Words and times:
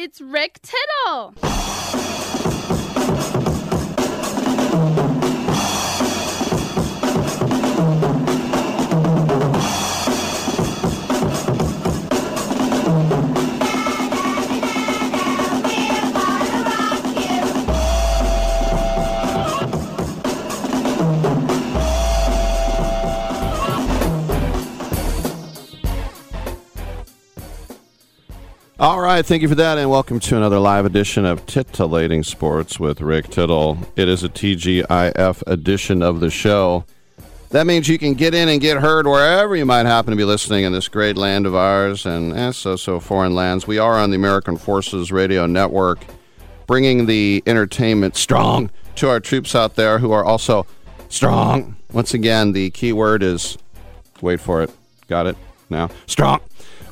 It's 0.00 0.20
Rick 0.22 0.60
Tittle. 0.62 1.34
All 28.80 28.98
right, 28.98 29.26
thank 29.26 29.42
you 29.42 29.48
for 29.48 29.56
that, 29.56 29.76
and 29.76 29.90
welcome 29.90 30.20
to 30.20 30.38
another 30.38 30.58
live 30.58 30.86
edition 30.86 31.26
of 31.26 31.44
Titillating 31.44 32.22
Sports 32.22 32.80
with 32.80 33.02
Rick 33.02 33.28
Tittle. 33.28 33.76
It 33.94 34.08
is 34.08 34.24
a 34.24 34.30
TGIF 34.30 35.42
edition 35.46 36.00
of 36.00 36.20
the 36.20 36.30
show. 36.30 36.86
That 37.50 37.66
means 37.66 37.88
you 37.88 37.98
can 37.98 38.14
get 38.14 38.34
in 38.34 38.48
and 38.48 38.58
get 38.58 38.78
heard 38.78 39.06
wherever 39.06 39.54
you 39.54 39.66
might 39.66 39.84
happen 39.84 40.12
to 40.12 40.16
be 40.16 40.24
listening 40.24 40.64
in 40.64 40.72
this 40.72 40.88
great 40.88 41.18
land 41.18 41.44
of 41.44 41.54
ours 41.54 42.06
and 42.06 42.32
eh, 42.32 42.52
so 42.52 42.74
so 42.74 43.00
foreign 43.00 43.34
lands. 43.34 43.66
We 43.66 43.76
are 43.76 43.98
on 43.98 44.08
the 44.08 44.16
American 44.16 44.56
Forces 44.56 45.12
Radio 45.12 45.44
Network, 45.44 45.98
bringing 46.66 47.04
the 47.04 47.42
entertainment 47.46 48.16
strong 48.16 48.70
to 48.94 49.10
our 49.10 49.20
troops 49.20 49.54
out 49.54 49.76
there 49.76 49.98
who 49.98 50.10
are 50.12 50.24
also 50.24 50.64
strong. 51.10 51.76
Once 51.92 52.14
again, 52.14 52.52
the 52.52 52.70
key 52.70 52.94
word 52.94 53.22
is 53.22 53.58
wait 54.22 54.40
for 54.40 54.62
it. 54.62 54.70
Got 55.06 55.26
it 55.26 55.36
now? 55.68 55.90
Strong. 56.06 56.40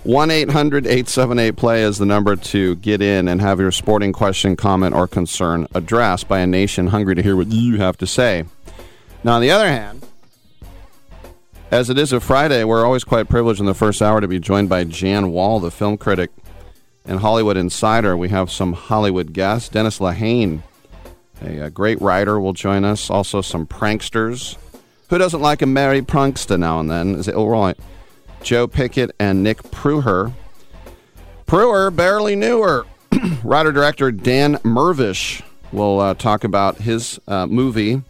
1 0.09 0.31
800 0.31 0.87
878 0.87 1.55
play 1.55 1.83
is 1.83 1.99
the 1.99 2.07
number 2.07 2.35
to 2.35 2.77
get 2.77 3.03
in 3.03 3.29
and 3.29 3.43
have 3.43 3.61
your 3.61 3.71
sporting 3.71 4.11
question, 4.11 4.57
comment, 4.57 4.95
or 4.95 5.07
concern 5.07 5.67
addressed 5.75 6.27
by 6.27 6.39
a 6.39 6.47
nation 6.47 6.87
hungry 6.87 7.15
to 7.15 7.23
hear 7.23 7.37
what 7.37 7.49
you 7.49 7.77
have 7.77 7.99
to 7.99 8.07
say. 8.07 8.47
Now, 9.23 9.35
on 9.35 9.43
the 9.43 9.51
other 9.51 9.69
hand, 9.69 10.07
as 11.71 11.91
it 11.91 11.99
is 11.99 12.15
a 12.15 12.21
Friday, 12.21 12.65
we're 12.65 12.87
always 12.87 13.05
quite 13.05 13.29
privileged 13.29 13.61
in 13.61 13.67
the 13.67 13.75
first 13.75 14.01
hour 14.01 14.23
to 14.23 14.27
be 14.27 14.41
joined 14.41 14.71
by 14.71 14.85
Jan 14.85 15.31
Wall, 15.31 15.61
the 15.61 15.71
film 15.71 15.99
critic 15.99 16.31
and 17.05 17.21
Hollywood 17.21 17.59
insider. 17.59 18.17
We 18.17 18.31
have 18.31 18.51
some 18.51 18.73
Hollywood 18.73 19.35
guests. 19.35 19.69
Dennis 19.69 19.99
Lehane, 19.99 20.63
a, 21.43 21.65
a 21.65 21.71
great 21.71 22.01
writer, 22.01 22.41
will 22.41 22.55
join 22.55 22.83
us. 22.83 23.11
Also, 23.11 23.43
some 23.43 23.67
pranksters. 23.67 24.57
Who 25.11 25.19
doesn't 25.19 25.43
like 25.43 25.61
a 25.61 25.67
merry 25.67 26.01
prankster 26.01 26.59
now 26.59 26.81
and 26.81 26.91
then? 26.91 27.15
Is 27.17 27.29
it 27.29 27.35
all 27.35 27.51
right? 27.51 27.79
Joe 28.43 28.67
Pickett 28.67 29.11
and 29.19 29.43
Nick 29.43 29.63
Prueher. 29.65 30.33
Prueher 31.47 31.95
barely 31.95 32.37
knew 32.37 32.63
her. 32.63 32.85
Writer 33.43 33.73
director 33.73 34.11
Dan 34.11 34.57
Mirvish 34.59 35.43
will 35.73 36.01
uh, 36.01 36.15
talk 36.15 36.45
about 36.45 36.77
his 36.79 37.19
uh, 37.27 37.47
movie 37.47 38.03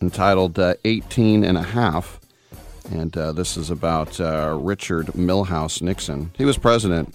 entitled 0.00 0.58
uh, 0.58 0.74
18 0.84 1.44
and 1.44 1.56
a 1.56 1.62
half. 1.62 2.20
And 2.90 3.16
uh, 3.16 3.32
this 3.32 3.56
is 3.56 3.70
about 3.70 4.20
uh, 4.20 4.58
Richard 4.60 5.06
Milhous 5.08 5.80
Nixon. 5.80 6.32
He 6.36 6.44
was 6.44 6.58
president 6.58 7.14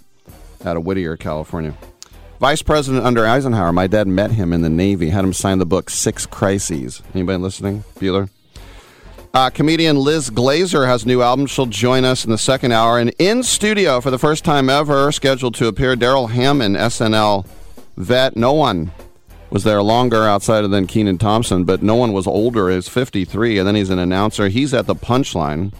out 0.65 0.77
of 0.77 0.85
Whittier, 0.85 1.17
California. 1.17 1.73
Vice 2.39 2.61
president 2.61 3.05
under 3.05 3.25
Eisenhower. 3.25 3.71
My 3.73 3.87
dad 3.87 4.07
met 4.07 4.31
him 4.31 4.53
in 4.53 4.61
the 4.61 4.69
Navy, 4.69 5.09
had 5.09 5.23
him 5.23 5.33
sign 5.33 5.57
the 5.57 5.65
book 5.65 5.89
Six 5.89 6.25
Crises. 6.25 7.01
Anybody 7.13 7.39
listening? 7.39 7.83
Bueller? 7.99 8.29
Uh, 9.33 9.49
comedian 9.49 9.97
Liz 9.97 10.29
Glazer 10.29 10.87
has 10.87 11.05
new 11.05 11.21
album. 11.21 11.45
She'll 11.45 11.65
join 11.65 12.05
us 12.05 12.25
in 12.25 12.31
the 12.31 12.37
second 12.37 12.71
hour. 12.71 12.97
And 12.97 13.13
in 13.19 13.43
studio 13.43 14.01
for 14.01 14.09
the 14.09 14.17
first 14.17 14.43
time 14.43 14.69
ever, 14.69 15.11
scheduled 15.11 15.55
to 15.55 15.67
appear, 15.67 15.95
Darrell 15.95 16.27
Hammond, 16.27 16.75
SNL 16.75 17.45
vet. 17.97 18.35
No 18.35 18.53
one 18.53 18.91
was 19.49 19.63
there 19.63 19.81
longer 19.81 20.23
outside 20.23 20.63
of 20.63 20.71
than 20.71 20.87
Kenan 20.87 21.17
Thompson, 21.17 21.65
but 21.65 21.83
no 21.83 21.95
one 21.95 22.13
was 22.13 22.25
older. 22.27 22.69
He's 22.69 22.87
53, 22.87 23.59
and 23.59 23.67
then 23.67 23.75
he's 23.75 23.89
an 23.89 23.99
announcer. 23.99 24.47
He's 24.47 24.73
at 24.73 24.87
the 24.87 24.95
punchline. 24.95 25.73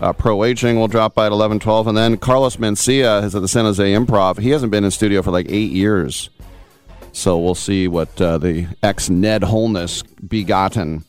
Uh, 0.00 0.12
Pro 0.12 0.44
Aging 0.44 0.78
will 0.78 0.88
drop 0.88 1.14
by 1.14 1.26
at 1.26 1.32
11, 1.32 1.58
12. 1.60 1.88
And 1.88 1.96
then 1.96 2.16
Carlos 2.18 2.56
Mencia 2.56 3.22
is 3.24 3.34
at 3.34 3.42
the 3.42 3.48
San 3.48 3.64
Jose 3.64 3.92
Improv. 3.92 4.38
He 4.38 4.50
hasn't 4.50 4.70
been 4.70 4.84
in 4.84 4.90
studio 4.90 5.22
for 5.22 5.30
like 5.30 5.46
eight 5.48 5.72
years. 5.72 6.30
So 7.12 7.38
we'll 7.38 7.56
see 7.56 7.88
what 7.88 8.20
uh, 8.20 8.38
the 8.38 8.68
ex 8.82 9.10
Ned 9.10 9.42
Holness 9.42 10.02
begotten 10.02 11.04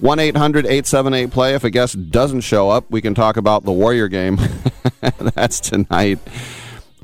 1 0.00 0.18
800 0.18 0.66
878 0.66 1.30
play. 1.30 1.54
If 1.54 1.64
a 1.64 1.70
guest 1.70 2.10
doesn't 2.10 2.42
show 2.42 2.70
up, 2.70 2.90
we 2.90 3.00
can 3.00 3.14
talk 3.14 3.36
about 3.36 3.64
the 3.64 3.72
Warrior 3.72 4.08
game. 4.08 4.38
That's 5.18 5.60
tonight. 5.60 6.18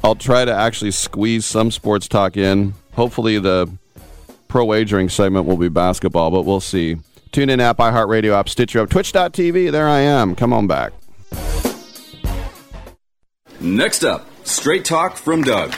I'll 0.02 0.14
try 0.14 0.44
to 0.44 0.52
actually 0.52 0.90
squeeze 0.90 1.44
some 1.44 1.70
sports 1.70 2.08
talk 2.08 2.36
in. 2.36 2.74
Hopefully, 2.94 3.38
the 3.38 3.70
pro 4.48 4.64
wagering 4.64 5.08
segment 5.08 5.46
will 5.46 5.56
be 5.56 5.68
basketball, 5.68 6.30
but 6.30 6.42
we'll 6.42 6.60
see. 6.60 6.96
Tune 7.32 7.48
in 7.48 7.60
app, 7.60 7.78
iHeartRadio 7.78 8.32
app, 8.32 8.48
Stitcher 8.48 8.80
up, 8.80 8.90
Twitch.tv. 8.90 9.70
There 9.70 9.88
I 9.88 10.00
am. 10.00 10.34
Come 10.34 10.52
on 10.52 10.66
back. 10.66 10.92
Next 13.60 14.04
up, 14.04 14.26
straight 14.44 14.84
talk 14.84 15.16
from 15.16 15.42
Doug. 15.42 15.74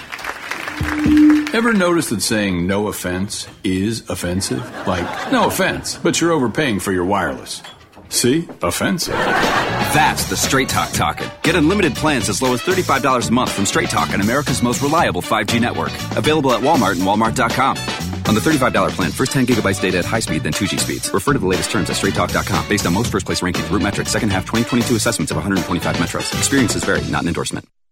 Ever 1.52 1.74
notice 1.74 2.08
that 2.08 2.22
saying 2.22 2.66
no 2.66 2.88
offense 2.88 3.46
is 3.62 4.08
offensive? 4.08 4.64
Like, 4.86 5.06
no 5.30 5.48
offense, 5.48 5.98
but 5.98 6.18
you're 6.18 6.32
overpaying 6.32 6.80
for 6.80 6.92
your 6.92 7.04
wireless. 7.04 7.62
See? 8.08 8.48
Offensive. 8.62 9.12
That's 9.92 10.24
the 10.30 10.36
Straight 10.36 10.70
Talk 10.70 10.92
talking. 10.92 11.30
Get 11.42 11.54
unlimited 11.54 11.94
plans 11.94 12.30
as 12.30 12.40
low 12.40 12.54
as 12.54 12.62
$35 12.62 13.28
a 13.28 13.32
month 13.32 13.52
from 13.52 13.66
Straight 13.66 13.90
Talk 13.90 14.14
on 14.14 14.22
America's 14.22 14.62
most 14.62 14.81
reliable 14.81 15.20
5G 15.20 15.60
network. 15.60 15.93
Available 16.16 16.52
at 16.54 16.60
Walmart 16.62 16.93
and 16.93 17.02
Walmart.com. 17.02 17.76
On 18.28 18.34
the 18.34 18.40
$35 18.40 18.90
plan, 18.93 19.10
first 19.10 19.32
10 19.32 19.46
gigabytes 19.46 19.81
data 19.81 19.99
at 19.99 20.06
high 20.06 20.20
speed, 20.20 20.44
then 20.44 20.54
2G 20.54 20.81
speeds. 20.81 21.12
Refer 21.12 21.34
to 21.34 21.38
the 21.38 21.46
latest 21.46 21.70
terms 21.70 21.90
at 21.90 21.96
straighttalk.com 21.96 22.66
based 22.66 22.87
on 22.87 22.94
most 22.94 23.12
first 23.12 23.26
place 23.26 23.43
rankings, 23.43 23.69
root 23.70 23.82
metrics, 23.82 24.10
second 24.10 24.31
half 24.31 24.44
2022 24.46 24.96
assessments 24.96 25.31
of 25.31 25.37
125 25.37 25.96
metros. 25.96 26.32
Experiences 26.34 26.82
vary, 26.82 27.04
not 27.10 27.22
an 27.22 27.28
endorsement. 27.28 27.69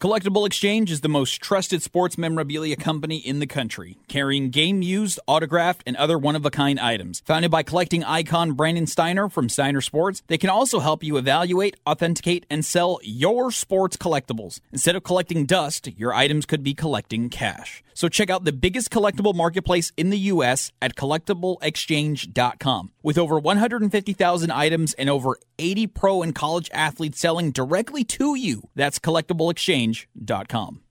Collectible 0.00 0.46
Exchange 0.46 0.92
is 0.92 1.00
the 1.00 1.08
most 1.08 1.42
trusted 1.42 1.82
sports 1.82 2.16
memorabilia 2.16 2.76
company 2.76 3.16
in 3.16 3.40
the 3.40 3.48
country, 3.48 3.98
carrying 4.06 4.48
game 4.50 4.80
used, 4.80 5.18
autographed, 5.26 5.82
and 5.88 5.96
other 5.96 6.16
one 6.16 6.36
of 6.36 6.46
a 6.46 6.52
kind 6.52 6.78
items. 6.78 7.20
Founded 7.26 7.50
by 7.50 7.64
collecting 7.64 8.04
icon 8.04 8.52
Brandon 8.52 8.86
Steiner 8.86 9.28
from 9.28 9.48
Steiner 9.48 9.80
Sports, 9.80 10.22
they 10.28 10.38
can 10.38 10.50
also 10.50 10.78
help 10.78 11.02
you 11.02 11.16
evaluate, 11.16 11.74
authenticate, 11.84 12.46
and 12.48 12.64
sell 12.64 13.00
your 13.02 13.50
sports 13.50 13.96
collectibles. 13.96 14.60
Instead 14.70 14.94
of 14.94 15.02
collecting 15.02 15.46
dust, 15.46 15.88
your 15.98 16.14
items 16.14 16.46
could 16.46 16.62
be 16.62 16.74
collecting 16.74 17.28
cash. 17.28 17.82
So 17.92 18.08
check 18.08 18.30
out 18.30 18.44
the 18.44 18.52
biggest 18.52 18.92
collectible 18.92 19.34
marketplace 19.34 19.90
in 19.96 20.10
the 20.10 20.18
U.S. 20.30 20.70
at 20.80 20.94
collectibleexchange.com. 20.94 22.92
With 23.08 23.16
over 23.16 23.38
150,000 23.38 24.50
items 24.50 24.92
and 24.92 25.08
over 25.08 25.38
80 25.58 25.86
pro 25.86 26.20
and 26.20 26.34
college 26.34 26.68
athletes 26.74 27.18
selling 27.18 27.52
directly 27.52 28.04
to 28.04 28.34
you, 28.34 28.68
that's 28.74 28.98
collectibleexchange.com. 28.98 30.82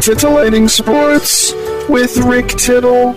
Titillating 0.00 0.68
Sports 0.68 1.52
with 1.88 2.16
Rick 2.18 2.50
Tittle. 2.50 3.16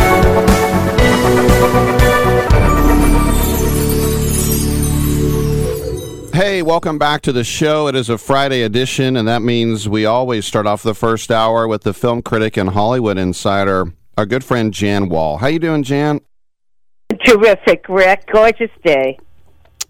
Hey, 6.33 6.61
welcome 6.61 6.97
back 6.97 7.21
to 7.23 7.33
the 7.33 7.43
show. 7.43 7.87
It 7.87 7.95
is 7.95 8.09
a 8.09 8.17
Friday 8.17 8.61
edition, 8.61 9.17
and 9.17 9.27
that 9.27 9.41
means 9.41 9.89
we 9.89 10.05
always 10.05 10.45
start 10.45 10.65
off 10.65 10.81
the 10.81 10.95
first 10.95 11.29
hour 11.29 11.67
with 11.67 11.83
the 11.83 11.93
film 11.93 12.21
critic 12.21 12.55
and 12.55 12.69
Hollywood 12.69 13.17
insider, 13.17 13.91
our 14.17 14.25
good 14.25 14.41
friend 14.41 14.73
Jan 14.73 15.09
Wall. 15.09 15.39
How 15.39 15.47
you 15.47 15.59
doing, 15.59 15.83
Jan? 15.83 16.21
Terrific, 17.25 17.85
Rick. 17.89 18.29
Gorgeous 18.31 18.71
day. 18.81 19.19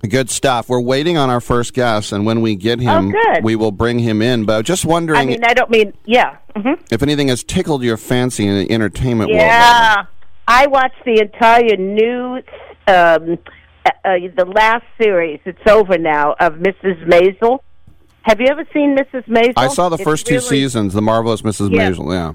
Good 0.09 0.31
stuff. 0.31 0.67
We're 0.67 0.81
waiting 0.81 1.15
on 1.15 1.29
our 1.29 1.41
first 1.41 1.75
guest, 1.75 2.11
and 2.11 2.25
when 2.25 2.41
we 2.41 2.55
get 2.55 2.79
him, 2.79 3.13
oh, 3.15 3.39
we 3.43 3.55
will 3.55 3.71
bring 3.71 3.99
him 3.99 4.23
in. 4.23 4.45
But 4.45 4.65
just 4.65 4.83
wondering. 4.83 5.19
I 5.19 5.25
mean, 5.25 5.43
I 5.45 5.53
don't 5.53 5.69
mean, 5.69 5.93
yeah. 6.05 6.37
Mm-hmm. 6.55 6.83
If 6.91 7.03
anything 7.03 7.27
has 7.27 7.43
tickled 7.43 7.83
your 7.83 7.97
fancy 7.97 8.47
in 8.47 8.57
the 8.57 8.71
entertainment 8.73 9.29
yeah. 9.29 9.35
world. 9.35 10.07
Yeah, 10.07 10.23
I 10.47 10.65
watched 10.65 11.05
the 11.05 11.19
entire 11.19 11.77
new, 11.77 12.41
um, 12.87 13.37
uh, 13.85 13.91
the 14.35 14.45
last 14.45 14.85
series. 15.01 15.39
It's 15.45 15.59
over 15.67 15.97
now 15.97 16.35
of 16.39 16.53
Mrs. 16.53 17.05
Maisel. 17.07 17.59
Have 18.23 18.39
you 18.39 18.47
ever 18.49 18.65
seen 18.73 18.95
Mrs. 18.95 19.25
Maisel? 19.27 19.53
I 19.57 19.67
saw 19.67 19.89
the 19.89 19.95
it's 19.95 20.03
first 20.03 20.27
really, 20.29 20.39
two 20.41 20.47
seasons, 20.47 20.93
The 20.93 21.01
Marvelous 21.01 21.41
Mrs. 21.41 21.71
Yeah. 21.75 21.89
Maisel. 21.91 22.13
Yeah. 22.13 22.33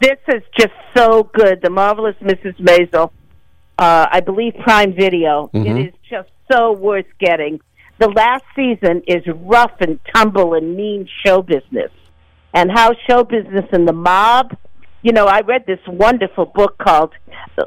This 0.00 0.18
is 0.34 0.42
just 0.58 0.72
so 0.96 1.30
good. 1.34 1.60
The 1.62 1.70
Marvelous 1.70 2.16
Mrs. 2.22 2.58
Maisel. 2.60 3.10
Uh, 3.78 4.06
I 4.10 4.20
believe 4.20 4.54
Prime 4.62 4.94
Video. 4.94 5.50
Mhm. 5.52 5.66
It 5.66 5.88
is 5.88 5.94
just 6.08 6.30
so 6.50 6.72
worth 6.72 7.06
getting. 7.18 7.60
The 7.98 8.08
last 8.08 8.44
season 8.54 9.02
is 9.06 9.22
rough 9.26 9.72
and 9.80 9.98
tumble 10.14 10.54
and 10.54 10.76
mean 10.76 11.06
show 11.24 11.42
business, 11.42 11.90
and 12.54 12.70
how 12.70 12.92
show 13.08 13.24
business 13.24 13.64
and 13.72 13.86
the 13.88 13.92
mob. 13.92 14.56
You 15.02 15.12
know, 15.12 15.26
I 15.26 15.40
read 15.40 15.64
this 15.66 15.78
wonderful 15.86 16.46
book 16.46 16.78
called 16.78 17.12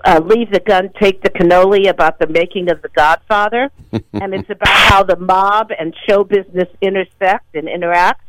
uh, 0.06 0.22
"Leave 0.24 0.52
the 0.52 0.60
Gun, 0.60 0.90
Take 1.02 1.22
the 1.24 1.30
Cannoli" 1.30 1.90
about 1.90 2.20
the 2.20 2.28
making 2.28 2.70
of 2.70 2.82
The 2.82 2.90
Godfather, 2.90 3.72
and 4.14 4.34
it's 4.34 4.50
about 4.50 4.68
how 4.69 5.04
the 5.04 5.16
mob 5.18 5.72
and 5.78 5.96
show 6.08 6.24
business 6.24 6.68
intersect 6.81 7.56
and 7.56 7.68
interact 7.68 8.22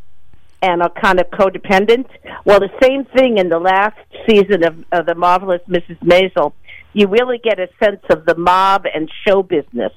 and 0.63 0.83
are 0.83 0.91
kind 0.91 1.21
of 1.21 1.31
codependent. 1.31 2.07
Well, 2.45 2.61
the 2.61 2.71
same 2.83 3.05
thing 3.07 3.39
in 3.39 3.49
the 3.49 3.59
last 3.59 3.97
season 4.29 4.65
of, 4.65 4.85
of 4.93 5.07
the 5.07 5.15
marvelous 5.15 5.63
Mrs. 5.69 5.99
Maisel. 6.01 6.53
You 6.93 7.07
really 7.07 7.39
get 7.39 7.59
a 7.61 7.69
sense 7.83 8.03
of 8.11 8.27
the 8.27 8.35
mob 8.37 8.85
and 8.93 9.11
show 9.27 9.43
business, 9.43 9.93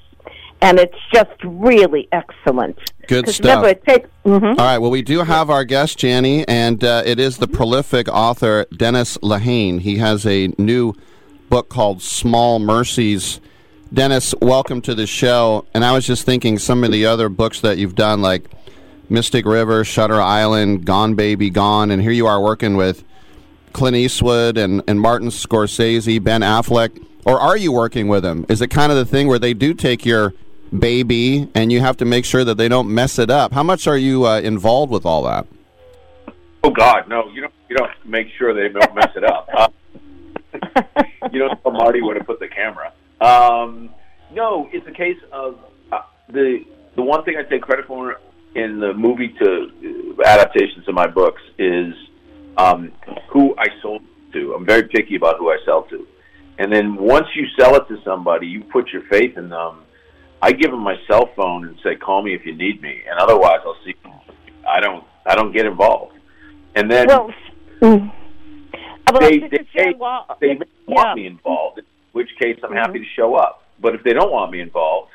and 0.62 0.80
it's 0.80 0.96
just 1.14 1.32
really 1.44 2.08
excellent. 2.12 2.78
Good 3.08 3.28
stuff. 3.30 3.64
Remember, 3.64 3.74
takes. 3.74 4.10
mhm. 4.26 4.50
All 4.50 4.56
right. 4.66 4.78
Well, 4.78 4.92
we 4.92 5.02
do 5.02 5.20
have 5.24 5.50
our 5.50 5.66
guest, 5.66 5.98
Janny, 6.00 6.46
and 6.48 6.84
uh, 6.84 7.02
it 7.06 7.20
is 7.20 7.38
the 7.38 7.48
prolific 7.48 8.08
author 8.08 8.66
Dennis 8.78 9.18
Lehane. 9.18 9.82
He 9.82 9.98
has 9.98 10.26
a 10.26 10.54
new 10.58 10.94
book 11.54 11.70
called 11.70 12.02
Small 12.02 12.58
Mercies. 12.58 13.40
Dennis, 13.94 14.34
welcome 14.42 14.82
to 14.82 14.96
the 14.96 15.06
show. 15.06 15.68
And 15.76 15.86
I 15.86 15.92
was 15.92 16.04
just 16.04 16.26
thinking 16.26 16.58
some 16.58 16.84
of 16.84 16.92
the 16.92 17.06
other 17.06 17.30
books 17.30 17.62
that 17.62 17.78
you've 17.78 17.94
done, 17.94 18.24
like 18.24 18.50
Mystic 19.08 19.46
River, 19.46 19.84
Shutter 19.84 20.20
Island, 20.20 20.84
Gone 20.84 21.14
Baby 21.14 21.52
Gone, 21.52 21.92
and 21.92 22.02
here 22.02 22.12
you 22.12 22.26
are 22.26 22.42
working 22.42 22.76
with 22.76 23.04
Clint 23.72 23.96
Eastwood 23.96 24.58
and, 24.58 24.82
and 24.88 25.00
Martin 25.00 25.28
Scorsese, 25.28 26.24
Ben 26.24 26.42
Affleck. 26.42 27.06
Or 27.24 27.40
are 27.40 27.56
you 27.56 27.72
working 27.72 28.08
with 28.08 28.24
them? 28.24 28.48
Is 28.50 28.60
it 28.64 28.72
kind 28.72 28.92
of 28.92 28.98
the 28.98 29.06
thing 29.06 29.28
where 29.28 29.38
they 29.38 29.54
do 29.54 29.76
take 29.76 30.08
your 30.08 30.34
baby 30.76 31.52
and 31.54 31.72
you 31.72 31.82
have 31.82 31.98
to 31.98 32.06
make 32.06 32.26
sure 32.26 32.44
that 32.44 32.56
they 32.56 32.68
don't 32.68 32.92
mess 32.92 33.20
it 33.20 33.30
up? 33.30 33.54
How 33.54 33.62
much 33.62 33.86
are 33.86 33.98
you 33.98 34.26
uh, 34.26 34.40
involved 34.40 34.92
with 34.92 35.06
all 35.06 35.22
that? 35.26 35.46
Oh 36.64 36.72
God, 36.72 37.08
no! 37.08 37.30
You 37.30 37.42
don't. 37.42 37.54
You 37.70 37.76
don't 37.76 37.92
make 38.06 38.30
sure 38.40 38.56
they 38.56 38.70
don't 38.70 38.96
mess 38.96 39.12
it 39.16 39.24
up. 39.24 39.48
Uh, 39.56 39.68
you 41.32 41.40
don't 41.40 41.62
tell 41.62 41.72
Marty 41.72 42.02
where 42.02 42.18
to 42.18 42.24
put 42.24 42.40
the 42.40 42.48
camera. 42.48 42.94
Um, 43.22 43.90
no, 44.34 44.70
it's 44.72 44.88
a 44.88 44.92
case 44.92 45.18
of 45.32 45.60
uh, 45.92 46.02
the 46.30 46.66
the 46.96 47.02
one 47.02 47.24
thing 47.24 47.36
I 47.38 47.44
take 47.44 47.62
credit 47.62 47.86
for 47.88 48.18
in 48.56 48.80
the 48.80 48.94
movie 48.94 49.30
to 49.40 50.16
uh, 50.20 50.28
adaptations 50.28 50.88
of 50.88 50.94
my 50.94 51.08
books 51.08 51.42
is 51.58 51.94
um, 52.58 52.92
who 53.32 53.56
I 53.58 53.66
sold 53.82 54.04
to. 54.34 54.54
I'm 54.54 54.66
very 54.66 54.88
picky 54.88 55.16
about 55.16 55.38
who 55.38 55.50
I 55.50 55.58
sell 55.66 55.84
to, 55.84 56.08
and 56.60 56.72
then 56.72 56.96
once 56.96 57.28
you 57.36 57.46
sell 57.60 57.76
it 57.76 57.88
to 57.88 58.02
somebody, 58.04 58.48
you 58.48 58.64
put 58.64 58.90
your 58.90 59.04
faith 59.04 59.38
in 59.38 59.50
them. 59.50 59.80
I 60.42 60.52
give 60.52 60.72
them 60.72 60.82
my 60.82 60.96
cell 61.08 61.30
phone 61.36 61.68
and 61.68 61.78
say, 61.84 61.96
"Call 61.96 62.22
me 62.22 62.34
if 62.34 62.46
you 62.46 62.56
need 62.56 62.82
me," 62.82 63.02
and 63.10 63.20
otherwise, 63.20 63.60
I'll 63.66 63.78
see. 63.86 63.96
I 64.68 64.80
don't. 64.80 65.04
I 65.26 65.36
don't 65.36 65.54
get 65.54 65.66
involved. 65.66 66.14
And 66.76 66.92
then 66.92 67.08
Well, 67.08 67.32
mm, 67.82 68.12
Well, 69.12 69.22
they 69.22 69.40
they, 69.40 69.68
they, 69.76 69.94
Wall- 69.98 70.38
they 70.40 70.54
may 70.56 70.66
want 70.88 71.18
me 71.18 71.28
involved, 71.28 71.80
in 71.80 71.86
which 72.14 72.30
case 72.40 72.58
I'm 72.64 72.74
happy 72.74 73.00
Mm-hmm. 73.00 73.04
to 73.04 73.10
show 73.16 73.36
up. 73.36 73.64
But 73.80 73.96
if 73.96 74.04
they 74.04 74.14
don't 74.14 74.32
want 74.32 74.52
me 74.52 74.62
involved, 74.62 75.12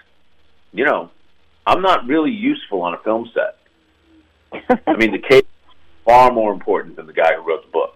you 0.72 0.84
know, 0.84 1.10
I'm 1.66 1.80
not 1.82 2.06
really 2.06 2.30
useful 2.30 2.82
on 2.82 2.94
a 2.94 2.98
film 2.98 3.30
set. 3.34 3.56
I 4.86 4.96
mean, 4.96 5.12
the 5.12 5.18
case 5.30 5.42
is 5.42 5.74
far 6.04 6.32
more 6.32 6.52
important 6.52 6.96
than 6.96 7.06
the 7.06 7.12
guy 7.12 7.34
who 7.34 7.42
wrote 7.48 7.64
the 7.64 7.70
book. 7.70 7.94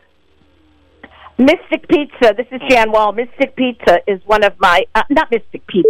Mystic 1.39 1.89
Pizza. 1.89 2.35
This 2.37 2.47
is 2.53 2.61
Jan 2.69 2.93
Wall. 2.93 3.13
Mystic 3.13 3.57
Pizza 3.57 3.99
is 4.07 4.21
one 4.27 4.45
of 4.45 4.59
my 4.61 4.85
uh, 4.95 5.03
not 5.11 5.31
Mystic 5.31 5.67
Pizza. 5.67 5.89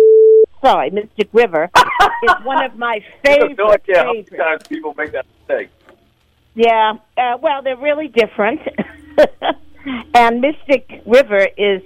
Sorry, 0.65 0.91
Mystic 0.91 1.29
River 1.33 1.69
is 2.23 2.31
one 2.45 2.65
of 2.65 2.77
my 2.77 3.05
favorite. 3.25 3.59
no 3.59 3.73
idea 3.73 3.99
how 3.99 4.13
many 4.13 4.23
times 4.23 4.63
people 4.69 4.95
make 4.97 5.13
that 5.13 5.27
mistake. 5.41 5.71
Yeah. 6.55 6.95
Uh, 7.19 7.37
well, 7.43 7.63
they're 7.63 7.77
really 7.77 8.09
different. 8.09 8.61
and 10.15 10.41
Mystic 10.41 11.03
River 11.07 11.49
is 11.57 11.83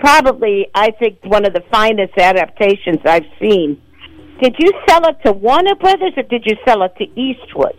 probably, 0.00 0.66
I 0.74 0.90
think, 0.92 1.18
one 1.24 1.44
of 1.44 1.52
the 1.52 1.62
finest 1.70 2.16
adaptations 2.16 2.98
I've 3.04 3.26
seen. 3.40 3.80
Did 4.40 4.56
you 4.58 4.70
sell 4.88 5.06
it 5.06 5.16
to 5.24 5.32
Warner 5.32 5.74
Brothers 5.76 6.12
or 6.16 6.24
did 6.24 6.44
you 6.44 6.56
sell 6.66 6.82
it 6.82 6.94
to 6.98 7.04
Eastwood? 7.18 7.76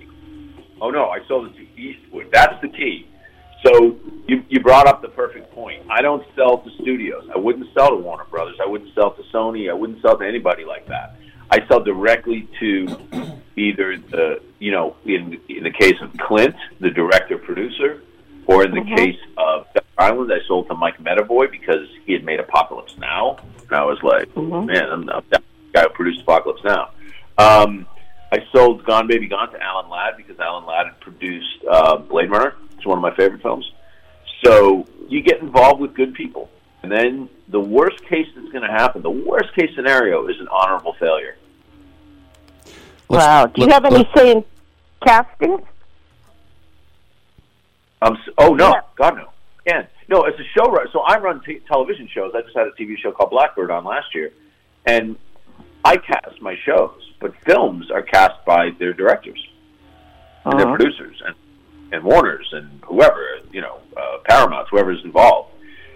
Oh 0.82 0.90
no, 0.90 1.10
I 1.10 1.20
sold 1.28 1.48
it 1.48 1.56
to 1.58 1.82
Eastwood. 1.82 2.30
That's 2.32 2.60
the 2.62 2.70
key. 2.70 3.08
So 3.66 3.98
you 4.28 4.44
you 4.50 4.60
brought 4.60 4.88
up 4.88 5.02
the 5.02 5.10
perfect 5.10 5.52
point. 5.54 5.84
I 5.90 6.02
don't 6.02 6.26
sell 6.36 6.60
to 6.60 6.70
studios. 6.82 7.28
I 7.34 7.38
wouldn't 7.38 7.68
sell 7.74 7.90
to 7.90 7.96
Warner 7.96 8.26
Brothers. 8.26 8.58
I 8.62 8.68
wouldn't 8.68 8.94
sell 8.94 9.12
to 9.12 9.24
Sony. 9.34 9.70
I 9.70 9.74
wouldn't 9.74 10.02
sell 10.02 10.18
to 10.18 10.26
anybody 10.26 10.64
like 10.66 10.88
that. 10.88 11.16
I 11.50 11.66
sell 11.68 11.82
directly 11.82 12.48
to 12.60 12.88
either 13.56 13.98
the 13.98 14.42
you 14.60 14.72
know 14.72 14.96
in 15.06 15.40
in 15.50 15.64
the 15.64 15.72
case 15.72 16.00
of 16.02 16.16
Clint, 16.18 16.56
the 16.80 16.90
director 16.90 17.38
producer, 17.38 18.02
or 18.48 18.64
in 18.64 18.72
the 18.72 18.82
Mhm. 18.82 18.96
case 18.98 19.20
of 19.38 19.66
Duck 19.74 19.86
Island, 19.98 20.32
I 20.32 20.40
sold 20.48 20.68
to 20.68 20.76
Mike 20.76 20.98
Medavoy 21.04 21.50
because 21.50 21.88
he 22.06 22.14
had 22.14 22.24
made 22.24 22.40
Apocalypse 22.40 22.98
Now. 22.98 23.38
And 23.70 23.74
I 23.74 23.84
was 23.84 24.02
like, 24.04 24.28
Mhm. 24.36 24.66
man, 24.66 24.90
I'm, 24.92 25.10
I'm 25.10 25.24
that 25.30 25.44
guy 25.74 25.84
who 25.84 25.90
produced 25.90 26.22
Apocalypse 26.22 26.64
Now. 26.64 26.90
Um, 27.38 27.86
I 28.32 28.44
sold 28.52 28.84
Gone 28.86 29.08
Baby 29.08 29.28
Gone 29.28 29.52
to 29.52 29.62
Alan 29.62 29.90
Ladd 29.90 30.18
because 30.18 30.40
Alan 30.40 30.66
Ladd 30.66 30.88
had 30.88 31.00
produced 31.00 31.64
uh, 31.70 31.98
Blade 31.98 32.30
Runner. 32.30 32.56
It's 32.76 32.86
one 32.86 32.98
of 32.98 33.02
my 33.02 33.14
favorite 33.16 33.42
films. 33.42 33.70
So 34.44 34.86
you 35.08 35.22
get 35.22 35.40
involved 35.42 35.80
with 35.82 35.94
good 35.94 36.14
people, 36.14 36.50
and 36.84 36.92
then 36.92 37.30
the 37.48 37.60
worst 37.60 38.04
case 38.06 38.28
that's 38.36 38.52
going 38.52 38.64
to 38.64 38.72
happen, 38.72 39.02
the 39.02 39.10
worst 39.10 39.54
case 39.56 39.74
scenario, 39.76 40.28
is 40.28 40.40
an 40.40 40.48
honorable 40.50 40.94
failure. 40.94 41.36
wow. 43.10 43.46
Do 43.46 43.62
you 43.62 43.68
let- 43.68 43.74
have 43.74 43.86
any 43.86 43.98
let- 44.04 44.18
say 44.18 44.32
in 44.32 44.44
casting? 45.06 45.62
Um, 48.02 48.18
oh 48.38 48.54
no, 48.54 48.70
Yeah. 48.70 48.82
God 48.96 49.16
no, 49.18 49.30
and 49.66 49.88
no. 50.10 50.22
As 50.24 50.34
a 50.36 50.44
show 50.58 50.70
runner, 50.72 50.90
so 50.92 51.00
I 51.02 51.18
run 51.20 51.42
t- 51.44 51.60
television 51.68 52.08
shows. 52.14 52.34
I 52.36 52.42
just 52.42 52.56
had 52.56 52.68
a 52.68 52.72
TV 52.72 52.98
show 53.02 53.12
called 53.12 53.32
Blackbird 53.32 53.72
on 53.72 53.84
last 53.86 54.14
year, 54.14 54.32
and 54.86 55.16
I 55.84 55.98
cast 55.98 56.42
my 56.42 56.56
shows, 56.66 57.00
but 57.20 57.34
films 57.46 57.90
are 57.92 58.02
cast 58.02 58.44
by 58.46 58.72
their 58.80 58.94
directors 58.94 59.40
and 60.44 60.60
their 60.60 60.68
Uh-huh. 60.68 60.76
producers 60.78 61.22
and 61.26 61.36
and 61.92 62.04
Warner's 62.04 62.50
and 62.52 62.82
whoever 62.84 63.40
you 63.52 63.62
know, 63.62 63.80
uh, 63.96 64.18
Paramount, 64.26 64.68
whoever's 64.70 65.04
involved. 65.06 65.52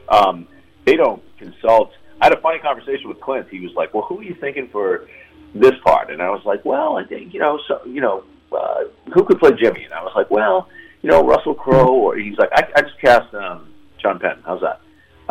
Um, 0.08 0.48
they 0.86 0.96
don't 0.96 1.22
consult. 1.38 1.92
I 2.22 2.26
had 2.28 2.34
a 2.34 2.42
funny 2.42 2.60
conversation 2.60 3.10
with 3.10 3.20
Clint. 3.20 3.48
He 3.50 3.60
was 3.60 3.74
like, 3.76 3.94
"Well, 3.94 4.04
who 4.04 4.20
are 4.20 4.24
you 4.24 4.36
thinking 4.36 4.68
for 4.70 5.08
this 5.54 5.74
part?" 5.84 6.10
And 6.12 6.22
I 6.22 6.30
was 6.30 6.44
like, 6.46 6.64
"Well, 6.64 6.98
I 6.98 7.04
think 7.04 7.34
you 7.34 7.40
know, 7.40 7.60
so 7.68 7.82
you 7.86 8.02
know, 8.02 8.24
uh, 8.52 8.84
who 9.14 9.24
could 9.26 9.40
play 9.40 9.52
Jimmy?" 9.54 9.84
And 9.84 9.94
I 9.94 10.04
was 10.04 10.14
like, 10.16 10.30
"Well, 10.32 10.70
you 11.02 11.10
know, 11.10 11.26
Russell 11.26 11.54
Crowe." 11.54 11.94
Or 11.94 12.18
he's 12.18 12.38
like, 12.38 12.50
"I, 12.54 12.68
I 12.76 12.82
just 12.82 13.00
cast 13.00 13.34
um, 13.34 13.68
Sean 14.00 14.20
Penn. 14.20 14.42
How's 14.46 14.62
that?" 14.62 14.82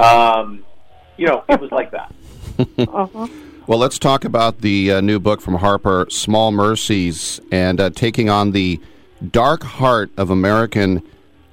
Um, 0.02 0.64
you 1.16 1.26
know, 1.26 1.44
it 1.48 1.60
was 1.60 1.70
like 1.72 1.90
that. 1.92 2.12
Uh-huh. 2.88 3.28
Well, 3.68 3.78
let's 3.78 3.98
talk 4.00 4.24
about 4.24 4.62
the 4.62 4.92
uh, 4.94 5.00
new 5.00 5.20
book 5.20 5.40
from 5.40 5.56
Harper, 5.56 6.06
Small 6.10 6.50
Mercies, 6.50 7.38
and 7.52 7.78
uh, 7.78 7.90
taking 7.90 8.28
on 8.28 8.50
the 8.50 8.80
dark 9.30 9.62
heart 9.62 10.10
of 10.16 10.30
American 10.30 11.02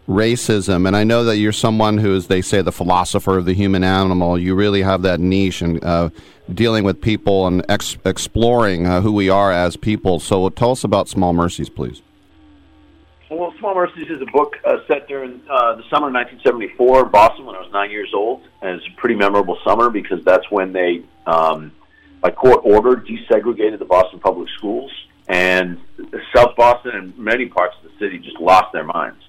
racism. 0.08 0.88
And 0.88 0.96
I 0.96 1.04
know 1.04 1.24
that 1.26 1.38
you're 1.38 1.52
someone 1.52 1.98
who 1.98 2.16
is, 2.16 2.28
they 2.28 2.42
say, 2.42 2.62
the 2.62 2.72
philosopher 2.72 3.38
of 3.38 3.46
the 3.46 3.54
human 3.54 3.84
animal. 3.84 4.40
You 4.40 4.56
really 4.56 4.82
have 4.82 5.02
that 5.02 5.20
niche 5.20 5.62
and 5.62 5.84
uh, 5.84 6.10
dealing 6.54 6.84
with 6.84 7.02
people 7.02 7.48
and 7.48 7.66
ex- 7.70 7.98
exploring 8.06 8.86
uh, 8.86 9.02
who 9.02 9.12
we 9.12 9.30
are 9.30 9.52
as 9.52 9.76
people. 9.76 10.20
So 10.20 10.50
tell 10.50 10.72
us 10.72 10.84
about 10.84 11.10
Small 11.10 11.34
Mercies, 11.34 11.70
please. 11.70 12.02
Well, 13.29 13.55
Small 13.58 13.74
Mercies 13.74 14.08
is 14.08 14.22
a 14.22 14.32
book 14.32 14.53
uh, 14.63 14.77
set 14.88 15.08
during 15.08 15.41
uh, 15.50 15.75
the 15.75 15.84
summer 15.89 16.10
of 16.10 16.13
1974 16.13 17.05
in 17.05 17.12
Boston 17.12 17.46
when 17.48 17.55
I 17.55 17.60
was 17.60 17.72
nine 17.74 17.89
years 17.89 18.12
old. 18.13 18.44
And 18.62 18.77
it's 18.77 18.86
a 18.86 19.00
pretty 19.00 19.15
memorable 19.15 19.58
summer 19.65 19.89
because 19.89 20.24
that's 20.24 20.46
when 20.51 20.74
they, 20.74 21.03
um, 21.25 21.72
by 22.22 22.29
court 22.29 22.62
order, 22.63 22.96
desegregated 22.98 23.79
the 23.79 23.86
Boston 23.86 24.20
public 24.20 24.48
schools. 24.55 24.91
And 25.27 25.79
South 26.36 26.55
Boston 26.55 26.91
and 26.94 27.17
many 27.17 27.48
parts 27.48 27.75
of 27.84 27.89
the 27.89 27.98
city 27.98 28.20
just 28.20 28.39
lost 28.39 28.72
their 28.74 28.84
minds. 28.84 29.24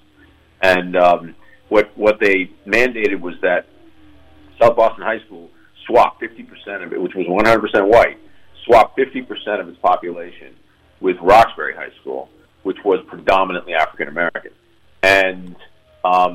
And 0.61 0.95
um, 0.95 1.35
what 1.71 1.97
what 1.97 2.21
they 2.21 2.51
mandated 2.67 3.21
was 3.21 3.35
that 3.41 3.67
South 4.61 4.77
Boston 4.77 5.05
High 5.05 5.25
School 5.25 5.51
swap 5.87 6.21
50% 6.21 6.85
of 6.85 6.93
it, 6.93 7.01
which 7.01 7.15
was 7.15 7.27
100% 7.27 7.89
white, 7.89 8.19
swap 8.67 8.95
50% 8.97 9.61
of 9.61 9.69
its 9.69 9.79
population 9.79 10.55
with 11.01 11.17
Roxbury 11.23 11.75
High 11.75 11.93
School, 12.01 12.29
which 12.67 12.81
was 12.85 12.99
predominantly 13.13 13.75
African 13.85 14.09
American, 14.09 14.53
and 15.03 15.55
um, 16.13 16.35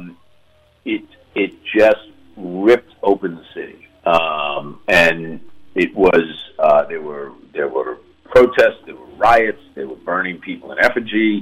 it 0.94 1.06
it 1.36 1.52
just 1.80 2.06
ripped 2.38 2.94
open 3.04 3.30
the 3.42 3.48
city, 3.58 3.82
um, 4.06 4.64
and 4.88 5.42
it 5.84 5.92
was 6.04 6.26
uh, 6.66 6.82
there 6.92 7.04
were 7.10 7.30
there 7.56 7.68
were 7.76 7.92
protests, 8.34 8.82
there 8.86 8.96
were 8.96 9.14
riots, 9.30 9.64
they 9.76 9.86
were 9.92 10.02
burning 10.10 10.38
people 10.50 10.68
in 10.74 10.78
effigy. 10.88 11.34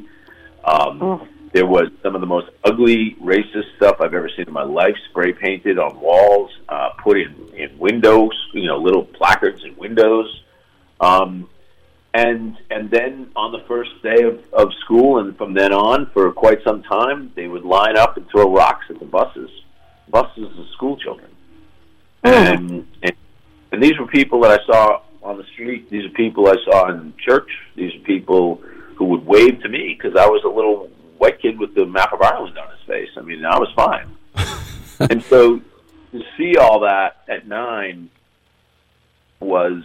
Um, 0.72 0.96
There 1.52 1.66
was 1.66 1.88
some 2.04 2.14
of 2.18 2.22
the 2.22 2.28
most 2.28 2.50
ugly 2.70 3.16
racist 3.34 3.70
stuff 3.78 3.96
I've 4.04 4.14
ever 4.14 4.30
seen 4.36 4.46
in 4.52 4.54
my 4.54 4.68
life, 4.82 4.96
spray 5.10 5.32
painted 5.34 5.80
on 5.80 5.92
walls, 6.00 6.52
uh, 6.76 6.90
put 7.06 7.16
in, 7.18 7.34
in 7.62 7.70
windows, 7.80 8.36
you 8.54 8.68
know, 8.70 8.78
little 8.78 9.06
placards 9.18 9.62
in 9.68 9.74
windows. 9.86 10.30
Um, 11.10 11.50
and 12.14 12.58
and 12.70 12.90
then 12.90 13.32
on 13.36 13.52
the 13.52 13.64
first 13.68 13.92
day 14.02 14.24
of, 14.24 14.42
of 14.54 14.74
school 14.84 15.20
and 15.20 15.38
from 15.38 15.54
then 15.54 15.74
on 15.74 16.10
for 16.12 16.32
quite 16.32 16.64
some 16.64 16.82
time, 16.84 17.32
they 17.36 17.48
would 17.48 17.64
line 17.64 17.98
up 17.98 18.18
and 18.18 18.28
throw 18.30 18.54
rocks 18.54 18.86
at 18.90 19.00
the 19.00 19.06
buses, 19.06 19.50
buses 20.10 20.58
of 20.58 20.68
school 20.74 20.98
children. 20.98 21.30
Hmm. 22.26 22.32
And, 22.32 22.88
and 23.04 23.14
and 23.72 23.84
these 23.84 23.98
were 24.00 24.08
people 24.08 24.42
that 24.42 24.60
I 24.60 24.66
saw 24.66 25.02
on 25.22 25.38
the 25.38 25.44
street. 25.54 25.90
These 25.90 26.06
are 26.06 26.10
people 26.10 26.48
I 26.48 26.56
saw 26.66 26.90
in 26.92 27.14
church. 27.24 27.50
These 27.76 27.96
are 27.96 28.00
people 28.00 28.62
who 28.96 29.06
would 29.06 29.26
wave 29.26 29.62
to 29.62 29.70
me 29.70 29.96
because 29.98 30.18
I 30.18 30.26
was 30.26 30.44
a 30.44 30.50
little 30.50 30.90
white 31.18 31.40
kid 31.42 31.60
with 31.60 31.76
the 31.76 31.86
map 31.86 32.12
of 32.14 32.22
Ireland 32.22 32.58
on 32.58 32.70
his 32.72 32.82
face. 32.88 33.10
I 33.16 33.22
mean, 33.22 33.46
I 33.46 33.60
was 33.60 33.70
fine. 33.76 34.08
and 35.10 35.22
so 35.24 35.62
to 36.12 36.24
see 36.38 36.58
all 36.58 36.80
that 36.82 37.24
at 37.28 37.48
nine 37.48 38.10
was 39.40 39.84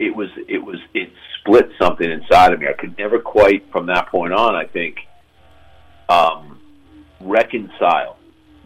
it 0.00 0.16
was 0.16 0.30
it 0.48 0.58
was 0.64 0.78
it 0.94 1.10
split 1.38 1.70
something 1.78 2.10
inside 2.10 2.52
of 2.54 2.58
me. 2.60 2.66
I 2.66 2.72
could 2.72 2.96
never 2.98 3.20
quite 3.20 3.70
from 3.70 3.86
that 3.86 4.08
point 4.08 4.32
on. 4.32 4.56
I 4.56 4.64
think 4.64 4.96
um, 6.08 6.58
reconcile 7.20 8.16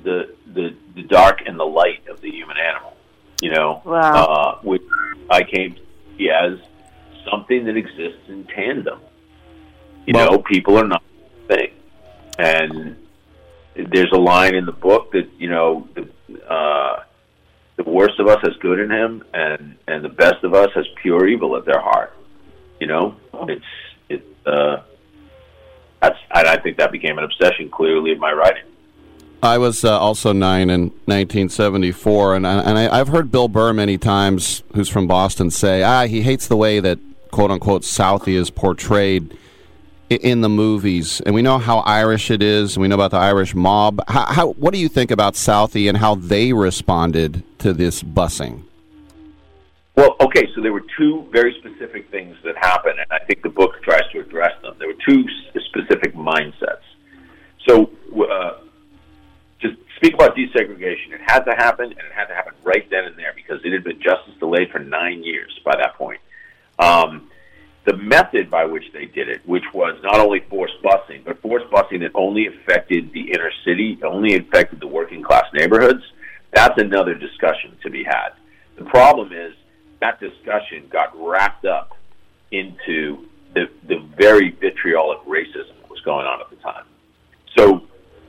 the 0.04 0.34
the 0.54 0.74
the 0.94 1.02
dark 1.02 1.40
and 1.44 1.58
the 1.58 1.64
light 1.64 2.06
of 2.08 2.20
the 2.20 2.30
human 2.30 2.56
animal. 2.56 2.96
You 3.42 3.50
know, 3.50 3.82
Wow. 3.84 4.24
uh, 4.24 4.58
which 4.62 4.82
I 5.28 5.42
came 5.42 5.74
to 5.74 5.80
see 6.16 6.30
as 6.30 6.58
something 7.30 7.64
that 7.64 7.76
exists 7.76 8.28
in 8.28 8.44
tandem. 8.44 9.00
You 10.06 10.12
Well- 10.14 10.30
know, 10.32 10.38
people 10.38 10.78
are 10.78 10.86
not 10.86 11.02
the 11.48 11.56
thing, 11.56 11.70
and 12.38 12.96
there's 13.74 14.12
a 14.12 14.18
line 14.18 14.54
in 14.54 14.66
the 14.66 14.72
book 14.72 15.10
that 15.12 15.28
you 15.36 15.48
know 15.50 15.88
the 15.94 16.08
uh, 16.48 17.02
the 17.76 17.82
worst 17.84 18.20
of 18.20 18.28
us 18.28 18.38
has 18.42 18.56
good 18.60 18.78
in 18.78 18.90
him, 18.90 19.24
and 19.32 19.76
and 19.88 20.04
the 20.04 20.08
best 20.08 20.44
of 20.44 20.54
us 20.54 20.70
has 20.74 20.86
pure 21.02 21.26
evil 21.26 21.56
at 21.56 21.64
their 21.64 21.80
heart. 21.80 22.16
You 22.80 22.86
know, 22.86 23.16
it's 23.48 23.64
it's 24.08 24.46
uh, 24.46 24.82
that's 26.00 26.18
I, 26.30 26.44
I 26.44 26.60
think 26.60 26.76
that 26.78 26.92
became 26.92 27.18
an 27.18 27.24
obsession 27.24 27.70
clearly 27.70 28.12
in 28.12 28.18
my 28.18 28.32
writing. 28.32 28.64
I 29.42 29.58
was 29.58 29.84
uh, 29.84 29.98
also 29.98 30.32
nine 30.32 30.70
in 30.70 30.84
1974, 31.04 32.36
and, 32.36 32.46
I, 32.46 32.62
and 32.62 32.78
I, 32.78 32.98
I've 32.98 33.08
heard 33.08 33.30
Bill 33.30 33.48
Burr 33.48 33.74
many 33.74 33.98
times, 33.98 34.62
who's 34.74 34.88
from 34.88 35.06
Boston, 35.06 35.50
say, 35.50 35.82
ah, 35.82 36.06
he 36.06 36.22
hates 36.22 36.48
the 36.48 36.56
way 36.56 36.80
that 36.80 36.98
quote 37.30 37.50
unquote 37.50 37.82
Southie 37.82 38.36
is 38.36 38.48
portrayed 38.48 39.36
in 40.22 40.40
the 40.40 40.48
movies. 40.48 41.20
And 41.20 41.34
we 41.34 41.42
know 41.42 41.58
how 41.58 41.78
Irish 41.80 42.30
it 42.30 42.42
is, 42.42 42.76
and 42.76 42.82
we 42.82 42.88
know 42.88 42.94
about 42.94 43.10
the 43.10 43.18
Irish 43.18 43.54
mob. 43.54 44.02
How, 44.08 44.26
how, 44.26 44.52
what 44.52 44.72
do 44.72 44.78
you 44.78 44.88
think 44.88 45.10
about 45.10 45.34
Southie 45.34 45.88
and 45.88 45.98
how 45.98 46.14
they 46.14 46.52
responded 46.52 47.42
to 47.58 47.72
this 47.72 48.02
busing? 48.02 48.62
Well, 49.96 50.16
okay, 50.20 50.48
so 50.54 50.60
there 50.60 50.72
were 50.72 50.84
two 50.98 51.28
very 51.30 51.54
specific 51.60 52.10
things 52.10 52.36
that 52.44 52.56
happened, 52.56 52.98
and 52.98 53.06
I 53.12 53.24
think 53.24 53.42
the 53.42 53.48
book 53.48 53.80
tries 53.82 54.02
to 54.12 54.20
address 54.20 54.60
them. 54.62 54.74
There 54.78 54.88
were 54.88 55.00
two 55.06 55.24
specific 55.66 56.14
mindsets. 56.14 56.82
So, 57.68 57.90
uh, 58.28 58.58
just 59.60 59.76
speak 59.96 60.14
about 60.14 60.36
desegregation. 60.36 61.12
It 61.12 61.20
had 61.24 61.44
to 61.44 61.54
happen, 61.54 61.86
and 61.86 61.98
it 61.98 62.12
had 62.12 62.26
to 62.26 62.34
happen 62.34 62.54
right 62.64 62.88
then 62.90 63.04
and 63.04 63.16
there 63.16 63.32
because 63.36 63.60
it 63.64 63.72
had 63.72 63.84
been 63.84 64.00
justice 64.00 64.34
delayed 64.40 64.70
for 64.70 64.80
nine 64.80 65.22
years 65.22 65.58
by 65.64 65.76
that 65.76 65.94
point. 65.94 66.20
Um, 66.78 67.30
the 67.84 67.96
method 67.96 68.50
by 68.50 68.64
which 68.64 68.84
they 68.92 69.04
did 69.06 69.28
it, 69.28 69.42
which 69.46 69.64
was 69.74 69.98
not 70.02 70.18
only 70.18 70.40
forced 70.48 70.80
busing, 70.82 71.24
but 71.24 71.40
forced 71.42 71.66
busing 71.66 72.00
that 72.00 72.12
only 72.14 72.46
affected 72.46 73.12
the 73.12 73.32
inner 73.32 73.50
city, 73.64 73.98
only 74.02 74.36
affected 74.36 74.80
the 74.80 74.86
working 74.86 75.22
class 75.22 75.44
neighborhoods, 75.52 76.02
that's 76.52 76.80
another 76.80 77.14
discussion 77.14 77.76
to 77.82 77.90
be 77.90 78.04
had. 78.04 78.30
The 78.76 78.84
problem 78.84 79.32
is 79.32 79.54
that 80.00 80.20
discussion 80.20 80.88
got 80.90 81.12
wrapped 81.14 81.64
up 81.64 81.96
into 82.50 83.26
the, 83.54 83.68
the 83.86 83.98
very 84.16 84.50
vitriolic 84.50 85.18
racism 85.26 85.76
that 85.80 85.90
was 85.90 86.00
going 86.00 86.26
on 86.26 86.40
at 86.40 86.50
the 86.50 86.56
time. 86.56 86.84
So 87.56 87.82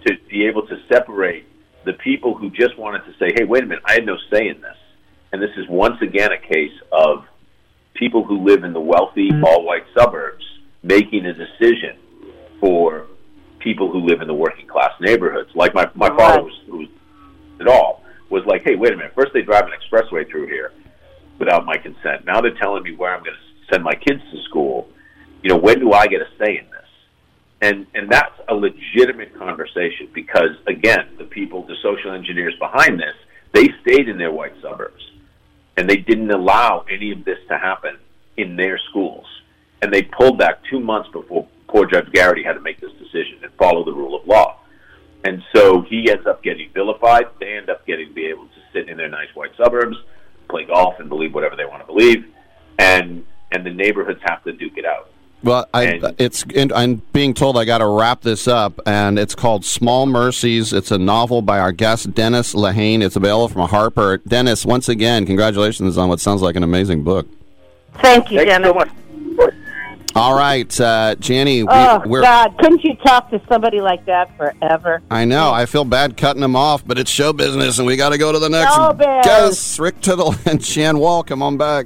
to 0.06 0.18
be 0.30 0.46
able 0.46 0.68
to 0.68 0.78
separate 0.92 1.48
the 1.86 1.94
people 1.94 2.36
who 2.36 2.50
just 2.50 2.78
wanted 2.78 3.06
to 3.06 3.14
say, 3.20 3.32
hey, 3.36 3.44
wait 3.46 3.64
a 3.64 3.68
minute, 3.68 3.84
I 3.86 3.94
had 3.94 4.06
no 4.06 4.18
say 4.32 4.48
in 4.48 4.62
this. 4.62 4.78
And 5.32 5.42
this 5.42 5.52
is 5.58 5.68
once 5.68 6.02
again 6.02 6.32
a 6.32 6.38
case 6.38 6.74
of 6.92 7.26
people 7.96 8.24
who 8.24 8.46
live 8.46 8.64
in 8.64 8.74
the 8.74 8.80
wealthy, 8.80 9.30
mm-hmm. 9.32 9.44
all 9.44 9.66
white 9.66 9.86
suburbs 9.98 10.44
making 10.84 11.26
a 11.26 11.34
decision 11.34 11.98
for 12.60 13.08
people 13.60 13.92
who 13.92 14.06
live 14.06 14.22
in 14.22 14.28
the 14.28 14.34
working 14.34 14.68
class 14.68 14.92
neighborhoods. 15.02 15.50
Like 15.56 15.74
my, 15.74 15.90
my 15.96 16.10
father 16.10 16.44
was, 16.44 16.54
who 16.68 16.78
was 16.80 16.88
at 17.60 17.68
all, 17.68 18.04
was 18.30 18.44
like, 18.46 18.62
hey, 18.64 18.76
wait 18.76 18.94
a 18.94 18.98
minute. 18.98 19.14
First 19.16 19.34
they 19.34 19.42
drive 19.42 19.64
an 19.66 19.72
expressway 19.72 20.30
through 20.30 20.48
here 20.48 20.72
without 21.40 21.66
my 21.66 21.78
consent. 21.78 22.26
Now 22.26 22.42
they're 22.42 22.58
telling 22.58 22.84
me 22.84 22.96
where 22.96 23.14
I'm 23.14 23.24
going 23.24 23.36
to 23.36 23.74
send 23.74 23.84
my 23.84 23.94
kids 23.94 24.22
to 24.32 24.44
school. 24.44 24.88
You 25.42 25.50
know, 25.50 25.58
when 25.58 25.80
do 25.80 25.92
I 25.92 26.08
get 26.08 26.22
a 26.22 26.28
say 26.38 26.58
in 26.58 26.66
this? 26.66 26.72
And 27.62 27.88
and 27.96 28.12
that's 28.12 28.34
a 28.50 28.54
legitimate 28.54 29.38
conversation 29.38 30.10
because 30.14 30.52
again, 30.68 31.16
the 31.18 31.24
people, 31.24 31.66
the 31.66 31.76
social 31.82 32.12
engineers 32.12 32.54
behind 32.60 33.00
this, 33.00 33.16
they 33.54 33.70
stayed 33.82 34.10
in 34.10 34.18
their 34.18 34.32
white 34.32 34.54
suburbs 34.62 35.02
and 35.78 35.90
they 35.90 35.98
didn't 35.98 36.32
allow 36.32 36.86
any 36.90 37.12
of 37.12 37.26
this 37.26 37.40
to 37.50 37.58
happen 37.58 37.98
in 38.38 38.56
their 38.56 38.80
schools. 38.90 39.26
And 39.82 39.94
they 39.94 40.04
pulled 40.04 40.38
back 40.38 40.62
two 40.70 40.80
months 40.80 41.10
before 41.12 41.48
poor 41.68 41.86
Judge 41.86 42.12
Garrity 42.12 42.44
had 42.44 42.54
to 42.54 42.62
make 42.62 42.80
this 42.80 42.92
decision 42.94 43.40
and 43.44 43.52
follow 43.54 43.84
the 43.84 43.92
rule 43.92 44.16
of 44.20 44.26
law. 44.28 44.60
And 45.24 45.42
so 45.54 45.82
he 45.82 46.10
ends 46.10 46.26
up 46.28 46.44
getting 46.44 46.70
vilified. 46.74 47.26
They 47.40 47.58
end 47.58 47.70
up 47.70 47.86
getting 47.86 48.10
to 48.10 48.14
be 48.14 48.28
able 48.28 48.46
to 48.46 48.62
sit 48.72 48.90
in 48.90 48.98
their 48.98 49.10
nice 49.10 49.28
white 49.34 49.52
suburbs, 49.58 49.98
play 50.50 50.66
golf, 50.66 50.96
and 51.00 51.10
believe 51.10 51.34
whatever 51.34 51.56
they 51.56 51.66
want 51.66 51.82
to 51.82 51.88
believe, 51.88 52.26
and 52.78 53.26
and 53.52 53.66
the 53.66 53.72
neighborhoods 53.72 54.20
have 54.24 54.44
to 54.44 54.52
duke 54.52 54.78
it 54.78 54.86
out. 54.86 55.10
Well, 55.46 55.70
I, 55.76 56.02
it's 56.18 56.44
I'm 56.58 57.04
being 57.14 57.36
told 57.36 57.56
I 57.56 57.66
got 57.66 57.78
to 57.78 57.86
wrap 57.86 58.22
this 58.22 58.48
up, 58.48 58.80
and 58.88 59.20
it's 59.20 59.36
called 59.36 59.64
Small 59.64 60.08
Mercies. 60.08 60.74
It's 60.74 60.90
a 60.90 60.98
novel 60.98 61.44
by 61.44 61.60
our 61.60 61.72
guest 61.72 62.16
Dennis 62.16 62.56
Lehane. 62.56 63.04
It's 63.04 63.16
available 63.16 63.50
from 63.50 63.70
Harper. 63.70 64.18
Dennis, 64.18 64.66
once 64.66 64.90
again, 64.90 65.24
congratulations 65.28 66.00
on 66.00 66.10
what 66.10 66.20
sounds 66.20 66.42
like 66.42 66.56
an 66.56 66.64
amazing 66.64 67.04
book. 67.04 67.28
Thank 68.02 68.32
you, 68.32 68.44
Dennis. 68.44 68.74
So 69.38 69.52
All 70.16 70.36
right, 70.36 70.82
uh, 70.82 71.14
Jenny. 71.20 71.62
We, 71.62 71.70
oh 71.70 72.00
God, 72.00 72.58
couldn't 72.58 72.84
you 72.84 72.96
talk 72.96 73.30
to 73.30 73.40
somebody 73.48 73.82
like 73.82 74.04
that 74.06 74.36
forever? 74.38 75.04
I 75.12 75.26
know. 75.26 75.52
I 75.52 75.68
feel 75.68 75.86
bad 75.86 76.18
cutting 76.18 76.42
him 76.42 76.56
off, 76.56 76.88
but 76.88 76.98
it's 76.98 77.12
show 77.12 77.34
business, 77.34 77.78
and 77.78 77.86
we 77.86 77.98
got 77.98 78.10
to 78.10 78.18
go 78.18 78.32
to 78.32 78.40
the 78.40 78.50
next 78.50 78.74
Showbiz. 78.74 79.24
guest. 79.24 79.78
Rick 79.78 80.02
Tittle 80.02 80.34
and 80.48 80.60
Jan 80.60 80.98
Wall, 80.98 81.22
come 81.22 81.44
on 81.44 81.56
back. 81.56 81.86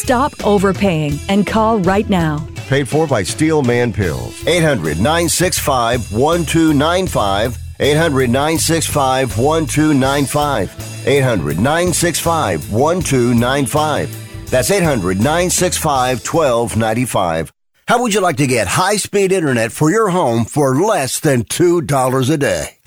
Stop 0.00 0.32
overpaying 0.46 1.20
and 1.28 1.46
call 1.46 1.78
right 1.80 2.08
now. 2.08 2.38
Paid 2.68 2.88
for 2.88 3.06
by 3.06 3.22
Steelman 3.22 3.92
Pills. 3.92 4.46
800 4.46 4.96
965 4.96 6.10
1295. 6.10 7.58
800 7.78 8.30
965 8.30 9.38
1295. 9.38 11.06
800 11.06 11.56
965 11.58 12.72
1295. 12.72 14.50
That's 14.50 14.70
800 14.70 15.18
965 15.18 16.26
1295. 16.26 17.52
How 17.86 18.00
would 18.00 18.14
you 18.14 18.22
like 18.22 18.38
to 18.38 18.46
get 18.46 18.68
high 18.68 18.96
speed 18.96 19.32
internet 19.32 19.70
for 19.70 19.90
your 19.90 20.08
home 20.08 20.46
for 20.46 20.74
less 20.80 21.20
than 21.20 21.44
$2 21.44 22.30
a 22.30 22.36
day? 22.38 22.78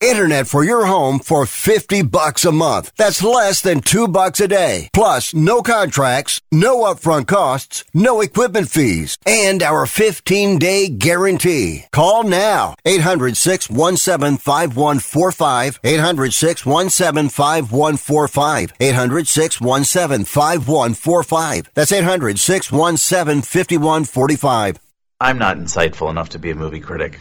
Internet 0.00 0.46
for 0.46 0.64
your 0.64 0.86
home 0.86 1.18
for 1.18 1.44
50 1.46 2.02
bucks 2.02 2.44
a 2.44 2.52
month. 2.52 2.92
That's 2.96 3.20
less 3.22 3.60
than 3.60 3.80
2 3.80 4.08
bucks 4.08 4.40
a 4.40 4.48
day. 4.48 4.88
Plus, 4.92 5.34
no 5.34 5.62
contracts, 5.62 6.40
no 6.52 6.84
upfront 6.84 7.26
costs, 7.26 7.84
no 7.92 8.20
equipment 8.20 8.68
fees, 8.68 9.18
and 9.26 9.60
our 9.62 9.86
15-day 9.86 10.88
guarantee. 10.88 11.86
Call 11.92 12.22
now. 12.24 12.74
800-617-5145. 12.84 15.80
800-617-5145. 15.80 18.72
800-617-5145. 18.78 21.66
That's 21.74 21.92
800-617-5145. 21.92 24.76
I'm 25.20 25.38
not 25.38 25.56
insightful 25.56 26.10
enough 26.10 26.28
to 26.28 26.38
be 26.38 26.52
a 26.52 26.54
movie 26.54 26.78
critic. 26.78 27.18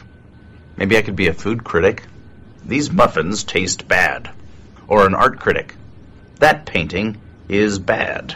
Maybe 0.76 0.96
I 0.98 1.02
could 1.02 1.16
be 1.16 1.28
a 1.28 1.34
food 1.34 1.64
critic. 1.64 2.04
These 2.68 2.92
muffins 2.92 3.46
taste 3.46 3.88
bad. 3.88 4.30
Or 4.90 5.06
an 5.06 5.16
art 5.16 5.40
critic. 5.40 5.76
That 6.40 6.66
painting 6.66 7.18
is 7.48 7.80
bad. 7.80 8.36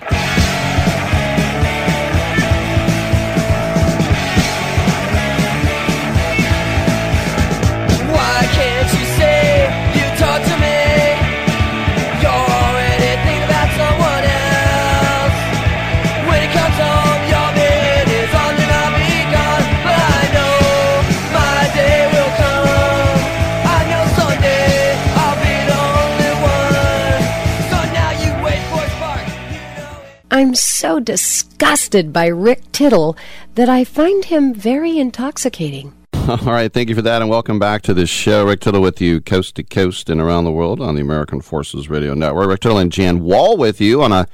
I'm 30.41 30.55
so 30.55 30.99
disgusted 30.99 32.11
by 32.11 32.25
Rick 32.25 32.71
Tittle 32.71 33.15
that 33.53 33.69
I 33.69 33.83
find 33.83 34.25
him 34.25 34.55
very 34.55 34.97
intoxicating. 34.97 35.93
All 36.15 36.37
right, 36.37 36.73
thank 36.73 36.89
you 36.89 36.95
for 36.95 37.03
that, 37.03 37.21
and 37.21 37.29
welcome 37.29 37.59
back 37.59 37.83
to 37.83 37.93
the 37.93 38.07
show. 38.07 38.47
Rick 38.47 38.61
Tittle 38.61 38.81
with 38.81 38.99
you, 38.99 39.21
coast 39.21 39.53
to 39.57 39.63
coast 39.63 40.09
and 40.09 40.19
around 40.19 40.45
the 40.45 40.51
world 40.51 40.81
on 40.81 40.95
the 40.95 41.01
American 41.01 41.41
Forces 41.41 41.91
Radio 41.91 42.15
Network. 42.15 42.47
Rick 42.47 42.61
Tittle 42.61 42.79
and 42.79 42.91
Jan 42.91 43.19
Wall 43.19 43.55
with 43.55 43.79
you 43.79 44.01
on 44.01 44.11
a 44.11 44.27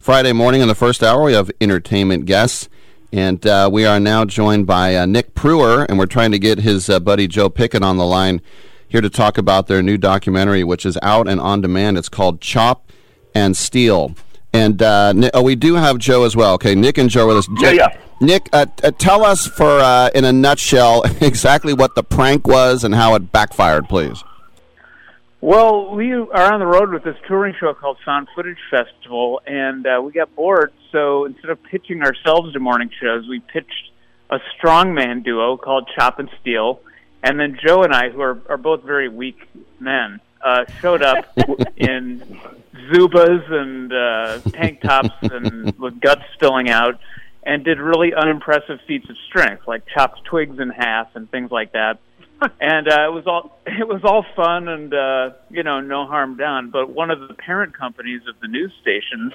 Friday 0.00 0.32
morning 0.32 0.62
in 0.62 0.66
the 0.66 0.74
first 0.74 1.00
hour. 1.00 1.22
We 1.22 1.34
have 1.34 1.48
entertainment 1.60 2.24
guests, 2.24 2.68
and 3.12 3.46
uh, 3.46 3.70
we 3.72 3.84
are 3.84 4.00
now 4.00 4.24
joined 4.24 4.66
by 4.66 4.96
uh, 4.96 5.06
Nick 5.06 5.32
Prueher, 5.36 5.86
and 5.88 5.96
we're 5.96 6.06
trying 6.06 6.32
to 6.32 6.40
get 6.40 6.58
his 6.58 6.90
uh, 6.90 6.98
buddy 6.98 7.28
Joe 7.28 7.48
Pickett 7.48 7.84
on 7.84 7.98
the 7.98 8.04
line 8.04 8.42
here 8.88 9.00
to 9.00 9.08
talk 9.08 9.38
about 9.38 9.68
their 9.68 9.80
new 9.80 9.96
documentary, 9.96 10.64
which 10.64 10.84
is 10.84 10.98
out 11.02 11.28
and 11.28 11.40
on 11.40 11.60
demand. 11.60 11.98
It's 11.98 12.08
called 12.08 12.40
Chop 12.40 12.90
and 13.32 13.56
Steele. 13.56 14.16
And 14.52 14.82
uh, 14.82 15.12
Ni- 15.12 15.30
oh, 15.32 15.42
we 15.42 15.54
do 15.54 15.74
have 15.74 15.98
Joe 15.98 16.24
as 16.24 16.36
well. 16.36 16.54
Okay, 16.54 16.74
Nick 16.74 16.98
and 16.98 17.08
Joe 17.08 17.26
with 17.28 17.38
us. 17.38 17.48
Yeah, 17.58 17.70
yeah. 17.70 17.98
Nick, 18.20 18.48
uh, 18.52 18.66
uh, 18.84 18.90
tell 18.92 19.24
us 19.24 19.46
for 19.46 19.80
uh, 19.80 20.10
in 20.14 20.24
a 20.24 20.32
nutshell 20.32 21.02
exactly 21.20 21.72
what 21.72 21.94
the 21.94 22.04
prank 22.04 22.46
was 22.46 22.84
and 22.84 22.94
how 22.94 23.14
it 23.14 23.32
backfired, 23.32 23.88
please. 23.88 24.22
Well, 25.40 25.90
we 25.90 26.12
are 26.12 26.52
on 26.52 26.60
the 26.60 26.66
road 26.66 26.92
with 26.92 27.02
this 27.02 27.16
touring 27.26 27.56
show 27.58 27.74
called 27.74 27.98
Found 28.04 28.28
Footage 28.32 28.60
Festival, 28.70 29.40
and 29.44 29.84
uh, 29.84 30.00
we 30.00 30.12
got 30.12 30.32
bored. 30.36 30.72
So 30.92 31.24
instead 31.24 31.50
of 31.50 31.60
pitching 31.64 32.02
ourselves 32.02 32.52
to 32.52 32.60
morning 32.60 32.90
shows, 33.00 33.26
we 33.26 33.40
pitched 33.40 33.90
a 34.30 34.38
strongman 34.56 35.24
duo 35.24 35.56
called 35.56 35.90
Chop 35.96 36.20
and 36.20 36.30
Steele, 36.40 36.80
And 37.24 37.40
then 37.40 37.58
Joe 37.60 37.82
and 37.82 37.92
I, 37.92 38.10
who 38.10 38.20
are, 38.20 38.40
are 38.48 38.56
both 38.56 38.84
very 38.84 39.08
weak 39.08 39.36
men, 39.80 40.20
uh, 40.42 40.64
showed 40.80 41.02
up 41.02 41.26
in 41.76 42.20
Zubaz 42.90 43.50
and 43.50 43.92
uh, 43.92 44.40
tank 44.50 44.80
tops 44.80 45.10
and 45.22 45.76
with 45.78 46.00
guts 46.00 46.22
spilling 46.34 46.68
out, 46.68 46.98
and 47.44 47.64
did 47.64 47.78
really 47.78 48.14
unimpressive 48.14 48.80
feats 48.86 49.08
of 49.08 49.16
strength, 49.28 49.66
like 49.66 49.82
chopped 49.86 50.24
twigs 50.24 50.58
in 50.58 50.70
half 50.70 51.14
and 51.14 51.30
things 51.30 51.50
like 51.50 51.72
that. 51.72 51.98
and 52.60 52.88
uh, 52.88 53.06
it 53.06 53.12
was 53.12 53.26
all 53.26 53.58
it 53.66 53.86
was 53.86 54.02
all 54.04 54.24
fun 54.34 54.68
and 54.68 54.92
uh, 54.92 55.30
you 55.50 55.62
know 55.62 55.80
no 55.80 56.06
harm 56.06 56.36
done. 56.36 56.70
But 56.70 56.90
one 56.90 57.10
of 57.10 57.28
the 57.28 57.34
parent 57.34 57.76
companies 57.76 58.22
of 58.28 58.38
the 58.40 58.48
news 58.48 58.72
stations 58.80 59.32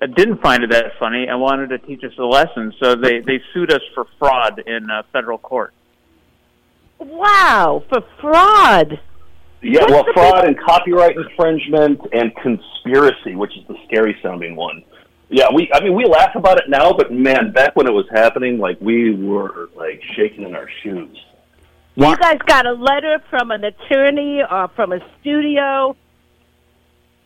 uh, 0.00 0.06
didn't 0.06 0.40
find 0.42 0.62
it 0.62 0.70
that 0.70 0.92
funny 0.98 1.26
and 1.26 1.40
wanted 1.40 1.68
to 1.68 1.78
teach 1.78 2.04
us 2.04 2.12
a 2.18 2.24
lesson, 2.24 2.72
so 2.80 2.94
they 2.94 3.20
they 3.20 3.40
sued 3.52 3.72
us 3.72 3.82
for 3.94 4.06
fraud 4.18 4.62
in 4.66 4.90
uh, 4.90 5.02
federal 5.12 5.38
court. 5.38 5.72
Wow, 6.98 7.82
for 7.88 8.02
fraud. 8.20 9.00
Yeah, 9.62 9.80
What's 9.80 9.90
well, 9.92 10.04
fraud 10.12 10.42
big- 10.42 10.56
and 10.56 10.60
copyright 10.64 11.16
infringement 11.16 12.00
and 12.12 12.34
conspiracy, 12.36 13.34
which 13.34 13.56
is 13.56 13.66
the 13.66 13.76
scary 13.86 14.16
sounding 14.22 14.54
one. 14.54 14.84
Yeah, 15.28 15.46
we. 15.52 15.68
I 15.74 15.82
mean, 15.82 15.94
we 15.94 16.04
laugh 16.04 16.36
about 16.36 16.58
it 16.58 16.68
now, 16.68 16.92
but 16.92 17.12
man, 17.12 17.50
back 17.52 17.74
when 17.74 17.88
it 17.88 17.92
was 17.92 18.06
happening, 18.12 18.58
like 18.58 18.80
we 18.80 19.12
were 19.12 19.70
like 19.74 20.00
shaking 20.14 20.44
in 20.44 20.54
our 20.54 20.68
shoes. 20.82 21.16
You 21.96 22.16
guys 22.18 22.38
got 22.46 22.66
a 22.66 22.72
letter 22.74 23.20
from 23.30 23.50
an 23.50 23.64
attorney 23.64 24.42
or 24.48 24.68
from 24.76 24.92
a 24.92 25.00
studio? 25.20 25.96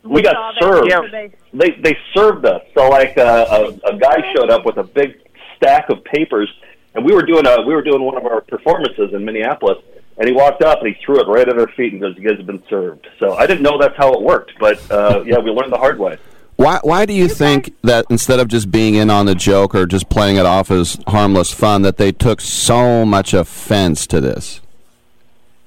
We 0.03 0.23
got 0.23 0.55
served. 0.59 0.91
information? 0.91 1.37
They 1.53 1.71
they 1.83 1.99
served 2.15 2.47
us. 2.47 2.63
So 2.75 2.89
like 2.89 3.19
uh, 3.19 3.47
a 3.85 3.89
a 3.95 3.99
guy 3.99 4.33
showed 4.35 4.49
up 4.49 4.65
with 4.65 4.79
a 4.79 4.85
big 4.85 5.21
stack 5.57 5.91
of 5.91 6.03
papers, 6.05 6.49
and 6.95 7.05
we 7.05 7.13
were 7.13 7.23
doing 7.23 7.47
a 7.47 7.61
we 7.67 7.75
were 7.75 7.83
doing 7.83 8.03
one 8.03 8.17
of 8.17 8.25
our 8.25 8.41
performances 8.41 9.13
in 9.13 9.25
Minneapolis, 9.27 9.77
and 10.19 10.29
he 10.29 10.35
walked 10.35 10.63
up 10.63 10.81
and 10.83 10.95
he 10.95 11.03
threw 11.05 11.21
it 11.21 11.27
right 11.27 11.49
at 11.49 11.57
her 11.57 11.67
feet 11.77 11.93
and 11.93 12.01
goes, 12.01 12.17
"You 12.17 12.29
guys 12.29 12.39
have 12.39 12.47
been 12.47 12.63
served." 12.69 13.07
So 13.19 13.35
I 13.35 13.47
didn't 13.47 13.63
know 13.63 13.79
that's 13.79 13.97
how 13.97 14.13
it 14.13 14.23
worked, 14.23 14.53
but 14.59 14.79
uh, 14.91 15.23
yeah, 15.25 15.39
we 15.39 15.51
learned 15.51 15.73
the 15.73 15.79
hard 15.79 15.99
way. 15.99 16.19
Why, 16.57 16.79
why 16.83 17.07
do 17.07 17.15
you 17.15 17.27
think 17.27 17.73
that 17.85 18.05
instead 18.11 18.39
of 18.39 18.49
just 18.49 18.71
being 18.71 18.95
in 18.95 19.09
on 19.09 19.25
the 19.25 19.35
joke 19.35 19.75
or 19.75 19.87
just 19.87 20.11
playing 20.11 20.37
it 20.37 20.45
off 20.45 20.71
as 20.71 20.99
harmless 21.07 21.51
fun, 21.55 21.81
that 21.83 21.97
they 21.97 22.13
took 22.13 22.43
so 22.43 23.07
much 23.07 23.33
offense 23.33 24.07
to 24.09 24.21
this? 24.21 24.61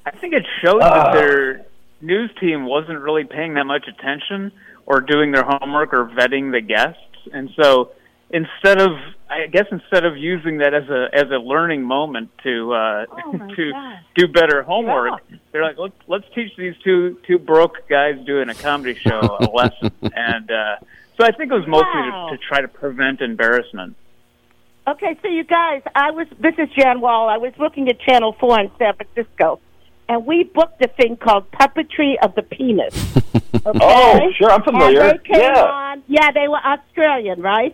I 0.05 0.11
think 0.11 0.33
it 0.33 0.45
showed 0.63 0.81
Uh. 0.81 0.89
that 0.93 1.13
their 1.13 1.65
news 2.01 2.29
team 2.39 2.65
wasn't 2.65 2.99
really 2.99 3.23
paying 3.23 3.55
that 3.55 3.65
much 3.65 3.87
attention 3.87 4.51
or 4.85 5.01
doing 5.01 5.31
their 5.31 5.45
homework 5.45 5.93
or 5.93 6.05
vetting 6.05 6.51
the 6.51 6.61
guests. 6.61 6.99
And 7.33 7.49
so 7.55 7.89
instead 8.33 8.81
of 8.81 8.91
I 9.29 9.47
guess 9.47 9.65
instead 9.71 10.03
of 10.05 10.17
using 10.17 10.57
that 10.57 10.73
as 10.73 10.89
a 10.89 11.07
as 11.13 11.31
a 11.31 11.37
learning 11.39 11.83
moment 11.83 12.29
to 12.43 12.73
uh 12.73 13.05
to 13.55 13.71
do 14.15 14.27
better 14.27 14.61
homework, 14.63 15.21
they're 15.51 15.63
like, 15.63 15.77
let's 15.77 15.95
let's 16.07 16.25
teach 16.35 16.51
these 16.57 16.73
two 16.83 17.17
two 17.25 17.39
broke 17.39 17.87
guys 17.89 18.15
doing 18.25 18.49
a 18.49 18.55
comedy 18.55 18.95
show 19.07 19.37
a 19.39 19.47
lesson. 19.55 19.91
and 20.01 20.51
uh 20.51 20.75
so 21.17 21.23
I 21.25 21.31
think 21.31 21.51
it 21.51 21.55
was 21.55 21.67
mostly 21.67 22.01
Wow. 22.09 22.29
to, 22.31 22.37
to 22.37 22.43
try 22.43 22.59
to 22.61 22.67
prevent 22.67 23.21
embarrassment. 23.21 23.95
Okay, 24.87 25.15
so 25.21 25.29
you 25.29 25.43
guys, 25.45 25.81
I 25.95 26.11
was. 26.11 26.27
This 26.39 26.55
is 26.57 26.67
Jan 26.77 26.99
Wall. 26.99 27.29
I 27.29 27.37
was 27.37 27.53
looking 27.57 27.87
at 27.87 28.01
Channel 28.01 28.35
Four 28.37 28.59
in 28.59 28.69
San 28.77 28.93
Francisco, 28.95 29.61
and 30.09 30.25
we 30.25 30.43
booked 30.43 30.83
a 30.83 30.89
thing 30.89 31.15
called 31.15 31.49
Puppetry 31.51 32.15
of 32.21 32.35
the 32.35 32.41
Penis. 32.41 32.93
Okay? 33.65 33.79
Oh, 33.81 34.19
sure, 34.37 34.51
I'm 34.51 34.61
familiar. 34.63 34.99
And 35.01 35.19
they 35.19 35.23
came 35.23 35.39
Yeah. 35.39 35.63
on. 35.63 36.03
Yeah, 36.07 36.31
they 36.33 36.49
were 36.49 36.57
Australian, 36.57 37.39
right? 37.41 37.73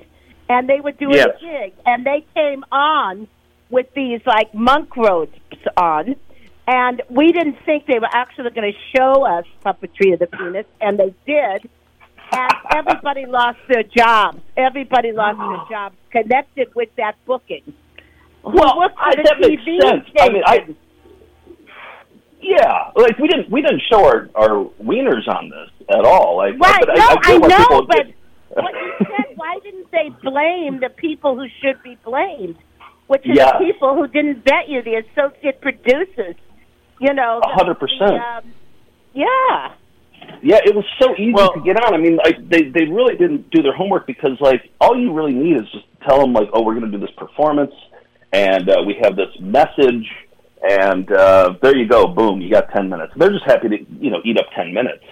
And 0.49 0.67
they 0.67 0.79
were 0.81 0.91
doing 0.91 1.13
Yes. 1.13 1.27
a 1.37 1.45
gig, 1.45 1.73
and 1.85 2.03
they 2.05 2.25
came 2.33 2.65
on 2.71 3.27
with 3.69 3.85
these 3.93 4.19
like 4.25 4.53
monk 4.53 4.97
robes 4.97 5.37
on, 5.77 6.15
and 6.67 7.01
we 7.09 7.31
didn't 7.31 7.57
think 7.65 7.85
they 7.85 7.99
were 7.99 8.09
actually 8.11 8.49
going 8.49 8.73
to 8.73 8.79
show 8.97 9.25
us 9.25 9.45
puppetry 9.63 10.13
of 10.13 10.19
the 10.19 10.27
penis, 10.27 10.65
and 10.81 10.97
they 10.99 11.13
did. 11.27 11.69
And 12.31 12.51
everybody 12.75 13.25
lost 13.39 13.59
their 13.67 13.83
jobs. 13.83 14.39
Everybody 14.57 15.11
lost 15.11 15.37
their 15.37 15.65
jobs 15.77 15.95
connected 16.11 16.73
with 16.75 16.89
that 16.97 17.15
booking. 17.25 17.73
Well, 18.43 18.73
for 18.73 18.91
I, 18.97 19.15
that 19.15 19.37
makes 19.39 19.61
TV 19.63 19.81
sense. 19.81 20.05
I 20.19 20.29
mean, 20.29 20.43
I 20.45 20.75
yeah, 22.41 22.91
like 22.95 23.17
we 23.19 23.27
didn't 23.27 23.51
we 23.51 23.61
didn't 23.61 23.81
show 23.91 24.03
our 24.05 24.29
our 24.33 24.65
wieners 24.81 25.27
on 25.27 25.49
this 25.49 25.69
at 25.89 26.05
all. 26.05 26.37
Like, 26.37 26.57
Right, 26.59 26.79
but 26.85 26.95
no, 26.95 27.03
I, 27.03 27.15
I, 27.23 27.33
I 27.33 27.37
like 27.37 27.49
know, 27.69 27.81
but 27.85 27.97
get- 28.07 28.15
what 28.55 28.73
you 28.73 28.93
said, 28.99 29.35
why 29.35 29.57
didn't 29.63 29.89
they 29.91 30.09
blame 30.23 30.79
the 30.79 30.89
people 30.89 31.35
who 31.37 31.47
should 31.61 31.81
be 31.83 31.97
blamed? 32.03 32.57
Which 33.07 33.25
are 33.25 33.33
Yeah. 33.33 33.57
the 33.57 33.65
people 33.65 33.95
who 33.95 34.07
didn't 34.07 34.43
vet 34.43 34.67
you, 34.69 34.81
the 34.83 34.95
associate 35.03 35.61
producers. 35.61 36.35
You 36.99 37.13
know, 37.13 37.39
A 37.43 37.49
hundred 37.53 37.75
percent. 37.79 38.11
um, 38.21 38.43
yeah. 39.13 39.71
Yeah, 40.43 40.59
it 40.65 40.75
was 40.75 40.85
so 41.01 41.13
easy 41.17 41.31
to 41.33 41.61
get 41.63 41.77
on. 41.83 41.93
I 41.93 41.97
mean, 41.97 42.17
like 42.17 42.37
they 42.49 42.63
they 42.63 42.85
really 42.85 43.15
didn't 43.15 43.49
do 43.51 43.61
their 43.61 43.73
homework 43.73 44.05
because 44.05 44.39
like 44.41 44.69
all 44.81 44.99
you 44.99 45.13
really 45.13 45.33
need 45.33 45.55
is 45.55 45.67
just 45.71 45.85
tell 46.07 46.19
them 46.19 46.33
like, 46.33 46.49
oh, 46.53 46.61
we're 46.61 46.77
going 46.77 46.91
to 46.91 46.97
do 46.97 46.99
this 47.03 47.13
performance, 47.17 47.73
and 48.33 48.69
uh, 48.69 48.83
we 48.85 48.97
have 49.01 49.15
this 49.15 49.29
message, 49.39 50.05
and 50.61 51.09
uh, 51.11 51.53
there 51.61 51.75
you 51.75 51.87
go, 51.87 52.05
boom, 52.07 52.41
you 52.41 52.51
got 52.51 52.69
ten 52.71 52.89
minutes. 52.89 53.13
They're 53.15 53.31
just 53.31 53.45
happy 53.45 53.69
to 53.69 53.77
you 53.99 54.11
know 54.11 54.19
eat 54.25 54.37
up 54.37 54.47
ten 54.55 54.73
minutes. 54.73 55.03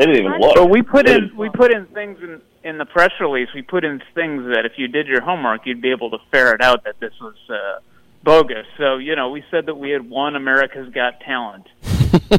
They 0.00 0.06
didn't 0.06 0.26
even 0.26 0.40
look. 0.40 0.56
So 0.56 0.64
we 0.64 0.80
put 0.82 1.06
They 1.06 1.14
in 1.14 1.20
didn't- 1.20 1.36
we 1.36 1.50
put 1.50 1.72
in 1.72 1.86
things 1.86 2.18
in 2.22 2.40
in 2.64 2.78
the 2.78 2.86
press 2.86 3.10
release. 3.20 3.48
We 3.54 3.62
put 3.62 3.84
in 3.84 4.02
things 4.14 4.46
that 4.54 4.64
if 4.64 4.72
you 4.78 4.88
did 4.88 5.06
your 5.06 5.20
homework, 5.20 5.66
you'd 5.66 5.80
be 5.82 5.90
able 5.90 6.10
to 6.10 6.18
ferret 6.30 6.60
out 6.62 6.84
that 6.84 6.98
this 7.00 7.12
was 7.20 7.34
uh, 7.48 7.80
bogus. 8.22 8.66
So 8.78 8.96
you 8.96 9.14
know, 9.14 9.30
we 9.30 9.44
said 9.50 9.66
that 9.66 9.76
we 9.76 9.90
had 9.90 10.08
won 10.08 10.36
America's 10.36 10.88
Got 10.92 11.20
Talent, 11.20 11.66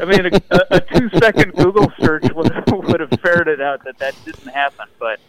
I 0.02 0.06
mean, 0.06 0.26
a, 0.26 0.41
a, 0.52 0.60
a 0.78 0.80
two-second 0.82 1.54
Google 1.56 1.91
search 2.00 2.24
would 2.34 2.52
would 2.71 3.00
have 3.00 3.10
ferreted 3.21 3.62
out 3.62 3.84
that 3.86 3.97
that 4.00 4.15
didn't 4.26 4.47
happen, 4.54 4.88
but 5.00 5.19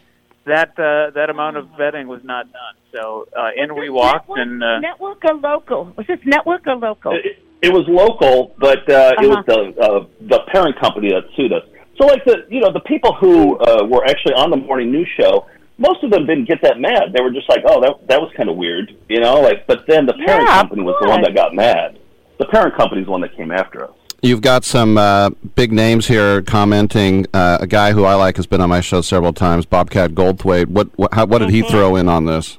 that 0.45 0.71
uh, 0.79 1.11
that 1.11 1.31
amount 1.31 1.57
of 1.57 1.67
vetting 1.79 2.07
was 2.07 2.23
not 2.25 2.53
done. 2.53 2.75
So 2.93 3.29
uh, 3.37 3.51
in 3.57 3.75
we 3.75 3.91
walked, 3.91 4.29
network, 4.29 4.39
and 4.39 4.63
uh, 4.65 4.79
network 4.81 5.25
or 5.25 5.35
local? 5.35 5.93
Was 5.97 6.07
this 6.07 6.21
network 6.25 6.67
or 6.67 6.77
local? 6.77 7.13
It, 7.13 7.39
it 7.63 7.73
was 7.73 7.85
local, 7.89 8.55
but 8.59 8.89
uh, 8.91 9.13
it 9.21 9.29
was 9.29 9.45
the 9.47 9.81
uh, 9.81 10.07
the 10.21 10.41
parent 10.53 10.79
company 10.81 11.11
that 11.11 11.25
sued 11.37 11.53
us. 11.53 11.63
So, 11.99 12.07
like 12.07 12.25
the 12.25 12.47
you 12.49 12.61
know 12.61 12.73
the 12.73 12.81
people 12.81 13.15
who 13.15 13.59
uh, 13.59 13.85
were 13.85 14.05
actually 14.05 14.35
on 14.35 14.51
the 14.51 14.57
morning 14.57 14.91
news 14.91 15.09
show, 15.19 15.47
most 15.79 16.03
of 16.03 16.11
them 16.11 16.27
didn't 16.27 16.47
get 16.47 16.63
that 16.63 16.79
mad. 16.79 17.13
They 17.13 17.23
were 17.23 17.31
just 17.31 17.49
like, 17.49 17.63
"Oh, 17.67 17.81
that 17.81 18.09
that 18.09 18.21
was 18.21 18.33
kind 18.37 18.49
of 18.49 18.57
weird," 18.57 18.97
you 19.09 19.21
know. 19.21 19.41
Like, 19.41 19.67
but 19.67 19.87
then 19.87 20.07
the 20.07 20.15
parent 20.15 20.49
Yeah, 20.49 20.61
company 20.61 20.83
was 20.83 20.97
the 21.01 21.09
one 21.09 21.23
that 21.23 21.35
got 21.35 21.55
mad. 21.55 21.99
The 22.39 22.47
parent 22.47 22.75
company's 22.77 23.07
the 23.07 23.11
one 23.11 23.21
that 23.21 23.37
came 23.37 23.51
after 23.51 23.85
us. 23.85 23.91
You've 24.23 24.41
got 24.41 24.65
some 24.65 24.97
uh, 24.97 25.31
big 25.57 25.73
names 25.73 26.07
here 26.07 26.43
commenting. 26.43 27.27
Uh, 27.35 27.59
a 27.61 27.67
guy 27.67 27.93
who 27.93 28.05
I 28.05 28.15
like 28.15 28.37
has 28.37 28.47
been 28.47 28.61
on 28.61 28.69
my 28.69 28.81
show 28.81 29.01
several 29.01 29.33
times, 29.33 29.67
Bobcat 29.67 30.13
Goldthwait. 30.13 30.67
What 30.67 30.89
what, 30.97 31.13
how, 31.13 31.27
what 31.27 31.39
did 31.39 31.51
he 31.51 31.63
throw 31.63 31.97
in 31.97 32.09
on 32.09 32.25
this? 32.25 32.59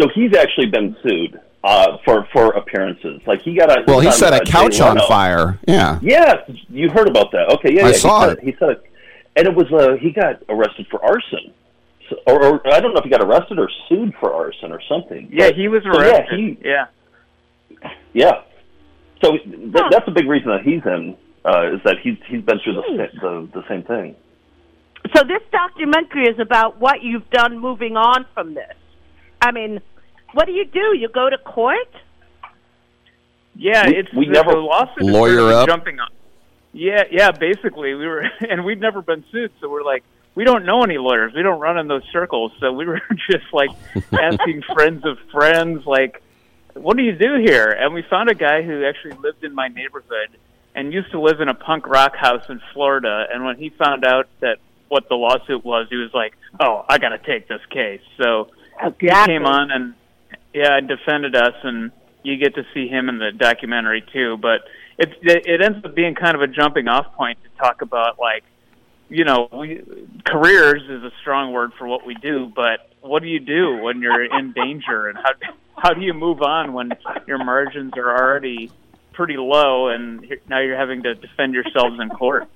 So 0.00 0.08
he's 0.14 0.34
actually 0.34 0.66
been 0.66 0.96
sued 1.02 1.38
uh, 1.64 1.96
for 2.04 2.26
for 2.32 2.52
appearances. 2.52 3.20
Like 3.26 3.42
he 3.42 3.54
got 3.54 3.70
a 3.70 3.84
Well, 3.86 4.00
he 4.00 4.08
on, 4.08 4.12
set 4.12 4.32
uh, 4.32 4.40
a 4.42 4.44
couch 4.44 4.80
on 4.80 4.98
fire. 5.08 5.58
Yeah. 5.66 5.98
yeah, 6.02 6.34
you 6.68 6.90
heard 6.90 7.08
about 7.08 7.30
that. 7.32 7.48
Okay, 7.54 7.74
yeah, 7.74 7.86
I 7.86 7.90
yeah. 7.90 7.96
saw 7.96 8.20
he 8.22 8.26
said, 8.28 8.38
it. 8.38 8.44
He 8.44 8.56
said, 8.58 8.68
it, 8.70 8.84
and 9.36 9.46
it 9.48 9.54
was 9.54 9.72
uh, 9.72 9.94
he 10.00 10.10
got 10.10 10.42
arrested 10.48 10.86
for 10.90 11.02
arson, 11.04 11.52
so, 12.10 12.16
or, 12.26 12.44
or 12.44 12.72
I 12.74 12.80
don't 12.80 12.92
know 12.92 12.98
if 12.98 13.04
he 13.04 13.10
got 13.10 13.22
arrested 13.22 13.58
or 13.58 13.70
sued 13.88 14.14
for 14.20 14.32
arson 14.32 14.72
or 14.72 14.80
something. 14.88 15.28
yeah, 15.32 15.48
But- 15.48 15.56
he 15.56 15.68
was 15.68 15.82
so, 15.84 15.90
arrested. 15.90 16.26
yeah, 16.30 16.36
he, 16.36 16.58
yeah. 16.68 16.86
yeah. 18.12 18.32
So 19.22 19.38
th- 19.38 19.84
that's 19.90 20.08
a 20.08 20.10
big 20.10 20.26
reason 20.28 20.48
that 20.50 20.62
he's 20.62 20.82
in 20.84 21.16
uh, 21.44 21.74
is 21.74 21.80
that 21.84 21.96
he's 22.02 22.16
he's 22.28 22.42
been 22.42 22.58
through 22.64 22.74
the, 22.74 23.08
the 23.20 23.48
the 23.60 23.68
same 23.68 23.84
thing. 23.84 24.16
So 25.16 25.22
this 25.24 25.42
documentary 25.50 26.24
is 26.28 26.38
about 26.38 26.78
what 26.80 27.02
you've 27.02 27.28
done 27.30 27.58
moving 27.58 27.96
on 27.96 28.24
from 28.34 28.54
this. 28.54 28.74
I 29.40 29.50
mean, 29.50 29.80
what 30.32 30.46
do 30.46 30.52
you 30.52 30.64
do? 30.64 30.96
You 30.96 31.08
go 31.08 31.28
to 31.30 31.38
court? 31.38 31.88
Yeah, 33.56 33.86
We- 33.88 33.96
it's 33.96 34.12
we 34.12 34.26
the, 34.26 34.32
never- 34.32 34.52
the 34.52 34.58
lawsuit 34.58 35.02
Lawyer 35.04 35.52
up. 35.52 35.68
jumping 35.68 36.00
on. 36.00 36.08
Yeah, 36.72 37.04
yeah. 37.10 37.30
Basically, 37.32 37.94
we 37.94 38.06
were, 38.06 38.20
and 38.48 38.64
we'd 38.64 38.80
never 38.80 39.02
been 39.02 39.24
sued, 39.30 39.52
so 39.60 39.68
we're 39.68 39.82
like, 39.82 40.04
we 40.34 40.44
don't 40.44 40.64
know 40.64 40.82
any 40.82 40.96
lawyers. 40.96 41.34
We 41.34 41.42
don't 41.42 41.60
run 41.60 41.76
in 41.78 41.86
those 41.88 42.04
circles, 42.12 42.52
so 42.60 42.72
we 42.72 42.86
were 42.86 43.00
just 43.30 43.44
like 43.52 43.70
asking 44.12 44.62
friends 44.72 45.04
of 45.04 45.18
friends, 45.30 45.84
like, 45.86 46.22
what 46.74 46.96
do 46.96 47.02
you 47.02 47.12
do 47.12 47.34
here? 47.44 47.66
And 47.66 47.92
we 47.92 48.02
found 48.08 48.30
a 48.30 48.34
guy 48.34 48.62
who 48.62 48.84
actually 48.86 49.12
lived 49.22 49.44
in 49.44 49.54
my 49.54 49.68
neighborhood 49.68 50.28
and 50.74 50.90
used 50.90 51.10
to 51.10 51.20
live 51.20 51.42
in 51.42 51.50
a 51.50 51.54
punk 51.54 51.86
rock 51.86 52.16
house 52.16 52.48
in 52.48 52.62
Florida. 52.72 53.26
And 53.30 53.44
when 53.44 53.56
he 53.58 53.68
found 53.68 54.06
out 54.06 54.26
that 54.40 54.56
what 54.88 55.06
the 55.10 55.14
lawsuit 55.14 55.62
was, 55.66 55.88
he 55.90 55.96
was 55.96 56.14
like, 56.14 56.34
"Oh, 56.58 56.86
I 56.88 56.96
got 56.96 57.10
to 57.10 57.18
take 57.18 57.46
this 57.46 57.60
case." 57.68 58.00
So 58.16 58.48
he 58.98 59.08
came 59.08 59.44
on 59.44 59.70
and 59.70 59.92
yeah, 60.54 60.76
and 60.78 60.88
defended 60.88 61.34
us, 61.34 61.54
and 61.62 61.90
you 62.22 62.36
get 62.36 62.54
to 62.54 62.64
see 62.74 62.88
him 62.88 63.08
in 63.08 63.18
the 63.18 63.32
documentary 63.32 64.04
too. 64.12 64.36
But 64.36 64.62
it 64.98 65.10
it, 65.22 65.46
it 65.46 65.62
ends 65.62 65.84
up 65.84 65.94
being 65.94 66.14
kind 66.14 66.34
of 66.34 66.42
a 66.42 66.46
jumping 66.46 66.88
off 66.88 67.12
point 67.14 67.38
to 67.42 67.48
talk 67.58 67.82
about 67.82 68.18
like 68.18 68.44
you 69.08 69.24
know 69.24 69.48
we 69.52 69.82
careers 70.24 70.82
is 70.88 71.02
a 71.04 71.10
strong 71.20 71.52
word 71.52 71.72
for 71.78 71.86
what 71.86 72.06
we 72.06 72.14
do, 72.14 72.50
but 72.54 72.88
what 73.00 73.22
do 73.22 73.28
you 73.28 73.40
do 73.40 73.78
when 73.78 74.00
you're 74.00 74.24
in 74.24 74.52
danger, 74.52 75.08
and 75.08 75.18
how 75.18 75.30
how 75.76 75.94
do 75.94 76.00
you 76.02 76.14
move 76.14 76.42
on 76.42 76.72
when 76.72 76.92
your 77.26 77.42
margins 77.42 77.92
are 77.96 78.10
already 78.16 78.70
pretty 79.12 79.36
low, 79.36 79.88
and 79.88 80.24
now 80.48 80.60
you're 80.60 80.76
having 80.76 81.02
to 81.02 81.14
defend 81.14 81.54
yourselves 81.54 81.98
in 82.00 82.08
court. 82.10 82.48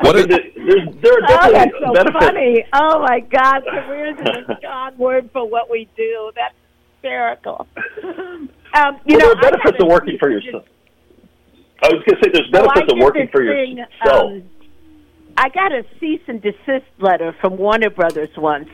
What 0.00 0.14
is, 0.16 0.26
There's, 0.26 0.94
there 1.02 1.12
are 1.14 1.20
Oh, 1.24 1.26
definitely 1.26 1.52
that's 1.52 1.72
so 1.80 1.92
benefits. 1.92 2.24
funny. 2.24 2.64
Oh 2.72 3.00
my 3.00 3.20
God, 3.20 3.62
careers 3.68 4.16
is 4.20 4.48
a 4.48 4.56
strong 4.58 4.96
word 4.96 5.30
for 5.32 5.44
what 5.48 5.68
we 5.70 5.88
do. 5.96 6.30
That's 6.36 6.54
hysterical. 7.04 7.66
Um, 8.76 8.98
you 9.06 9.16
well, 9.16 9.28
know, 9.36 9.40
there 9.40 9.50
are 9.50 9.52
benefits 9.52 9.80
of 9.80 9.86
working 9.86 10.18
for 10.18 10.28
yourself. 10.28 10.64
I 11.80 11.90
was 11.90 12.02
going 12.04 12.18
to 12.20 12.24
say 12.24 12.30
there's 12.32 12.50
benefits 12.50 12.92
of 12.92 12.98
working 12.98 13.28
for 13.30 13.44
thing, 13.46 13.76
yourself. 13.76 14.32
um, 14.32 14.42
I 15.36 15.48
got 15.50 15.70
a 15.70 15.84
cease 16.00 16.22
and 16.26 16.42
desist 16.42 16.84
letter 16.98 17.36
from 17.40 17.56
Warner 17.56 17.90
Brothers 17.90 18.30
once 18.36 18.68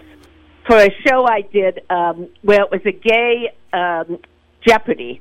for 0.66 0.76
a 0.76 0.88
show 1.06 1.26
I 1.26 1.42
did 1.42 1.82
um, 1.90 2.30
where 2.40 2.62
it 2.62 2.70
was 2.70 2.80
a 2.86 2.92
gay 2.92 3.52
um, 3.74 4.20
Jeopardy. 4.66 5.20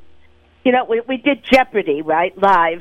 You 0.64 0.72
know, 0.72 0.86
we, 0.86 1.02
we 1.02 1.18
did 1.18 1.44
Jeopardy, 1.44 2.02
right, 2.02 2.32
live, 2.42 2.80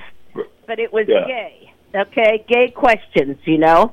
but 0.68 0.78
it 0.78 0.92
was 0.92 1.06
Yeah. 1.08 1.26
gay. 1.26 1.72
Okay, 1.96 2.44
gay 2.48 2.70
questions. 2.70 3.38
You 3.44 3.58
know, 3.58 3.92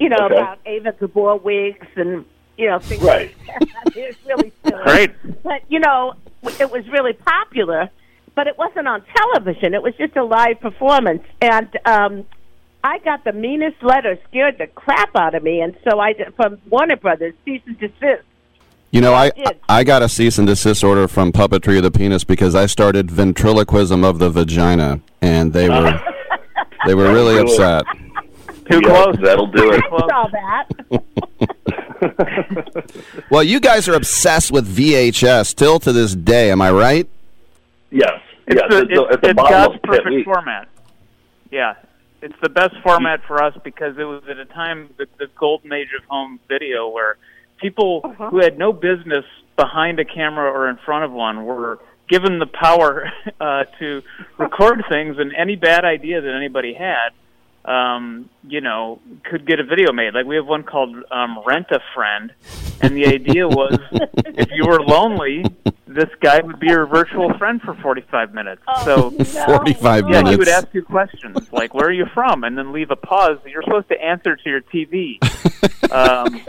you 0.00 0.08
know 0.08 0.16
Okay. 0.24 0.34
about 0.34 0.58
Eva 0.66 0.94
Gabor 0.98 1.36
wigs 1.36 1.86
and 1.94 2.24
you 2.56 2.68
know 2.68 2.78
things. 2.78 3.02
Right. 3.02 3.34
Like. 3.46 3.68
It's 3.96 4.18
really 4.26 4.52
silly. 4.62 4.82
Great. 4.84 5.42
But 5.42 5.62
you 5.68 5.80
know, 5.80 6.14
it 6.60 6.70
was 6.70 6.86
really 6.88 7.14
popular, 7.14 7.88
but 8.34 8.46
it 8.46 8.58
wasn't 8.58 8.86
on 8.86 9.02
television. 9.16 9.72
It 9.72 9.82
was 9.82 9.94
just 9.96 10.16
a 10.16 10.24
live 10.24 10.60
performance, 10.60 11.22
and 11.40 11.68
um, 11.86 12.26
I 12.84 12.98
got 12.98 13.24
the 13.24 13.32
meanest 13.32 13.82
letter, 13.82 14.18
scared 14.28 14.58
the 14.58 14.66
crap 14.66 15.16
out 15.16 15.34
of 15.34 15.42
me, 15.42 15.60
and 15.60 15.76
so 15.82 15.98
I 15.98 16.12
from 16.36 16.58
Warner 16.68 16.96
Brothers 16.96 17.34
cease 17.44 17.62
and 17.66 17.78
desist. 17.78 18.24
You 18.90 19.00
know, 19.00 19.14
I 19.14 19.30
did. 19.30 19.58
I 19.68 19.82
got 19.82 20.02
a 20.02 20.08
cease 20.08 20.38
and 20.38 20.46
desist 20.46 20.84
order 20.84 21.08
from 21.08 21.32
Puppetry 21.32 21.78
of 21.78 21.82
the 21.82 21.90
Penis 21.90 22.22
because 22.22 22.54
I 22.54 22.66
started 22.66 23.10
ventriloquism 23.10 24.04
of 24.04 24.18
the 24.18 24.30
vagina, 24.30 25.00
and 25.20 25.52
they 25.52 25.68
were 25.68 26.00
they 26.86 26.94
were 26.94 27.12
really 27.12 27.38
upset. 27.38 27.84
Too 28.70 28.80
Yeah, 28.82 29.02
close. 29.02 29.16
That'll 29.22 29.46
do 29.46 29.72
it. 29.72 29.82
I 29.84 29.98
saw 29.98 30.28
that. 30.28 31.82
Well, 33.30 33.42
you 33.42 33.60
guys 33.60 33.88
are 33.88 33.94
obsessed 33.94 34.52
with 34.52 34.66
VHS 34.74 35.46
still 35.46 35.78
to 35.80 35.92
this 35.92 36.14
day. 36.14 36.50
Am 36.50 36.60
I 36.62 36.70
right? 36.70 37.08
Yes. 37.90 38.20
It's 38.46 38.60
yes. 38.60 38.70
the, 38.70 38.78
it's, 38.82 38.88
the- 38.94 39.04
it's, 39.10 39.20
the 39.22 39.28
it's 39.30 39.42
God's 39.42 39.74
of 39.76 39.80
the 39.82 39.88
pit. 39.88 39.90
perfect 40.04 40.06
We- 40.14 40.24
format. 40.24 40.68
Yeah, 41.50 41.74
it's 42.22 42.34
the 42.42 42.48
best 42.48 42.74
format 42.82 43.20
for 43.26 43.42
us 43.42 43.54
because 43.64 43.96
it 43.98 44.04
was 44.04 44.22
at 44.28 44.38
a 44.38 44.44
time 44.46 44.90
the, 44.98 45.06
the 45.18 45.26
golden 45.38 45.72
age 45.72 45.88
of 45.98 46.04
home 46.08 46.40
video 46.48 46.88
where 46.88 47.16
people 47.60 48.00
Uh-huh. 48.04 48.30
who 48.30 48.38
had 48.40 48.58
no 48.58 48.72
business 48.72 49.24
behind 49.56 49.98
a 50.00 50.04
camera 50.04 50.50
or 50.50 50.68
in 50.68 50.76
front 50.84 51.04
of 51.04 51.12
one 51.12 51.44
were 51.44 51.78
given 52.08 52.38
the 52.38 52.46
power 52.46 53.10
uh, 53.40 53.64
to 53.78 54.02
record 54.38 54.84
things, 54.88 55.16
and 55.18 55.32
any 55.34 55.56
bad 55.56 55.84
idea 55.84 56.20
that 56.20 56.34
anybody 56.34 56.74
had, 56.74 57.10
um, 57.66 58.30
you 58.46 58.60
know, 58.60 59.00
could 59.24 59.46
get 59.46 59.58
a 59.60 59.64
video 59.64 59.92
made. 59.92 60.14
Like 60.14 60.26
we 60.26 60.36
have 60.36 60.46
one 60.46 60.62
called 60.62 60.94
um, 61.10 61.38
Rent 61.44 61.66
a 61.70 61.80
Friend, 61.94 62.32
and 62.80 62.96
the 62.96 63.06
idea 63.06 63.48
was 63.48 63.78
if 63.92 64.48
you 64.52 64.66
were 64.66 64.80
lonely, 64.80 65.44
this 65.86 66.08
guy 66.20 66.40
would 66.40 66.60
be 66.60 66.68
your 66.68 66.86
virtual 66.86 67.36
friend 67.38 67.60
for 67.60 67.74
45 67.74 68.32
minutes. 68.34 68.62
so 68.84 69.10
Forty-five 69.10 70.04
yeah, 70.08 70.22
minutes. 70.22 70.30
he 70.30 70.36
would 70.36 70.48
ask 70.48 70.68
you 70.72 70.84
questions 70.84 71.52
like, 71.52 71.74
"Where 71.74 71.88
are 71.88 71.92
you 71.92 72.06
from?" 72.14 72.44
and 72.44 72.56
then 72.56 72.72
leave 72.72 72.90
a 72.90 72.96
pause. 72.96 73.38
You're 73.46 73.62
supposed 73.62 73.88
to 73.88 74.00
answer 74.00 74.36
to 74.36 74.48
your 74.48 74.60
TV. 74.62 75.18
um, 75.92 76.40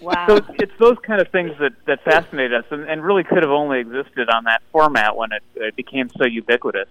Wow. 0.00 0.26
so 0.26 0.36
it's, 0.36 0.46
it's 0.58 0.72
those 0.80 0.96
kind 1.06 1.20
of 1.20 1.28
things 1.28 1.52
that 1.60 1.72
that 1.86 2.02
fascinate 2.02 2.52
us, 2.52 2.64
and, 2.70 2.88
and 2.88 3.04
really 3.04 3.22
could 3.22 3.42
have 3.42 3.52
only 3.52 3.78
existed 3.78 4.28
on 4.28 4.44
that 4.44 4.60
format 4.72 5.16
when 5.16 5.30
it, 5.32 5.42
it 5.54 5.76
became 5.76 6.10
so 6.18 6.24
ubiquitous. 6.24 6.88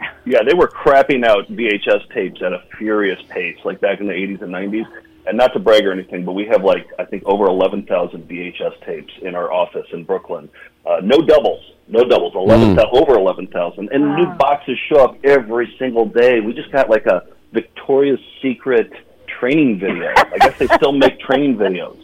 Yeah, 0.26 0.42
they 0.42 0.54
were 0.54 0.68
crapping 0.68 1.22
out 1.22 1.48
VHS 1.52 2.10
tapes 2.14 2.40
at 2.40 2.54
a 2.54 2.62
furious 2.78 3.20
pace, 3.28 3.58
like 3.62 3.78
back 3.82 4.00
in 4.00 4.06
the 4.06 4.14
80s 4.14 4.40
and 4.40 4.52
90s. 4.54 4.86
And 5.26 5.36
not 5.36 5.52
to 5.52 5.58
brag 5.58 5.84
or 5.86 5.92
anything, 5.92 6.24
but 6.24 6.32
we 6.32 6.46
have 6.46 6.64
like 6.64 6.86
I 6.98 7.04
think 7.04 7.24
over 7.26 7.44
11,000 7.44 8.26
VHS 8.28 8.84
tapes 8.86 9.12
in 9.20 9.34
our 9.34 9.52
office 9.52 9.86
in 9.92 10.04
Brooklyn. 10.04 10.48
Uh, 10.86 11.00
no 11.02 11.18
doubles, 11.18 11.62
no 11.88 12.04
doubles, 12.04 12.34
11, 12.34 12.74
Mm. 12.76 12.88
over 12.92 13.14
11,000, 13.18 13.90
and 13.92 14.16
new 14.16 14.26
boxes 14.38 14.78
show 14.88 15.04
up 15.04 15.16
every 15.24 15.74
single 15.78 16.06
day. 16.06 16.40
We 16.40 16.52
just 16.54 16.70
got 16.72 16.88
like 16.88 17.04
a 17.06 17.24
Victoria's 17.52 18.20
Secret 18.40 18.90
training 19.26 19.78
video. 19.78 20.12
I 20.16 20.38
guess 20.40 20.58
they 20.58 20.66
still 20.68 20.92
make 20.92 21.20
training 21.20 21.56
videos. 21.56 21.98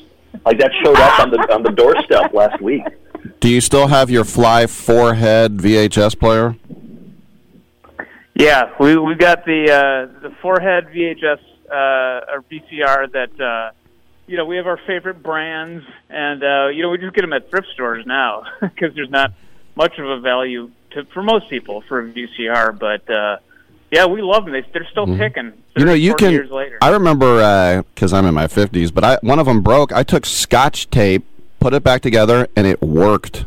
Like 0.44 0.58
that 0.58 0.72
showed 0.84 0.98
up 0.98 1.20
on 1.20 1.30
the 1.30 1.38
on 1.54 1.62
the 1.62 1.70
doorstep 1.72 2.32
last 2.34 2.60
week. 2.60 2.82
Do 3.40 3.48
you 3.48 3.60
still 3.62 3.86
have 3.88 4.10
your 4.10 4.24
fly 4.24 4.66
four-head 4.66 5.56
VHS 5.58 6.18
player? 6.18 6.56
Yeah, 8.40 8.70
we 8.80 8.96
we 8.96 9.16
got 9.16 9.44
the 9.44 9.70
uh, 9.70 10.20
the 10.20 10.34
four-head 10.40 10.86
VHS 10.86 11.40
uh, 11.70 12.32
or 12.32 12.44
VCR 12.50 13.12
that 13.12 13.38
uh, 13.38 13.72
you 14.26 14.38
know 14.38 14.46
we 14.46 14.56
have 14.56 14.66
our 14.66 14.80
favorite 14.86 15.22
brands, 15.22 15.84
and 16.08 16.42
uh, 16.42 16.68
you 16.68 16.82
know 16.82 16.88
we 16.88 16.96
just 16.96 17.14
get 17.14 17.20
them 17.20 17.34
at 17.34 17.50
thrift 17.50 17.68
stores 17.74 18.06
now 18.06 18.44
because 18.62 18.94
there's 18.94 19.10
not 19.10 19.34
much 19.74 19.98
of 19.98 20.08
a 20.08 20.20
value 20.20 20.70
to 20.92 21.04
for 21.12 21.22
most 21.22 21.50
people 21.50 21.82
for 21.82 22.00
a 22.00 22.10
VCR, 22.10 22.78
but 22.78 23.10
uh, 23.10 23.36
yeah, 23.90 24.06
we 24.06 24.22
love 24.22 24.46
them. 24.46 24.54
They, 24.54 24.64
they're 24.72 24.88
still 24.90 25.06
ticking. 25.18 25.52
You 25.76 25.84
know, 25.84 25.92
you 25.92 26.14
can. 26.14 26.48
I 26.80 26.88
remember 26.88 27.82
because 27.94 28.14
I'm 28.14 28.24
in 28.24 28.32
my 28.32 28.46
50s, 28.46 28.92
but 28.92 29.04
I 29.04 29.18
one 29.20 29.38
of 29.38 29.44
them 29.44 29.60
broke. 29.60 29.92
I 29.92 30.02
took 30.02 30.24
Scotch 30.24 30.88
tape, 30.88 31.26
put 31.60 31.74
it 31.74 31.84
back 31.84 32.00
together, 32.00 32.48
and 32.56 32.66
it 32.66 32.80
worked. 32.80 33.44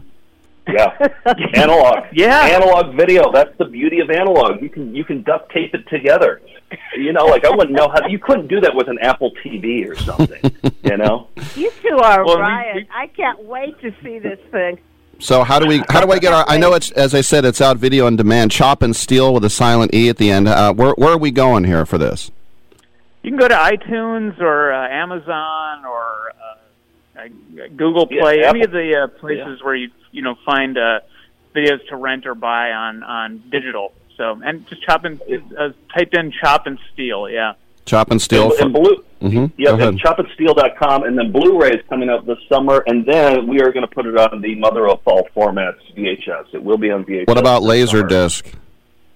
Yeah, 0.68 1.08
analog. 1.54 2.06
Yeah. 2.14 2.40
analog 2.42 2.96
video. 2.96 3.32
That's 3.32 3.56
the 3.58 3.66
beauty 3.66 4.00
of 4.00 4.10
analog. 4.10 4.62
You 4.62 4.70
can 4.70 4.96
you 4.96 5.04
can 5.04 5.22
duct 5.24 5.52
tape 5.52 5.74
it 5.74 5.88
together. 5.90 6.42
You 6.98 7.12
know, 7.14 7.26
like 7.26 7.46
I 7.46 7.50
wouldn't 7.50 7.72
know 7.78 7.90
how 7.90 8.08
you 8.08 8.18
couldn't 8.18 8.48
do 8.48 8.60
that 8.62 8.74
with 8.74 8.88
an 8.88 8.98
Apple 9.02 9.32
TV 9.46 9.88
or 9.90 9.96
something. 9.96 10.42
you 10.84 10.98
know. 10.98 11.28
You 11.56 11.70
two 11.82 11.98
are 11.98 12.26
Well, 12.26 12.38
we- 12.38 12.42
riot. 12.42 12.88
I 12.96 13.08
can't 13.08 13.44
wait 13.44 13.80
to 13.82 13.94
see 14.04 14.18
this 14.20 14.40
thing. 14.52 14.80
So 15.20 15.44
how 15.44 15.60
do 15.60 15.68
we 15.68 15.84
how 15.90 16.02
do 16.04 16.12
I 16.12 16.18
get 16.20 16.34
our? 16.34 16.44
I 16.48 16.58
know 16.58 16.74
it's 16.74 16.92
as 16.92 17.14
I 17.14 17.22
said, 17.22 17.46
it's 17.46 17.62
out 17.62 17.78
video 17.78 18.08
on 18.08 18.16
demand. 18.16 18.52
Chop 18.52 18.82
and 18.82 18.96
Steele 18.96 19.34
with 19.34 19.46
a 19.46 19.50
silent 19.50 19.94
e 19.94 20.10
at 20.10 20.18
the 20.18 20.32
end. 20.32 20.48
Uh, 20.48 20.74
where 20.74 20.94
where 20.98 21.12
are 21.12 21.18
we 21.18 21.30
going 21.32 21.66
here 21.66 21.86
for 21.86 21.98
this? 21.98 22.32
You 23.22 23.32
can 23.32 23.40
go 23.40 23.48
to 23.48 23.56
iTunes 23.56 24.40
or 24.42 24.74
uh, 24.74 24.88
Amazon 24.90 25.86
or 25.86 26.34
Google 27.76 28.08
Yeah, 28.12 28.22
Play, 28.22 28.44
any 28.44 28.64
of 28.64 28.72
the 28.72 29.04
uh, 29.04 29.08
places 29.20 29.62
where 29.64 29.76
you 29.76 29.90
you 30.12 30.22
know 30.22 30.36
find 30.46 30.78
uh, 30.78 31.00
videos 31.56 31.86
to 31.90 31.96
rent 31.96 32.26
or 32.26 32.36
buy 32.36 32.72
on 32.72 33.04
on 33.04 33.44
digital. 33.52 33.94
So 34.18 34.40
and 34.44 34.68
just 34.68 34.84
chop 34.84 35.06
and 35.06 35.20
uh, 35.58 35.70
typed 35.94 36.16
in 36.16 36.32
chop 36.32 36.68
and 36.68 36.78
steele. 36.94 37.30
Yeah. 37.30 37.54
Chop 37.86 38.12
and 38.12 38.22
Steele. 38.22 38.44
And, 38.44 38.54
for- 38.58 38.64
and 38.64 38.74
blue. 38.74 39.04
Mhm. 39.22 39.52
Yeah, 39.58 39.72
Go 39.72 39.76
ahead. 39.76 39.88
and 39.90 40.02
chopandsteele.com, 40.02 41.04
and 41.04 41.18
then 41.18 41.32
Blu-ray 41.34 41.72
is 41.72 41.82
coming 41.90 42.10
out 42.10 42.26
this 42.26 42.38
summer, 42.50 42.84
and 42.88 43.06
then 43.06 43.48
we 43.48 43.62
are 43.62 43.72
going 43.74 43.86
to 43.88 43.94
put 43.94 44.06
it 44.06 44.18
on 44.18 44.42
the 44.42 44.56
mother 44.56 44.88
of 44.90 45.00
all 45.06 45.28
formats, 45.36 45.80
VHS. 45.96 46.54
It 46.54 46.64
will 46.64 46.78
be 46.78 46.92
on 46.92 47.04
VHS. 47.06 47.28
What 47.28 47.38
about 47.38 47.62
Laserdisc? 47.62 48.54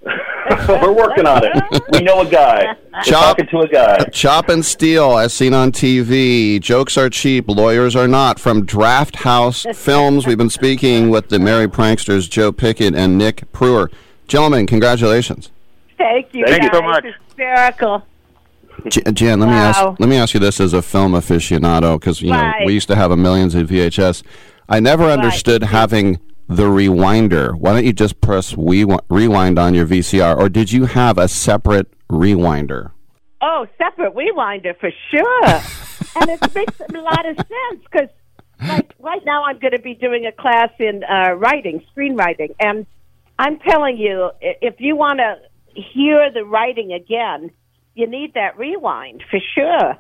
We're 0.67 0.93
working 0.93 1.25
on 1.27 1.41
it. 1.43 1.83
We 1.91 1.99
know 1.99 2.21
a 2.21 2.25
guy. 2.29 2.65
We're 2.93 3.01
Chop- 3.03 3.37
talking 3.37 3.47
to 3.47 3.59
a 3.61 3.67
guy. 3.67 4.03
Chop 4.05 4.49
and 4.49 4.63
Steele, 4.65 5.17
as 5.17 5.33
seen 5.33 5.53
on 5.53 5.71
TV. 5.71 6.59
Jokes 6.61 6.97
are 6.97 7.09
cheap, 7.09 7.47
lawyers 7.49 7.95
are 7.95 8.07
not. 8.07 8.39
From 8.39 8.65
Drafthouse 8.65 9.75
Films, 9.75 10.25
we've 10.25 10.37
been 10.37 10.49
speaking 10.49 11.09
with 11.09 11.29
the 11.29 11.39
Merry 11.39 11.67
Pranksters, 11.67 12.29
Joe 12.29 12.51
Pickett 12.51 12.95
and 12.95 13.17
Nick 13.17 13.51
Prueher. 13.51 13.91
Gentlemen, 14.27 14.67
congratulations. 14.67 15.51
Thank 15.97 16.33
you. 16.33 16.45
Thank 16.45 16.63
you 16.63 16.69
so 16.71 16.81
much. 16.81 17.05
Hysterical. 17.27 18.03
J- 18.87 19.01
Jan, 19.11 19.39
let 19.39 19.47
me 19.47 19.53
Wow. 19.55 19.69
ask 19.69 19.99
let 19.99 20.07
me 20.09 20.15
ask 20.17 20.33
you 20.33 20.39
this 20.39 20.59
as 20.61 20.71
a 20.73 20.81
film 20.81 21.13
aficionado 21.13 21.99
because 21.99 22.21
you 22.21 22.31
know 22.31 22.51
we 22.65 22.73
used 22.73 22.87
to 22.89 22.95
have 22.95 23.09
a 23.11 23.17
millions 23.17 23.55
of 23.55 23.67
VHS. 23.69 24.21
I 24.69 24.79
never 24.79 25.05
understood 25.05 25.63
having 25.63 26.19
the 26.47 26.63
rewinder. 26.63 27.53
Why 27.57 27.73
don't 27.73 27.85
you 27.85 27.93
just 27.93 28.21
press 28.21 28.55
we- 28.55 28.85
rewind 29.09 29.59
on 29.59 29.73
your 29.73 29.85
VCR, 29.85 30.37
or 30.37 30.49
did 30.49 30.71
you 30.71 30.85
have 30.85 31.17
a 31.17 31.27
separate 31.27 31.87
rewinder? 32.09 32.91
Oh, 33.41 33.67
separate 33.77 34.15
rewinder 34.15 34.77
for 34.79 34.89
sure. 35.11 35.45
and 36.15 36.29
it 36.29 36.55
makes 36.55 36.79
a 36.79 36.99
lot 36.99 37.27
of 37.27 37.37
sense 37.37 37.83
because, 37.83 38.09
like, 38.65 38.93
right 38.99 39.23
now 39.25 39.43
I'm 39.43 39.59
going 39.59 39.73
to 39.73 39.79
be 39.79 39.93
doing 39.93 40.25
a 40.25 40.31
class 40.31 40.69
in 40.79 41.03
uh, 41.03 41.33
writing, 41.33 41.83
screenwriting, 41.95 42.55
and 42.59 42.85
I'm 43.39 43.59
telling 43.59 43.97
you, 43.97 44.31
if 44.41 44.75
you 44.79 44.95
want 44.95 45.19
to 45.19 45.37
hear 45.79 46.31
the 46.33 46.43
writing 46.43 46.93
again, 46.93 47.51
you 47.93 48.07
need 48.07 48.33
that 48.33 48.57
rewind 48.57 49.23
for 49.29 49.39
sure. 49.53 49.95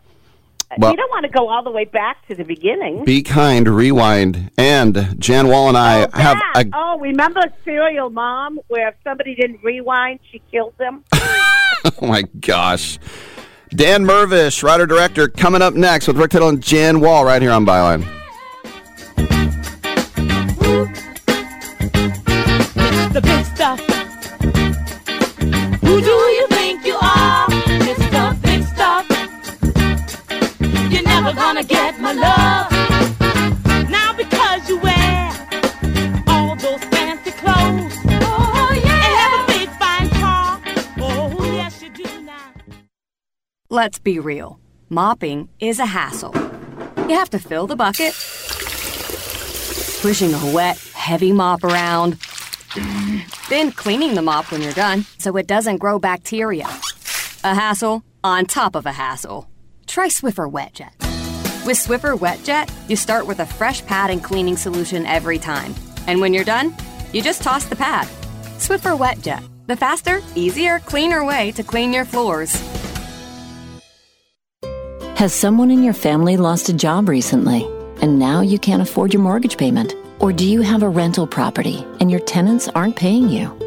Well- 0.77 0.91
you 0.91 0.97
don't 0.97 1.09
want 1.09 1.25
to 1.25 1.31
go 1.31 1.49
all 1.49 1.63
the 1.63 1.71
way 1.71 1.85
back 1.85 2.27
to 2.27 2.35
the 2.35 2.43
beginning. 2.43 3.05
Be 3.05 3.23
kind, 3.23 3.67
rewind, 3.67 4.51
and 4.57 5.15
Jan 5.19 5.47
Wall 5.47 5.69
and 5.69 5.77
I 5.77 6.05
oh, 6.05 6.09
have 6.13 6.37
a 6.55 6.65
oh, 6.73 6.99
remember 6.99 7.41
Serial 7.63 8.09
Mom, 8.09 8.59
where 8.67 8.89
if 8.89 8.95
somebody 9.03 9.35
didn't 9.35 9.63
rewind, 9.63 10.19
she 10.31 10.41
killed 10.51 10.73
them? 10.77 11.03
oh 11.13 11.91
my 12.01 12.23
gosh. 12.39 12.99
Dan 13.69 14.05
Mirvish, 14.05 14.63
writer 14.63 14.85
director, 14.85 15.27
coming 15.27 15.61
up 15.61 15.73
next 15.73 16.07
with 16.07 16.17
Rick 16.17 16.31
Tittle 16.31 16.49
and 16.49 16.61
Jan 16.61 16.99
Wall 16.99 17.25
right 17.25 17.41
here 17.41 17.51
on 17.51 17.65
Byline. 17.65 18.05
the 23.13 23.21
big 23.21 23.45
stuff. 23.45 23.79
Who 25.81 26.01
do 26.01 26.26
gonna 31.47 31.63
get 31.63 31.97
my 32.01 32.11
love. 32.11 32.69
Now 33.89 34.11
because 34.17 34.67
you 34.67 34.77
wear 34.79 35.31
all 36.27 36.57
those 36.57 36.83
fancy 36.91 37.31
clothes. 37.31 37.95
Oh, 38.05 38.81
yeah. 38.83 39.05
And 39.05 39.15
have 39.21 39.43
a 39.43 39.53
big 39.53 39.69
fine 39.79 40.09
car. 40.19 40.61
Oh, 40.99 41.53
yes, 41.53 41.81
you 41.81 41.89
do 41.89 42.21
now. 42.23 42.51
Let's 43.69 43.97
be 43.97 44.19
real. 44.19 44.59
Mopping 44.89 45.47
is 45.61 45.79
a 45.79 45.85
hassle. 45.85 46.33
You 47.07 47.15
have 47.15 47.29
to 47.29 47.39
fill 47.39 47.65
the 47.65 47.77
bucket, 47.77 48.13
pushing 50.01 50.33
a 50.33 50.53
wet, 50.53 50.77
heavy 50.93 51.31
mop 51.31 51.63
around, 51.63 52.17
then 53.49 53.71
cleaning 53.71 54.15
the 54.15 54.21
mop 54.21 54.51
when 54.51 54.61
you're 54.61 54.73
done 54.73 55.05
so 55.17 55.37
it 55.37 55.47
doesn't 55.47 55.77
grow 55.77 55.97
bacteria. 55.97 56.67
A 57.45 57.55
hassle 57.55 58.03
on 58.21 58.47
top 58.47 58.75
of 58.75 58.85
a 58.85 58.91
hassle. 58.91 59.47
Try 59.85 60.09
Swiffer 60.09 60.51
WetJet. 60.51 61.06
With 61.67 61.75
Swiffer 61.75 62.17
WetJet, 62.17 62.71
you 62.89 62.95
start 62.95 63.27
with 63.27 63.41
a 63.41 63.45
fresh 63.45 63.85
pad 63.85 64.09
and 64.09 64.23
cleaning 64.23 64.55
solution 64.55 65.05
every 65.05 65.37
time. 65.37 65.75
And 66.07 66.21
when 66.21 66.33
you're 66.33 66.45
done, 66.45 66.73
you 67.11 67.21
just 67.21 67.43
toss 67.43 67.65
the 67.65 67.75
pad. 67.75 68.07
Swiffer 68.57 68.97
WetJet, 68.97 69.43
the 69.67 69.75
faster, 69.75 70.21
easier, 70.33 70.79
cleaner 70.79 71.25
way 71.25 71.51
to 71.51 71.63
clean 71.63 71.91
your 71.91 72.05
floors. 72.05 72.55
Has 75.17 75.33
someone 75.33 75.69
in 75.69 75.83
your 75.83 75.93
family 75.93 76.37
lost 76.37 76.69
a 76.69 76.73
job 76.73 77.09
recently 77.09 77.65
and 78.01 78.17
now 78.17 78.39
you 78.39 78.57
can't 78.59 78.81
afford 78.81 79.13
your 79.13 79.21
mortgage 79.21 79.57
payment? 79.57 79.93
Or 80.19 80.31
do 80.31 80.49
you 80.49 80.61
have 80.61 80.83
a 80.83 80.89
rental 80.89 81.27
property 81.27 81.85
and 81.99 82.09
your 82.09 82.21
tenants 82.21 82.69
aren't 82.69 82.95
paying 82.95 83.27
you? 83.27 83.66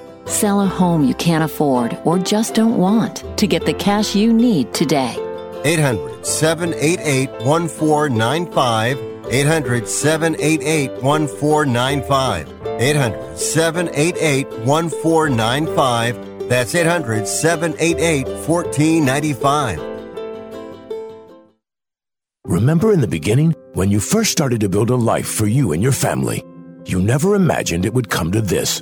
Sell 0.31 0.61
a 0.61 0.65
home 0.65 1.03
you 1.03 1.13
can't 1.15 1.43
afford 1.43 1.97
or 2.05 2.17
just 2.17 2.55
don't 2.55 2.77
want 2.77 3.25
to 3.37 3.45
get 3.45 3.65
the 3.65 3.73
cash 3.73 4.15
you 4.15 4.31
need 4.31 4.73
today. 4.73 5.13
800 5.65 6.25
788 6.25 7.29
1495. 7.45 8.97
800 9.29 9.87
788 9.87 11.03
1495. 11.03 12.47
800 12.79 13.37
788 13.37 14.47
1495. 14.65 16.47
That's 16.47 16.75
800 16.75 17.27
788 17.27 18.27
1495. 18.47 19.79
Remember 22.45 22.93
in 22.93 23.01
the 23.01 23.07
beginning, 23.07 23.53
when 23.73 23.91
you 23.91 23.99
first 23.99 24.31
started 24.31 24.61
to 24.61 24.69
build 24.69 24.91
a 24.91 24.95
life 24.95 25.27
for 25.27 25.45
you 25.45 25.73
and 25.73 25.83
your 25.83 25.91
family, 25.91 26.41
you 26.85 27.01
never 27.01 27.35
imagined 27.35 27.85
it 27.85 27.93
would 27.93 28.09
come 28.09 28.31
to 28.31 28.41
this. 28.41 28.81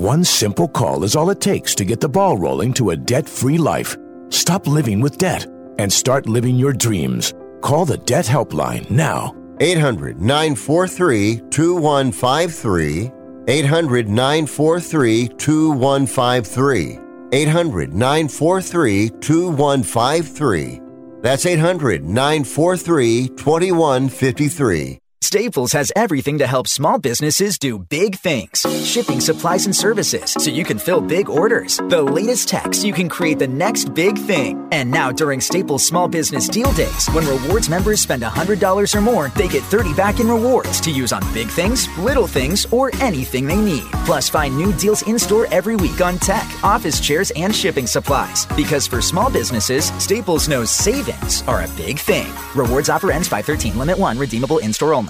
One 0.00 0.24
simple 0.24 0.66
call 0.66 1.04
is 1.04 1.14
all 1.14 1.28
it 1.28 1.42
takes 1.42 1.74
to 1.74 1.84
get 1.84 2.00
the 2.00 2.08
ball 2.08 2.38
rolling 2.38 2.72
to 2.72 2.88
a 2.88 2.96
debt 2.96 3.28
free 3.28 3.58
life. 3.58 3.98
Stop 4.30 4.66
living 4.66 5.02
with 5.02 5.18
debt 5.18 5.46
and 5.78 5.92
start 5.92 6.26
living 6.26 6.56
your 6.56 6.72
dreams. 6.72 7.34
Call 7.60 7.84
the 7.84 7.98
Debt 7.98 8.24
Helpline 8.24 8.90
now. 8.90 9.34
800 9.60 10.18
943 10.18 11.42
2153. 11.50 13.10
800 13.46 14.08
943 14.08 15.28
2153. 15.36 16.98
800 17.32 17.92
943 17.92 19.10
2153. 19.20 20.80
That's 21.20 21.44
800 21.44 22.04
943 22.04 23.28
2153. 23.36 24.99
Staples 25.22 25.72
has 25.72 25.92
everything 25.94 26.38
to 26.38 26.46
help 26.46 26.66
small 26.66 26.98
businesses 26.98 27.58
do 27.58 27.78
big 27.78 28.16
things. 28.16 28.66
Shipping 28.84 29.20
supplies 29.20 29.66
and 29.66 29.76
services 29.76 30.32
so 30.32 30.50
you 30.50 30.64
can 30.64 30.78
fill 30.78 31.00
big 31.00 31.28
orders. 31.28 31.76
The 31.76 32.02
latest 32.02 32.48
tech 32.48 32.74
so 32.74 32.86
you 32.86 32.94
can 32.94 33.08
create 33.08 33.38
the 33.38 33.46
next 33.46 33.94
big 33.94 34.18
thing. 34.18 34.66
And 34.72 34.90
now 34.90 35.12
during 35.12 35.40
Staples 35.40 35.86
Small 35.86 36.08
Business 36.08 36.48
Deal 36.48 36.72
Days, 36.72 37.06
when 37.10 37.26
rewards 37.26 37.68
members 37.68 38.00
spend 38.00 38.22
$100 38.22 38.94
or 38.94 39.00
more, 39.00 39.28
they 39.36 39.46
get 39.46 39.62
30 39.62 39.94
back 39.94 40.20
in 40.20 40.26
rewards 40.26 40.80
to 40.80 40.90
use 40.90 41.12
on 41.12 41.22
big 41.34 41.48
things, 41.48 41.86
little 41.98 42.26
things, 42.26 42.66
or 42.72 42.90
anything 42.96 43.46
they 43.46 43.60
need. 43.60 43.84
Plus, 44.06 44.28
find 44.28 44.56
new 44.56 44.72
deals 44.72 45.02
in 45.02 45.18
store 45.18 45.46
every 45.52 45.76
week 45.76 46.00
on 46.00 46.18
tech, 46.18 46.48
office 46.64 46.98
chairs, 46.98 47.30
and 47.36 47.54
shipping 47.54 47.86
supplies. 47.86 48.46
Because 48.56 48.86
for 48.86 49.02
small 49.02 49.30
businesses, 49.30 49.92
Staples 49.98 50.48
knows 50.48 50.70
savings 50.70 51.42
are 51.46 51.62
a 51.62 51.68
big 51.76 51.98
thing. 51.98 52.32
Rewards 52.56 52.88
offer 52.88 53.12
ends 53.12 53.28
513, 53.28 53.78
limit 53.78 53.98
1, 53.98 54.18
redeemable 54.18 54.58
in 54.58 54.72
store 54.72 54.94
only. 54.94 55.09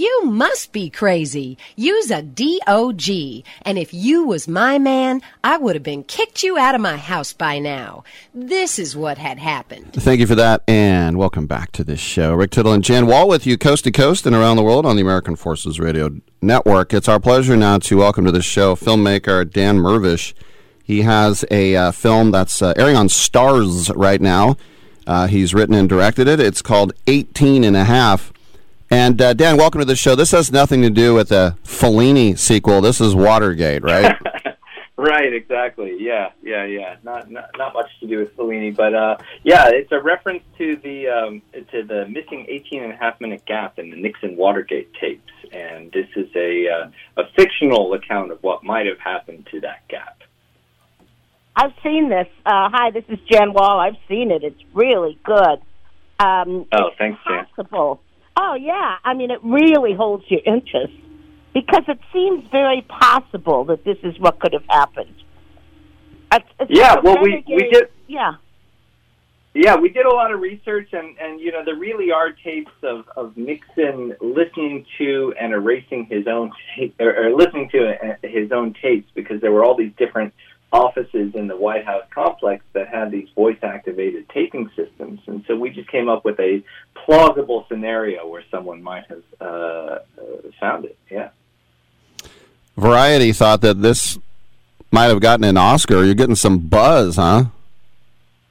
You 0.00 0.22
must 0.24 0.72
be 0.72 0.88
crazy. 0.88 1.58
Use 1.76 2.10
a 2.10 2.22
DOG. 2.22 3.44
And 3.60 3.76
if 3.76 3.92
you 3.92 4.24
was 4.24 4.48
my 4.48 4.78
man, 4.78 5.20
I 5.44 5.58
would 5.58 5.76
have 5.76 5.82
been 5.82 6.04
kicked 6.04 6.42
you 6.42 6.56
out 6.56 6.74
of 6.74 6.80
my 6.80 6.96
house 6.96 7.34
by 7.34 7.58
now. 7.58 8.04
This 8.32 8.78
is 8.78 8.96
what 8.96 9.18
had 9.18 9.38
happened. 9.38 9.92
Thank 9.92 10.20
you 10.20 10.26
for 10.26 10.36
that, 10.36 10.62
and 10.66 11.18
welcome 11.18 11.46
back 11.46 11.72
to 11.72 11.84
this 11.84 12.00
show. 12.00 12.32
Rick 12.32 12.52
Tittle 12.52 12.72
and 12.72 12.82
Jan 12.82 13.06
Wall 13.08 13.28
with 13.28 13.46
you 13.46 13.58
coast 13.58 13.84
to 13.84 13.90
coast 13.90 14.24
and 14.24 14.34
around 14.34 14.56
the 14.56 14.62
world 14.62 14.86
on 14.86 14.96
the 14.96 15.02
American 15.02 15.36
Forces 15.36 15.78
Radio 15.78 16.08
Network. 16.40 16.94
It's 16.94 17.06
our 17.06 17.20
pleasure 17.20 17.54
now 17.54 17.76
to 17.80 17.98
welcome 17.98 18.24
to 18.24 18.32
the 18.32 18.40
show 18.40 18.76
filmmaker 18.76 19.52
Dan 19.52 19.76
Mirvish. 19.76 20.32
He 20.82 21.02
has 21.02 21.44
a 21.50 21.76
uh, 21.76 21.92
film 21.92 22.30
that's 22.30 22.62
uh, 22.62 22.72
airing 22.78 22.96
on 22.96 23.08
Starz 23.08 23.92
right 23.94 24.22
now. 24.22 24.56
Uh, 25.06 25.26
he's 25.26 25.52
written 25.52 25.74
and 25.74 25.90
directed 25.90 26.26
it. 26.26 26.40
It's 26.40 26.62
called 26.62 26.94
18 27.06 27.64
and 27.64 27.76
a 27.76 27.84
half. 27.84 28.32
And 28.90 29.22
uh, 29.22 29.34
Dan, 29.34 29.56
welcome 29.56 29.78
to 29.80 29.84
the 29.84 29.94
show. 29.94 30.16
This 30.16 30.32
has 30.32 30.50
nothing 30.50 30.82
to 30.82 30.90
do 30.90 31.14
with 31.14 31.28
the 31.28 31.56
Fellini 31.64 32.36
sequel. 32.36 32.80
This 32.80 33.00
is 33.00 33.14
Watergate, 33.14 33.82
right? 33.82 34.16
Right, 34.96 35.32
exactly. 35.32 35.96
Yeah, 35.98 36.28
yeah, 36.42 36.66
yeah. 36.66 36.96
Not 37.02 37.30
not, 37.30 37.48
not 37.56 37.72
much 37.72 37.86
to 38.00 38.06
do 38.06 38.18
with 38.18 38.36
Fellini, 38.36 38.76
but 38.76 38.92
uh, 38.92 39.16
yeah, 39.44 39.70
it's 39.70 39.90
a 39.92 39.98
reference 39.98 40.42
to 40.58 40.76
the 40.76 41.08
um, 41.08 41.40
to 41.70 41.82
the 41.84 42.06
missing 42.06 42.44
18 42.46 42.82
and 42.82 42.92
a 42.92 42.96
half 42.96 43.18
minute 43.18 43.42
gap 43.46 43.78
in 43.78 43.88
the 43.88 43.96
Nixon 43.96 44.36
Watergate 44.36 44.92
tapes, 45.00 45.32
and 45.52 45.90
this 45.92 46.06
is 46.16 46.28
a 46.36 46.68
uh, 46.68 46.90
a 47.16 47.22
fictional 47.34 47.94
account 47.94 48.30
of 48.30 48.42
what 48.42 48.62
might 48.62 48.84
have 48.84 48.98
happened 48.98 49.48
to 49.52 49.60
that 49.62 49.88
gap. 49.88 50.18
I've 51.56 51.72
seen 51.82 52.10
this. 52.10 52.28
Uh, 52.44 52.68
hi, 52.70 52.90
this 52.90 53.04
is 53.08 53.18
Jan 53.20 53.54
Wall. 53.54 53.80
I've 53.80 53.96
seen 54.06 54.30
it. 54.30 54.44
It's 54.44 54.60
really 54.74 55.18
good. 55.24 55.62
Um, 56.18 56.66
Oh, 56.72 56.90
thanks, 56.98 57.18
Jan. 57.26 57.46
possible. 57.56 58.02
Oh 58.42 58.54
yeah, 58.54 58.96
I 59.04 59.12
mean 59.12 59.30
it 59.30 59.40
really 59.44 59.92
holds 59.92 60.24
your 60.28 60.40
interest 60.46 60.94
because 61.52 61.82
it 61.88 61.98
seems 62.10 62.42
very 62.50 62.80
possible 62.88 63.64
that 63.66 63.84
this 63.84 63.98
is 64.02 64.18
what 64.18 64.40
could 64.40 64.54
have 64.54 64.64
happened. 64.70 65.14
It's, 66.32 66.46
it's 66.58 66.70
Yeah, 66.70 66.96
well, 67.02 67.20
we- 67.22 67.44
we 67.46 67.68
did- 67.70 67.90
Yeah, 68.06 68.36
Yeah, 69.52 69.76
we 69.76 69.88
did 69.90 70.06
a 70.06 70.14
lot 70.14 70.32
of 70.32 70.40
research, 70.40 70.88
and, 70.92 71.18
and 71.18 71.40
you 71.40 71.50
know, 71.52 71.64
there 71.64 71.74
really 71.74 72.12
are 72.12 72.30
tapes 72.30 72.70
of, 72.84 73.04
of 73.16 73.36
Nixon 73.36 74.14
listening 74.20 74.86
to 74.98 75.34
and 75.40 75.52
erasing 75.52 76.06
his 76.06 76.26
own 76.28 76.50
ta- 76.76 76.94
or, 77.04 77.26
or 77.26 77.32
listening 77.34 77.68
to 77.70 77.90
uh, 77.90 78.14
his 78.22 78.52
own 78.52 78.74
tapes 78.80 79.10
because 79.14 79.40
there 79.42 79.50
were 79.52 79.64
all 79.64 79.76
these 79.76 79.92
different 79.98 80.32
offices 80.72 81.34
in 81.34 81.48
the 81.48 81.56
White 81.56 81.84
House 81.84 82.04
complex 82.14 82.64
that 82.74 82.88
had 82.88 83.10
these 83.10 83.28
voice 83.34 83.58
activated 83.62 84.28
taping 84.28 84.70
systems, 84.76 85.20
and 85.26 85.44
so 85.46 85.56
we 85.56 85.70
just 85.70 85.88
came 85.88 86.08
up 86.08 86.24
with 86.24 86.38
a 86.38 86.62
plausible 86.94 87.66
scenario 87.68 88.26
where 88.26 88.44
someone 88.50 88.82
might 88.82 89.04
have 89.08 89.22
uh, 89.40 89.98
found 90.58 90.84
it. 90.84 90.96
Yeah. 91.10 91.30
Variety 92.76 93.32
thought 93.32 93.60
that 93.62 93.82
this 93.82 94.18
might 94.90 95.06
have 95.06 95.20
gotten 95.20 95.44
an 95.44 95.56
Oscar. 95.56 96.04
You're 96.04 96.14
getting 96.14 96.34
some 96.34 96.58
buzz, 96.58 97.16
huh? 97.16 97.46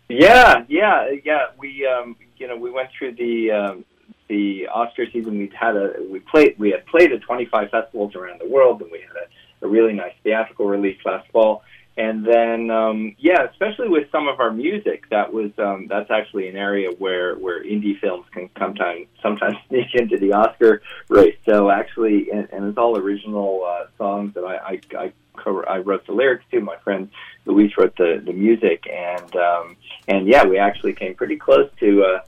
Yeah, 0.10 0.66
yeah, 0.68 1.10
yeah. 1.24 1.48
We, 1.58 1.88
um, 1.88 2.16
you 2.38 2.48
know, 2.48 2.58
we 2.58 2.72
went 2.72 2.90
through 2.98 3.14
the 3.16 3.52
um, 3.52 3.86
the 4.28 4.68
Oscar 4.68 5.06
season. 5.12 5.38
We 5.38 5.52
had 5.58 5.76
a 5.76 5.94
we 6.10 6.20
played 6.20 6.56
we 6.58 6.72
had 6.72 6.86
played 6.88 7.12
at 7.12 7.22
25 7.22 7.70
festivals 7.70 8.16
around 8.16 8.40
the 8.42 8.48
world, 8.48 8.82
and 8.82 8.92
we 8.92 9.00
had 9.00 9.16
a, 9.16 9.66
a 9.66 9.70
really 9.70 9.94
nice 9.94 10.14
theatrical 10.24 10.68
release 10.68 10.98
last 11.06 11.30
fall. 11.32 11.64
And 12.00 12.26
then, 12.26 12.72
um, 12.72 13.14
yeah, 13.20 13.44
especially 13.52 13.90
with 13.90 14.10
some 14.10 14.30
of 14.30 14.40
our 14.40 14.52
music, 14.52 15.10
that 15.10 15.34
was 15.34 15.52
um, 15.58 15.88
that's 15.90 16.10
actually 16.10 16.48
an 16.48 16.56
area 16.56 16.92
where 16.98 17.36
where 17.36 17.62
indie 17.62 18.00
films 18.00 18.26
can 18.32 18.50
sometimes 18.58 19.08
sometimes 19.22 19.58
sneak 19.68 19.94
into 19.94 20.18
the 20.18 20.32
Oscar 20.32 20.82
race. 21.10 21.36
So 21.46 21.70
actually, 21.70 22.32
and, 22.32 22.48
and 22.54 22.64
it's 22.70 22.78
all 22.78 22.98
original 22.98 23.66
uh, 23.66 23.88
songs 23.98 24.34
that 24.36 24.46
I 24.46 24.56
I, 24.56 24.80
I, 24.98 25.14
co- 25.36 25.66
I 25.66 25.80
wrote 25.80 26.08
the 26.08 26.14
lyrics 26.14 26.46
to. 26.52 26.62
My 26.62 26.78
friend 26.78 27.10
Luis 27.46 27.74
wrote 27.78 27.98
the 27.98 28.24
the 28.26 28.32
music, 28.32 28.88
and 28.90 29.36
um, 29.36 29.76
and 30.08 30.26
yeah, 30.26 30.46
we 30.46 30.58
actually 30.58 30.94
came 30.94 31.16
pretty 31.16 31.36
close 31.36 31.70
to 31.82 32.04
uh, 32.04 32.20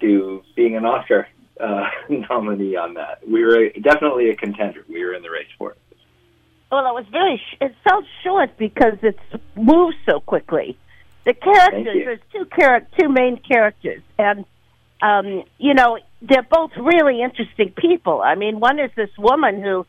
to 0.00 0.42
being 0.56 0.74
an 0.76 0.84
Oscar 0.84 1.28
uh, 1.60 1.88
nominee 2.08 2.74
on 2.74 2.94
that. 2.94 3.20
We 3.24 3.44
were 3.44 3.68
definitely 3.80 4.30
a 4.30 4.34
contender. 4.34 4.84
We 4.88 5.04
were 5.04 5.14
in 5.14 5.22
the 5.22 5.30
race 5.30 5.46
for 5.56 5.70
it. 5.70 5.78
Well, 6.72 6.86
it 6.86 6.94
was 6.94 7.04
very. 7.12 7.36
Sh- 7.36 7.56
it 7.60 7.74
felt 7.84 8.06
short 8.24 8.56
because 8.56 8.96
it 9.02 9.18
moves 9.54 9.94
so 10.08 10.20
quickly. 10.20 10.78
The 11.24 11.34
characters, 11.34 11.84
there's 12.06 12.20
two 12.32 12.46
char- 12.58 12.86
two 12.98 13.10
main 13.10 13.36
characters, 13.36 14.02
and 14.18 14.46
um, 15.02 15.44
you 15.58 15.74
know 15.74 15.98
they're 16.22 16.48
both 16.50 16.70
really 16.78 17.20
interesting 17.20 17.74
people. 17.76 18.22
I 18.22 18.36
mean, 18.36 18.58
one 18.58 18.80
is 18.80 18.90
this 18.96 19.10
woman 19.18 19.60
who 19.60 19.84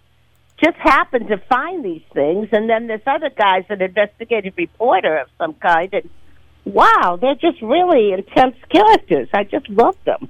just 0.61 0.75
happened 0.77 1.29
to 1.29 1.38
find 1.38 1.86
these 1.86 2.03
things, 2.13 2.49
and 2.51 2.69
then 2.69 2.88
this 2.88 3.01
other 3.07 3.29
guy's 3.29 3.63
an 3.69 3.81
investigative 3.81 4.55
reporter 4.57 5.19
of 5.19 5.29
some 5.38 5.53
kind. 5.53 5.89
And 5.93 6.09
wow, 6.65 7.17
they're 7.19 7.36
just 7.36 7.61
really 7.61 8.11
intense 8.11 8.57
characters. 8.69 9.29
I 9.34 9.45
just 9.45 9.69
love 9.69 9.95
them. 10.03 10.27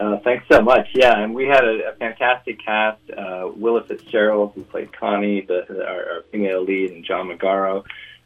Uh, 0.00 0.18
thanks 0.24 0.44
so 0.50 0.60
much. 0.60 0.88
Yeah, 0.94 1.20
and 1.20 1.34
we 1.34 1.46
had 1.46 1.64
a, 1.64 1.90
a 1.90 1.94
fantastic 1.96 2.64
cast. 2.64 3.00
Uh, 3.16 3.50
Willa 3.54 3.84
Fitzgerald, 3.84 4.52
who 4.54 4.64
played 4.64 4.92
Connie, 4.92 5.42
the, 5.42 5.64
the, 5.68 5.86
our, 5.86 6.10
our 6.10 6.22
female 6.32 6.64
lead, 6.64 6.90
and 6.90 7.04
John 7.04 7.28
Magaro, 7.28 7.84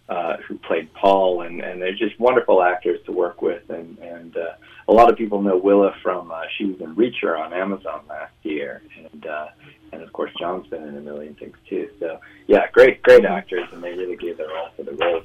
uh, 0.09 0.39
who 0.47 0.57
played 0.59 0.93
Paul, 0.95 1.43
and, 1.43 1.61
and 1.61 1.81
they're 1.81 1.95
just 1.95 2.19
wonderful 2.19 2.63
actors 2.63 3.01
to 3.05 3.13
work 3.13 3.43
with. 3.43 3.69
And, 3.69 3.99
and 3.99 4.37
uh, 4.37 4.55
a 4.89 4.93
lot 4.93 5.11
of 5.11 5.19
people 5.19 5.43
know 5.43 5.59
Willa 5.59 5.95
from 6.03 6.31
uh, 6.31 6.43
she 6.57 6.65
was 6.65 6.81
in 6.81 6.97
Reacher 6.97 7.39
on 7.39 7.53
Amazon 7.53 8.01
last 8.09 8.33
year, 8.43 8.83
and 8.97 9.27
uh, 9.27 9.49
and 9.93 10.03
of 10.03 10.13
course 10.13 10.31
John's 10.39 10.67
been 10.69 10.83
in 10.83 10.97
a 10.97 11.01
million 11.01 11.35
things 11.35 11.57
too. 11.69 11.91
So 12.01 12.19
yeah, 12.47 12.71
great 12.73 13.03
great 13.03 13.27
actors, 13.27 13.69
and 13.73 13.83
they 13.83 13.93
really 13.93 14.17
gave 14.17 14.39
their 14.39 14.51
all 14.57 14.71
for 14.75 14.85
the 14.85 14.93
roles. 14.93 15.25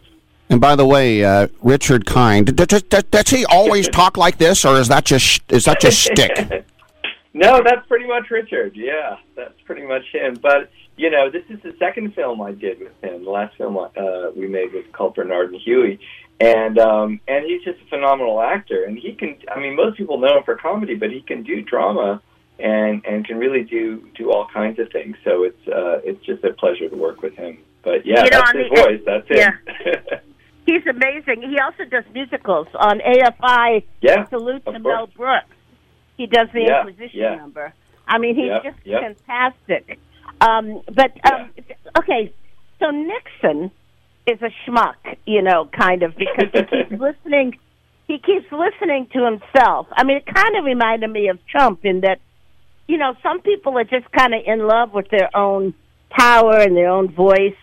And 0.54 0.62
by 0.62 0.76
the 0.76 0.86
way, 0.86 1.26
uh, 1.26 1.48
Richard 1.64 2.06
Kind, 2.06 2.56
d- 2.56 2.66
d- 2.66 2.80
d- 2.88 3.00
does 3.10 3.28
he 3.28 3.44
always 3.46 3.90
talk 4.02 4.18
like 4.18 4.38
this, 4.38 4.64
or 4.64 4.76
is 4.76 4.88
that 4.88 5.04
just 5.04 5.42
is 5.52 5.66
that 5.66 5.82
just 5.82 6.04
stick? 6.04 6.66
No, 7.36 7.64
that's 7.66 7.84
pretty 7.88 8.06
much 8.06 8.30
Richard. 8.30 8.74
Yeah, 8.76 9.18
that's 9.36 9.60
pretty 9.66 9.82
much 9.82 10.04
him. 10.12 10.38
But 10.40 10.70
you 10.98 11.10
know, 11.10 11.32
this 11.32 11.42
is 11.50 11.60
the 11.64 11.76
second 11.80 12.14
film 12.14 12.40
I 12.44 12.52
did 12.52 12.78
with 12.80 13.04
him. 13.04 13.24
The 13.24 13.32
last 13.32 13.58
film 13.58 13.76
uh, 13.76 13.90
we 14.36 14.48
made 14.48 14.72
was 14.72 14.86
called 14.92 15.16
Bernard 15.16 15.52
and 15.52 15.60
Huey, 15.60 16.00
and 16.40 16.78
um, 16.78 17.20
and 17.28 17.44
he's 17.44 17.64
just 17.64 17.82
a 17.82 17.86
phenomenal 17.90 18.40
actor. 18.40 18.84
And 18.84 19.00
he 19.00 19.14
can, 19.14 19.36
I 19.52 19.60
mean, 19.60 19.76
most 19.76 19.98
people 19.98 20.20
know 20.20 20.38
him 20.38 20.44
for 20.44 20.56
comedy, 20.56 20.94
but 20.94 21.10
he 21.10 21.22
can 21.22 21.42
do 21.42 21.64
drama 21.64 22.22
and 22.60 23.04
and 23.04 23.26
can 23.26 23.40
really 23.40 23.64
do 23.64 24.08
do 24.14 24.32
all 24.32 24.48
kinds 24.54 24.78
of 24.78 24.92
things. 24.92 25.18
So 25.24 25.42
it's 25.42 25.68
uh, 25.68 26.02
it's 26.04 26.24
just 26.24 26.44
a 26.44 26.54
pleasure 26.54 26.88
to 26.88 26.96
work 26.96 27.24
with 27.24 27.34
him. 27.34 27.58
But 27.82 28.06
yeah, 28.06 28.26
You 28.26 28.30
know, 28.30 28.38
that's 28.38 28.50
on 28.52 28.60
his 28.60 28.70
voice. 28.70 29.02
That's 29.08 29.28
him. 29.28 30.20
He's 30.66 30.86
amazing. 30.88 31.42
He 31.50 31.58
also 31.60 31.84
does 31.90 32.06
musicals 32.14 32.68
on 32.76 33.00
AFI. 33.00 33.84
Yeah, 34.02 34.28
Salute 34.30 34.66
to. 34.66 34.80
Mel 34.80 35.08
Brooks. 35.08 35.46
He 36.18 36.26
does 36.28 36.48
the 36.54 36.62
Yeah, 36.62 36.82
Inquisition 36.88 37.20
yeah. 37.20 37.36
number. 37.36 37.74
I 38.08 38.18
mean, 38.18 38.36
he's 38.36 38.48
Yep, 38.48 38.64
just 38.64 38.84
fantastic. 38.86 40.00
Um, 40.42 40.82
but 40.88 41.12
um, 41.32 41.50
okay, 42.00 42.34
so 42.80 42.90
Nixon 42.92 43.72
is 44.28 44.42
a 44.42 44.50
schmuck, 44.66 44.96
you 45.26 45.42
know, 45.42 45.70
kind 45.78 46.04
of 46.04 46.16
because 46.16 46.50
he 46.54 46.62
keeps 46.64 46.92
listening 47.02 47.58
he 48.06 48.20
keeps 48.20 48.46
listening 48.52 49.08
to 49.14 49.24
himself. 49.26 49.88
I 49.94 50.04
mean, 50.04 50.18
it 50.18 50.26
kind 50.26 50.58
of 50.58 50.66
reminded 50.66 51.10
me 51.10 51.30
of 51.30 51.40
Trump 51.48 51.86
in 51.86 52.02
that, 52.02 52.20
you 52.88 52.98
know, 52.98 53.16
some 53.24 53.42
people 53.42 53.78
are 53.78 53.86
just 53.86 54.12
kind 54.12 54.34
of 54.34 54.42
in 54.46 54.68
love 54.68 54.94
with 54.94 55.08
their 55.10 55.36
own 55.36 55.74
power 56.10 56.58
and 56.60 56.76
their 56.76 56.90
own 56.90 57.14
voice. 57.14 57.56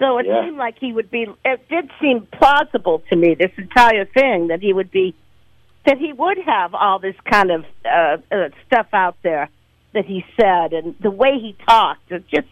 So 0.00 0.18
it 0.18 0.26
Yeah. 0.26 0.44
seemed 0.44 0.56
like 0.56 0.78
he 0.80 0.92
would 0.92 1.10
be. 1.10 1.26
It 1.44 1.68
did 1.68 1.90
seem 2.00 2.26
plausible 2.32 3.02
to 3.10 3.16
me. 3.16 3.34
This 3.34 3.52
entire 3.56 4.06
thing 4.06 4.48
that 4.48 4.60
he 4.60 4.72
would 4.72 4.90
be, 4.90 5.14
that 5.86 5.98
he 5.98 6.12
would 6.12 6.38
have 6.38 6.74
all 6.74 6.98
this 6.98 7.14
kind 7.30 7.50
of 7.52 7.64
uh, 7.84 8.16
uh, 8.32 8.48
stuff 8.66 8.86
out 8.92 9.16
there 9.22 9.48
that 9.92 10.06
he 10.06 10.24
said, 10.40 10.72
and 10.72 10.94
the 11.00 11.10
way 11.10 11.38
he 11.38 11.54
talked. 11.68 12.10
It 12.10 12.24
just. 12.28 12.48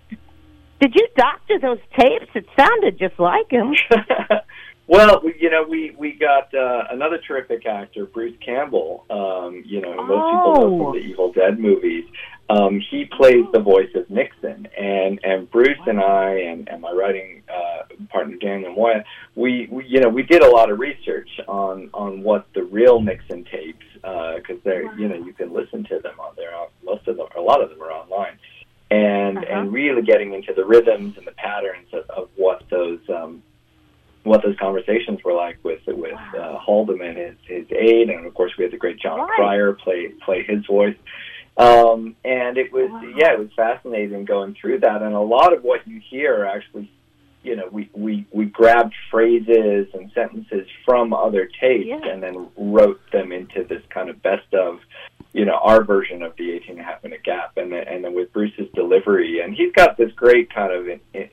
Did 0.80 0.94
you 0.94 1.08
doctor 1.16 1.58
those 1.58 1.80
tapes? 1.98 2.30
It 2.34 2.46
sounded 2.56 2.98
just 3.00 3.18
like 3.18 3.50
him. 3.50 3.74
Well, 4.90 5.20
you 5.38 5.50
know, 5.50 5.64
we 5.68 5.94
we 5.98 6.12
got 6.12 6.54
uh, 6.54 6.84
another 6.90 7.18
terrific 7.18 7.66
actor, 7.66 8.06
Bruce 8.06 8.34
Campbell. 8.42 9.04
Um, 9.10 9.62
you 9.66 9.82
know, 9.82 9.92
most 9.96 10.30
people 10.32 10.54
know 10.54 10.62
Oh. 10.62 10.78
from 10.84 10.92
the 10.94 11.06
Evil 11.06 11.30
Dead 11.30 11.58
movies. 11.58 12.06
Um, 12.50 12.80
he 12.90 13.04
plays 13.04 13.44
the 13.52 13.60
voice 13.60 13.90
of 13.94 14.08
Nixon, 14.08 14.68
and 14.78 15.20
and 15.22 15.50
Bruce 15.50 15.78
and 15.86 16.00
I 16.00 16.30
and, 16.30 16.68
and 16.68 16.80
my 16.80 16.92
writing 16.92 17.42
uh, 17.52 17.82
partner 18.10 18.36
Daniel 18.36 18.72
Moya, 18.72 19.04
we, 19.34 19.68
we 19.70 19.86
you 19.86 20.00
know 20.00 20.08
we 20.08 20.22
did 20.22 20.42
a 20.42 20.48
lot 20.48 20.70
of 20.70 20.78
research 20.78 21.28
on 21.46 21.90
on 21.92 22.22
what 22.22 22.46
the 22.54 22.62
real 22.62 23.00
Nixon 23.00 23.44
tapes 23.44 23.84
because 23.92 24.62
they're 24.64 24.92
you 24.98 25.08
know 25.08 25.16
you 25.16 25.32
can 25.32 25.52
listen 25.52 25.84
to 25.84 25.98
them 25.98 26.18
on 26.18 26.34
there. 26.36 26.52
Most 26.84 27.06
of 27.06 27.18
them, 27.18 27.26
a 27.36 27.40
lot 27.40 27.62
of 27.62 27.68
them 27.68 27.82
are 27.82 27.92
online, 27.92 28.38
and 28.90 29.44
and 29.44 29.72
really 29.72 30.02
getting 30.02 30.32
into 30.32 30.54
the 30.54 30.64
rhythms 30.64 31.18
and 31.18 31.26
the 31.26 31.32
patterns 31.32 31.88
of, 31.92 32.08
of 32.08 32.28
what 32.36 32.62
those 32.70 33.00
um, 33.10 33.42
what 34.22 34.42
those 34.42 34.56
conversations 34.58 35.22
were 35.24 35.34
like 35.34 35.58
with 35.62 35.80
with 35.86 36.18
uh, 36.34 36.58
Haldeman, 36.58 37.16
his 37.16 37.36
his 37.44 37.66
aide, 37.72 38.10
and 38.10 38.26
of 38.26 38.34
course 38.34 38.52
we 38.56 38.64
had 38.64 38.72
the 38.72 38.78
great 38.78 38.98
Jon 38.98 39.28
Cryer 39.28 39.74
play 39.74 40.08
play 40.24 40.42
his 40.44 40.64
voice. 40.66 40.96
Um, 41.58 42.14
and 42.24 42.56
it 42.56 42.72
was 42.72 42.88
yeah, 43.16 43.32
it 43.32 43.38
was 43.38 43.48
fascinating 43.56 44.24
going 44.24 44.56
through 44.60 44.80
that, 44.80 45.02
and 45.02 45.14
a 45.14 45.20
lot 45.20 45.52
of 45.52 45.64
what 45.64 45.86
you 45.88 46.00
hear 46.08 46.44
actually, 46.44 46.90
you 47.42 47.56
know, 47.56 47.68
we 47.70 47.90
we 47.92 48.26
we 48.30 48.44
grabbed 48.44 48.94
phrases 49.10 49.88
and 49.92 50.10
sentences 50.14 50.68
from 50.84 51.12
other 51.12 51.50
tapes 51.60 51.90
and 52.04 52.22
then 52.22 52.48
wrote 52.56 53.00
them 53.10 53.32
into 53.32 53.64
this 53.64 53.82
kind 53.90 54.08
of 54.08 54.22
best 54.22 54.54
of 54.54 54.78
you 55.32 55.44
know 55.44 55.58
our 55.62 55.82
version 55.82 56.22
of 56.22 56.36
the 56.36 56.52
18 56.52 56.70
and 56.70 56.80
a 56.80 56.82
half 56.84 57.02
minute 57.02 57.24
gap. 57.24 57.56
And 57.56 57.72
then, 57.72 57.88
and 57.88 58.04
then 58.04 58.14
with 58.14 58.32
Bruce's 58.32 58.68
delivery 58.74 59.40
and 59.40 59.52
he's 59.52 59.72
got 59.72 59.96
this 59.96 60.12
great 60.12 60.54
kind 60.54 60.72
of 60.72 60.88
in, 60.88 61.00
in, 61.12 61.28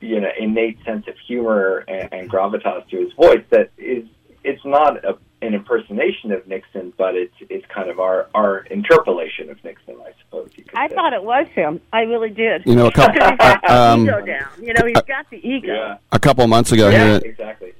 you 0.00 0.20
know 0.20 0.30
innate 0.38 0.78
sense 0.84 1.06
of 1.08 1.14
humor 1.26 1.84
and, 1.88 2.12
and 2.12 2.30
gravitas 2.30 2.88
to 2.90 2.96
his 2.98 3.12
voice 3.14 3.44
that 3.50 3.70
is 3.78 4.04
it's 4.44 4.64
not 4.64 5.04
a, 5.04 5.18
an 5.42 5.54
impersonation 5.54 6.32
of 6.32 6.46
Nixon 6.46 6.92
but 6.96 7.14
it's 7.14 7.34
it's 7.48 7.66
kind 7.66 7.90
of 7.90 7.98
our 7.98 8.28
our 8.34 8.60
interpolation 8.70 9.50
of 9.50 9.62
Nixon 9.64 9.96
I 10.00 10.12
suppose 10.22 10.50
you 10.56 10.64
could 10.64 10.76
I 10.78 10.88
say. 10.88 10.94
thought 10.94 11.12
it 11.12 11.22
was 11.22 11.46
him. 11.48 11.80
I 11.92 12.02
really 12.02 12.30
did. 12.30 12.62
You 12.66 12.74
know, 12.76 12.86
a 12.86 12.92
couple- 12.92 13.14
he's 13.28 13.36
got 13.38 13.62
the 13.62 13.72
um, 13.74 14.02
ego 14.02 14.20
down. 14.24 14.48
You 14.60 14.74
know, 14.74 14.86
he's 14.86 15.02
got 15.02 15.28
the 15.30 15.48
ego. 15.48 15.98
A 16.12 16.18
couple 16.18 16.46
months 16.46 16.72
ago 16.72 16.88
yeah, 16.88 17.04
here, 17.04 17.20
exactly. 17.24 17.72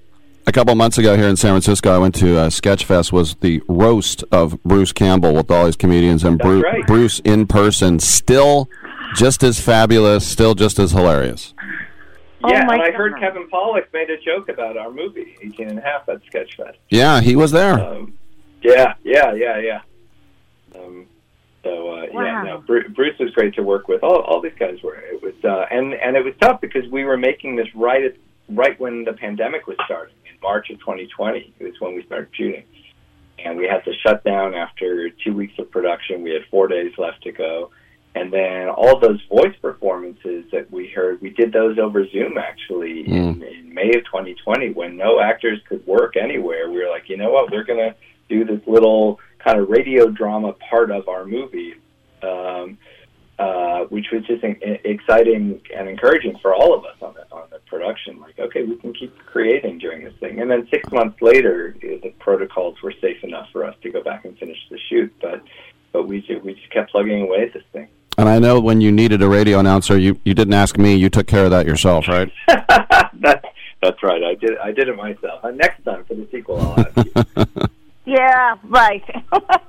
a 0.46 0.52
couple 0.52 0.74
months 0.74 0.98
ago 0.98 1.16
here 1.16 1.28
in 1.28 1.36
San 1.36 1.52
Francisco, 1.52 1.94
I 1.94 1.98
went 1.98 2.14
to 2.16 2.36
uh, 2.38 2.48
Sketchfest. 2.48 3.12
Was 3.12 3.34
the 3.36 3.62
roast 3.68 4.24
of 4.32 4.62
Bruce 4.62 4.92
Campbell 4.92 5.34
with 5.34 5.50
all 5.50 5.66
these 5.66 5.76
comedians, 5.76 6.24
and 6.24 6.38
That's 6.38 6.46
Bruce, 6.46 6.64
right. 6.64 6.86
Bruce 6.86 7.20
in 7.20 7.46
person, 7.46 8.00
still 8.00 8.68
just 9.16 9.42
as 9.42 9.60
fabulous, 9.60 10.26
still 10.26 10.54
just 10.54 10.78
as 10.78 10.92
hilarious. 10.92 11.54
Yeah, 12.42 12.64
my 12.64 12.74
and 12.74 12.82
I 12.82 12.90
God. 12.90 12.94
heard 12.94 13.18
Kevin 13.18 13.48
Pollak 13.50 13.92
made 13.92 14.08
a 14.10 14.18
joke 14.18 14.48
about 14.48 14.76
our 14.76 14.90
movie 14.90 15.36
18 15.42 15.68
and 15.68 15.78
a 15.78 15.82
half 15.82 16.08
at 16.08 16.22
Sketchfest. 16.24 16.76
Yeah, 16.88 17.20
he 17.20 17.36
was 17.36 17.50
there. 17.50 17.78
Um, 17.78 18.18
yeah, 18.62 18.94
yeah, 19.04 19.34
yeah, 19.34 19.58
yeah. 19.58 19.80
Um, 20.74 21.06
so 21.62 21.92
uh, 21.92 22.06
yeah, 22.12 22.42
no, 22.42 22.58
Bruce, 22.66 22.90
Bruce 22.94 23.18
was 23.18 23.30
great 23.32 23.54
to 23.54 23.62
work 23.62 23.88
with. 23.88 24.02
All, 24.02 24.20
all 24.22 24.40
these 24.40 24.52
guys 24.58 24.82
were. 24.82 24.96
It 24.96 25.22
was, 25.22 25.34
uh, 25.44 25.66
and 25.70 25.92
and 25.94 26.16
it 26.16 26.24
was 26.24 26.34
tough 26.40 26.60
because 26.60 26.88
we 26.90 27.04
were 27.04 27.18
making 27.18 27.56
this 27.56 27.68
right 27.74 28.04
at 28.04 28.16
right 28.48 28.78
when 28.80 29.04
the 29.04 29.12
pandemic 29.12 29.66
was 29.66 29.76
starting 29.84 30.14
in 30.24 30.40
March 30.42 30.70
of 30.70 30.78
2020. 30.80 31.54
It 31.58 31.64
was 31.64 31.74
when 31.80 31.94
we 31.94 32.02
started 32.04 32.28
shooting, 32.32 32.64
and 33.38 33.58
we 33.58 33.66
had 33.66 33.84
to 33.84 33.92
shut 34.06 34.24
down 34.24 34.54
after 34.54 35.10
two 35.10 35.34
weeks 35.34 35.58
of 35.58 35.70
production. 35.70 36.22
We 36.22 36.30
had 36.30 36.42
four 36.50 36.66
days 36.68 36.92
left 36.96 37.22
to 37.24 37.32
go. 37.32 37.70
And 38.14 38.32
then 38.32 38.68
all 38.68 38.98
those 38.98 39.20
voice 39.28 39.54
performances 39.62 40.44
that 40.50 40.70
we 40.70 40.88
heard, 40.88 41.20
we 41.20 41.30
did 41.30 41.52
those 41.52 41.78
over 41.78 42.06
Zoom 42.08 42.38
actually 42.38 43.06
in, 43.06 43.42
in 43.42 43.72
May 43.72 43.90
of 43.90 44.04
2020 44.06 44.70
when 44.70 44.96
no 44.96 45.20
actors 45.20 45.60
could 45.68 45.86
work 45.86 46.16
anywhere. 46.16 46.68
We 46.68 46.82
were 46.82 46.90
like, 46.90 47.08
you 47.08 47.16
know 47.16 47.30
what, 47.30 47.52
we're 47.52 47.64
going 47.64 47.78
to 47.78 47.94
do 48.28 48.44
this 48.44 48.60
little 48.66 49.20
kind 49.38 49.60
of 49.60 49.68
radio 49.68 50.08
drama 50.08 50.54
part 50.54 50.90
of 50.90 51.08
our 51.08 51.24
movie, 51.24 51.74
um, 52.22 52.78
uh, 53.38 53.84
which 53.84 54.06
was 54.12 54.24
just 54.26 54.42
in, 54.42 54.56
exciting 54.84 55.60
and 55.74 55.88
encouraging 55.88 56.36
for 56.42 56.52
all 56.52 56.74
of 56.74 56.84
us 56.84 56.96
on 57.00 57.14
the, 57.14 57.24
on 57.32 57.48
the 57.50 57.60
production. 57.66 58.20
Like, 58.20 58.40
okay, 58.40 58.64
we 58.64 58.74
can 58.76 58.92
keep 58.92 59.16
creating 59.24 59.78
during 59.78 60.02
this 60.02 60.14
thing. 60.18 60.40
And 60.40 60.50
then 60.50 60.66
six 60.68 60.90
months 60.90 61.22
later, 61.22 61.76
the 61.80 62.12
protocols 62.18 62.82
were 62.82 62.92
safe 63.00 63.22
enough 63.22 63.48
for 63.52 63.64
us 63.64 63.76
to 63.82 63.90
go 63.90 64.02
back 64.02 64.24
and 64.24 64.36
finish 64.36 64.58
the 64.68 64.78
shoot. 64.88 65.14
But 65.22 65.42
but 65.92 66.06
we 66.06 66.20
just, 66.20 66.44
we 66.44 66.54
just 66.54 66.70
kept 66.70 66.92
plugging 66.92 67.22
away 67.22 67.46
at 67.46 67.52
this 67.52 67.64
thing. 67.72 67.88
And 68.20 68.28
I 68.28 68.38
know 68.38 68.60
when 68.60 68.82
you 68.82 68.92
needed 68.92 69.22
a 69.22 69.28
radio 69.30 69.60
announcer, 69.60 69.96
you, 69.96 70.20
you 70.24 70.34
didn't 70.34 70.52
ask 70.52 70.76
me. 70.76 70.94
You 70.94 71.08
took 71.08 71.26
care 71.26 71.46
of 71.46 71.52
that 71.52 71.64
yourself, 71.64 72.06
right? 72.06 72.30
that's 72.46 73.46
that's 73.80 74.02
right. 74.02 74.22
I 74.22 74.34
did 74.34 74.58
I 74.58 74.72
did 74.72 74.88
it 74.88 74.96
myself. 74.96 75.42
Uh, 75.42 75.52
next 75.52 75.82
time 75.84 76.04
for 76.04 76.14
the 76.14 76.28
sequel, 76.30 76.60
I'll 76.60 76.80
ask. 76.80 76.96
you. 76.96 77.66
Yeah, 78.04 78.56
right. 78.64 79.04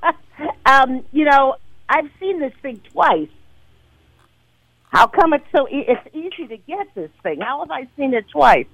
um, 0.66 1.06
you 1.14 1.26
know, 1.26 1.56
I've 1.88 2.10
seen 2.20 2.40
this 2.40 2.54
thing 2.62 2.82
twice. 2.92 3.30
How 4.90 5.08
come 5.08 5.34
it's 5.34 5.46
so? 5.56 5.70
E- 5.70 5.86
it's 5.88 6.14
easy 6.14 6.48
to 6.48 6.58
get 6.58 6.88
this 6.94 7.12
thing. 7.24 7.40
How 7.40 7.60
have 7.60 7.72
I 7.72 7.88
seen 7.96 8.14
it 8.14 8.28
twice? 8.30 8.66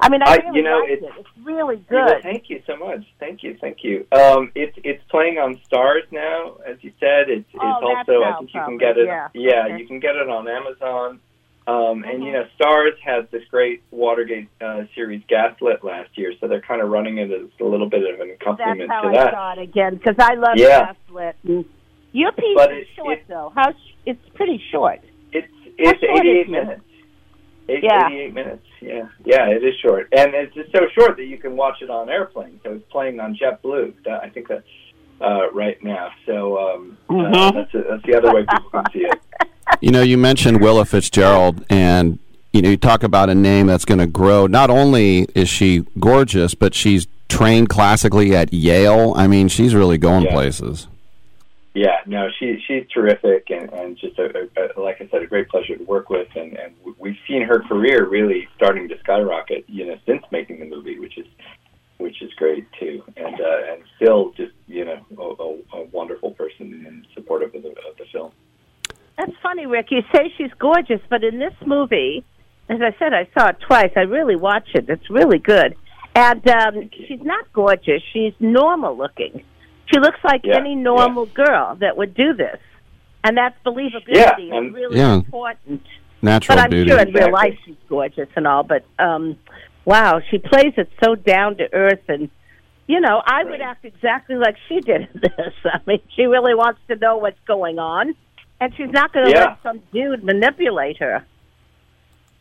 I 0.00 0.08
mean, 0.08 0.22
I, 0.22 0.26
I- 0.26 0.36
really 0.36 0.56
you 0.58 0.62
know, 0.62 0.78
liked 0.80 0.92
it's- 0.92 1.12
it. 1.16 1.20
It's 1.20 1.46
really 1.46 1.84
Well, 1.90 2.08
good. 2.08 2.22
thank 2.22 2.50
you 2.50 2.62
so 2.66 2.76
much. 2.76 3.04
Thank 3.18 3.42
you, 3.42 3.56
thank 3.60 3.82
you. 3.82 4.06
Um, 4.12 4.52
it's 4.54 4.76
it's 4.84 5.02
playing 5.10 5.38
on 5.38 5.56
Starz 5.70 6.02
now, 6.10 6.56
as 6.66 6.76
you 6.82 6.92
said. 7.00 7.28
It's 7.30 7.46
it's 7.52 7.62
Oh, 7.62 7.80
that's 7.94 8.08
also 8.08 8.22
I 8.24 8.36
think 8.38 8.54
you 8.54 8.60
can 8.64 8.78
get 8.78 8.98
it. 8.98 9.06
yeah. 9.34 9.64
Okay. 9.66 9.78
you 9.78 9.86
can 9.86 10.00
get 10.00 10.16
it 10.16 10.28
on 10.28 10.46
Amazon. 10.48 11.20
Um, 11.68 12.04
and 12.04 12.22
you 12.22 12.30
know, 12.30 12.44
Starz 12.60 12.96
had 13.02 13.28
this 13.32 13.42
great 13.50 13.82
Watergate 13.90 14.48
uh, 14.60 14.84
series 14.94 15.22
Gaslit 15.28 15.82
last 15.82 16.10
year, 16.16 16.32
so 16.40 16.46
they're 16.46 16.60
kind 16.60 16.80
of 16.80 16.90
running 16.90 17.18
it 17.18 17.30
as 17.32 17.48
a 17.60 17.64
little 17.64 17.88
bit 17.88 18.02
of 18.12 18.20
an 18.20 18.30
accompaniment 18.30 18.88
how 18.88 19.00
to 19.00 19.08
I 19.08 19.12
that. 19.14 19.32
saw 19.34 19.52
it 19.54 19.58
again 19.58 19.96
because 19.96 20.14
I 20.20 20.34
love 20.34 20.56
Yeah. 20.56 20.92
Gaslit. 21.08 21.34
And 21.42 21.64
your 22.12 22.30
piece 22.32 22.54
But 22.54 22.70
is 22.72 22.82
it- 22.82 22.88
short, 22.94 23.18
though. 23.26 23.50
How 23.56 23.72
sh- 23.72 23.94
it's 24.06 24.28
pretty 24.34 24.62
short. 24.70 25.00
It's 25.32 25.48
it's 25.76 26.02
88 26.04 26.46
is 26.46 26.48
minutes. 26.48 26.82
Eight, 27.68 27.82
Yeah. 27.82 28.06
88 28.08 28.34
minutes. 28.34 28.64
Yeah, 28.80 29.08
yeah, 29.24 29.48
it 29.48 29.64
is 29.64 29.74
short, 29.82 30.08
and 30.12 30.34
it's 30.34 30.54
just 30.54 30.70
so 30.72 30.86
short 30.98 31.16
that 31.16 31.24
you 31.24 31.38
can 31.38 31.56
watch 31.56 31.82
it 31.82 31.90
on 31.90 32.08
airplane. 32.08 32.60
So 32.62 32.72
it's 32.74 32.84
playing 32.90 33.18
on 33.20 33.36
JetBlue. 33.36 33.92
I 34.08 34.28
think 34.28 34.48
that's 34.48 34.62
uh, 35.20 35.50
right 35.52 35.82
now. 35.82 36.10
So 36.26 36.58
um, 36.58 36.98
uh, 37.08 37.12
Mhm. 37.14 37.54
that's 37.54 37.72
that's 37.88 38.02
the 38.04 38.16
other 38.16 38.32
way 38.34 38.42
people 38.48 38.70
can 38.70 38.84
see 38.92 39.00
it. 39.00 39.18
You 39.80 39.90
know, 39.90 40.00
you 40.02 40.16
mentioned 40.16 40.60
Willa 40.60 40.84
Fitzgerald, 40.84 41.64
and 41.68 42.20
you 42.52 42.62
know, 42.62 42.70
you 42.70 42.76
talk 42.76 43.02
about 43.02 43.28
a 43.28 43.34
name 43.34 43.66
that's 43.66 43.84
going 43.84 43.98
to 43.98 44.06
grow. 44.06 44.46
Not 44.46 44.70
only 44.70 45.26
is 45.34 45.48
she 45.48 45.84
gorgeous, 45.98 46.54
but 46.54 46.72
she's 46.72 47.08
trained 47.28 47.68
classically 47.68 48.34
at 48.36 48.52
Yale. 48.52 49.12
I 49.16 49.26
mean, 49.26 49.48
she's 49.48 49.74
really 49.74 49.98
going 49.98 50.22
Yeah. 50.24 50.32
places. 50.32 50.86
Yeah, 51.76 51.98
no, 52.06 52.30
she 52.38 52.58
she's 52.66 52.84
terrific, 52.88 53.50
and 53.50 53.70
and 53.70 53.98
just 53.98 54.18
a, 54.18 54.48
a, 54.56 54.80
like 54.80 54.96
I 55.02 55.08
said, 55.10 55.20
a 55.20 55.26
great 55.26 55.50
pleasure 55.50 55.76
to 55.76 55.84
work 55.84 56.08
with, 56.08 56.26
and 56.34 56.56
and 56.56 56.74
we've 56.98 57.18
seen 57.28 57.42
her 57.42 57.60
career 57.68 58.08
really 58.08 58.48
starting 58.56 58.88
to 58.88 58.98
skyrocket, 59.00 59.66
you 59.68 59.84
know, 59.84 59.96
since 60.06 60.22
making 60.32 60.60
the 60.60 60.64
movie, 60.64 60.98
which 60.98 61.18
is 61.18 61.26
which 61.98 62.22
is 62.22 62.32
great 62.32 62.66
too, 62.80 63.02
and 63.18 63.38
uh, 63.38 63.72
and 63.72 63.82
still 63.96 64.32
just 64.38 64.54
you 64.66 64.86
know 64.86 65.04
a, 65.18 65.76
a, 65.76 65.82
a 65.82 65.84
wonderful 65.92 66.30
person 66.30 66.82
and 66.86 67.06
supportive 67.12 67.54
of 67.54 67.62
the 67.62 67.68
of 67.68 67.94
the 67.98 68.06
film. 68.10 68.32
That's 69.18 69.36
funny, 69.42 69.66
Rick. 69.66 69.88
You 69.90 70.00
say 70.14 70.32
she's 70.38 70.52
gorgeous, 70.58 71.02
but 71.10 71.24
in 71.24 71.38
this 71.38 71.54
movie, 71.66 72.24
as 72.70 72.80
I 72.80 72.96
said, 72.98 73.12
I 73.12 73.28
saw 73.38 73.50
it 73.50 73.58
twice. 73.60 73.92
I 73.96 74.08
really 74.08 74.36
watched 74.36 74.74
it. 74.74 74.88
It's 74.88 75.10
really 75.10 75.38
good. 75.38 75.76
And 76.14 76.48
um, 76.48 76.88
she's 77.06 77.20
not 77.20 77.52
gorgeous. 77.52 78.02
She's 78.14 78.32
normal 78.40 78.96
looking. 78.96 79.44
She 79.92 79.98
looks 80.00 80.18
like 80.24 80.42
Yeah, 80.44 80.56
any 80.56 80.74
normal 80.74 81.26
girl 81.26 81.76
that 81.80 81.96
would 81.96 82.14
do 82.14 82.34
this. 82.34 82.58
And 83.24 83.36
that's 83.36 83.56
believability 83.64 84.02
Yeah, 84.14 84.36
is 84.38 84.52
and- 84.52 84.74
really 84.74 84.98
Yeah. 84.98 85.14
important. 85.14 85.82
Natural 86.22 86.56
but 86.56 86.64
I'm 86.64 86.70
beauty. 86.70 86.90
sure 86.90 86.98
in 87.00 87.12
real 87.12 87.30
life 87.32 87.56
she's 87.64 87.76
gorgeous 87.88 88.28
and 88.36 88.46
all. 88.46 88.62
But 88.62 88.84
um, 88.98 89.36
wow, 89.84 90.20
she 90.30 90.38
plays 90.38 90.72
it 90.76 90.90
so 91.02 91.14
down 91.14 91.56
to 91.56 91.72
earth, 91.74 92.02
and 92.08 92.30
you 92.86 93.00
know, 93.00 93.20
I 93.24 93.42
would 93.44 93.60
act 93.60 93.84
exactly 93.84 94.36
like 94.36 94.56
she 94.68 94.80
did 94.80 95.02
in 95.02 95.08
this. 95.20 95.54
I 95.64 95.80
mean, 95.86 96.00
she 96.14 96.26
really 96.26 96.54
wants 96.54 96.80
to 96.88 96.96
know 96.96 97.16
what's 97.18 97.38
going 97.46 97.78
on, 97.78 98.14
and 98.60 98.74
she's 98.76 98.90
not 98.90 99.12
going 99.12 99.26
to 99.26 99.32
Yeah. 99.32 99.44
let 99.46 99.62
some 99.62 99.80
dude 99.92 100.22
manipulate 100.24 100.98
her. 100.98 101.24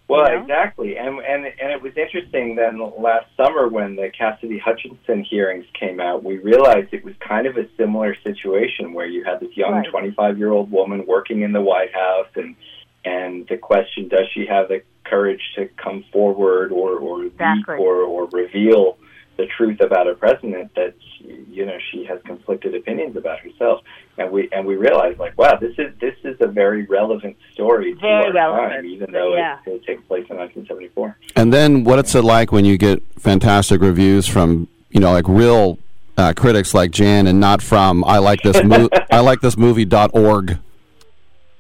Well, 0.08 0.30
you 0.30 0.36
know? 0.36 0.42
exactly, 0.44 0.98
and 0.98 1.20
and 1.20 1.46
and 1.46 1.72
it 1.72 1.82
was 1.82 1.94
interesting. 1.98 2.56
Then 2.56 2.80
last 3.00 3.26
summer, 3.36 3.68
when 3.68 3.96
the 3.96 4.12
Cassidy 4.16 4.60
Hutchinson 4.60 5.24
hearings 5.24 5.66
came 5.74 6.00
out, 6.00 6.24
we 6.24 6.38
realized 6.38 6.94
it 6.94 7.04
was 7.04 7.16
kind 7.20 7.48
of 7.48 7.58
a 7.58 7.68
similar 7.76 8.16
situation 8.24 8.94
where 8.94 9.08
you 9.08 9.24
had 9.24 9.40
this 9.40 9.56
young 9.58 9.74
Right. 9.74 9.90
25 9.90 10.38
year 10.38 10.52
old 10.52 10.72
woman 10.72 11.06
working 11.08 11.42
in 11.42 11.54
the 11.54 11.62
White 11.62 11.94
House, 11.94 12.28
and 12.36 12.56
and 13.04 13.48
the 13.48 13.58
question: 13.58 14.08
Does 14.08 14.28
she 14.34 14.46
have 14.46 14.68
the 14.68 14.84
courage 15.06 15.42
to 15.56 15.68
come 15.78 16.04
forward 16.12 16.72
or 16.72 16.98
or 16.98 17.20
leak 17.20 17.34
Exactly. 17.34 17.78
or 17.78 17.96
or 18.04 18.28
reveal 18.28 18.98
the 19.38 19.48
truth 19.58 19.80
about 19.82 20.08
a 20.08 20.16
president 20.16 20.74
that 20.76 20.94
you 21.20 21.66
know 21.66 21.78
she 21.92 22.06
has 22.06 22.20
conflicted 22.26 22.76
opinions 22.76 23.16
about 23.16 23.40
herself? 23.40 23.82
And 24.18 24.32
we 24.32 24.50
and 24.52 24.66
we 24.66 24.76
realized 24.76 25.20
like, 25.20 25.38
wow, 25.38 25.58
this 25.58 25.74
is 25.78 25.94
this 26.00 26.16
is 26.24 26.38
a 26.40 26.48
very 26.48 26.86
relevant 26.86 27.38
story 27.54 27.94
to 27.94 28.00
Very 28.00 28.26
our 28.26 28.34
relevant, 28.34 28.74
time, 28.74 28.86
even 28.86 29.12
though 29.12 29.36
yeah. 29.36 29.60
it, 29.66 29.72
it 29.72 29.86
takes 29.86 30.04
place 30.04 30.26
in 30.30 30.38
1974. 30.38 31.18
And 31.36 31.54
then 31.54 31.84
what's 31.84 32.16
it 32.16 32.24
like 32.24 32.52
when 32.52 32.66
you 32.66 32.78
get 32.78 33.04
fantastic 33.20 33.82
reviews 33.82 34.28
from 34.28 34.68
you 34.90 35.00
know 35.00 35.12
like 35.12 35.28
real 35.28 35.80
uh, 36.18 36.34
critics 36.36 36.74
like 36.74 36.92
Jan 36.92 37.28
and 37.28 37.40
not 37.40 37.62
from 37.62 38.04
I 38.06 38.20
like 38.20 38.42
this 38.42 38.64
mo- 38.64 38.90
I 39.12 39.20
like 39.20 39.42
this 39.42 39.58
movie 39.58 39.86
dot 39.86 40.12
org. 40.14 40.60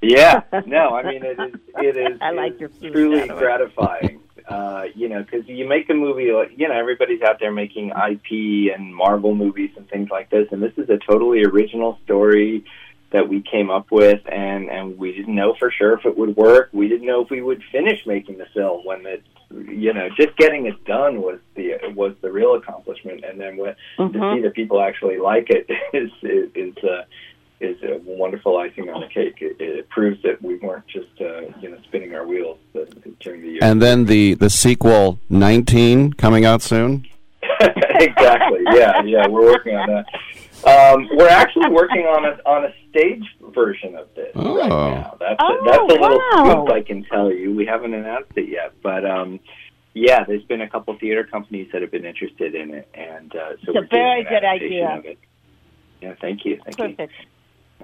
Yeah, 0.01 0.41
no, 0.65 0.95
I 0.95 1.03
mean 1.03 1.25
it 1.25 1.39
is 1.39 1.53
it 1.81 1.97
is 1.97 2.17
I 2.21 2.31
like 2.31 2.53
it's 2.53 2.61
your 2.61 2.69
food, 2.69 2.93
truly 2.93 3.27
by 3.27 3.37
gratifying. 3.39 4.21
Uh, 4.47 4.83
you 4.93 5.09
know, 5.09 5.23
because 5.23 5.47
you 5.47 5.67
make 5.67 5.89
a 5.89 5.93
movie, 5.93 6.31
like 6.31 6.51
you 6.55 6.67
know, 6.67 6.73
everybody's 6.75 7.21
out 7.23 7.39
there 7.39 7.51
making 7.51 7.89
IP 7.89 8.71
and 8.75 8.93
Marvel 8.95 9.33
movies 9.33 9.71
and 9.75 9.89
things 9.89 10.09
like 10.11 10.29
this, 10.29 10.47
and 10.51 10.61
this 10.61 10.73
is 10.77 10.87
a 10.89 10.97
totally 10.97 11.43
original 11.43 11.97
story 12.03 12.63
that 13.11 13.27
we 13.27 13.41
came 13.41 13.71
up 13.71 13.89
with, 13.91 14.21
and 14.31 14.69
and 14.69 14.97
we 14.99 15.13
didn't 15.13 15.33
know 15.33 15.55
for 15.57 15.71
sure 15.71 15.93
if 15.93 16.05
it 16.05 16.15
would 16.15 16.35
work. 16.35 16.69
We 16.73 16.87
didn't 16.87 17.07
know 17.07 17.21
if 17.23 17.31
we 17.31 17.41
would 17.41 17.63
finish 17.71 18.05
making 18.05 18.37
the 18.37 18.45
film 18.53 18.85
when 18.85 19.05
it, 19.07 19.23
you 19.51 19.93
know, 19.93 20.09
just 20.15 20.37
getting 20.37 20.67
it 20.67 20.83
done 20.85 21.21
was 21.21 21.39
the 21.55 21.77
was 21.95 22.13
the 22.21 22.31
real 22.31 22.53
accomplishment, 22.53 23.23
and 23.25 23.41
then 23.41 23.57
when, 23.57 23.75
to 23.97 24.03
Mhm. 24.03 24.35
see 24.35 24.41
that 24.41 24.53
people 24.53 24.79
actually 24.79 25.17
like 25.17 25.49
it 25.49 25.67
is 25.93 26.11
is 26.21 26.51
is. 26.53 26.77
Uh, 26.83 27.03
is 27.59 27.81
a 27.83 27.99
wonderful 28.05 28.57
icing 28.57 28.89
on 28.89 29.01
the 29.01 29.07
cake. 29.07 29.35
It, 29.41 29.57
it 29.59 29.89
proves 29.89 30.21
that 30.23 30.41
we 30.41 30.57
weren't 30.57 30.87
just 30.87 31.07
uh, 31.21 31.41
you 31.61 31.69
know 31.71 31.77
spinning 31.85 32.13
our 32.15 32.25
wheels 32.27 32.57
uh, 32.75 32.79
during 33.19 33.41
the 33.41 33.47
year. 33.49 33.59
And 33.61 33.81
then 33.81 34.05
the 34.05 34.33
the 34.35 34.49
sequel 34.49 35.19
19 35.29 36.13
coming 36.13 36.45
out 36.45 36.61
soon. 36.61 37.05
exactly. 37.61 38.59
Yeah, 38.73 39.01
yeah. 39.03 39.27
We're 39.27 39.45
working 39.45 39.75
on 39.75 39.87
that. 39.89 40.05
Um, 40.67 41.07
we're 41.15 41.29
actually 41.29 41.69
working 41.69 42.05
on 42.05 42.25
a 42.25 42.37
on 42.49 42.65
a 42.65 42.73
stage 42.89 43.23
version 43.53 43.95
of 43.95 44.07
this 44.15 44.31
right 44.35 44.45
Oh. 44.45 44.67
now. 44.67 45.17
That's 45.19 45.35
Oh, 45.39 45.59
a, 45.59 45.65
that's 45.65 45.77
a 45.77 46.01
little 46.01 46.17
wow. 46.33 46.65
scoop 46.65 46.75
I 46.75 46.81
can 46.81 47.03
tell 47.05 47.31
you. 47.31 47.53
We 47.55 47.65
haven't 47.65 47.93
announced 47.93 48.31
it 48.35 48.49
yet, 48.49 48.73
but 48.81 49.05
um, 49.05 49.39
yeah, 49.93 50.23
there's 50.25 50.43
been 50.43 50.61
a 50.61 50.69
couple 50.69 50.97
theater 50.97 51.23
companies 51.23 51.69
that 51.71 51.81
have 51.81 51.91
been 51.91 52.05
interested 52.05 52.55
in 52.55 52.73
it, 52.73 52.89
and 52.95 53.33
uh, 53.35 53.49
so 53.49 53.53
It's 53.57 53.67
a 53.67 53.71
we're 53.73 53.73
doing 53.81 53.87
very 53.91 54.19
an 54.21 54.25
good 54.27 54.43
adaptation 54.43 54.87
idea. 54.87 54.97
Of 54.97 55.05
it. 55.05 55.19
Yeah, 56.01 56.13
thank 56.19 56.45
you, 56.45 56.59
thank 56.65 56.99
you. 56.99 57.07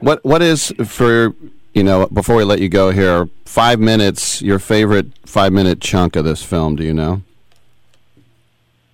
Perfect. 0.01 0.25
What 0.25 0.31
what 0.31 0.41
is 0.41 0.73
for 0.85 1.33
you 1.73 1.83
know 1.83 2.07
before 2.07 2.35
we 2.35 2.43
let 2.43 2.59
you 2.59 2.69
go 2.69 2.91
here 2.91 3.29
five 3.45 3.79
minutes 3.79 4.41
your 4.41 4.59
favorite 4.59 5.07
five 5.25 5.53
minute 5.53 5.79
chunk 5.81 6.15
of 6.15 6.25
this 6.25 6.43
film? 6.43 6.75
Do 6.75 6.83
you 6.83 6.93
know? 6.93 7.21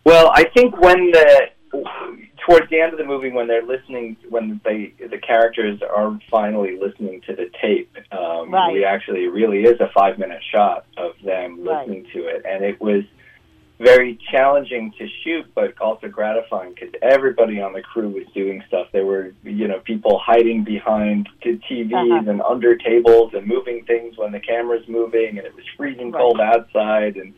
Well, 0.04 0.32
I 0.34 0.46
think 0.56 0.78
when 0.80 1.12
the 1.12 1.50
towards 2.46 2.70
the 2.70 2.80
end 2.80 2.94
of 2.94 2.98
the 2.98 3.04
movie, 3.04 3.30
when 3.30 3.48
they're 3.48 3.66
listening, 3.66 4.16
when 4.30 4.62
they 4.64 4.94
the 5.10 5.18
characters 5.18 5.82
are 5.82 6.18
finally 6.32 6.78
listening 6.80 7.22
to 7.28 7.36
the 7.36 7.50
tape, 7.62 7.94
um, 8.12 8.52
Right. 8.52 8.72
we 8.74 8.86
actually 8.86 9.28
really 9.28 9.64
is 9.64 9.80
a 9.82 9.90
five 9.94 10.18
minute 10.18 10.42
shot 10.52 10.86
of 10.98 11.12
them 11.24 11.62
Right. 11.64 11.80
listening 11.88 12.08
to 12.14 12.26
it, 12.28 12.44
and 12.50 12.64
it 12.64 12.80
was 12.80 13.04
very 13.80 14.18
challenging 14.32 14.92
to 14.98 15.08
shoot, 15.24 15.46
but 15.54 15.80
also 15.80 16.08
gratifying 16.08 16.74
because 16.74 16.90
everybody 17.02 17.62
on 17.62 17.74
the 17.74 17.82
crew 17.82 18.10
was 18.10 18.26
doing 18.34 18.64
stuff. 18.68 18.88
There 18.92 19.06
were, 19.06 19.34
you 19.44 19.68
know, 19.68 19.80
people 19.82 20.18
hiding 20.20 20.64
behind 20.64 21.30
TVs 21.44 21.94
Uh-huh. 21.94 22.30
and 22.32 22.42
under 22.42 22.76
tables 22.76 23.34
and 23.36 23.46
moving 23.46 23.86
things 23.86 24.18
when 24.18 24.32
the 24.32 24.40
camera's 24.40 24.88
moving, 24.88 25.38
and 25.38 25.46
it 25.46 25.56
was 25.56 25.64
freezing 25.78 26.12
Right. 26.12 26.20
cold 26.20 26.40
outside, 26.42 27.18
and 27.18 27.34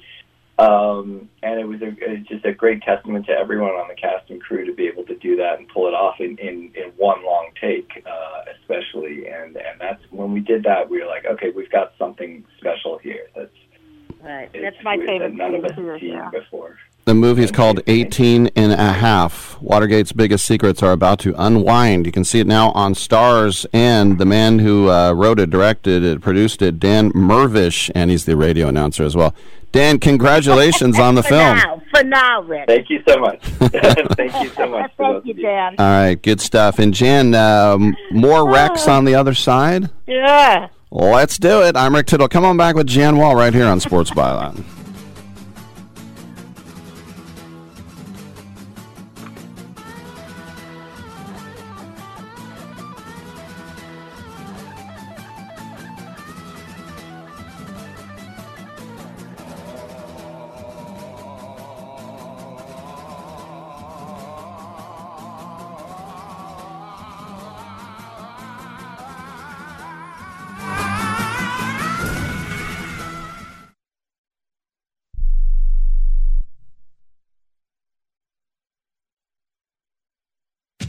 um, 0.60 1.30
and 1.42 1.58
it 1.58 1.66
was 1.66 1.82
a, 1.82 1.96
it's 2.02 2.28
just 2.28 2.44
a 2.44 2.52
great 2.52 2.82
testament 2.82 3.26
to 3.28 3.32
everyone 3.32 3.72
on 3.72 3.88
the 3.88 3.96
cast 3.96 4.30
and 4.30 4.42
crew 4.42 4.66
to 4.66 4.74
be 4.74 4.88
able 4.88 5.06
to 5.06 5.16
do 5.16 5.38
that 5.38 5.58
and 5.58 5.70
pull 5.70 5.88
it 5.88 5.94
off 5.94 6.20
in 6.20 6.38
in, 6.38 6.72
in 6.76 6.92
one 6.98 7.24
long 7.26 7.50
take, 7.62 7.90
uh, 8.06 8.42
especially. 8.60 9.28
And 9.28 9.56
and 9.56 9.80
that's 9.80 10.02
when 10.12 10.34
we 10.34 10.42
did 10.42 10.64
that, 10.64 10.90
we 10.90 11.00
were 11.02 11.08
like, 11.08 11.26
okay, 11.26 11.52
we've 11.56 11.72
got 11.72 11.94
something 11.98 12.44
special 12.60 12.98
here. 12.98 13.28
That's 13.36 13.56
Right. 14.24 14.50
it's 14.54 14.64
That's 14.76 14.84
my 14.84 14.98
favorite 14.98 15.38
that 15.38 15.54
of 15.54 15.64
us 15.64 15.76
scene 15.76 15.88
have 15.88 16.00
too, 16.00 16.00
seen 16.00 16.14
yeah. 16.14 16.30
before. 16.30 16.78
The 17.06 17.16
movie 17.16 17.44
is 17.44 17.52
called 17.52 17.80
18 17.88 18.52
and 18.56 18.72
a 18.72 18.94
half. 18.94 19.60
Watergate's 19.62 20.12
biggest 20.12 20.46
secrets 20.46 20.84
are 20.84 20.92
about 20.92 21.18
to 21.20 21.34
unwind. 21.38 22.06
You 22.06 22.12
can 22.12 22.24
see 22.24 22.40
it 22.40 22.46
now 22.46 22.72
on 22.72 22.94
Starz, 22.94 23.66
and 23.74 24.20
the 24.20 24.26
man 24.26 24.60
who 24.60 24.92
uh, 24.92 25.14
wrote 25.14 25.40
it, 25.40 25.50
directed 25.50 26.04
it, 26.04 26.22
produced 26.22 26.62
it, 26.62 26.80
Dan 26.80 27.12
Mirvish, 27.14 27.90
and 27.96 28.12
he's 28.12 28.26
the 28.26 28.38
radio 28.38 28.68
announcer 28.68 29.04
as 29.04 29.16
well. 29.16 29.34
Dan, 29.72 29.98
congratulations 30.00 31.00
on 31.00 31.16
the 31.16 31.24
For 31.24 31.30
film. 31.30 31.58
now, 31.58 31.82
for 31.92 32.04
now, 32.04 32.42
Rick. 32.44 32.68
Thank 32.68 32.90
you 32.90 33.02
so 33.08 33.18
much. 33.18 33.44
Thank 33.46 34.44
you 34.44 34.50
so 34.50 34.68
much. 34.68 34.92
Thank 34.98 35.26
you, 35.26 35.34
of. 35.34 35.42
Dan. 35.42 35.76
All 35.80 35.86
right, 35.86 36.22
good 36.22 36.42
stuff. 36.42 36.78
And 36.78 36.94
Jan, 36.94 37.34
um, 37.34 37.96
more 38.12 38.52
Rex 38.52 38.88
on 38.88 39.06
the 39.06 39.16
other 39.16 39.34
side? 39.34 39.90
Yeah. 40.06 40.68
Let's 40.92 41.38
do 41.38 41.62
it. 41.62 41.76
I'm 41.76 41.94
Rick 41.94 42.08
Tittle. 42.08 42.28
Come 42.28 42.46
on 42.46 42.58
back 42.58 42.76
with 42.76 42.88
Jan 42.88 43.18
Wall 43.18 43.36
right 43.36 43.54
here 43.54 43.68
on 43.68 43.80
Sports 43.80 44.10
Byline. 44.10 44.64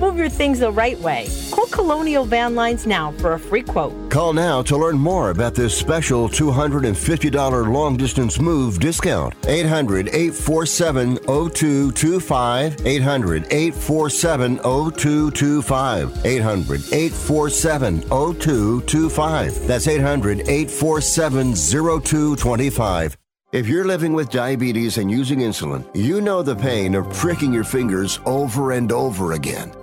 Move 0.00 0.16
your 0.16 0.30
things 0.30 0.60
the 0.60 0.72
right 0.72 0.98
way. 1.00 1.28
Call 1.50 1.66
Colonial 1.66 2.24
Van 2.24 2.54
Lines 2.54 2.86
now 2.86 3.12
for 3.18 3.34
a 3.34 3.38
free 3.38 3.62
quote. 3.62 4.10
Call 4.10 4.32
now 4.32 4.62
to 4.62 4.74
learn 4.78 4.96
more 4.96 5.28
about 5.28 5.54
this 5.54 5.76
special 5.76 6.26
$250 6.26 7.70
long 7.70 7.98
distance 7.98 8.40
move 8.40 8.80
discount. 8.80 9.34
800 9.46 10.08
847 10.08 11.16
0225. 11.26 12.86
800 12.86 13.46
847 13.52 14.56
0225. 14.56 16.24
800 16.24 16.80
847 16.80 18.00
0225. 18.08 19.66
That's 19.66 19.86
800 19.86 20.40
847 20.48 21.54
0225. 21.54 23.16
If 23.52 23.66
you're 23.66 23.84
living 23.84 24.12
with 24.12 24.30
diabetes 24.30 24.96
and 24.96 25.10
using 25.10 25.40
insulin, 25.40 25.84
you 25.92 26.20
know 26.20 26.40
the 26.40 26.54
pain 26.54 26.94
of 26.94 27.12
pricking 27.12 27.52
your 27.52 27.64
fingers 27.64 28.20
over 28.24 28.70
and 28.70 28.92
over 28.92 29.32
again. 29.32 29.72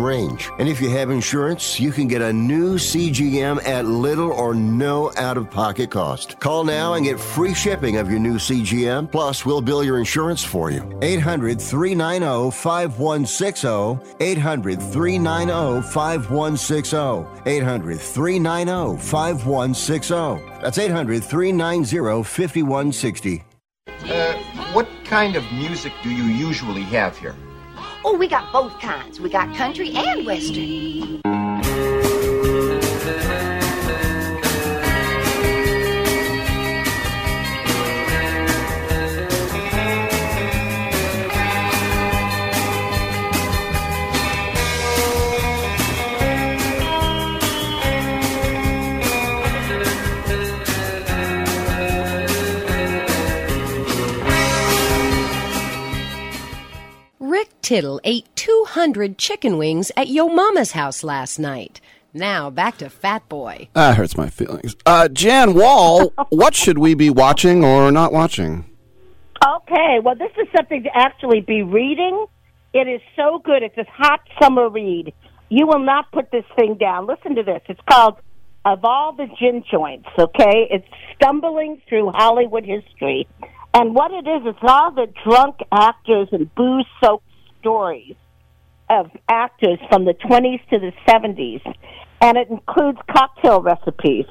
range. 0.00 0.50
And 0.58 0.68
if 0.68 0.80
you 0.80 0.90
have 0.90 1.10
insurance, 1.10 1.78
you 1.78 1.92
can 1.92 2.08
get 2.08 2.22
a 2.22 2.32
new 2.32 2.74
CGM 2.76 3.66
at 3.66 3.84
little 3.84 4.32
or 4.32 4.54
no 4.54 5.12
out 5.16 5.36
of 5.36 5.50
pocket 5.50 5.90
cost. 5.90 6.38
Call 6.40 6.64
now 6.64 6.94
and 6.94 7.04
get 7.04 7.18
free 7.18 7.54
shipping 7.54 7.96
of 7.96 8.10
your 8.10 8.20
new 8.20 8.36
CGM. 8.36 9.10
Plus, 9.10 9.44
we'll 9.44 9.60
bill 9.60 9.84
your 9.84 9.98
insurance 9.98 10.42
for 10.42 10.70
you. 10.70 10.98
800 11.02 11.60
390 11.60 12.50
5160. 12.56 14.16
800 14.20 14.82
390 14.82 15.88
5160. 15.88 17.50
800 17.50 18.00
390 18.00 19.02
5160. 19.02 20.60
That's 20.62 20.78
800 20.78 21.24
390 21.24 22.22
5160. 22.22 23.44
Uh, 24.08 24.34
what 24.72 24.88
kind 25.04 25.36
of 25.36 25.44
music 25.52 25.92
do 26.02 26.10
you 26.10 26.24
usually 26.24 26.82
have 26.82 27.16
here? 27.16 27.34
Oh, 28.08 28.16
we 28.16 28.28
got 28.28 28.52
both 28.52 28.78
kinds. 28.78 29.18
We 29.18 29.28
got 29.28 29.52
country 29.56 29.90
and 29.90 30.24
western. 30.24 31.55
Tittle 57.66 58.00
ate 58.04 58.28
200 58.36 59.18
chicken 59.18 59.58
wings 59.58 59.90
at 59.96 60.06
Yo 60.06 60.28
Mama's 60.28 60.70
house 60.70 61.02
last 61.02 61.40
night. 61.40 61.80
Now 62.14 62.48
back 62.48 62.78
to 62.78 62.88
Fat 62.88 63.28
Boy. 63.28 63.68
That 63.72 63.96
hurts 63.96 64.16
my 64.16 64.30
feelings. 64.30 64.76
Uh, 64.86 65.08
Jan 65.08 65.52
Wall, 65.52 66.12
what 66.28 66.54
should 66.54 66.78
we 66.78 66.94
be 66.94 67.10
watching 67.10 67.64
or 67.64 67.90
not 67.90 68.12
watching? 68.12 68.66
Okay, 69.44 69.98
well, 70.00 70.14
this 70.14 70.30
is 70.40 70.46
something 70.56 70.84
to 70.84 70.90
actually 70.96 71.40
be 71.40 71.64
reading. 71.64 72.26
It 72.72 72.86
is 72.86 73.00
so 73.16 73.40
good. 73.44 73.64
It's 73.64 73.76
a 73.76 73.86
hot 73.90 74.20
summer 74.40 74.68
read. 74.68 75.12
You 75.48 75.66
will 75.66 75.84
not 75.84 76.12
put 76.12 76.30
this 76.30 76.44
thing 76.54 76.76
down. 76.76 77.08
Listen 77.08 77.34
to 77.34 77.42
this. 77.42 77.62
It's 77.68 77.80
called 77.90 78.20
Of 78.64 78.84
All 78.84 79.12
the 79.12 79.26
Gin 79.40 79.64
Joints, 79.68 80.08
okay? 80.16 80.68
It's 80.70 80.86
stumbling 81.16 81.82
through 81.88 82.12
Hollywood 82.12 82.64
history. 82.64 83.26
And 83.74 83.94
what 83.94 84.12
it 84.12 84.26
is, 84.28 84.42
it's 84.46 84.58
all 84.62 84.92
the 84.92 85.12
drunk 85.24 85.56
actors 85.72 86.28
and 86.30 86.54
booze 86.54 86.86
soaked 87.02 87.25
stories 87.66 88.14
of 88.88 89.10
actors 89.28 89.80
from 89.88 90.04
the 90.04 90.14
20s 90.14 90.60
to 90.70 90.78
the 90.78 90.92
70s. 91.08 91.60
And 92.20 92.38
it 92.38 92.48
includes 92.48 92.98
cocktail 93.10 93.60
recipes. 93.60 94.26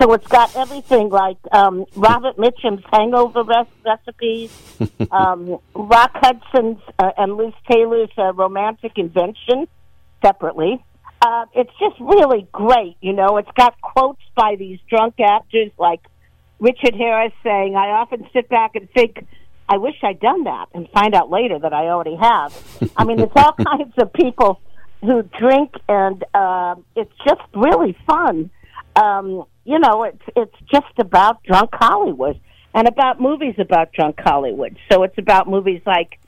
So 0.00 0.12
it's 0.12 0.26
got 0.26 0.54
everything 0.54 1.08
like 1.08 1.38
um, 1.52 1.86
Robert 1.96 2.36
Mitchum's 2.36 2.84
hangover 2.92 3.42
res- 3.42 3.66
recipes, 3.84 4.52
um, 5.10 5.58
Rock 5.74 6.10
Hudson's 6.14 6.80
uh, 6.98 7.12
and 7.16 7.36
Liz 7.36 7.54
Taylor's 7.70 8.10
uh, 8.18 8.32
romantic 8.34 8.92
invention 8.96 9.66
separately. 10.22 10.84
Uh, 11.22 11.46
it's 11.54 11.70
just 11.78 11.98
really 12.00 12.46
great, 12.52 12.96
you 13.00 13.12
know. 13.14 13.38
It's 13.38 13.50
got 13.56 13.80
quotes 13.80 14.20
by 14.34 14.56
these 14.58 14.78
drunk 14.90 15.14
actors 15.20 15.70
like 15.78 16.00
Richard 16.58 16.94
Harris 16.94 17.32
saying, 17.42 17.76
I 17.76 17.90
often 17.90 18.26
sit 18.32 18.48
back 18.48 18.74
and 18.74 18.90
think, 18.90 19.24
I 19.68 19.78
wish 19.78 19.94
I'd 20.02 20.20
done 20.20 20.44
that, 20.44 20.66
and 20.74 20.88
find 20.90 21.14
out 21.14 21.30
later 21.30 21.58
that 21.58 21.72
I 21.72 21.86
already 21.86 22.16
have. 22.16 22.90
I 22.96 23.04
mean, 23.04 23.20
it's 23.20 23.32
all 23.36 23.52
kinds 23.64 23.94
of 23.98 24.12
people 24.12 24.60
who 25.00 25.22
drink, 25.22 25.74
and 25.88 26.22
uh, 26.34 26.76
it's 26.96 27.12
just 27.26 27.42
really 27.54 27.96
fun. 28.06 28.50
Um, 28.96 29.44
you 29.64 29.78
know, 29.78 30.04
it's 30.04 30.22
it's 30.36 30.54
just 30.70 30.98
about 30.98 31.42
drunk 31.42 31.70
Hollywood 31.72 32.40
and 32.74 32.88
about 32.88 33.20
movies 33.20 33.54
about 33.58 33.92
drunk 33.92 34.16
Hollywood. 34.18 34.76
So 34.90 35.04
it's 35.04 35.16
about 35.16 35.48
movies 35.48 35.80
like, 35.86 36.18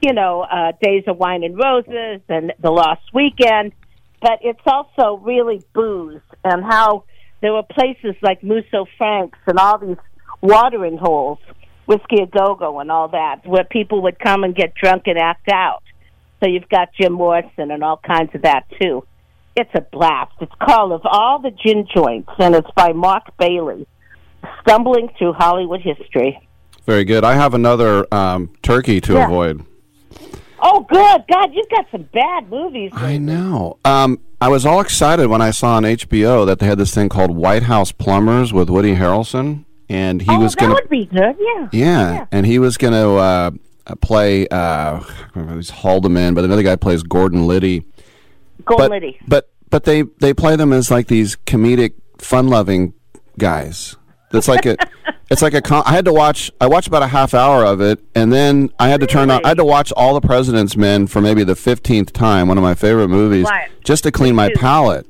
you 0.00 0.12
know, 0.12 0.42
uh, 0.42 0.72
Days 0.80 1.04
of 1.06 1.18
Wine 1.18 1.42
and 1.42 1.58
Roses 1.58 2.22
and 2.28 2.52
The 2.60 2.70
Lost 2.70 3.02
Weekend, 3.12 3.72
but 4.22 4.38
it's 4.42 4.60
also 4.66 5.16
really 5.22 5.62
booze 5.74 6.22
and 6.44 6.64
how 6.64 7.04
there 7.40 7.52
were 7.52 7.64
places 7.64 8.14
like 8.22 8.42
Musso 8.42 8.86
Frank's 8.96 9.38
and 9.46 9.58
all 9.58 9.78
these 9.78 9.96
watering 10.40 10.96
holes, 10.96 11.38
Whiskey 11.86 12.22
a 12.22 12.26
Go 12.26 12.54
Go 12.54 12.80
and 12.80 12.90
all 12.90 13.08
that, 13.08 13.46
where 13.46 13.64
people 13.64 14.02
would 14.02 14.18
come 14.18 14.44
and 14.44 14.54
get 14.54 14.74
drunk 14.74 15.04
and 15.06 15.18
act 15.18 15.48
out. 15.52 15.82
So 16.42 16.48
you've 16.48 16.68
got 16.68 16.88
Jim 17.00 17.12
Morrison 17.14 17.70
and 17.70 17.82
all 17.82 17.96
kinds 17.96 18.34
of 18.34 18.42
that 18.42 18.64
too. 18.80 19.04
It's 19.56 19.70
a 19.74 19.80
blast. 19.80 20.32
It's 20.40 20.52
called 20.62 20.92
Of 20.92 21.00
All 21.04 21.38
the 21.38 21.50
Gin 21.50 21.86
Joints, 21.94 22.28
and 22.38 22.54
it's 22.54 22.70
by 22.76 22.92
Mark 22.92 23.22
Bailey. 23.38 23.86
Stumbling 24.60 25.08
through 25.18 25.32
Hollywood 25.32 25.80
history. 25.80 26.38
Very 26.84 27.04
good. 27.04 27.24
I 27.24 27.34
have 27.34 27.54
another 27.54 28.06
um, 28.14 28.52
turkey 28.62 29.00
to 29.02 29.14
Yeah. 29.14 29.26
avoid. 29.26 29.64
Oh, 30.62 30.80
good 30.88 31.24
God! 31.30 31.50
You've 31.52 31.68
got 31.68 31.86
some 31.90 32.08
bad 32.14 32.50
movies. 32.50 32.90
I 32.94 33.18
know. 33.18 33.78
Um, 33.84 34.18
I 34.40 34.48
was 34.48 34.64
all 34.64 34.80
excited 34.80 35.28
when 35.28 35.42
I 35.42 35.50
saw 35.50 35.76
on 35.76 35.82
HBO 35.84 36.46
that 36.46 36.58
they 36.60 36.66
had 36.66 36.78
this 36.78 36.94
thing 36.94 37.08
called 37.08 37.30
White 37.36 37.64
House 37.64 37.92
Plumbers 37.92 38.52
with 38.52 38.70
Woody 38.70 38.94
Harrelson, 38.96 39.64
and 39.88 40.20
he 40.20 40.30
oh, 40.30 40.40
was 40.40 40.54
going 40.54 40.70
to 40.70 40.74
would 40.74 40.90
be 40.90 41.06
good. 41.06 41.36
Yeah. 41.38 41.68
Yeah, 41.72 42.26
and 42.32 42.46
he 42.46 42.58
was 42.58 42.76
going 42.76 42.92
to 42.92 43.10
uh, 43.10 43.50
play. 44.00 44.48
Uh, 44.48 45.00
he's 45.54 45.70
Haldeman, 45.70 46.34
but 46.34 46.44
another 46.44 46.62
guy 46.62 46.76
plays 46.76 47.02
Gordon 47.02 47.46
Liddy. 47.46 47.84
Gordon 48.64 48.84
but, 48.84 48.90
Liddy. 48.90 49.18
But 49.26 49.50
but 49.70 49.84
they 49.84 50.02
they 50.02 50.34
play 50.34 50.56
them 50.56 50.72
as 50.72 50.90
like 50.90 51.06
these 51.06 51.36
comedic, 51.36 51.94
fun-loving 52.18 52.94
guys. 53.38 53.96
That's 54.30 54.48
like 54.48 54.66
a. 54.66 54.76
It's 55.30 55.42
like 55.42 55.54
a. 55.54 55.62
Con- 55.62 55.84
I 55.86 55.92
had 55.92 56.04
to 56.06 56.12
watch. 56.12 56.50
I 56.60 56.66
watched 56.66 56.88
about 56.88 57.02
a 57.02 57.08
half 57.08 57.34
hour 57.34 57.64
of 57.64 57.80
it, 57.80 58.00
and 58.14 58.32
then 58.32 58.70
I 58.78 58.88
had 58.88 59.00
to 59.00 59.06
turn 59.06 59.30
on. 59.30 59.44
I 59.44 59.48
had 59.48 59.56
to 59.58 59.64
watch 59.64 59.92
all 59.96 60.14
the 60.18 60.26
President's 60.26 60.76
Men 60.76 61.06
for 61.06 61.20
maybe 61.20 61.44
the 61.44 61.56
fifteenth 61.56 62.12
time. 62.12 62.48
One 62.48 62.58
of 62.58 62.62
my 62.62 62.74
favorite 62.74 63.08
movies, 63.08 63.44
Right. 63.44 63.68
just 63.84 64.02
to 64.04 64.12
clean 64.12 64.34
my 64.34 64.50
palate. 64.56 65.06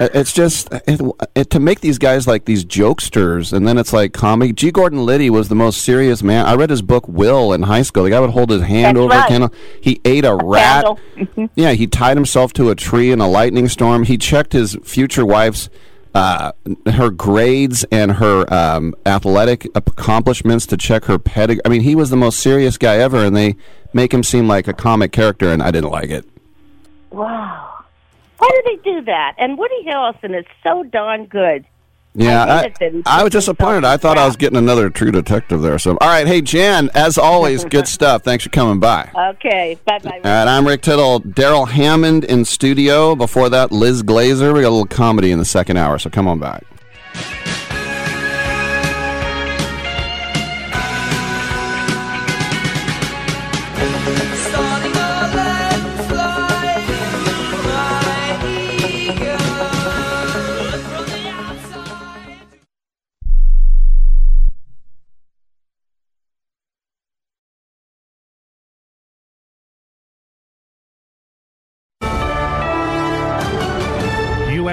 It- 0.00 0.10
It's 0.14 0.32
just 0.32 0.72
it, 0.86 1.00
it, 1.34 1.50
to 1.50 1.60
make 1.60 1.80
these 1.80 1.98
guys 1.98 2.26
like 2.26 2.46
these 2.46 2.64
jokesters, 2.64 3.52
and 3.52 3.68
then 3.68 3.76
it's 3.78 3.92
like 3.92 4.12
comedy. 4.12 4.52
G. 4.52 4.70
Gordon 4.70 5.04
Liddy 5.04 5.28
was 5.30 5.48
the 5.48 5.54
most 5.54 5.82
serious 5.82 6.22
man. 6.22 6.46
I 6.46 6.54
read 6.54 6.70
his 6.70 6.82
book 6.82 7.06
Will 7.06 7.52
in 7.52 7.62
high 7.62 7.82
school. 7.82 8.04
The 8.04 8.10
guy 8.10 8.20
would 8.20 8.30
hold 8.30 8.50
his 8.50 8.62
hand 8.62 8.96
That's 8.96 9.02
over 9.04 9.14
right. 9.14 9.24
a 9.24 9.28
candle. 9.28 9.54
He 9.80 10.00
ate 10.04 10.24
a, 10.24 10.34
rat. 10.34 10.84
Candle. 10.84 11.50
Yeah, 11.54 11.72
he 11.72 11.86
tied 11.86 12.16
himself 12.16 12.52
to 12.54 12.70
a 12.70 12.74
tree 12.74 13.10
in 13.12 13.20
a 13.20 13.28
lightning 13.28 13.68
storm. 13.68 14.04
He 14.04 14.16
checked 14.16 14.52
his 14.54 14.76
future 14.82 15.26
wife's 15.26 15.68
uh, 16.14 16.52
her 16.86 17.10
grades 17.10 17.84
and 17.92 18.12
her 18.12 18.52
um, 18.52 18.94
athletic 19.06 19.66
accomplishments 19.74 20.66
to 20.66 20.76
check 20.76 21.04
her 21.04 21.18
pedigree. 21.18 21.60
I 21.64 21.68
mean, 21.68 21.82
he 21.82 21.94
was 21.94 22.10
the 22.10 22.16
most 22.16 22.40
serious 22.40 22.78
guy 22.78 22.96
ever, 22.96 23.18
and 23.24 23.36
they 23.36 23.56
make 23.92 24.12
him 24.14 24.22
seem 24.22 24.48
like 24.48 24.66
a 24.66 24.72
comic 24.72 25.12
character, 25.12 25.50
and 25.52 25.62
I 25.62 25.70
didn't 25.70 25.90
like 25.90 26.10
it. 26.10 26.24
Wow. 27.10 27.69
Why 28.40 28.48
do 28.48 28.62
they 28.64 28.82
do 28.82 29.04
that? 29.04 29.34
And 29.38 29.58
Woody 29.58 29.84
Harrelson 29.84 30.38
is 30.38 30.46
so 30.62 30.82
darn 30.82 31.26
good. 31.26 31.66
Yeah, 32.14 32.44
I 32.44 32.48
I, 32.48 32.62
hate 32.62 32.76
it 32.80 33.04
that 33.04 33.06
I 33.06 33.22
was 33.22 33.32
disappointed. 33.32 33.84
I 33.84 33.96
thought 33.98 34.16
I 34.18 34.26
was 34.26 34.36
getting 34.36 34.56
another 34.56 34.88
True 34.90 35.12
Detective 35.12 35.60
there. 35.60 35.78
So, 35.78 35.92
all 36.00 36.08
right, 36.08 36.26
hey 36.26 36.40
Jan, 36.40 36.90
as 36.94 37.18
always, 37.18 37.64
good 37.66 37.86
stuff. 37.98 38.22
Thanks 38.24 38.42
for 38.42 38.50
coming 38.50 38.80
by. 38.80 39.10
Okay, 39.14 39.78
bye 39.84 39.98
bye. 40.00 40.10
All 40.10 40.20
right, 40.22 40.48
I'm 40.48 40.66
Rick 40.66 40.82
Tittle. 40.82 41.20
Darrell 41.20 41.66
Hammond 41.66 42.24
in 42.24 42.44
studio. 42.46 43.14
Before 43.14 43.48
that, 43.50 43.70
Liz 43.70 44.02
Glazer. 44.02 44.54
We 44.54 44.62
got 44.62 44.68
a 44.68 44.70
little 44.70 44.86
comedy 44.86 45.30
in 45.30 45.38
the 45.38 45.44
second 45.44 45.76
hour, 45.76 45.98
so 45.98 46.08
come 46.10 46.26
on 46.26 46.40
back. 46.40 46.64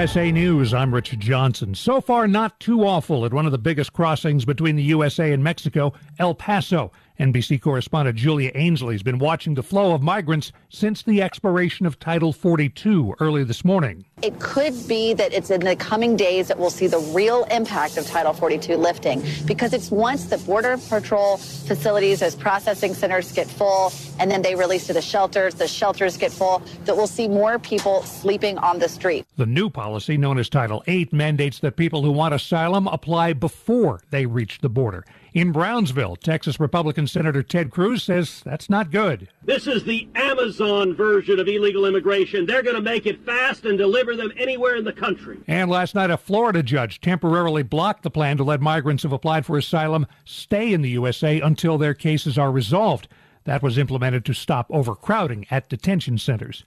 USA 0.08 0.32
News, 0.32 0.72
I'm 0.72 0.94
Richard 0.94 1.20
Johnson. 1.20 1.74
So 1.74 2.00
far, 2.00 2.26
not 2.26 2.58
too 2.60 2.82
awful 2.82 3.26
at 3.26 3.34
one 3.34 3.44
of 3.44 3.52
the 3.52 3.58
biggest 3.58 3.92
crossings 3.92 4.46
between 4.46 4.74
the 4.74 4.82
USA 4.84 5.34
and 5.34 5.44
Mexico, 5.44 5.92
El 6.18 6.34
Paso. 6.34 6.90
NBC 7.18 7.60
correspondent 7.60 8.16
Julia 8.16 8.52
Ainsley 8.54 8.94
has 8.94 9.02
been 9.02 9.18
watching 9.18 9.54
the 9.54 9.62
flow 9.62 9.92
of 9.92 10.02
migrants 10.02 10.52
since 10.68 11.02
the 11.02 11.20
expiration 11.20 11.84
of 11.84 11.98
Title 11.98 12.32
42 12.32 13.16
early 13.18 13.42
this 13.42 13.64
morning. 13.64 14.04
It 14.22 14.38
could 14.38 14.74
be 14.86 15.14
that 15.14 15.32
it's 15.32 15.50
in 15.50 15.60
the 15.60 15.74
coming 15.74 16.14
days 16.14 16.46
that 16.46 16.58
we'll 16.58 16.70
see 16.70 16.86
the 16.86 17.00
real 17.12 17.42
impact 17.50 17.96
of 17.96 18.06
Title 18.06 18.32
42 18.32 18.76
lifting 18.76 19.24
because 19.46 19.72
it's 19.72 19.90
once 19.90 20.26
the 20.26 20.38
Border 20.38 20.76
Patrol 20.88 21.38
facilities, 21.38 22.20
those 22.20 22.36
processing 22.36 22.94
centers 22.94 23.32
get 23.32 23.48
full, 23.48 23.92
and 24.20 24.30
then 24.30 24.42
they 24.42 24.54
release 24.54 24.86
to 24.86 24.92
the 24.92 25.02
shelters, 25.02 25.54
the 25.54 25.66
shelters 25.66 26.16
get 26.16 26.30
full, 26.30 26.62
that 26.84 26.96
we'll 26.96 27.08
see 27.08 27.26
more 27.26 27.58
people 27.58 28.02
sleeping 28.02 28.58
on 28.58 28.78
the 28.78 28.88
street. 28.88 29.26
The 29.36 29.46
new 29.46 29.70
policy, 29.70 30.16
known 30.16 30.38
as 30.38 30.48
Title 30.48 30.84
8, 30.86 31.12
mandates 31.12 31.58
that 31.60 31.76
people 31.76 32.02
who 32.02 32.12
want 32.12 32.32
asylum 32.32 32.86
apply 32.86 33.32
before 33.32 34.00
they 34.10 34.26
reach 34.26 34.60
the 34.60 34.68
border. 34.68 35.04
In 35.34 35.52
Brownsville, 35.52 36.16
Texas 36.16 36.58
Republican 36.58 37.06
Senator 37.06 37.42
Ted 37.42 37.70
Cruz 37.70 38.02
says 38.02 38.40
that's 38.44 38.70
not 38.70 38.90
good. 38.90 39.28
This 39.44 39.66
is 39.66 39.84
the 39.84 40.08
Amazon 40.14 40.94
version 40.94 41.38
of 41.38 41.46
illegal 41.46 41.84
immigration. 41.84 42.46
They're 42.46 42.62
going 42.62 42.76
to 42.76 42.82
make 42.82 43.04
it 43.04 43.24
fast 43.24 43.66
and 43.66 43.76
deliver 43.76 44.16
them 44.16 44.32
anywhere 44.38 44.76
in 44.76 44.84
the 44.84 44.92
country. 44.92 45.38
And 45.46 45.70
last 45.70 45.94
night, 45.94 46.10
a 46.10 46.16
Florida 46.16 46.62
judge 46.62 47.00
temporarily 47.00 47.62
blocked 47.62 48.04
the 48.04 48.10
plan 48.10 48.38
to 48.38 48.44
let 48.44 48.60
migrants 48.60 49.02
who've 49.02 49.12
applied 49.12 49.44
for 49.44 49.58
asylum 49.58 50.06
stay 50.24 50.72
in 50.72 50.82
the 50.82 50.90
USA 50.90 51.40
until 51.40 51.76
their 51.76 51.94
cases 51.94 52.38
are 52.38 52.50
resolved. 52.50 53.08
That 53.44 53.62
was 53.62 53.78
implemented 53.78 54.24
to 54.26 54.34
stop 54.34 54.66
overcrowding 54.70 55.46
at 55.50 55.68
detention 55.68 56.18
centers. 56.18 56.64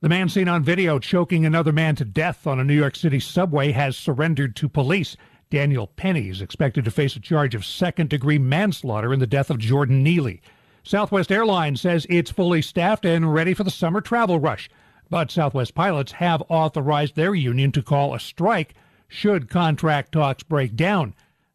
The 0.00 0.10
man 0.10 0.28
seen 0.28 0.46
on 0.46 0.62
video 0.62 0.98
choking 0.98 1.46
another 1.46 1.72
man 1.72 1.96
to 1.96 2.04
death 2.04 2.46
on 2.46 2.60
a 2.60 2.64
New 2.64 2.74
York 2.74 2.96
City 2.96 3.18
subway 3.18 3.72
has 3.72 3.96
surrendered 3.96 4.54
to 4.56 4.68
police. 4.68 5.16
Daniel 5.50 5.86
Penny 5.86 6.28
is 6.28 6.40
expected 6.40 6.84
to 6.84 6.90
face 6.90 7.14
a 7.14 7.20
charge 7.20 7.54
of 7.54 7.64
second 7.64 8.10
degree 8.10 8.38
manslaughter 8.38 9.12
in 9.12 9.20
the 9.20 9.26
death 9.26 9.48
of 9.48 9.58
Jordan 9.58 10.02
Neely. 10.02 10.40
Southwest 10.82 11.30
Airlines 11.30 11.80
says 11.80 12.06
it's 12.08 12.30
fully 12.30 12.62
staffed 12.62 13.04
and 13.04 13.32
ready 13.32 13.54
for 13.54 13.64
the 13.64 13.70
summer 13.70 14.00
travel 14.00 14.40
rush. 14.40 14.68
But 15.08 15.30
Southwest 15.30 15.74
pilots 15.74 16.12
have 16.12 16.42
authorized 16.48 17.14
their 17.14 17.34
union 17.34 17.70
to 17.72 17.82
call 17.82 18.14
a 18.14 18.20
strike 18.20 18.74
should 19.08 19.48
contract 19.48 20.12
talks 20.12 20.42
break 20.42 20.74
down. 20.74 21.14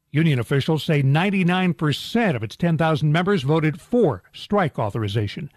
Union 0.10 0.40
officials 0.40 0.84
say 0.84 1.04
99% 1.04 2.36
of 2.36 2.44
its 2.44 2.56
10,000 2.56 3.12
members 3.12 3.44
voted 3.44 3.80
for 3.80 4.24
strike 4.34 4.80
authorization. 4.80 5.52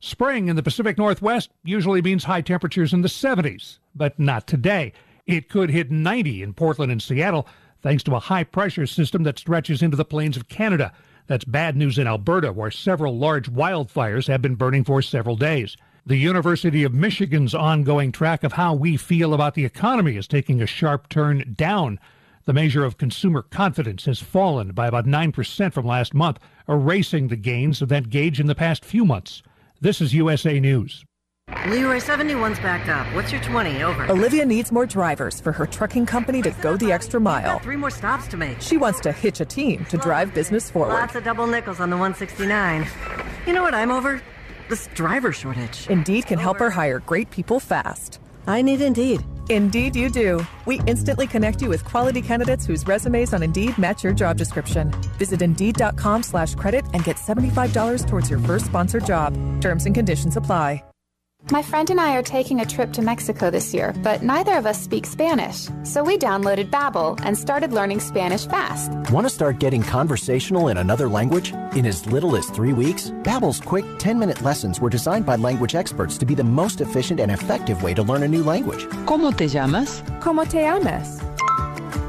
Spring 0.00 0.48
in 0.48 0.56
the 0.56 0.62
Pacific 0.62 0.98
Northwest 0.98 1.50
usually 1.64 2.02
means 2.02 2.24
high 2.24 2.40
temperatures 2.40 2.92
in 2.92 3.02
the 3.02 3.08
70s, 3.08 3.78
but 3.94 4.18
not 4.18 4.46
today. 4.46 4.92
It 5.26 5.48
could 5.48 5.70
hit 5.70 5.90
90 5.90 6.42
in 6.42 6.54
Portland 6.54 6.92
and 6.92 7.02
Seattle 7.02 7.46
thanks 7.82 8.02
to 8.04 8.14
a 8.14 8.20
high 8.20 8.44
pressure 8.44 8.86
system 8.86 9.22
that 9.24 9.38
stretches 9.38 9.82
into 9.82 9.96
the 9.96 10.04
plains 10.04 10.36
of 10.36 10.48
Canada. 10.48 10.92
That's 11.26 11.44
bad 11.44 11.76
news 11.76 11.98
in 11.98 12.06
Alberta, 12.06 12.52
where 12.52 12.70
several 12.70 13.16
large 13.16 13.50
wildfires 13.50 14.28
have 14.28 14.42
been 14.42 14.54
burning 14.54 14.84
for 14.84 15.02
several 15.02 15.36
days. 15.36 15.76
The 16.04 16.16
University 16.16 16.84
of 16.84 16.94
Michigan's 16.94 17.54
ongoing 17.54 18.12
track 18.12 18.44
of 18.44 18.52
how 18.52 18.74
we 18.74 18.96
feel 18.96 19.34
about 19.34 19.54
the 19.54 19.64
economy 19.64 20.16
is 20.16 20.28
taking 20.28 20.62
a 20.62 20.66
sharp 20.66 21.08
turn 21.08 21.54
down. 21.56 21.98
The 22.44 22.52
measure 22.52 22.84
of 22.84 22.96
consumer 22.96 23.42
confidence 23.42 24.04
has 24.04 24.20
fallen 24.20 24.70
by 24.70 24.86
about 24.86 25.06
9% 25.06 25.72
from 25.72 25.84
last 25.84 26.14
month, 26.14 26.38
erasing 26.68 27.26
the 27.26 27.34
gains 27.34 27.82
of 27.82 27.88
that 27.88 28.08
gauge 28.08 28.38
in 28.38 28.46
the 28.46 28.54
past 28.54 28.84
few 28.84 29.04
months. 29.04 29.42
This 29.80 30.00
is 30.00 30.14
USA 30.14 30.60
News. 30.60 31.05
Leroy 31.66 31.98
71's 31.98 32.58
backed 32.60 32.88
up. 32.88 33.12
What's 33.14 33.32
your 33.32 33.40
20? 33.40 33.82
Over. 33.82 34.10
Olivia 34.10 34.44
needs 34.44 34.70
more 34.70 34.86
drivers 34.86 35.40
for 35.40 35.52
her 35.52 35.66
trucking 35.66 36.06
company 36.06 36.42
to 36.42 36.50
go 36.62 36.76
the 36.76 36.92
extra 36.92 37.20
mile. 37.20 37.58
Three 37.60 37.76
more 37.76 37.90
stops 37.90 38.26
to 38.28 38.36
make. 38.36 38.60
She 38.60 38.76
wants 38.76 39.00
to 39.00 39.12
hitch 39.12 39.40
a 39.40 39.44
team 39.44 39.84
to 39.86 39.96
drive 39.96 40.34
business 40.34 40.70
forward. 40.70 40.94
Lots 40.94 41.14
of 41.14 41.24
double 41.24 41.46
nickels 41.46 41.80
on 41.80 41.90
the 41.90 41.96
169. 41.96 42.86
You 43.46 43.52
know 43.52 43.62
what 43.62 43.74
I'm 43.74 43.90
over? 43.90 44.20
This 44.68 44.88
driver 44.94 45.32
shortage. 45.32 45.86
Indeed 45.88 46.26
can 46.26 46.38
help 46.38 46.58
her 46.58 46.70
hire 46.70 46.98
great 47.00 47.30
people 47.30 47.60
fast. 47.60 48.20
I 48.46 48.62
need 48.62 48.80
Indeed. 48.80 49.24
Indeed, 49.48 49.94
you 49.96 50.10
do. 50.10 50.44
We 50.66 50.80
instantly 50.86 51.26
connect 51.26 51.62
you 51.62 51.68
with 51.68 51.84
quality 51.84 52.22
candidates 52.22 52.66
whose 52.66 52.84
resumes 52.86 53.32
on 53.32 53.42
Indeed 53.42 53.78
match 53.78 54.02
your 54.02 54.12
job 54.12 54.36
description. 54.36 54.90
Visit 55.18 55.42
Indeed.com 55.42 56.22
slash 56.22 56.54
credit 56.54 56.84
and 56.92 57.04
get 57.04 57.16
$75 57.16 58.06
towards 58.06 58.30
your 58.30 58.40
first 58.40 58.66
sponsored 58.66 59.06
job. 59.06 59.34
Terms 59.60 59.86
and 59.86 59.94
conditions 59.94 60.36
apply. 60.36 60.82
My 61.52 61.62
friend 61.62 61.88
and 61.90 62.00
I 62.00 62.16
are 62.16 62.24
taking 62.24 62.60
a 62.60 62.66
trip 62.66 62.92
to 62.94 63.02
Mexico 63.02 63.50
this 63.50 63.72
year, 63.72 63.94
but 64.02 64.24
neither 64.24 64.54
of 64.54 64.66
us 64.66 64.82
speak 64.82 65.06
Spanish. 65.06 65.68
So 65.84 66.02
we 66.02 66.18
downloaded 66.18 66.70
Babbel 66.70 67.20
and 67.22 67.38
started 67.38 67.72
learning 67.72 68.00
Spanish 68.00 68.46
fast. 68.46 68.90
Want 69.12 69.28
to 69.28 69.30
start 69.32 69.60
getting 69.60 69.84
conversational 69.84 70.66
in 70.68 70.78
another 70.78 71.08
language? 71.08 71.52
In 71.76 71.86
as 71.86 72.04
little 72.06 72.34
as 72.34 72.50
three 72.50 72.72
weeks, 72.72 73.10
Babbel's 73.22 73.60
quick 73.60 73.84
10-minute 73.98 74.42
lessons 74.42 74.80
were 74.80 74.90
designed 74.90 75.24
by 75.24 75.36
language 75.36 75.76
experts 75.76 76.18
to 76.18 76.26
be 76.26 76.34
the 76.34 76.42
most 76.42 76.80
efficient 76.80 77.20
and 77.20 77.30
effective 77.30 77.80
way 77.80 77.94
to 77.94 78.02
learn 78.02 78.24
a 78.24 78.28
new 78.28 78.42
language. 78.42 78.84
¿Cómo 79.06 79.32
te 79.36 79.46
llamas? 79.46 80.02
¿Cómo 80.18 80.48
te 80.48 80.62
llamas? 80.62 81.20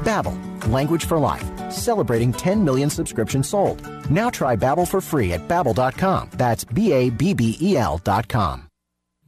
Babbel, 0.02 0.36
language 0.66 1.04
for 1.04 1.16
life. 1.16 1.46
Celebrating 1.70 2.32
10 2.32 2.64
million 2.64 2.90
subscriptions 2.90 3.48
sold. 3.48 3.80
Now 4.10 4.30
try 4.30 4.56
Babbel 4.56 4.88
for 4.88 5.00
free 5.00 5.32
at 5.34 5.46
babbel.com. 5.46 6.30
That's 6.32 6.64
B-A-B-B-E-L 6.64 7.98
dot 7.98 8.26
com. 8.26 8.67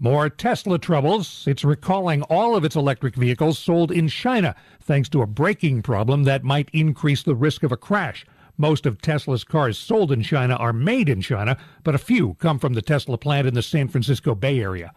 More 0.02 0.30
Tesla 0.30 0.78
troubles. 0.78 1.44
It's 1.46 1.62
recalling 1.62 2.22
all 2.22 2.56
of 2.56 2.64
its 2.64 2.74
electric 2.74 3.16
vehicles 3.16 3.58
sold 3.58 3.92
in 3.92 4.08
China 4.08 4.56
thanks 4.80 5.10
to 5.10 5.20
a 5.20 5.26
braking 5.26 5.82
problem 5.82 6.24
that 6.24 6.42
might 6.42 6.70
increase 6.72 7.22
the 7.22 7.34
risk 7.34 7.62
of 7.62 7.70
a 7.70 7.76
crash. 7.76 8.24
Most 8.56 8.86
of 8.86 9.02
Tesla's 9.02 9.44
cars 9.44 9.76
sold 9.76 10.10
in 10.10 10.22
China 10.22 10.54
are 10.54 10.72
made 10.72 11.10
in 11.10 11.20
China, 11.20 11.58
but 11.84 11.94
a 11.94 11.98
few 11.98 12.32
come 12.38 12.58
from 12.58 12.72
the 12.72 12.80
Tesla 12.80 13.18
plant 13.18 13.46
in 13.46 13.52
the 13.52 13.60
San 13.60 13.88
Francisco 13.88 14.34
Bay 14.34 14.60
Area. 14.60 14.94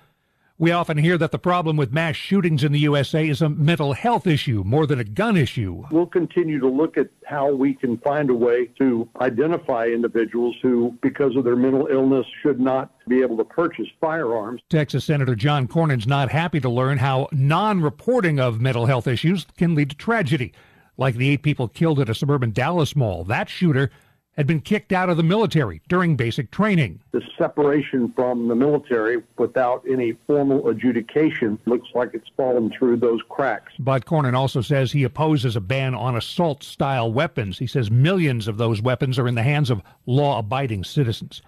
We 0.60 0.72
often 0.72 1.00
hear 1.00 1.18
that 1.18 1.32
the 1.32 1.40
problem 1.40 1.78
with 1.78 1.92
mass 1.92 2.16
shootings 2.16 2.64
in 2.64 2.72
the 2.72 2.80
USA 2.82 3.28
is 3.28 3.42
a 3.42 3.50
mental 3.50 3.94
health 3.94 4.28
issue 4.28 4.62
more 4.64 4.86
than 4.86 5.00
a 5.00 5.04
gun 5.04 5.36
issue. 5.36 5.84
We'll 5.90 6.06
continue 6.06 6.60
to 6.60 6.68
look 6.70 6.96
at 6.96 7.10
how 7.26 7.52
we 7.52 7.74
can 7.74 7.98
find 7.98 8.30
a 8.30 8.36
way 8.36 8.68
to 8.78 9.10
identify 9.20 9.88
individuals 9.88 10.56
who, 10.62 10.96
because 11.02 11.36
of 11.36 11.44
their 11.44 11.56
mental 11.56 11.88
illness, 11.88 12.28
should 12.44 12.60
not 12.60 12.92
be 13.08 13.22
able 13.22 13.36
to 13.38 13.44
purchase 13.44 13.88
firearms. 14.00 14.62
Texas 14.70 15.06
Senator 15.06 15.34
John 15.34 15.68
Cornyn's 15.68 16.06
not 16.06 16.30
happy 16.30 16.60
to 16.60 16.70
learn 16.70 17.00
how 17.00 17.30
non 17.32 17.82
reporting 17.82 18.40
of 18.40 18.62
mental 18.62 18.86
health 18.86 19.08
issues 19.08 19.48
can 19.58 19.74
lead 19.74 19.90
to 19.90 19.98
tragedy. 19.98 20.54
Like 20.98 21.16
the 21.16 21.30
eight 21.30 21.42
people 21.42 21.68
killed 21.68 22.00
at 22.00 22.10
a 22.10 22.14
suburban 22.14 22.52
Dallas 22.52 22.96
mall, 22.96 23.24
that 23.24 23.50
shooter 23.50 23.90
had 24.36 24.48
been 24.48 24.62
kicked 24.62 24.92
out 24.92 25.10
of 25.10 25.18
the 25.18 25.24
military 25.24 25.82
during 25.88 26.16
basic 26.16 26.50
training. 26.52 27.00
The 27.12 27.22
separation 27.38 28.12
from 28.14 28.48
the 28.48 28.56
military 28.56 29.22
without 29.38 29.84
any 29.90 30.14
formal 30.26 30.70
adjudication 30.70 31.60
looks 31.66 31.88
like 31.94 32.12
it's 32.14 32.30
fallen 32.36 32.72
through 32.72 32.98
those 32.98 33.22
cracks. 33.30 33.74
But 33.78 34.06
Cornyn 34.06 34.36
also 34.36 34.62
says 34.62 34.92
he 34.92 35.04
opposes 35.04 35.56
a 35.56 35.62
ban 35.62 35.94
on 35.94 36.16
assault 36.16 36.64
style 36.64 37.12
weapons. 37.12 37.60
He 37.60 37.68
says 37.68 37.92
millions 37.92 38.48
of 38.48 38.58
those 38.58 38.82
weapons 38.82 39.20
are 39.20 39.28
in 39.28 39.36
the 39.36 39.44
hands 39.44 39.70
of 39.70 39.84
law 40.06 40.40
abiding 40.40 40.84
citizens. 40.84 41.42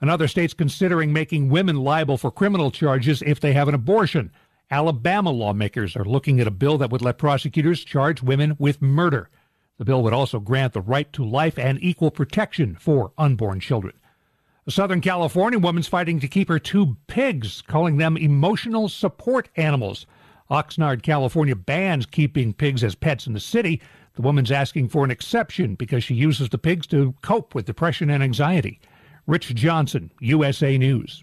Another 0.00 0.28
state's 0.28 0.54
considering 0.54 1.12
making 1.12 1.48
women 1.48 1.76
liable 1.76 2.18
for 2.18 2.30
criminal 2.30 2.70
charges 2.70 3.22
if 3.22 3.40
they 3.40 3.52
have 3.52 3.68
an 3.68 3.74
abortion. 3.74 4.30
Alabama 4.70 5.30
lawmakers 5.30 5.96
are 5.96 6.04
looking 6.04 6.40
at 6.40 6.46
a 6.46 6.52
bill 6.52 6.76
that 6.78 6.90
would 6.90 7.02
let 7.02 7.16
prosecutors 7.16 7.82
charge 7.82 8.22
women 8.22 8.54
with 8.58 8.82
murder. 8.82 9.30
The 9.78 9.84
bill 9.84 10.02
would 10.02 10.12
also 10.12 10.40
grant 10.40 10.72
the 10.72 10.80
right 10.80 11.10
to 11.12 11.24
life 11.24 11.56
and 11.58 11.78
equal 11.80 12.10
protection 12.10 12.74
for 12.74 13.12
unborn 13.16 13.60
children. 13.60 13.94
A 14.66 14.70
Southern 14.70 15.00
California 15.00 15.58
woman's 15.58 15.88
fighting 15.88 16.20
to 16.20 16.28
keep 16.28 16.48
her 16.48 16.58
two 16.58 16.96
pigs, 17.06 17.62
calling 17.62 17.96
them 17.96 18.16
emotional 18.16 18.88
support 18.88 19.48
animals. 19.56 20.04
Oxnard, 20.50 21.02
California 21.02 21.54
bans 21.54 22.06
keeping 22.06 22.52
pigs 22.52 22.82
as 22.82 22.94
pets 22.94 23.26
in 23.26 23.32
the 23.32 23.40
city. 23.40 23.80
The 24.14 24.22
woman's 24.22 24.50
asking 24.50 24.88
for 24.88 25.04
an 25.04 25.10
exception 25.10 25.76
because 25.76 26.02
she 26.02 26.14
uses 26.14 26.48
the 26.48 26.58
pigs 26.58 26.86
to 26.88 27.14
cope 27.22 27.54
with 27.54 27.66
depression 27.66 28.10
and 28.10 28.22
anxiety. 28.22 28.80
Rich 29.26 29.54
Johnson, 29.54 30.10
USA 30.20 30.76
News. 30.76 31.22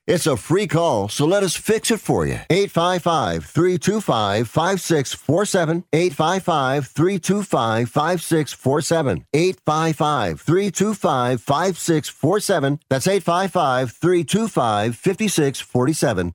It's 0.11 0.27
a 0.27 0.35
free 0.35 0.67
call, 0.67 1.07
so 1.07 1.25
let 1.25 1.41
us 1.41 1.55
fix 1.55 1.89
it 1.89 2.01
for 2.01 2.25
you. 2.25 2.37
855 2.49 3.45
325 3.45 4.45
5647. 4.45 5.85
855 5.93 6.87
325 6.89 7.89
5647. 7.89 9.25
855 9.33 10.41
325 10.41 11.41
5647. 11.41 12.79
That's 12.89 13.07
855 13.07 13.91
325 13.93 14.95
5647. 14.97 16.33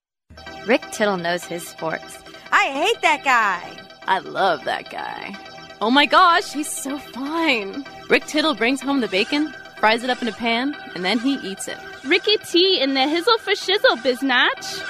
Rick 0.67 0.81
Tittle 0.93 1.19
knows 1.19 1.45
his 1.45 1.69
sports. 1.69 2.17
I 2.51 2.71
hate 2.71 3.03
that 3.03 3.25
guy. 3.25 3.77
I 4.09 4.21
love 4.21 4.65
that 4.65 4.89
guy. 4.89 5.37
Oh 5.83 5.91
my 5.91 6.07
gosh, 6.07 6.51
he's 6.51 6.71
so 6.71 6.97
fine. 6.97 7.85
Rick 8.09 8.25
Tittle 8.25 8.55
brings 8.55 8.81
home 8.81 9.03
the 9.03 9.09
bacon, 9.09 9.53
fries 9.79 10.03
it 10.03 10.09
up 10.09 10.23
in 10.23 10.29
a 10.29 10.33
pan, 10.33 10.75
and 10.95 11.05
then 11.05 11.19
he 11.19 11.35
eats 11.35 11.69
it. 11.69 11.77
Ricky 12.09 12.37
T 12.39 12.81
in 12.81 12.95
the 12.95 13.01
hizzle 13.01 13.39
for 13.41 13.53
shizzle, 13.53 13.97
biznatch. 14.03 14.83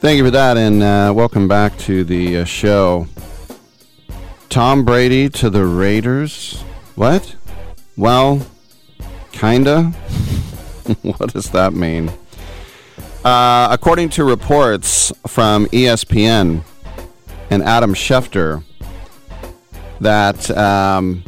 Thank 0.00 0.18
you 0.18 0.24
for 0.24 0.30
that, 0.30 0.56
and 0.56 0.84
uh, 0.84 1.12
welcome 1.12 1.48
back 1.48 1.76
to 1.78 2.04
the 2.04 2.38
uh, 2.38 2.44
show. 2.44 3.08
Tom 4.48 4.84
Brady 4.84 5.28
to 5.30 5.50
the 5.50 5.64
Raiders? 5.64 6.62
What? 6.94 7.34
Well, 7.96 8.46
kinda. 9.32 9.92
what 11.02 11.32
does 11.32 11.50
that 11.50 11.72
mean? 11.72 12.10
Uh, 13.24 13.68
according 13.70 14.08
to 14.10 14.24
reports 14.24 15.12
from 15.26 15.66
ESPN 15.66 16.62
and 17.50 17.62
Adam 17.62 17.94
Schefter, 17.94 18.62
that 20.00 20.50
um, 20.56 21.24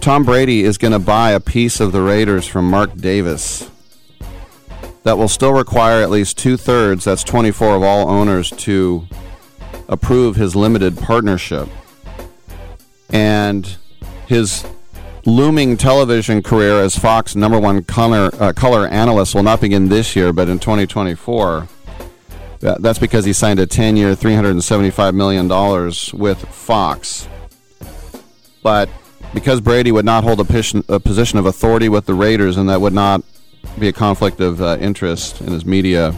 Tom 0.00 0.24
Brady 0.24 0.64
is 0.64 0.78
going 0.78 0.92
to 0.92 0.98
buy 0.98 1.30
a 1.30 1.40
piece 1.40 1.78
of 1.78 1.92
the 1.92 2.00
Raiders 2.00 2.46
from 2.46 2.68
Mark 2.68 2.96
Davis 2.96 3.70
that 5.02 5.16
will 5.16 5.28
still 5.28 5.52
require 5.52 6.02
at 6.02 6.10
least 6.10 6.36
two 6.36 6.56
thirds, 6.56 7.04
that's 7.04 7.24
24 7.24 7.76
of 7.76 7.82
all 7.82 8.08
owners, 8.08 8.50
to 8.50 9.06
approve 9.88 10.36
his 10.36 10.54
limited 10.56 10.98
partnership. 10.98 11.68
And 13.08 13.76
his 14.26 14.64
looming 15.30 15.76
television 15.76 16.42
career 16.42 16.80
as 16.80 16.98
Fox 16.98 17.34
number 17.36 17.58
one 17.58 17.84
color, 17.84 18.30
uh, 18.40 18.52
color 18.52 18.86
analyst 18.88 19.34
will 19.34 19.42
not 19.42 19.60
begin 19.60 19.88
this 19.88 20.14
year, 20.14 20.32
but 20.32 20.48
in 20.48 20.58
2024. 20.58 21.68
That's 22.60 22.98
because 22.98 23.24
he 23.24 23.32
signed 23.32 23.58
a 23.58 23.66
10 23.66 23.96
year, 23.96 24.14
$375 24.14 25.14
million 25.14 25.48
with 26.20 26.38
Fox. 26.48 27.26
But 28.62 28.90
because 29.32 29.60
Brady 29.60 29.92
would 29.92 30.04
not 30.04 30.24
hold 30.24 30.40
a, 30.40 30.44
position, 30.44 30.84
a 30.88 31.00
position 31.00 31.38
of 31.38 31.46
authority 31.46 31.88
with 31.88 32.06
the 32.06 32.14
Raiders, 32.14 32.56
and 32.56 32.68
that 32.68 32.80
would 32.80 32.92
not 32.92 33.22
be 33.78 33.88
a 33.88 33.92
conflict 33.92 34.40
of 34.40 34.60
uh, 34.60 34.76
interest 34.80 35.40
in 35.40 35.52
his 35.52 35.64
media 35.64 36.14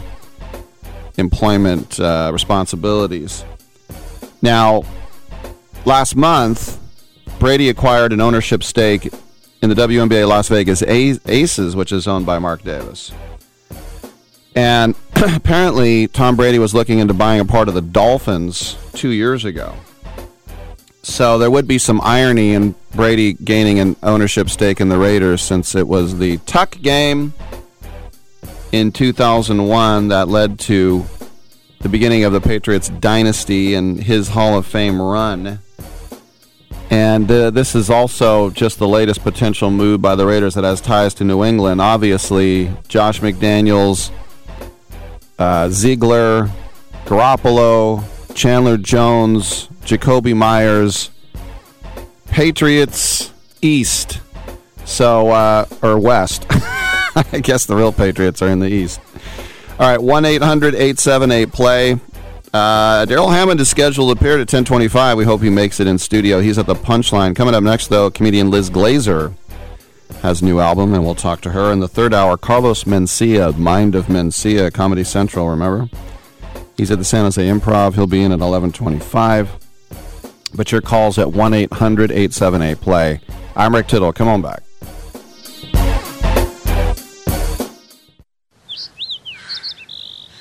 employment 1.16 2.00
uh, 2.00 2.30
responsibilities. 2.32 3.44
Now, 4.40 4.84
last 5.84 6.16
month, 6.16 6.81
Brady 7.38 7.68
acquired 7.68 8.12
an 8.12 8.20
ownership 8.20 8.62
stake 8.62 9.12
in 9.62 9.68
the 9.68 9.74
WNBA 9.74 10.26
Las 10.28 10.48
Vegas 10.48 10.82
Aces, 10.82 11.76
which 11.76 11.92
is 11.92 12.06
owned 12.06 12.26
by 12.26 12.38
Mark 12.38 12.62
Davis. 12.62 13.12
And 14.54 14.94
apparently, 15.16 16.08
Tom 16.08 16.36
Brady 16.36 16.58
was 16.58 16.74
looking 16.74 16.98
into 16.98 17.14
buying 17.14 17.40
a 17.40 17.44
part 17.44 17.68
of 17.68 17.74
the 17.74 17.82
Dolphins 17.82 18.76
two 18.92 19.10
years 19.10 19.44
ago. 19.44 19.74
So 21.02 21.38
there 21.38 21.50
would 21.50 21.66
be 21.66 21.78
some 21.78 22.00
irony 22.02 22.54
in 22.54 22.76
Brady 22.94 23.32
gaining 23.32 23.80
an 23.80 23.96
ownership 24.02 24.48
stake 24.48 24.80
in 24.80 24.88
the 24.88 24.98
Raiders 24.98 25.42
since 25.42 25.74
it 25.74 25.88
was 25.88 26.18
the 26.18 26.36
Tuck 26.38 26.80
game 26.80 27.34
in 28.70 28.92
2001 28.92 30.08
that 30.08 30.28
led 30.28 30.58
to 30.60 31.04
the 31.80 31.88
beginning 31.88 32.22
of 32.22 32.32
the 32.32 32.40
Patriots 32.40 32.88
dynasty 32.88 33.74
and 33.74 34.00
his 34.00 34.28
Hall 34.28 34.56
of 34.56 34.64
Fame 34.64 35.02
run. 35.02 35.58
And 36.92 37.30
uh, 37.30 37.48
this 37.48 37.74
is 37.74 37.88
also 37.88 38.50
just 38.50 38.78
the 38.78 38.86
latest 38.86 39.22
potential 39.22 39.70
move 39.70 40.02
by 40.02 40.14
the 40.14 40.26
Raiders 40.26 40.52
that 40.56 40.64
has 40.64 40.78
ties 40.78 41.14
to 41.14 41.24
New 41.24 41.42
England. 41.42 41.80
Obviously, 41.80 42.70
Josh 42.86 43.20
McDaniels, 43.20 44.10
uh, 45.38 45.70
Ziegler, 45.70 46.50
Garoppolo, 47.06 48.04
Chandler 48.34 48.76
Jones, 48.76 49.68
Jakobi 49.86 50.36
Meyers, 50.36 51.08
Patriots 52.26 53.32
East. 53.62 54.20
So, 54.84 55.30
uh, 55.30 55.64
or 55.80 55.98
West. 55.98 56.44
I 56.50 57.40
guess 57.42 57.64
the 57.64 57.74
real 57.74 57.92
Patriots 57.92 58.42
are 58.42 58.48
in 58.48 58.58
the 58.58 58.68
East. 58.68 59.00
All 59.78 59.88
right, 59.88 60.02
1 60.02 60.24
800 60.26 60.74
878 60.74 61.52
play. 61.52 62.00
Uh, 62.52 63.06
Darrell 63.06 63.30
Hammond 63.30 63.60
is 63.60 63.70
scheduled 63.70 64.08
to 64.08 64.20
appear 64.20 64.34
at 64.34 64.40
1025. 64.40 65.16
We 65.16 65.24
hope 65.24 65.40
he 65.40 65.48
makes 65.48 65.80
it 65.80 65.86
in 65.86 65.98
studio. 65.98 66.40
He's 66.40 66.58
at 66.58 66.66
the 66.66 66.74
punchline. 66.74 67.34
Coming 67.34 67.54
up 67.54 67.62
next, 67.62 67.86
though, 67.86 68.10
comedian 68.10 68.50
Liz 68.50 68.68
Glazer 68.68 69.34
has 70.20 70.42
a 70.42 70.44
new 70.44 70.60
album, 70.60 70.92
and 70.92 71.02
we'll 71.02 71.14
talk 71.14 71.40
to 71.42 71.50
her. 71.52 71.72
In 71.72 71.80
the 71.80 71.88
third 71.88 72.12
hour, 72.12 72.36
Carlos 72.36 72.84
Mencia, 72.84 73.56
Mind 73.56 73.94
of 73.94 74.06
Mencia, 74.06 74.70
Comedy 74.72 75.02
Central, 75.02 75.48
remember? 75.48 75.88
He's 76.76 76.90
at 76.90 76.98
the 76.98 77.04
San 77.04 77.24
Jose 77.24 77.42
Improv. 77.42 77.94
He'll 77.94 78.06
be 78.06 78.22
in 78.22 78.32
at 78.32 78.40
1125. 78.40 79.50
But 80.54 80.70
your 80.70 80.82
call's 80.82 81.18
at 81.18 81.32
1 81.32 81.54
800 81.54 82.10
878 82.10 82.80
play. 82.80 83.20
I'm 83.56 83.74
Rick 83.74 83.88
Tittle. 83.88 84.12
Come 84.12 84.28
on 84.28 84.42
back. 84.42 84.62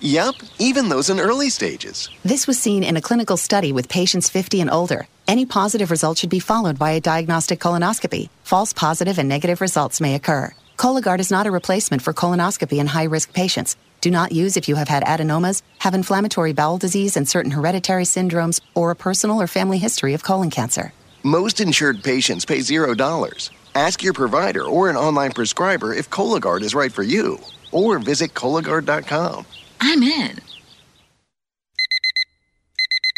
Yep, 0.00 0.34
even 0.58 0.88
those 0.88 1.10
in 1.10 1.18
early 1.18 1.50
stages. 1.50 2.08
This 2.24 2.46
was 2.46 2.58
seen 2.58 2.84
in 2.84 2.96
a 2.96 3.00
clinical 3.00 3.36
study 3.36 3.72
with 3.72 3.88
patients 3.88 4.28
50 4.30 4.60
and 4.60 4.70
older. 4.70 5.08
Any 5.26 5.44
positive 5.44 5.90
result 5.90 6.18
should 6.18 6.30
be 6.30 6.38
followed 6.38 6.78
by 6.78 6.92
a 6.92 7.00
diagnostic 7.00 7.58
colonoscopy. 7.58 8.28
False 8.44 8.72
positive 8.72 9.18
and 9.18 9.28
negative 9.28 9.60
results 9.60 10.00
may 10.00 10.14
occur. 10.14 10.54
Cologuard 10.76 11.18
is 11.18 11.32
not 11.32 11.46
a 11.46 11.50
replacement 11.50 12.02
for 12.02 12.12
colonoscopy 12.12 12.78
in 12.78 12.86
high 12.86 13.04
risk 13.04 13.32
patients. 13.32 13.76
Do 14.00 14.12
not 14.12 14.30
use 14.30 14.56
if 14.56 14.68
you 14.68 14.76
have 14.76 14.88
had 14.88 15.02
adenomas, 15.02 15.62
have 15.78 15.94
inflammatory 15.94 16.52
bowel 16.52 16.78
disease 16.78 17.16
and 17.16 17.28
certain 17.28 17.50
hereditary 17.50 18.04
syndromes, 18.04 18.60
or 18.74 18.92
a 18.92 18.96
personal 18.96 19.42
or 19.42 19.48
family 19.48 19.78
history 19.78 20.14
of 20.14 20.22
colon 20.22 20.50
cancer. 20.50 20.92
Most 21.24 21.60
insured 21.60 22.04
patients 22.04 22.44
pay 22.44 22.58
$0. 22.58 23.50
Ask 23.74 24.02
your 24.04 24.12
provider 24.12 24.64
or 24.64 24.88
an 24.88 24.96
online 24.96 25.32
prescriber 25.32 25.92
if 25.92 26.08
Cologuard 26.10 26.62
is 26.62 26.74
right 26.74 26.92
for 26.92 27.02
you, 27.02 27.40
or 27.72 27.98
visit 27.98 28.34
Cologuard.com. 28.34 29.44
I'm 29.80 30.02
in. 30.02 30.38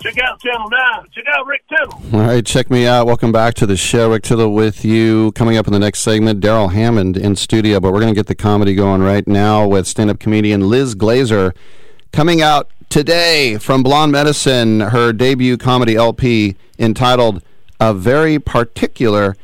check 0.00 0.18
out 0.18 0.40
Channel 0.40 0.68
9. 0.70 1.06
Check 1.12 1.24
out 1.32 1.46
Rick 1.46 1.62
Tittle. 1.68 2.18
All 2.18 2.26
right, 2.26 2.44
check 2.44 2.70
me 2.70 2.86
out. 2.86 3.06
Welcome 3.06 3.32
back 3.32 3.54
to 3.54 3.66
the 3.66 3.76
show. 3.76 4.10
Rick 4.10 4.22
Tittle 4.22 4.52
with 4.52 4.84
you. 4.84 5.32
Coming 5.32 5.56
up 5.56 5.66
in 5.66 5.72
the 5.72 5.78
next 5.78 6.00
segment, 6.00 6.40
Darrell 6.40 6.68
Hammond 6.68 7.16
in 7.16 7.36
studio, 7.36 7.80
but 7.80 7.92
we're 7.92 8.00
going 8.00 8.14
to 8.14 8.18
get 8.18 8.26
the 8.26 8.34
comedy 8.34 8.74
going 8.74 9.02
right 9.02 9.26
now 9.28 9.66
with 9.66 9.86
stand 9.86 10.10
up 10.10 10.18
comedian 10.18 10.68
Liz 10.68 10.94
Glazer. 10.94 11.54
Coming 12.12 12.40
out 12.40 12.70
today 12.88 13.58
from 13.58 13.82
Blonde 13.82 14.12
Medicine, 14.12 14.80
her 14.80 15.12
debut 15.12 15.56
comedy 15.56 15.96
LP 15.96 16.56
entitled 16.78 17.42
A 17.78 17.92
Very 17.92 18.38
Particular 18.38 19.36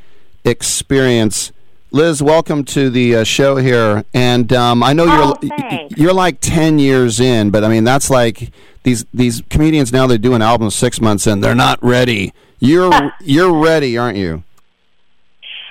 Experience. 0.45 1.53
Liz, 1.97 2.23
welcome 2.23 2.63
to 2.67 2.91
the 2.91 3.17
uh, 3.17 3.25
show 3.25 3.57
here, 3.57 4.05
and 4.13 4.53
um, 4.53 4.83
I 4.83 4.93
know 4.93 5.07
Oh, 5.09 5.35
you're 5.41 5.57
thanks. 5.57 5.97
you're 5.97 6.13
like 6.13 6.37
ten 6.43 6.79
years 6.79 7.21
in, 7.21 7.49
but 7.51 7.65
I 7.65 7.69
mean 7.69 7.85
that's 7.85 8.11
like 8.11 8.53
these 8.83 9.07
these 9.15 9.43
comedians 9.49 9.95
now 9.95 10.07
they 10.07 10.19
do 10.19 10.35
an 10.35 10.43
album 10.43 10.69
six 10.69 11.01
months 11.01 11.27
in, 11.27 11.41
they're 11.41 11.55
not 11.55 11.83
ready. 11.83 12.35
You're 12.59 13.15
you're 13.23 13.51
ready, 13.51 13.97
aren't 13.97 14.19
you? 14.19 14.43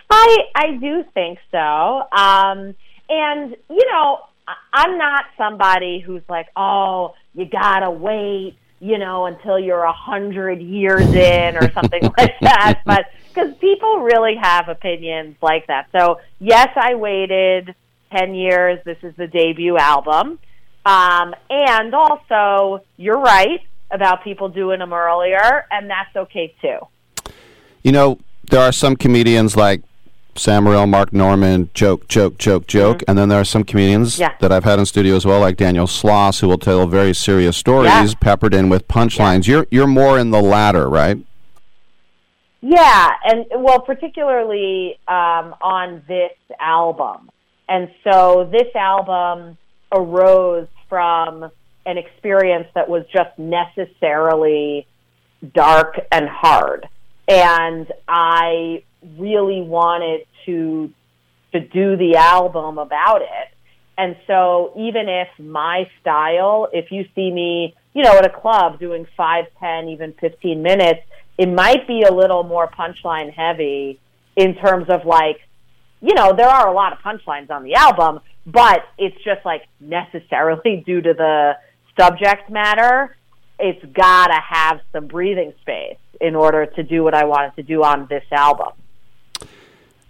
I 0.10 0.38
I 0.56 0.72
do 0.78 1.06
think 1.14 1.38
so. 1.52 1.60
Um, 1.60 2.74
and 3.08 3.56
you 3.70 3.86
know, 3.92 4.22
I'm 4.74 4.98
not 4.98 5.26
somebody 5.38 6.00
who's 6.00 6.24
like, 6.28 6.48
oh, 6.56 7.14
you 7.36 7.46
gotta 7.46 7.92
wait, 7.92 8.56
you 8.80 8.98
know, 8.98 9.28
until 9.28 9.60
you're 9.60 9.84
a 9.84 9.94
hundred 9.94 10.60
years 10.60 11.06
in 11.14 11.56
or 11.56 11.72
something 11.72 12.02
like 12.18 12.34
that. 12.42 12.82
But 12.84 13.06
because 13.36 13.54
people 13.58 14.00
really 14.00 14.36
have 14.42 14.70
opinions 14.70 15.36
like 15.42 15.68
that. 15.68 15.90
So 15.92 16.22
yes, 16.40 16.70
I 16.76 16.96
waited 16.96 17.76
ten 18.12 18.34
years. 18.34 18.80
This 18.86 18.98
is 19.04 19.14
the 19.18 19.28
debut 19.28 19.78
album. 19.78 20.40
Um, 20.86 21.34
and 21.50 21.94
also, 21.94 22.84
you're 22.98 23.20
right. 23.20 23.60
about 23.92 24.24
people 24.24 24.50
doing 24.50 24.80
them 24.80 24.94
earlier, 24.94 25.66
and 25.72 25.90
that's 25.90 26.16
okay 26.16 26.54
too. 26.62 26.80
You 27.84 27.92
know, 27.92 28.20
there 28.50 28.62
are 28.62 28.72
some 28.72 28.96
comedians 28.96 29.56
like 29.56 29.84
Sam 30.36 30.66
Morril, 30.66 30.88
Mark 30.90 31.14
Norman, 31.14 31.70
joke, 31.74 32.08
joke, 32.08 32.38
joke, 32.38 32.68
joke, 32.68 33.04
and 33.08 33.18
then 33.18 33.30
there 33.30 33.40
are 33.40 33.46
some 33.46 33.64
comedians 33.64 34.14
Mm-hmm. 34.16 34.22
Yeah. 34.24 34.34
that 34.42 34.52
I've 34.52 34.64
had 34.64 34.80
in 34.80 34.86
studio 34.86 35.16
as 35.16 35.26
well, 35.26 35.40
like 35.40 35.56
Daniel 35.58 35.88
Sloss, 35.88 36.40
who 36.42 36.48
will 36.48 36.58
tell 36.58 36.86
very 36.88 37.14
serious 37.14 37.56
stories, 37.58 37.90
Yeah. 37.92 38.08
peppered 38.20 38.54
in 38.54 38.70
with 38.70 38.88
punchlines. 38.88 39.48
You're 39.48 39.66
you're 39.72 39.88
more 39.88 40.18
in 40.20 40.32
the 40.32 40.42
latter, 40.42 40.90
right? 40.90 41.18
Yeah, 42.68 43.10
and 43.24 43.46
well, 43.58 43.80
particularly 43.80 44.98
um, 45.08 45.54
on 45.62 46.02
this 46.08 46.32
album. 46.60 47.30
And 47.70 47.92
so 48.04 48.50
this 48.52 48.76
album 48.76 49.60
arose 49.92 50.68
from 50.90 51.52
an 51.86 51.98
experience 52.00 52.66
that 52.74 52.90
was 52.90 53.06
just 53.14 53.38
necessarily 53.38 54.88
dark 55.54 56.00
and 56.12 56.28
hard. 56.28 56.88
And 57.28 57.86
I 58.08 58.84
really 59.16 59.62
wanted 59.62 60.22
to 60.48 60.92
to 61.52 61.60
do 61.60 61.98
the 61.98 62.16
album 62.16 62.80
about 62.80 63.22
it. 63.22 63.54
And 63.96 64.16
so 64.26 64.74
even 64.76 65.08
if 65.08 65.28
my 65.38 65.88
style, 66.02 66.68
if 66.74 66.92
you 66.92 67.06
see 67.14 67.30
me, 67.32 67.76
you 67.94 68.02
know, 68.02 68.18
at 68.18 68.26
a 68.26 68.30
club 68.30 68.80
doing 68.80 69.06
five, 69.16 69.46
ten, 69.60 69.90
even 69.90 70.14
15 70.20 70.64
minutes, 70.64 71.02
it 71.38 71.50
might 71.50 71.88
be 71.88 72.04
a 72.04 72.12
little 72.14 72.44
more 72.44 72.68
punchline 72.68 73.34
heavy 73.34 74.00
in 74.36 74.56
terms 74.56 74.90
of 74.90 75.06
like, 75.06 75.40
you 76.02 76.14
know, 76.14 76.34
there 76.34 76.48
are 76.48 76.68
a 76.68 76.74
lot 76.74 76.94
of 76.94 77.00
punchlines 77.00 77.50
on 77.50 77.64
the 77.64 77.76
album, 77.76 78.20
but 78.46 78.86
it's 78.98 79.18
just 79.24 79.46
like 79.46 79.64
necessarily 79.80 80.84
due 80.86 81.02
to 81.02 81.14
the 81.14 81.58
subject 81.98 82.50
matter, 82.50 83.16
it's 83.60 83.84
got 83.94 84.28
to 84.28 84.40
have 84.40 84.82
some 84.92 85.08
breathing 85.08 85.54
space 85.62 85.98
in 86.22 86.36
order 86.36 86.66
to 86.66 86.84
do 86.84 87.04
what 87.04 87.14
I 87.14 87.26
wanted 87.26 87.56
to 87.56 87.64
do 87.64 87.84
on 87.84 88.08
this 88.08 88.24
album. 88.32 88.74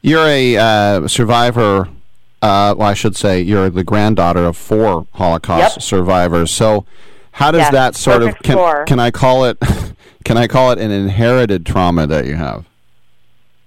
You're 0.02 0.28
a 0.28 0.58
uh, 0.58 1.08
survivor. 1.08 1.90
Uh, 2.42 2.76
well, 2.78 2.88
I 2.90 2.94
should 2.94 3.16
say 3.16 3.42
you're 3.42 3.70
the 3.72 3.84
granddaughter 3.84 4.46
of 4.46 4.56
four 4.56 5.08
Holocaust 5.14 5.78
Yep. 5.78 5.82
survivors. 5.84 6.52
So, 6.52 6.86
how 7.32 7.52
does 7.52 7.62
Yes, 7.62 7.72
that 7.72 7.96
sort 7.96 8.22
of 8.22 8.38
can, 8.40 8.86
can 8.86 9.00
I 9.00 9.10
call 9.12 9.46
it? 9.46 9.58
Can 10.26 10.38
I 10.38 10.48
call 10.48 10.72
it 10.72 10.80
an 10.80 10.90
inherited 10.90 11.68
trauma 11.68 12.08
that 12.08 12.26
you 12.26 12.36
have? 12.36 12.66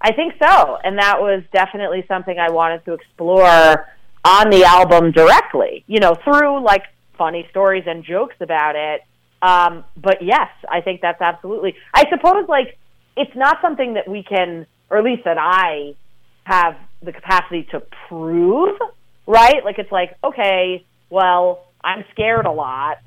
I 0.01 0.12
think 0.12 0.35
so. 0.43 0.76
And 0.82 0.98
that 0.98 1.20
was 1.20 1.44
definitely 1.52 2.05
something 2.09 2.36
I 2.36 2.51
wanted 2.51 2.85
to 2.85 2.94
explore 2.94 3.86
on 4.24 4.51
the 4.51 4.64
album 4.64 5.12
directly, 5.12 5.85
you 5.86 6.01
know, 6.01 6.16
through 6.24 6.62
like 6.64 6.82
funny 7.16 7.47
stories 7.51 7.85
and 7.86 8.05
jokes 8.05 8.35
about 8.40 8.74
it. 8.74 9.02
Um, 9.40 9.85
but 9.97 10.18
yes, 10.20 10.48
I 10.68 10.80
think 10.80 11.01
that's 11.01 11.20
absolutely. 11.20 11.76
I 11.94 12.05
suppose 12.10 12.48
like 12.48 12.76
it's 13.16 13.35
not 13.36 13.59
something 13.62 13.94
that 13.94 14.09
we 14.09 14.24
can, 14.24 14.66
or 14.90 14.98
at 14.98 15.05
least 15.05 15.22
that 15.24 15.39
I 15.39 15.94
have 16.43 16.76
the 17.02 17.12
capacity 17.12 17.68
to 17.70 17.82
prove, 18.09 18.76
right? 19.28 19.64
Like 19.64 19.78
it's 19.78 19.93
like, 19.93 20.16
okay, 20.24 20.85
well, 21.09 21.66
I'm 21.85 22.05
scared 22.12 22.47
a 22.47 22.52
lot. 22.52 22.98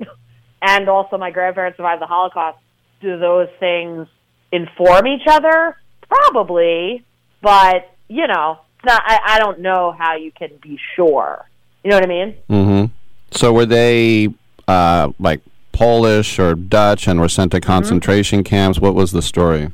And 0.64 0.88
also 0.88 1.18
my 1.18 1.32
grandparents 1.32 1.76
survived 1.76 2.00
the 2.00 2.06
Holocaust. 2.06 2.56
Do 3.02 3.18
those 3.18 3.48
things 3.60 4.06
inform 4.52 5.06
each 5.06 5.26
other? 5.28 5.76
Probably, 6.08 7.04
but 7.42 7.90
you 8.08 8.26
know, 8.26 8.60
it's 8.76 8.86
not. 8.86 9.02
I, 9.04 9.20
I 9.24 9.38
don't 9.38 9.60
know 9.60 9.94
how 9.98 10.16
you 10.16 10.30
can 10.32 10.50
be 10.62 10.78
sure. 10.96 11.44
You 11.82 11.90
know 11.90 11.96
what 11.96 12.04
I 12.04 12.08
mean? 12.08 12.36
Mm-hmm. 12.48 12.92
So, 13.32 13.52
were 13.52 13.66
they 13.66 14.28
uh, 14.68 15.10
like 15.18 15.40
Polish 15.72 16.38
or 16.38 16.54
Dutch 16.54 17.08
and 17.08 17.20
were 17.20 17.28
sent 17.28 17.50
to 17.52 17.58
Mm-hmm. 17.58 17.66
concentration 17.66 18.44
camps? 18.44 18.78
What 18.80 18.94
was 18.94 19.10
the 19.12 19.22
story? 19.22 19.72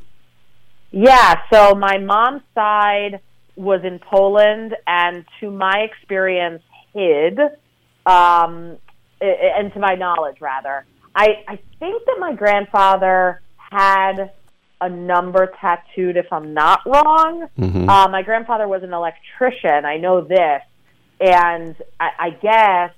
Yeah. 0.91 1.43
So 1.53 1.75
my 1.75 1.99
mom's 1.99 2.43
side 2.55 3.21
was 3.57 3.83
in 3.85 3.99
Poland, 3.99 4.75
and 4.87 5.25
to 5.41 5.51
my 5.51 5.81
experience, 5.81 6.63
hid. 6.95 7.39
Um, 8.07 8.79
and 9.21 9.73
to 9.75 9.81
my 9.81 9.97
knowledge, 9.97 10.41
rather, 10.41 10.87
I 11.15 11.45
I 11.47 11.59
think 11.79 12.05
that 12.07 12.17
my 12.19 12.35
grandfather 12.35 13.41
had 13.71 14.33
a 14.81 14.89
number 14.89 15.53
tattooed, 15.61 16.17
if 16.17 16.33
I'm 16.33 16.55
not 16.55 16.81
wrong. 16.87 17.49
Mhm. 17.59 17.89
Uh, 17.89 18.09
my 18.09 18.23
grandfather 18.23 18.69
was 18.69 18.83
an 18.83 18.93
electrician. 18.93 19.85
I 19.85 19.97
know 19.97 20.21
this, 20.21 20.63
and 21.21 21.75
I, 21.99 22.11
I 22.19 22.31
guess 22.31 22.93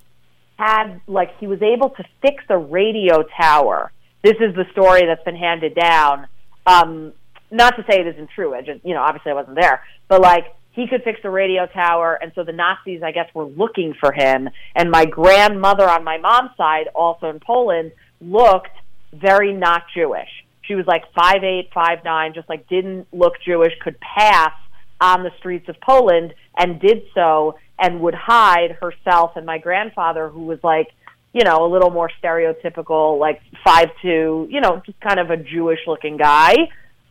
had 0.59 1.01
like 1.07 1.39
he 1.39 1.47
was 1.47 1.63
able 1.63 1.91
to 1.91 2.05
fix 2.21 2.45
a 2.51 2.59
radio 2.59 3.23
tower. 3.41 3.91
This 4.23 4.37
is 4.41 4.55
the 4.55 4.67
story 4.73 5.07
that's 5.07 5.25
been 5.25 5.37
handed 5.37 5.75
down. 5.75 6.27
Um, 6.67 7.13
not 7.51 7.77
to 7.77 7.85
say 7.91 8.01
it 8.01 8.07
isn't 8.07 8.31
true. 8.35 8.55
I 8.55 8.61
just 8.61 8.85
you 8.85 8.95
know 8.95 9.01
obviously 9.01 9.33
I 9.33 9.35
wasn't 9.35 9.57
there, 9.57 9.83
but 10.09 10.21
like 10.21 10.55
he 10.73 10.87
could 10.87 11.03
fix 11.03 11.21
the 11.23 11.31
radio 11.31 11.67
tower, 11.67 12.19
and 12.21 12.33
so 12.35 12.45
the 12.45 12.53
Nazis 12.53 13.03
I 13.03 13.13
guess 13.13 13.29
were 13.35 13.45
looking 13.45 13.95
for 13.99 14.13
him. 14.13 14.49
And 14.75 14.91
my 14.91 15.05
grandmother 15.05 15.89
on 15.89 16.05
my 16.05 16.19
mom's 16.19 16.57
side, 16.57 16.89
also 16.95 17.29
in 17.29 17.41
Poland, 17.41 17.93
looked 18.21 18.77
very 19.13 19.53
not 19.53 19.83
Jewish. 19.95 20.29
She 20.63 20.75
was 20.75 20.87
like 20.87 21.03
five 21.13 21.43
eight, 21.43 21.71
five 21.75 22.05
nine, 22.05 22.33
just 22.35 22.49
like 22.49 22.69
didn't 22.69 23.09
look 23.13 23.35
Jewish, 23.45 23.73
could 23.83 23.99
pass 24.01 24.53
on 25.01 25.23
the 25.23 25.31
streets 25.39 25.69
of 25.69 25.77
Poland 25.81 26.35
and 26.57 26.81
did 26.81 27.03
so 27.15 27.57
and 27.79 28.01
would 28.01 28.15
hide 28.15 28.73
herself 28.81 29.33
and 29.37 29.47
my 29.47 29.59
grandfather 29.59 30.29
who 30.29 30.43
was 30.43 30.59
like, 30.63 30.89
you 31.33 31.43
know, 31.43 31.65
a 31.65 31.69
little 31.69 31.91
more 31.91 32.11
stereotypical, 32.23 33.19
like 33.19 33.41
five 33.65 33.89
two, 34.03 34.47
you 34.51 34.61
know, 34.61 34.83
just 34.85 35.01
kind 35.01 35.19
of 35.19 35.31
a 35.31 35.37
Jewish 35.37 35.81
looking 35.87 36.17
guy. 36.17 36.55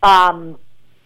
Um 0.04 0.60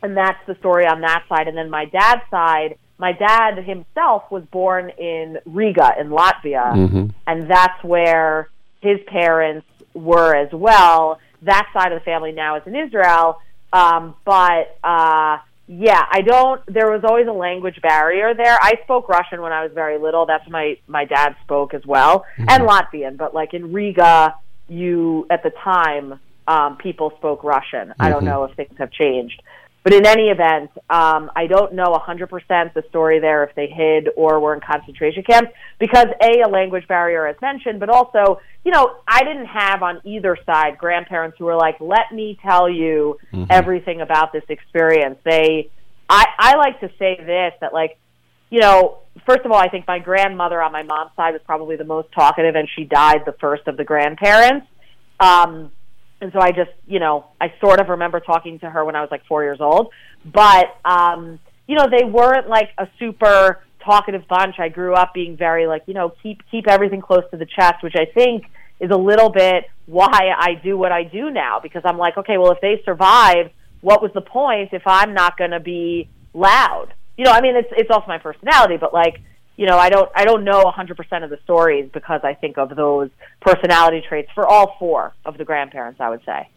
and 0.03 0.15
that's 0.17 0.39
the 0.47 0.55
story 0.55 0.85
on 0.85 1.01
that 1.01 1.23
side. 1.29 1.47
And 1.47 1.57
then 1.57 1.69
my 1.69 1.85
dad's 1.85 2.21
side, 2.29 2.77
my 2.97 3.13
dad 3.13 3.57
himself 3.63 4.29
was 4.29 4.43
born 4.51 4.89
in 4.91 5.37
Riga 5.45 5.93
in 5.99 6.09
Latvia 6.09 6.73
Mm-hmm. 6.73 7.05
and 7.25 7.49
that's 7.49 7.83
where 7.83 8.49
his 8.81 8.99
parents 9.07 9.65
were 9.93 10.35
as 10.35 10.51
well. 10.51 11.19
That 11.43 11.65
side 11.73 11.91
of 11.91 11.99
the 11.99 12.05
family 12.05 12.31
now 12.31 12.57
is 12.57 12.63
in 12.65 12.75
Israel, 12.75 13.39
um, 13.71 14.15
but 14.25 14.77
uh, 14.83 15.37
yeah, 15.67 16.01
I 16.11 16.21
don't. 16.21 16.61
There 16.67 16.89
was 16.91 17.01
always 17.03 17.27
a 17.27 17.31
language 17.33 17.79
barrier 17.81 18.33
there. 18.33 18.57
I 18.61 18.73
spoke 18.83 19.07
Russian 19.09 19.41
when 19.41 19.51
I 19.53 19.63
was 19.63 19.71
very 19.73 19.97
little. 19.97 20.25
That's 20.25 20.47
my 20.49 20.77
my 20.87 21.05
dad 21.05 21.35
spoke 21.43 21.73
as 21.73 21.85
well, 21.85 22.25
and 22.37 22.63
Latvian. 22.63 23.17
But 23.17 23.33
like 23.33 23.53
in 23.53 23.73
Riga, 23.73 24.35
you 24.69 25.25
at 25.29 25.43
the 25.43 25.51
time 25.63 26.19
um, 26.47 26.77
people 26.77 27.11
spoke 27.17 27.43
Russian. 27.43 27.93
I 27.99 28.09
don't 28.09 28.23
Mhm. 28.23 28.25
know 28.31 28.43
if 28.45 28.55
things 28.55 28.77
have 28.77 28.91
changed. 28.91 29.41
But 29.83 29.93
in 29.93 30.05
any 30.05 30.29
event, 30.29 30.71
um, 30.89 31.29
I 31.35 31.45
don't 31.47 31.73
know 31.73 31.87
100% 31.93 32.73
the 32.73 32.83
story 32.87 33.19
there 33.19 33.43
if 33.43 33.53
they 33.53 33.67
hid 33.67 34.07
or 34.15 34.39
were 34.39 34.53
in 34.53 34.61
concentration 34.61 35.23
camps 35.23 35.51
because 35.77 36.07
A, 36.21 36.41
a 36.41 36.47
language 36.47 36.87
barrier 36.87 37.27
as 37.27 37.35
mentioned, 37.41 37.81
but 37.81 37.89
also, 37.89 38.39
you 38.63 38.71
know, 38.71 38.95
I 39.05 39.23
didn't 39.23 39.47
have 39.47 39.83
on 39.83 39.99
either 40.05 40.37
side 40.45 40.77
grandparents 40.77 41.37
who 41.37 41.45
were 41.45 41.57
like, 41.57 41.75
let 41.81 42.13
me 42.13 42.39
tell 42.41 42.69
you 42.69 43.17
Mhm. 43.33 43.47
everything 43.49 43.99
about 43.99 44.31
this 44.31 44.45
experience. 44.47 45.19
They, 45.25 45.69
I, 46.09 46.27
I 46.39 46.55
like 46.55 46.79
to 46.79 46.89
say 46.97 47.17
this, 47.17 47.53
that 47.59 47.73
like, 47.73 47.97
you 48.49 48.61
know, 48.61 48.99
first 49.25 49.41
of 49.43 49.51
all, 49.51 49.57
I 49.59 49.67
think 49.67 49.85
my 49.85 49.99
grandmother 49.99 50.61
on 50.61 50.71
my 50.71 50.83
mom's 50.83 51.11
side 51.17 51.33
was 51.33 51.41
probably 51.45 51.75
the 51.75 51.83
most 51.83 52.09
talkative 52.13 52.55
and 52.55 52.69
she 52.73 52.85
died 52.85 53.23
the 53.25 53.33
first 53.33 53.67
of 53.67 53.75
the 53.75 53.83
grandparents. 53.83 54.65
Um, 55.19 55.71
and 56.23 56.31
so 56.31 56.39
I 56.39 56.51
just, 56.51 56.71
you 56.87 56.99
know, 56.99 57.25
I 57.39 57.53
sort 57.59 57.81
of 57.81 57.89
remember 57.89 58.21
talking 58.21 58.57
to 58.59 58.69
her 58.69 58.85
when 58.85 58.95
I 58.95 59.01
was 59.01 59.11
like 59.11 59.25
four 59.25 59.43
years 59.43 59.59
old. 59.59 59.91
But, 60.23 60.67
um, 60.85 61.37
you 61.67 61.75
know, 61.75 61.87
they 61.91 62.05
weren't 62.05 62.47
like 62.47 62.69
a 62.77 62.87
super 62.97 63.61
talkative 63.83 64.25
bunch. 64.29 64.55
I 64.57 64.69
grew 64.69 64.93
up 64.93 65.13
being 65.13 65.35
very 65.35 65.67
like, 65.67 65.83
you 65.85 65.93
know, 65.93 66.13
keep 66.23 66.39
keep 66.49 66.69
everything 66.69 67.01
close 67.01 67.23
to 67.31 67.37
the 67.37 67.45
chest, 67.45 67.83
which 67.83 67.95
I 67.97 68.05
think 68.05 68.45
is 68.79 68.89
a 68.89 68.97
little 68.97 69.29
bit 69.29 69.65
why 69.85 70.31
I 70.37 70.53
do 70.63 70.77
what 70.77 70.93
I 70.93 71.03
do 71.03 71.29
now 71.29 71.59
because 71.61 71.81
I'm 71.83 71.97
like, 71.97 72.17
okay, 72.17 72.37
well, 72.37 72.53
if 72.53 72.61
they 72.61 72.81
survive, 72.85 73.51
what 73.81 74.01
was 74.01 74.11
the 74.13 74.21
point 74.21 74.69
if 74.71 74.83
I'm 74.85 75.13
not 75.13 75.37
going 75.37 75.51
to 75.51 75.59
be 75.59 76.07
loud? 76.33 76.93
You 77.17 77.25
know, 77.25 77.31
I 77.31 77.41
mean, 77.41 77.57
it's 77.57 77.69
it's 77.75 77.91
also 77.91 78.07
my 78.07 78.17
personality, 78.17 78.77
but 78.77 78.93
like, 78.93 79.21
you 79.55 79.65
know, 79.67 79.77
I 79.77 79.89
don't 79.89 80.09
I 80.15 80.25
don't 80.25 80.43
know 80.43 80.63
100% 80.63 81.23
of 81.23 81.29
the 81.29 81.37
stories 81.43 81.89
because 81.93 82.21
I 82.23 82.33
think 82.33 82.57
of 82.57 82.75
those 82.75 83.09
personality 83.41 84.01
traits 84.07 84.29
for 84.33 84.47
all 84.47 84.75
four 84.79 85.13
of 85.25 85.37
the 85.37 85.45
grandparents, 85.45 85.99
I 86.01 86.09
would 86.09 86.23
say. 86.25 86.49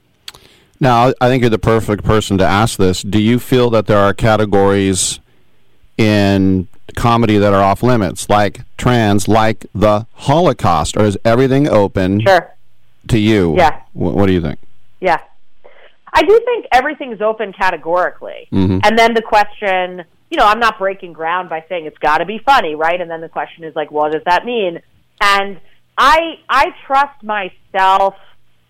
Now, 0.80 1.12
I 1.20 1.28
think 1.28 1.42
you're 1.42 1.50
the 1.50 1.58
perfect 1.58 2.04
person 2.04 2.36
to 2.38 2.44
ask 2.44 2.78
this. 2.78 3.02
Do 3.02 3.18
you 3.20 3.38
feel 3.38 3.70
that 3.70 3.86
there 3.86 3.98
are 3.98 4.12
categories 4.12 5.20
in 5.96 6.68
comedy 6.94 7.38
that 7.38 7.52
are 7.54 7.62
off 7.62 7.82
limits, 7.82 8.28
like 8.28 8.60
trans, 8.76 9.26
like 9.28 9.66
the 9.74 10.06
Holocaust, 10.14 10.96
or 10.96 11.04
is 11.04 11.16
everything 11.24 11.68
open 11.68 12.20
Sure. 12.20 12.54
to 13.08 13.18
you? 13.18 13.54
Yeah. 13.56 13.80
Wh- 13.94 14.14
what 14.14 14.26
do 14.26 14.32
you 14.32 14.40
think? 14.42 14.58
Yeah. 15.00 15.18
I 16.12 16.22
do 16.22 16.38
think 16.44 16.66
everything's 16.72 17.20
open 17.20 17.52
categorically. 17.52 18.48
Mhm. 18.52 18.80
And 18.84 18.98
then 18.98 19.14
the 19.14 19.22
question, 19.22 20.04
you 20.30 20.36
know, 20.38 20.46
I'm 20.46 20.60
not 20.60 20.78
breaking 20.78 21.12
ground 21.12 21.48
by 21.48 21.64
saying 21.68 21.86
it's 21.86 21.98
got 21.98 22.18
to 22.18 22.24
be 22.24 22.40
funny, 22.44 22.74
right? 22.74 23.00
And 23.00 23.10
then 23.10 23.20
the 23.20 23.28
question 23.28 23.64
is 23.64 23.74
like, 23.76 23.90
what 23.90 24.12
does 24.12 24.22
that 24.26 24.44
mean? 24.44 24.80
And 25.20 25.60
I 25.96 26.40
I 26.48 26.66
trust 26.86 27.22
myself 27.22 28.14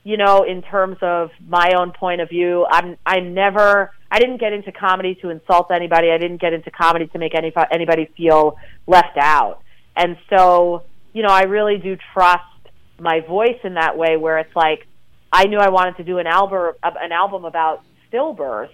you 0.06 0.16
know, 0.16 0.44
in 0.44 0.62
terms 0.62 0.98
of 1.02 1.30
my 1.48 1.72
own 1.76 1.90
point 1.90 2.20
of 2.20 2.28
view, 2.28 2.64
I'm 2.70 2.96
I'm 3.04 3.34
never 3.34 3.90
I 4.08 4.20
didn't 4.20 4.38
get 4.38 4.52
into 4.52 4.70
comedy 4.70 5.16
to 5.16 5.30
insult 5.30 5.72
anybody. 5.72 6.12
I 6.12 6.18
didn't 6.18 6.40
get 6.40 6.52
into 6.52 6.70
comedy 6.70 7.08
to 7.08 7.18
make 7.18 7.34
any 7.34 7.52
anybody 7.72 8.08
feel 8.16 8.56
left 8.86 9.18
out. 9.18 9.62
And 9.96 10.16
so, 10.30 10.84
you 11.12 11.24
know, 11.24 11.28
I 11.28 11.42
really 11.42 11.78
do 11.78 11.96
trust 12.14 12.44
my 13.00 13.18
voice 13.18 13.58
in 13.64 13.74
that 13.74 13.98
way 13.98 14.16
where 14.16 14.38
it's 14.38 14.54
like 14.54 14.86
I 15.32 15.46
knew 15.46 15.58
I 15.58 15.70
wanted 15.70 15.96
to 15.96 16.04
do 16.04 16.18
an 16.18 16.28
album 16.28 16.74
an 16.84 17.10
album 17.10 17.44
about 17.44 17.82
stillbirth 18.08 18.70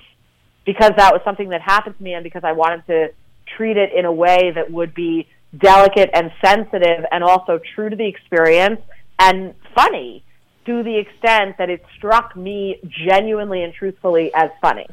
because 0.64 0.92
that 0.96 1.12
was 1.12 1.20
something 1.24 1.50
that 1.50 1.60
happened 1.60 1.96
to 1.98 2.02
me 2.02 2.14
and 2.14 2.24
because 2.24 2.44
I 2.44 2.52
wanted 2.52 2.86
to 2.86 3.08
treat 3.56 3.76
it 3.76 3.92
in 3.92 4.04
a 4.04 4.12
way 4.12 4.52
that 4.54 4.70
would 4.70 4.94
be 4.94 5.28
delicate 5.56 6.10
and 6.14 6.30
sensitive 6.44 7.04
and 7.10 7.22
also 7.22 7.60
true 7.74 7.90
to 7.90 7.96
the 7.96 8.06
experience 8.06 8.80
and 9.18 9.54
funny 9.74 10.24
to 10.66 10.82
the 10.82 10.98
extent 10.98 11.56
that 11.58 11.68
it 11.68 11.84
struck 11.96 12.36
me 12.36 12.78
genuinely 13.08 13.62
and 13.62 13.74
truthfully 13.74 14.30
as 14.34 14.50
funny. 14.60 14.86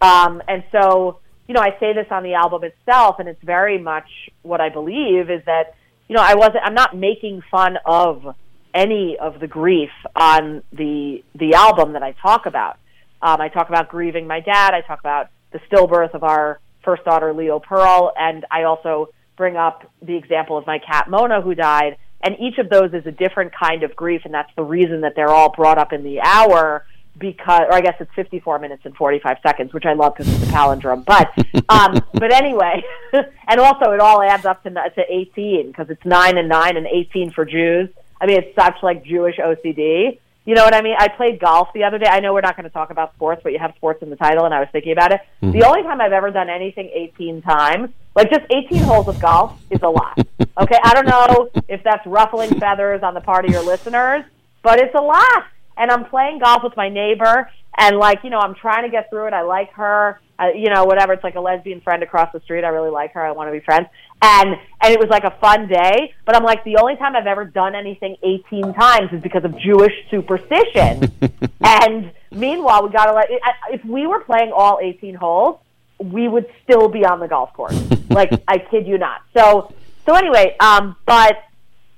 Um, 0.00 0.40
and 0.46 0.62
so, 0.72 1.18
you 1.48 1.54
know, 1.54 1.60
I 1.60 1.76
say 1.80 1.92
this 1.92 2.06
on 2.10 2.22
the 2.22 2.34
album 2.34 2.62
itself, 2.64 3.16
and 3.18 3.28
it's 3.28 3.42
very 3.42 3.78
much 3.78 4.08
what 4.42 4.60
I 4.60 4.68
believe 4.68 5.30
is 5.30 5.44
that, 5.46 5.74
you 6.08 6.16
know, 6.16 6.22
I 6.22 6.36
wasn't, 6.36 6.64
I'm 6.64 6.74
not 6.74 6.96
making 6.96 7.42
fun 7.50 7.76
of 7.84 8.34
any 8.72 9.16
of 9.20 9.40
the 9.40 9.48
grief 9.48 9.90
on 10.14 10.62
the 10.72 11.24
the 11.34 11.54
album 11.54 11.94
that 11.94 12.02
I 12.02 12.12
talk 12.12 12.46
about. 12.46 12.78
Um, 13.22 13.40
I 13.40 13.48
talk 13.48 13.68
about 13.68 13.88
grieving 13.88 14.26
my 14.26 14.40
dad. 14.40 14.74
I 14.74 14.80
talk 14.80 15.00
about 15.00 15.28
the 15.52 15.60
stillbirth 15.70 16.14
of 16.14 16.24
our 16.24 16.60
first 16.84 17.04
daughter, 17.04 17.32
Leo 17.32 17.58
Pearl, 17.58 18.12
and 18.16 18.46
I 18.50 18.62
also 18.62 19.08
bring 19.36 19.56
up 19.56 19.90
the 20.02 20.16
example 20.16 20.56
of 20.56 20.66
my 20.66 20.78
cat 20.78 21.08
Mona, 21.08 21.40
who 21.40 21.54
died 21.54 21.96
and 22.22 22.36
each 22.38 22.58
of 22.58 22.68
those 22.68 22.92
is 22.92 23.06
a 23.06 23.12
different 23.12 23.52
kind 23.54 23.82
of 23.82 23.96
grief, 23.96 24.22
and 24.24 24.34
that's 24.34 24.50
the 24.54 24.62
reason 24.62 25.00
that 25.02 25.14
they're 25.16 25.30
all 25.30 25.50
brought 25.50 25.78
up 25.78 25.92
in 25.92 26.04
the 26.04 26.20
hour 26.20 26.84
because, 27.18 27.62
or 27.68 27.74
I 27.74 27.80
guess 27.80 27.96
it's 27.98 28.12
54 28.14 28.58
minutes 28.58 28.82
and 28.84 28.94
45 28.94 29.38
seconds, 29.42 29.72
which 29.72 29.84
I 29.84 29.94
love 29.94 30.14
because 30.14 30.32
it's 30.32 30.50
a 30.50 30.52
palindrome. 30.52 31.04
But, 31.04 31.32
um, 31.68 31.98
but 32.12 32.32
anyway, 32.32 32.82
and 33.12 33.60
also 33.60 33.92
it 33.92 34.00
all 34.00 34.22
adds 34.22 34.44
up 34.44 34.62
to, 34.64 34.70
to 34.70 35.02
18 35.08 35.68
because 35.68 35.88
it's 35.90 36.04
nine 36.04 36.36
and 36.36 36.48
nine 36.48 36.76
and 36.76 36.86
18 36.86 37.30
for 37.30 37.44
Jews. 37.44 37.88
I 38.20 38.26
mean, 38.26 38.38
it's 38.38 38.54
such 38.54 38.76
like 38.82 39.04
Jewish 39.04 39.36
OCD. 39.36 40.18
You 40.44 40.54
know 40.54 40.64
what 40.64 40.74
I 40.74 40.80
mean? 40.80 40.94
I 40.98 41.08
played 41.08 41.38
golf 41.38 41.68
the 41.74 41.84
other 41.84 41.98
day. 41.98 42.06
I 42.06 42.20
know 42.20 42.32
we're 42.32 42.40
not 42.40 42.56
going 42.56 42.64
to 42.64 42.70
talk 42.70 42.90
about 42.90 43.14
sports, 43.14 43.42
but 43.42 43.52
you 43.52 43.58
have 43.58 43.74
sports 43.76 44.02
in 44.02 44.10
the 44.10 44.16
title, 44.16 44.46
and 44.46 44.54
I 44.54 44.60
was 44.60 44.68
thinking 44.72 44.92
about 44.92 45.12
it. 45.12 45.20
Mm-hmm. 45.42 45.58
The 45.58 45.66
only 45.66 45.82
time 45.82 46.00
I've 46.00 46.12
ever 46.12 46.30
done 46.30 46.48
anything 46.48 46.90
18 46.92 47.42
times, 47.42 47.90
like 48.16 48.30
just 48.30 48.46
18 48.50 48.82
holes 48.82 49.06
of 49.08 49.20
golf, 49.20 49.60
is 49.70 49.80
a 49.82 49.88
lot. 49.88 50.18
okay, 50.40 50.78
I 50.82 50.94
don't 50.94 51.06
know 51.06 51.50
if 51.68 51.82
that's 51.84 52.06
ruffling 52.06 52.58
feathers 52.58 53.02
on 53.02 53.14
the 53.14 53.20
part 53.20 53.44
of 53.44 53.50
your 53.50 53.62
listeners, 53.62 54.24
but 54.62 54.80
it's 54.80 54.94
a 54.94 55.02
lot. 55.02 55.44
And 55.76 55.90
I'm 55.90 56.06
playing 56.06 56.40
golf 56.40 56.62
with 56.64 56.76
my 56.76 56.88
neighbor, 56.88 57.50
and 57.76 57.98
like 57.98 58.24
you 58.24 58.30
know, 58.30 58.40
I'm 58.40 58.54
trying 58.54 58.84
to 58.84 58.90
get 58.90 59.10
through 59.10 59.28
it. 59.28 59.34
I 59.34 59.42
like 59.42 59.72
her 59.74 60.20
uh, 60.40 60.48
you 60.54 60.70
know, 60.70 60.84
whatever. 60.84 61.12
It's 61.12 61.24
like 61.24 61.34
a 61.34 61.40
lesbian 61.40 61.80
friend 61.82 62.02
across 62.02 62.32
the 62.32 62.40
street. 62.40 62.64
I 62.64 62.68
really 62.68 62.90
like 62.90 63.12
her. 63.12 63.22
I 63.22 63.32
want 63.32 63.48
to 63.48 63.52
be 63.52 63.60
friends. 63.60 63.88
And 64.22 64.56
and 64.82 64.92
it 64.92 64.98
was 64.98 65.08
like 65.08 65.24
a 65.24 65.36
fun 65.40 65.68
day. 65.68 66.14
But 66.24 66.36
I'm 66.36 66.44
like, 66.44 66.64
the 66.64 66.76
only 66.76 66.96
time 66.96 67.16
I've 67.16 67.26
ever 67.26 67.44
done 67.44 67.74
anything 67.74 68.16
18 68.22 68.74
times 68.74 69.12
is 69.12 69.22
because 69.22 69.44
of 69.44 69.58
Jewish 69.58 69.92
superstition. 70.10 71.12
and 71.60 72.12
meanwhile, 72.30 72.84
we 72.84 72.90
got 72.90 73.06
to 73.06 73.12
let. 73.12 73.28
If 73.70 73.84
we 73.84 74.06
were 74.06 74.20
playing 74.20 74.52
all 74.54 74.78
18 74.80 75.14
holes, 75.14 75.60
we 75.98 76.28
would 76.28 76.46
still 76.64 76.88
be 76.88 77.04
on 77.04 77.20
the 77.20 77.28
golf 77.28 77.52
course. 77.52 77.78
like 78.10 78.30
I 78.48 78.58
kid 78.58 78.86
you 78.86 78.98
not. 78.98 79.22
So 79.36 79.72
so 80.06 80.14
anyway, 80.14 80.56
um, 80.60 80.96
but 81.06 81.44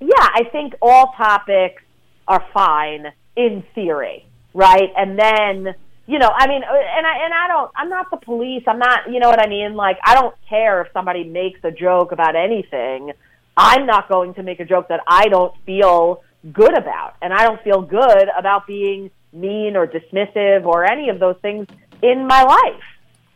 yeah, 0.01 0.09
I 0.19 0.45
think 0.51 0.75
all 0.83 1.13
topics 1.17 1.83
are 2.29 2.45
fine 2.53 3.13
in 3.37 3.65
theory, 3.75 4.27
right? 4.55 4.91
And 4.97 5.19
then 5.19 5.75
you 6.07 6.19
know, 6.19 6.31
I 6.35 6.49
mean, 6.49 6.63
uh, 6.65 6.75
and 6.75 7.07
I 7.07 7.25
and 7.25 7.35
I 7.35 7.49
don't. 7.49 7.71
I'm 7.77 7.89
not 7.89 8.11
the 8.11 8.17
police. 8.17 8.65
I'm 8.67 8.79
not. 8.79 9.11
You 9.11 9.21
know 9.21 9.29
what 9.29 9.41
I 9.41 9.49
mean? 9.49 9.75
Like, 9.75 9.99
I 10.05 10.15
don't 10.15 10.35
care 10.49 10.83
if 10.83 10.89
somebody 10.93 11.25
makes 11.25 11.61
a 11.63 11.71
joke 11.71 12.13
about 12.13 12.35
anything. 12.35 13.13
I'm 13.57 13.87
not 13.87 14.09
going 14.09 14.35
to 14.35 14.43
make 14.43 14.61
a 14.61 14.65
joke 14.65 14.89
that 14.89 15.01
I 15.07 15.29
don't 15.29 15.55
feel 15.65 16.23
good 16.53 16.77
about, 16.77 17.15
and 17.23 17.33
I 17.33 17.45
don't 17.45 17.63
feel 17.63 17.83
good 17.83 18.29
about 18.37 18.67
being 18.67 19.11
mean 19.33 19.77
or 19.77 19.87
dismissive 19.87 20.65
or 20.67 20.85
any 20.85 21.09
of 21.09 21.21
those 21.21 21.37
things 21.41 21.67
in 22.03 22.27
my 22.27 22.43
life. 22.43 22.83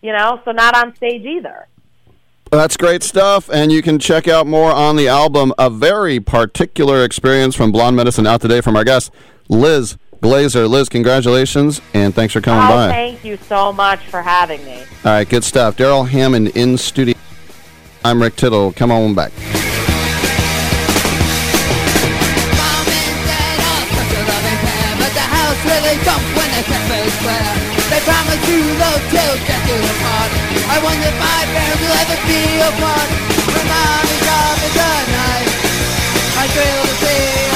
You 0.03 0.13
know, 0.13 0.41
so 0.45 0.51
not 0.53 0.77
on 0.77 0.95
stage 0.97 1.25
either. 1.25 1.69
That's 2.51 2.77
great 2.77 3.03
stuff, 3.03 3.49
and 3.49 3.71
you 3.71 3.83
can 3.83 3.99
check 3.99 4.29
out 4.29 4.47
more 4.47 4.73
on 4.73 4.97
the 4.97 5.09
album. 5.09 5.53
A 5.59 5.71
very 5.71 6.19
particular 6.21 7.05
experience 7.05 7.55
from 7.55 7.71
Blonde 7.71 7.97
Medicine 7.97 8.27
out 8.27 8.41
today 8.41 8.61
from 8.61 8.77
our 8.77 8.85
guest 8.85 9.13
Liz 9.49 9.97
Glazer. 10.21 10.69
Liz, 10.69 10.89
congratulations, 10.89 11.81
and 11.95 12.15
thanks 12.15 12.33
for 12.33 12.41
coming 12.41 12.65
oh, 12.65 12.69
by. 12.69 12.89
Thank 12.89 13.25
you 13.25 13.37
so 13.37 13.73
much 13.73 14.01
for 14.07 14.23
having 14.23 14.65
me. 14.65 14.79
All 15.05 15.13
right, 15.13 15.29
good 15.29 15.45
stuff. 15.45 15.77
Darrell 15.77 16.05
Hammond 16.05 16.49
in 16.57 16.79
studio. 16.79 17.15
I'm 18.05 18.23
Rick 18.23 18.37
Tittle. 18.37 18.73
Come 18.73 18.91
on 18.91 19.15
back. 19.15 19.33
They 27.87 28.01
promise 28.03 28.49
you 28.51 28.61
love 28.83 29.03
till 29.11 29.35
death 29.47 29.63
do 29.67 29.77
them 29.79 29.99
part. 30.03 30.31
I 30.69 30.77
wonder 30.83 31.07
if 31.07 31.17
my 31.23 31.43
parents 31.55 31.83
will 31.83 31.97
ever 32.03 32.19
be 32.27 32.59
apart. 32.59 33.09
When 33.47 33.67
mommy's 33.71 34.27
off 34.27 34.59
at 34.59 34.73
the 34.75 34.93
night, 35.15 35.49
I 36.35 36.45
thrill 36.51 36.83
to 36.83 36.95
see 37.01 37.56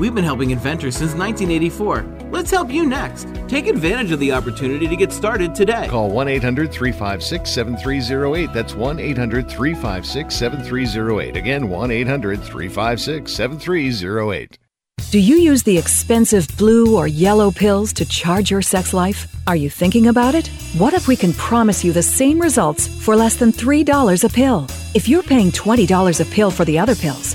We've 0.00 0.14
been 0.14 0.24
helping 0.24 0.50
inventors 0.50 0.96
since 0.96 1.14
1984 1.14 2.20
Let's 2.30 2.50
help 2.50 2.70
you 2.70 2.86
next. 2.86 3.26
Take 3.48 3.66
advantage 3.66 4.12
of 4.12 4.20
the 4.20 4.32
opportunity 4.32 4.86
to 4.86 4.96
get 4.96 5.12
started 5.12 5.52
today. 5.52 5.88
Call 5.88 6.10
1 6.10 6.28
800 6.28 6.72
356 6.72 7.50
7308. 7.50 8.52
That's 8.52 8.74
1 8.74 9.00
800 9.00 9.50
356 9.50 10.34
7308. 10.34 11.36
Again, 11.36 11.68
1 11.68 11.90
800 11.90 12.40
356 12.40 13.32
7308. 13.32 14.58
Do 15.10 15.18
you 15.18 15.36
use 15.36 15.64
the 15.64 15.76
expensive 15.76 16.46
blue 16.56 16.96
or 16.96 17.08
yellow 17.08 17.50
pills 17.50 17.92
to 17.94 18.04
charge 18.04 18.52
your 18.52 18.62
sex 18.62 18.94
life? 18.94 19.26
Are 19.48 19.56
you 19.56 19.68
thinking 19.68 20.06
about 20.06 20.36
it? 20.36 20.46
What 20.78 20.94
if 20.94 21.08
we 21.08 21.16
can 21.16 21.32
promise 21.32 21.82
you 21.82 21.92
the 21.92 22.02
same 22.02 22.40
results 22.40 22.86
for 22.86 23.16
less 23.16 23.34
than 23.34 23.50
$3 23.50 24.24
a 24.24 24.28
pill? 24.28 24.68
If 24.94 25.08
you're 25.08 25.24
paying 25.24 25.50
$20 25.50 26.20
a 26.20 26.24
pill 26.26 26.52
for 26.52 26.64
the 26.64 26.78
other 26.78 26.94
pills, 26.94 27.34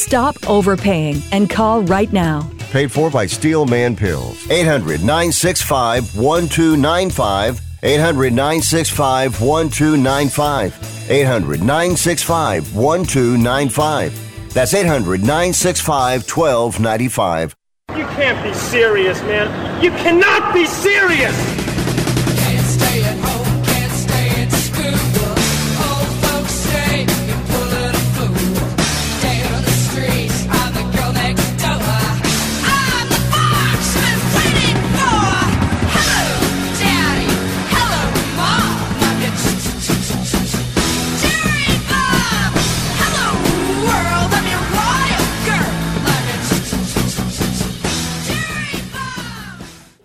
Stop 0.01 0.49
overpaying 0.49 1.21
and 1.31 1.47
call 1.47 1.83
right 1.83 2.11
now. 2.11 2.49
Paid 2.71 2.91
for 2.91 3.11
by 3.11 3.27
Steelman 3.27 3.95
Pills. 3.95 4.49
800 4.49 5.01
965 5.01 6.17
1295. 6.17 7.61
800 7.83 8.33
965 8.33 9.39
1295. 9.39 11.11
800 11.11 11.59
965 11.59 12.75
1295. 12.75 14.53
That's 14.55 14.73
800 14.73 15.21
965 15.21 16.27
1295. 16.27 17.55
You 17.95 18.05
can't 18.05 18.43
be 18.43 18.55
serious, 18.55 19.21
man. 19.21 19.83
You 19.83 19.91
cannot 19.91 20.51
be 20.51 20.65
serious! 20.65 21.70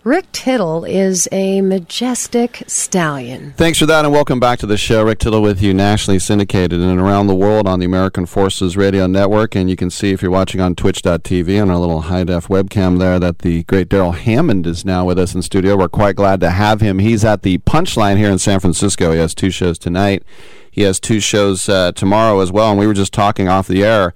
Rick 0.07 0.31
Tittle 0.31 0.85
is 0.85 1.27
a 1.33 1.59
majestic 1.59 2.63
stallion. 2.65 3.51
Thanks 3.57 3.77
for 3.77 3.85
that, 3.87 4.05
and 4.05 4.13
welcome 4.13 4.39
back 4.39 4.57
to 4.59 4.65
the 4.65 4.77
show. 4.77 5.03
Rick 5.03 5.19
Tittle 5.19 5.41
with 5.41 5.61
you, 5.61 5.73
nationally 5.73 6.17
syndicated 6.17 6.79
and 6.79 6.97
around 6.97 7.27
the 7.27 7.35
world 7.35 7.67
on 7.67 7.81
the 7.81 7.85
American 7.85 8.25
Forces 8.25 8.77
Radio 8.77 9.05
Network. 9.05 9.53
And 9.53 9.69
you 9.69 9.75
can 9.75 9.89
see 9.89 10.11
if 10.11 10.21
you're 10.21 10.31
watching 10.31 10.61
on 10.61 10.75
twitch.tv 10.75 11.61
on 11.61 11.69
our 11.69 11.75
little 11.75 12.03
high 12.03 12.23
def 12.23 12.47
webcam 12.47 12.99
there 12.99 13.19
that 13.19 13.39
the 13.39 13.63
great 13.63 13.89
Darrell 13.89 14.13
Hammond 14.13 14.65
is 14.65 14.85
now 14.85 15.03
with 15.03 15.19
us 15.19 15.35
in 15.35 15.41
studio. 15.41 15.75
We're 15.75 15.89
quite 15.89 16.15
glad 16.15 16.39
to 16.39 16.51
have 16.51 16.79
him. 16.79 16.99
He's 16.99 17.25
at 17.25 17.41
the 17.41 17.57
Punchline 17.57 18.15
here 18.15 18.29
in 18.29 18.39
San 18.39 18.61
Francisco. 18.61 19.11
He 19.11 19.19
has 19.19 19.35
two 19.35 19.49
shows 19.49 19.77
tonight, 19.77 20.23
he 20.71 20.83
has 20.83 21.01
two 21.01 21.19
shows 21.19 21.67
uh, 21.67 21.91
tomorrow 21.91 22.39
as 22.39 22.49
well. 22.49 22.69
And 22.69 22.79
we 22.79 22.87
were 22.87 22.93
just 22.93 23.11
talking 23.11 23.49
off 23.49 23.67
the 23.67 23.83
air 23.83 24.13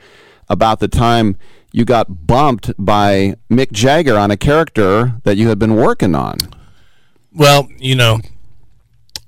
about 0.48 0.80
the 0.80 0.88
time 0.88 1.36
you 1.72 1.86
got 1.86 2.28
bumped 2.28 2.72
by 2.78 3.36
Mick 3.50 3.72
Jagger 3.72 4.18
on 4.18 4.32
a 4.32 4.38
character 4.38 5.16
that 5.24 5.38
you 5.38 5.50
had 5.50 5.60
been 5.60 5.76
working 5.76 6.16
on. 6.16 6.38
Well, 7.34 7.70
you 7.78 7.96
know, 7.96 8.20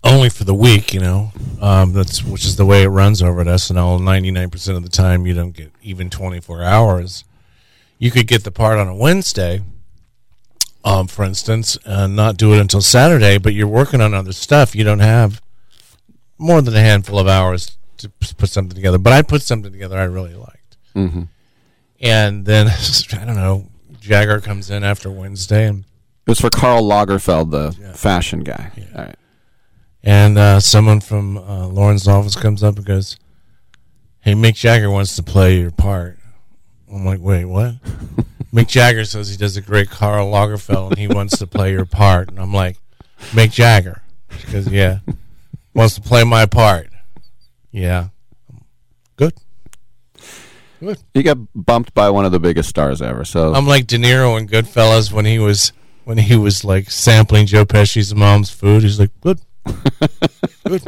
only 0.03 0.29
for 0.29 0.43
the 0.43 0.53
week, 0.53 0.93
you 0.93 0.99
know. 0.99 1.31
Um, 1.61 1.93
that's 1.93 2.23
which 2.23 2.43
is 2.43 2.57
the 2.57 2.65
way 2.65 2.83
it 2.83 2.89
runs 2.89 3.21
over 3.21 3.41
at 3.41 3.47
SNL. 3.47 4.01
Ninety 4.01 4.31
nine 4.31 4.49
percent 4.49 4.75
of 4.77 4.83
the 4.83 4.89
time, 4.89 5.25
you 5.25 5.33
don't 5.33 5.51
get 5.51 5.71
even 5.81 6.09
twenty 6.09 6.41
four 6.41 6.63
hours. 6.63 7.23
You 7.97 8.11
could 8.11 8.27
get 8.27 8.43
the 8.43 8.51
part 8.51 8.77
on 8.77 8.89
a 8.89 8.95
Wednesday, 8.95 9.61
um, 10.83 11.07
for 11.07 11.23
instance, 11.23 11.77
and 11.85 12.15
not 12.15 12.35
do 12.35 12.53
it 12.53 12.59
until 12.59 12.81
Saturday. 12.81 13.37
But 13.37 13.53
you're 13.53 13.67
working 13.67 14.01
on 14.01 14.13
other 14.13 14.33
stuff. 14.33 14.75
You 14.75 14.83
don't 14.83 14.99
have 14.99 15.41
more 16.37 16.61
than 16.61 16.75
a 16.75 16.81
handful 16.81 17.17
of 17.17 17.27
hours 17.27 17.77
to 17.97 18.09
put 18.09 18.49
something 18.49 18.75
together. 18.75 18.97
But 18.97 19.13
I 19.13 19.21
put 19.21 19.41
something 19.41 19.71
together 19.71 19.97
I 19.97 20.03
really 20.03 20.33
liked. 20.33 20.77
Mm-hmm. 20.95 21.23
And 22.03 22.45
then 22.45 22.67
I 23.13 23.25
don't 23.25 23.35
know, 23.35 23.69
Jagger 23.99 24.39
comes 24.41 24.69
in 24.69 24.83
after 24.83 25.09
Wednesday, 25.09 25.67
and 25.67 25.79
It 26.27 26.29
was 26.29 26.39
for 26.41 26.49
Karl 26.49 26.83
Lagerfeld, 26.83 27.49
the 27.51 27.93
fashion 27.95 28.41
guy. 28.41 28.71
All 28.95 29.03
right. 29.05 29.15
and 30.03 30.37
uh, 30.37 30.59
someone 30.59 30.99
from 30.99 31.37
uh, 31.37 31.67
Lorne's 31.67 32.07
office 32.07 32.35
comes 32.35 32.61
up 32.61 32.75
and 32.75 32.85
goes, 32.85 33.17
"Hey, 34.21 34.33
Mick 34.33 34.55
Jagger 34.55 34.91
wants 34.91 35.15
to 35.15 35.23
play 35.23 35.59
your 35.59 35.71
part." 35.71 36.19
I'm 36.93 37.05
like, 37.05 37.21
"Wait, 37.21 37.45
what?" 37.45 37.75
Mick 38.53 38.67
Jagger 38.67 39.05
says 39.05 39.29
he 39.29 39.37
does 39.37 39.57
a 39.57 39.61
great 39.61 39.89
Karl 39.89 40.31
Lagerfeld 40.31 40.89
and 40.91 40.99
he 40.99 41.07
wants 41.07 41.37
to 41.39 41.47
play 41.47 41.71
your 41.71 41.85
part, 41.85 42.29
and 42.29 42.37
I'm 42.39 42.53
like, 42.53 42.77
"Mick 43.31 43.51
Jagger?" 43.51 44.01
Goes, 44.51 44.67
"Yeah, 44.67 44.99
wants 45.73 45.95
to 45.95 46.01
play 46.01 46.23
my 46.25 46.45
part." 46.47 46.89
Yeah, 47.71 48.09
good. 49.15 49.33
Good. 50.83 50.97
You 51.13 51.23
got 51.23 51.37
bumped 51.55 51.93
by 51.93 52.09
one 52.09 52.25
of 52.25 52.31
the 52.31 52.39
biggest 52.39 52.67
stars 52.69 53.01
ever. 53.01 53.23
So 53.25 53.53
I'm 53.53 53.65
like 53.67 53.87
De 53.87 53.97
Niro 53.97 54.37
in 54.39 54.47
Goodfellas 54.47 55.11
when 55.11 55.25
he 55.25 55.39
was 55.39 55.71
when 56.03 56.17
he 56.17 56.35
was 56.35 56.65
like 56.65 56.91
sampling 56.91 57.45
Joe 57.45 57.65
Pesci's 57.65 58.13
mom's 58.13 58.49
food. 58.49 58.83
He's 58.83 58.99
like, 58.99 59.11
"Good, 59.21 59.39
good." 60.65 60.83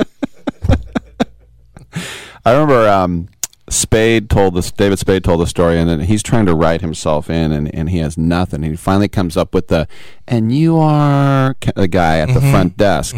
I 2.45 2.51
remember 2.51 2.87
um, 2.89 3.27
Spade 3.69 4.29
told 4.29 4.53
this. 4.55 4.71
David 4.71 4.99
Spade 4.99 5.23
told 5.23 5.39
the 5.41 5.47
story, 5.47 5.79
and 5.79 5.89
then 5.89 6.01
he's 6.01 6.21
trying 6.21 6.45
to 6.45 6.53
write 6.53 6.81
himself 6.81 7.29
in, 7.29 7.51
and, 7.51 7.73
and 7.73 7.89
he 7.89 7.99
has 7.99 8.17
nothing. 8.17 8.61
He 8.63 8.75
finally 8.75 9.07
comes 9.07 9.35
up 9.37 9.53
with 9.53 9.69
the, 9.69 9.87
and 10.27 10.55
you 10.55 10.77
are 10.77 11.55
ca- 11.61 11.71
the 11.75 11.87
guy 11.87 12.19
at 12.19 12.27
the 12.27 12.39
Mhm. 12.41 12.51
front 12.51 12.77
desk. 12.77 13.15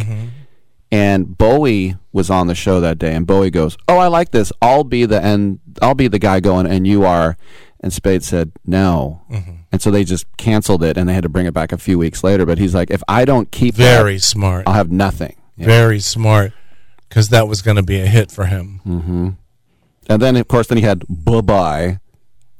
And 0.91 1.37
Bowie 1.37 1.97
was 2.13 2.29
on 2.29 2.47
the 2.47 2.55
show 2.55 2.79
that 2.79 2.97
day, 2.97 3.13
and 3.13 3.27
Bowie 3.27 3.49
goes, 3.49 3.77
"Oh, 3.87 3.97
I 3.97 4.07
like 4.07 4.31
this. 4.31 4.51
I'll 4.61 4.85
be 4.85 5.05
the 5.05 5.21
and 5.21 5.59
I'll 5.81 5.93
be 5.95 6.07
the 6.07 6.19
guy 6.19 6.39
going, 6.39 6.65
and 6.65 6.87
you 6.87 7.03
are." 7.03 7.35
And 7.81 7.91
Spade 7.93 8.23
said 8.23 8.51
no, 8.65 9.21
Mhm. 9.31 9.57
and 9.71 9.81
so 9.81 9.91
they 9.91 10.03
just 10.03 10.25
canceled 10.37 10.83
it, 10.83 10.97
and 10.97 11.07
they 11.07 11.13
had 11.13 11.23
to 11.23 11.29
bring 11.29 11.45
it 11.45 11.53
back 11.53 11.71
a 11.71 11.77
few 11.77 11.99
weeks 11.99 12.23
later. 12.23 12.45
But 12.45 12.57
he's 12.57 12.73
like, 12.73 12.89
"If 12.89 13.03
I 13.07 13.25
don't 13.25 13.51
keep 13.51 13.75
that, 13.75 13.97
Very 13.97 14.17
smart. 14.17 14.63
I'll 14.65 14.73
have 14.73 14.91
nothing." 14.91 15.35
Very 15.57 15.99
smart, 15.99 16.53
because 17.09 17.29
that 17.29 17.47
was 17.47 17.61
going 17.61 17.77
to 17.77 17.83
be 17.83 17.99
a 17.99 18.07
hit 18.07 18.31
for 18.31 18.45
him. 18.45 18.79
hmm 18.83 19.29
And 20.09 20.21
then, 20.21 20.37
of 20.37 20.47
course, 20.47 20.67
then 20.67 20.77
he 20.77 20.83
had 20.85 21.03
"Bye 21.09 21.41
Bye" 21.41 21.99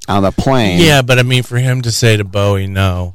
on 0.06 0.22
the 0.22 0.30
plane. 0.32 0.80
Yeah, 0.80 1.00
but 1.02 1.18
I 1.18 1.22
mean, 1.22 1.42
for 1.42 1.58
him 1.58 1.80
to 1.82 1.90
say 1.90 2.16
to 2.18 2.24
Bowie, 2.24 2.66
"No, 2.66 3.14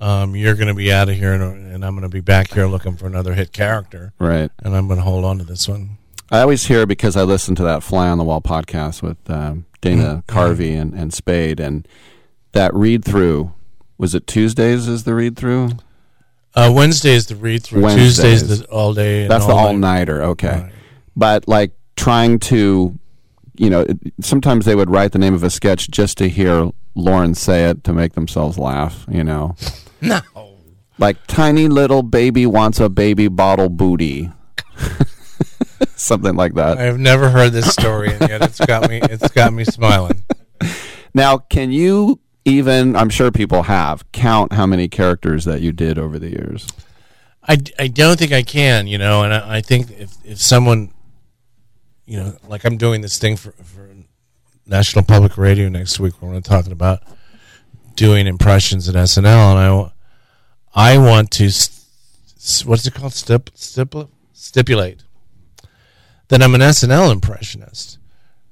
um, 0.00 0.36
you're 0.36 0.54
going 0.54 0.68
to 0.68 0.74
be 0.74 0.92
out 0.92 1.08
of 1.08 1.16
here, 1.16 1.32
and, 1.32 1.42
and 1.72 1.84
I'm 1.84 1.92
going 1.94 2.02
to 2.02 2.08
be 2.08 2.20
back 2.20 2.52
here 2.52 2.66
looking 2.66 2.96
for 2.96 3.06
another 3.06 3.34
hit 3.34 3.52
character," 3.52 4.12
Right. 4.18 4.50
and 4.62 4.76
I'm 4.76 4.86
going 4.86 4.98
to 4.98 5.04
hold 5.04 5.24
on 5.24 5.38
to 5.38 5.44
this 5.44 5.68
one. 5.68 5.98
I 6.30 6.40
always 6.40 6.66
hear 6.66 6.86
because 6.86 7.16
I 7.16 7.22
listen 7.22 7.54
to 7.56 7.62
that 7.64 7.82
Fly 7.82 8.08
on 8.08 8.18
the 8.18 8.24
Wall 8.24 8.40
podcast 8.40 9.00
with 9.02 9.18
um, 9.30 9.66
Dana 9.80 10.24
Mhm. 10.26 10.26
Carvey 10.26 10.74
and, 10.80 10.92
and 10.94 11.12
Spade, 11.14 11.60
and 11.60 11.86
that 12.52 12.74
read 12.74 13.04
through 13.04 13.52
was 13.98 14.14
it 14.14 14.26
Tuesdays? 14.26 14.88
Is 14.88 15.04
the 15.04 15.14
read 15.14 15.36
through? 15.36 15.70
Uh, 16.54 16.70
Wednesday 16.74 17.12
is 17.14 17.26
the 17.26 17.36
read 17.36 17.62
through. 17.62 17.82
Tuesday's 17.90 18.46
the 18.60 18.66
all 18.66 18.92
day. 18.94 19.22
and 19.22 19.30
That's 19.30 19.46
the 19.46 19.52
all 19.52 19.68
all 19.68 19.72
night. 19.72 19.98
nighter. 19.98 20.22
Okay, 20.22 20.70
but 21.14 21.46
like 21.46 21.72
trying 21.96 22.38
to, 22.40 22.98
you 23.56 23.70
know, 23.70 23.80
it, 23.82 23.98
sometimes 24.20 24.64
they 24.66 24.74
would 24.74 24.90
write 24.90 25.12
the 25.12 25.18
name 25.18 25.32
of 25.34 25.42
a 25.42 25.50
sketch 25.50 25.90
just 25.90 26.18
to 26.18 26.28
hear 26.28 26.70
Lorne 26.94 27.34
say 27.34 27.64
it 27.70 27.84
to 27.84 27.92
make 27.92 28.14
themselves 28.14 28.58
laugh. 28.58 29.06
You 29.10 29.22
know, 29.24 29.54
No. 30.00 30.20
like 30.98 31.16
tiny 31.26 31.68
little 31.68 32.02
baby 32.02 32.46
wants 32.46 32.80
a 32.80 32.88
baby 32.88 33.28
bottle 33.28 33.68
booty. 33.68 34.30
Something 35.96 36.36
like 36.36 36.54
that. 36.54 36.78
I 36.78 36.82
have 36.82 36.98
never 36.98 37.30
heard 37.30 37.52
this 37.52 37.70
story, 37.72 38.12
and 38.12 38.28
yet 38.28 38.42
it's 38.42 38.60
got 38.64 38.88
me. 38.88 39.00
It's 39.02 39.28
got 39.32 39.52
me 39.52 39.64
smiling. 39.64 40.22
Now, 41.14 41.38
can 41.38 41.72
you 41.72 42.20
even, 42.44 42.94
I'm 42.94 43.10
sure 43.10 43.30
people 43.30 43.64
have, 43.64 44.10
count 44.12 44.52
how 44.52 44.66
many 44.66 44.88
characters 44.88 45.46
that 45.46 45.62
you 45.62 45.72
did 45.72 45.98
over 45.98 46.18
the 46.18 46.30
years? 46.30 46.66
I, 47.48 47.56
I 47.78 47.88
don't 47.88 48.18
think 48.18 48.32
I 48.32 48.42
can, 48.42 48.86
you 48.86 48.98
know, 48.98 49.22
and 49.22 49.32
I, 49.32 49.56
I 49.56 49.60
think 49.60 49.90
if, 49.90 50.12
if 50.24 50.40
someone, 50.40 50.92
you 52.04 52.18
know, 52.18 52.36
like 52.46 52.64
I'm 52.64 52.76
doing 52.76 53.00
this 53.00 53.18
thing 53.18 53.36
for, 53.36 53.52
for 53.52 53.88
National 54.66 55.04
Public 55.04 55.38
Radio 55.38 55.68
next 55.68 55.98
week, 55.98 56.20
we're 56.20 56.40
talking 56.40 56.72
about 56.72 57.02
doing 57.96 58.26
impressions 58.26 58.88
at 58.88 58.94
SNL, 58.94 59.24
and 59.24 59.92
I, 60.74 60.92
I 60.94 60.98
want 60.98 61.30
to 61.32 61.50
what's 62.64 62.86
it 62.86 62.94
called? 62.94 63.12
Stip, 63.12 63.50
stipulate, 63.54 64.08
stipulate 64.32 65.02
that 66.28 66.42
I'm 66.42 66.54
an 66.54 66.60
SNL 66.60 67.12
impressionist 67.12 67.98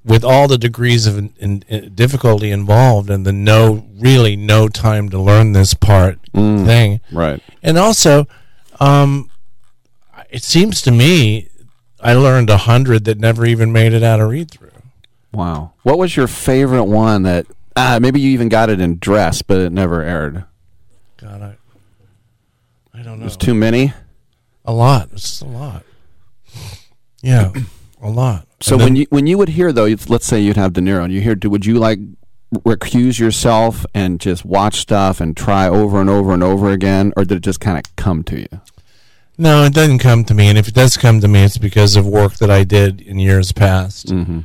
with 0.03 0.23
all 0.23 0.47
the 0.47 0.57
degrees 0.57 1.07
of 1.07 1.17
in, 1.17 1.33
in, 1.37 1.63
in 1.67 1.95
difficulty 1.95 2.51
involved 2.51 3.09
and 3.09 3.25
the 3.25 3.33
no 3.33 3.87
really 3.97 4.35
no 4.35 4.67
time 4.67 5.09
to 5.09 5.19
learn 5.19 5.53
this 5.53 5.73
part 5.73 6.19
thing. 6.33 7.01
Right. 7.11 7.41
And 7.63 7.77
also, 7.77 8.27
um, 8.79 9.31
it 10.29 10.43
seems 10.43 10.81
to 10.81 10.91
me 10.91 11.49
I 11.99 12.13
learned 12.13 12.49
a 12.49 12.57
hundred 12.57 13.05
that 13.05 13.19
never 13.19 13.45
even 13.45 13.71
made 13.71 13.93
it 13.93 14.03
out 14.03 14.19
of 14.19 14.29
read 14.29 14.51
through. 14.51 14.69
Wow. 15.31 15.73
What 15.83 15.97
was 15.97 16.15
your 16.15 16.27
favorite 16.27 16.83
one 16.83 17.23
that 17.23 17.47
uh, 17.75 17.99
maybe 18.01 18.19
you 18.19 18.31
even 18.31 18.49
got 18.49 18.69
it 18.69 18.79
in 18.79 18.97
dress, 18.99 19.41
but 19.41 19.59
it 19.59 19.71
never 19.71 20.01
aired? 20.01 20.45
God, 21.17 21.41
I, 21.41 21.55
I 22.93 23.01
don't 23.01 23.19
know. 23.19 23.25
There's 23.25 23.37
too 23.37 23.53
many. 23.53 23.93
A 24.65 24.73
lot. 24.73 25.09
It's 25.13 25.21
just 25.21 25.41
a 25.41 25.45
lot. 25.45 25.83
Yeah, 27.21 27.51
a 28.01 28.09
lot. 28.09 28.47
So 28.61 28.75
And 28.75 28.83
when 28.83 28.95
you 28.95 29.05
when 29.09 29.27
you 29.27 29.37
would 29.37 29.49
hear 29.49 29.71
though, 29.71 29.85
let's 30.07 30.25
say 30.25 30.39
you'd 30.39 30.57
have 30.57 30.73
De 30.73 30.81
Niro, 30.81 31.03
and 31.03 31.13
you 31.13 31.21
hear, 31.21 31.35
would 31.43 31.65
you 31.65 31.75
like 31.75 31.99
recuse 32.53 33.19
yourself 33.19 33.85
and 33.93 34.19
just 34.19 34.45
watch 34.45 34.75
stuff 34.79 35.19
and 35.19 35.35
try 35.35 35.67
over 35.67 35.99
and 35.99 36.09
over 36.09 36.33
and 36.33 36.43
over 36.43 36.69
again, 36.69 37.13
or 37.17 37.25
did 37.25 37.37
it 37.37 37.43
just 37.43 37.59
kind 37.59 37.77
of 37.77 37.95
come 37.95 38.23
to 38.23 38.39
you? 38.39 38.61
No, 39.37 39.65
it 39.65 39.73
doesn't 39.73 39.99
come 39.99 40.23
to 40.25 40.33
me, 40.33 40.47
and 40.47 40.57
if 40.57 40.67
it 40.67 40.73
does 40.73 40.95
come 40.95 41.19
to 41.19 41.27
me, 41.27 41.43
it's 41.43 41.57
because 41.57 41.95
of 41.95 42.07
work 42.07 42.35
that 42.35 42.49
I 42.49 42.63
did 42.63 43.01
in 43.01 43.19
years 43.19 43.51
past. 43.51 44.07
Mm-hmm. 44.07 44.41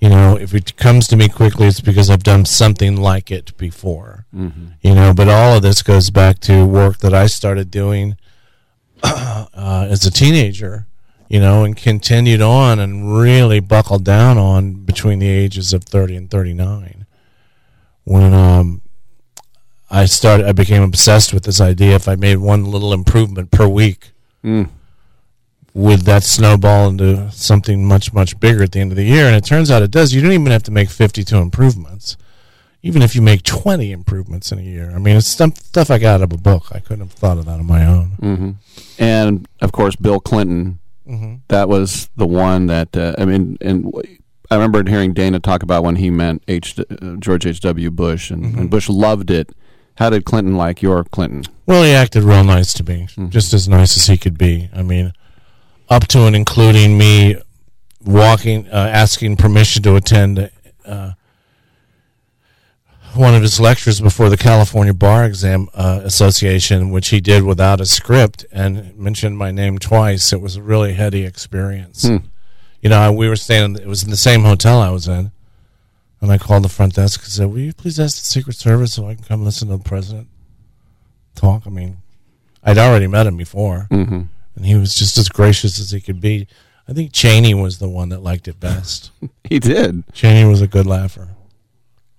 You 0.00 0.08
know, 0.10 0.36
if 0.36 0.54
it 0.54 0.76
comes 0.76 1.08
to 1.08 1.16
me 1.16 1.28
quickly, 1.28 1.66
it's 1.66 1.80
because 1.80 2.08
I've 2.08 2.22
done 2.22 2.44
something 2.44 2.96
like 2.96 3.30
it 3.32 3.56
before. 3.56 4.26
Mhm. 4.34 4.74
You 4.80 4.94
know, 4.94 5.12
but 5.12 5.28
all 5.28 5.56
of 5.56 5.62
this 5.62 5.82
goes 5.82 6.10
back 6.10 6.38
to 6.40 6.64
work 6.64 6.98
that 6.98 7.12
I 7.12 7.26
started 7.26 7.70
doing 7.70 8.16
uh, 9.02 9.46
as 9.90 10.04
a 10.06 10.10
teenager. 10.10 10.86
You 11.28 11.40
know, 11.40 11.62
and 11.62 11.76
continued 11.76 12.40
on 12.40 12.78
and 12.78 13.12
really 13.20 13.60
buckled 13.60 14.02
down 14.02 14.38
on 14.38 14.72
between 14.86 15.18
the 15.18 15.28
ages 15.28 15.74
of 15.74 15.84
thirty 15.84 16.16
and 16.16 16.30
thirty 16.30 16.54
nine. 16.54 17.04
When 18.04 18.32
um, 18.32 18.80
I 19.90 20.06
started, 20.06 20.46
I 20.46 20.52
became 20.52 20.82
obsessed 20.82 21.34
with 21.34 21.42
this 21.42 21.60
idea. 21.60 21.96
If 21.96 22.08
I 22.08 22.14
made 22.14 22.36
one 22.38 22.64
little 22.64 22.94
improvement 22.94 23.50
per 23.50 23.68
week, 23.68 24.12
Mm. 24.42 24.68
Would 25.78 26.00
that 26.00 26.24
snowball 26.24 26.88
into 26.88 27.30
something 27.30 27.84
much 27.86 28.12
much 28.12 28.38
bigger 28.40 28.62
at 28.64 28.72
the 28.72 28.80
end 28.80 28.90
of 28.92 28.96
the 28.96 29.04
year? 29.04 29.26
And 29.26 29.36
it 29.36 29.44
turns 29.44 29.70
out 29.70 29.82
it 29.82 29.90
does. 29.90 30.12
You 30.12 30.20
don't 30.20 30.32
even 30.32 30.46
have 30.52 30.64
to 30.64 30.70
make 30.72 30.90
fifty 30.90 31.22
two 31.24 31.38
improvements. 31.38 32.16
Even 32.82 33.02
if 33.02 33.14
you 33.14 33.22
make 33.22 33.42
twenty 33.42 33.90
improvements 33.92 34.52
in 34.52 34.58
a 34.58 34.62
year, 34.62 34.92
I 34.94 34.98
mean, 34.98 35.16
it's 35.16 35.26
stuff, 35.26 35.56
stuff 35.56 35.90
I 35.90 35.98
got 35.98 36.16
out 36.16 36.22
of 36.22 36.32
a 36.32 36.36
book. 36.38 36.66
I 36.72 36.78
couldn't 36.80 37.00
have 37.08 37.12
thought 37.12 37.38
of 37.38 37.44
that 37.46 37.58
on 37.60 37.66
my 37.66 37.84
own. 37.86 38.06
hmm 38.20 38.50
And 38.98 39.46
of 39.60 39.72
course, 39.72 39.96
Bill 39.96 40.20
Clinton. 40.20 40.78
Mhm. 41.08 41.40
That 41.48 41.68
was 41.68 42.08
the 42.16 42.26
one 42.26 42.66
that 42.66 42.96
uh, 42.96 43.14
I 43.18 43.24
mean, 43.24 43.56
and 43.60 43.92
I 44.50 44.54
remember 44.56 44.88
hearing 44.88 45.12
Dana 45.12 45.38
talk 45.40 45.62
about 45.62 45.82
when 45.84 45.96
he 45.96 46.10
meant 46.10 46.42
H. 46.48 46.78
Uh, 46.78 47.16
George 47.18 47.46
H. 47.46 47.60
W. 47.60 47.90
Bush, 47.90 48.30
and, 48.30 48.44
Mm-hmm. 48.44 48.58
and 48.58 48.70
Bush 48.70 48.88
loved 48.88 49.30
it. 49.30 49.50
How 49.96 50.10
did 50.10 50.24
Clinton 50.24 50.56
like 50.56 50.80
your 50.82 51.02
Clinton? 51.04 51.42
Well, 51.66 51.82
he 51.82 51.90
acted 51.92 52.22
real 52.22 52.44
nice 52.44 52.72
to 52.74 52.84
me, 52.84 53.08
just 53.30 53.52
as 53.52 53.68
nice 53.68 53.96
as 53.96 54.06
he 54.06 54.16
could 54.16 54.38
be. 54.38 54.68
I 54.74 54.82
mean, 54.82 55.12
up 55.88 56.06
to 56.08 56.26
and 56.26 56.36
including 56.36 56.96
me 56.98 57.36
walking, 58.04 58.66
uh, 58.68 58.90
asking 58.92 59.36
permission 59.36 59.82
to 59.82 59.96
attend 59.96 60.50
uh, 60.84 61.12
one 63.14 63.34
of 63.34 63.42
his 63.42 63.58
lectures 63.58 64.00
before 64.00 64.28
the 64.28 64.36
California 64.36 64.92
Bar 64.94 65.24
Exam 65.24 65.68
uh, 65.74 66.00
Association, 66.04 66.90
which 66.90 67.08
he 67.08 67.20
did 67.20 67.42
without 67.42 67.80
a 67.80 67.86
script 67.86 68.44
and 68.52 68.96
mentioned 68.96 69.36
my 69.38 69.50
name 69.50 69.78
twice. 69.78 70.32
It 70.32 70.40
was 70.40 70.56
a 70.56 70.62
really 70.62 70.92
heady 70.92 71.24
experience. 71.24 72.06
Hmm. 72.06 72.18
You 72.82 72.90
know, 72.90 73.12
we 73.12 73.28
were 73.28 73.36
staying. 73.36 73.64
In 73.64 73.72
the, 73.72 73.82
it 73.82 73.88
was 73.88 74.04
in 74.04 74.10
the 74.10 74.16
same 74.16 74.42
hotel 74.42 74.80
I 74.80 74.90
was 74.90 75.08
in, 75.08 75.32
and 76.20 76.30
I 76.30 76.38
called 76.38 76.62
the 76.64 76.68
front 76.68 76.94
desk 76.94 77.22
and 77.24 77.32
said, 77.32 77.46
"Will 77.46 77.58
you 77.58 77.72
please 77.72 77.98
ask 77.98 78.18
the 78.20 78.24
Secret 78.26 78.54
Service 78.56 78.92
so 78.92 79.08
I 79.08 79.14
can 79.16 79.24
come 79.24 79.44
listen 79.44 79.68
to 79.68 79.78
the 79.78 79.82
president 79.82 80.28
talk?" 81.34 81.62
I 81.66 81.70
mean, 81.70 81.96
I'd 82.62 82.78
already 82.78 83.08
met 83.08 83.26
him 83.26 83.36
before, 83.36 83.88
Mhm. 83.90 84.28
And 84.58 84.66
he 84.66 84.74
was 84.74 84.94
just 84.94 85.16
as 85.16 85.28
gracious 85.28 85.78
as 85.80 85.92
he 85.92 86.00
could 86.00 86.20
be. 86.20 86.48
I 86.88 86.92
think 86.92 87.12
Cheney 87.12 87.54
was 87.54 87.78
the 87.78 87.88
one 87.88 88.08
that 88.08 88.22
liked 88.22 88.48
it 88.48 88.58
best. 88.60 89.10
He 89.44 89.58
did. 89.58 90.02
Cheney 90.12 90.46
was 90.46 90.60
a 90.60 90.66
good 90.66 90.84
laugher. 90.84 91.28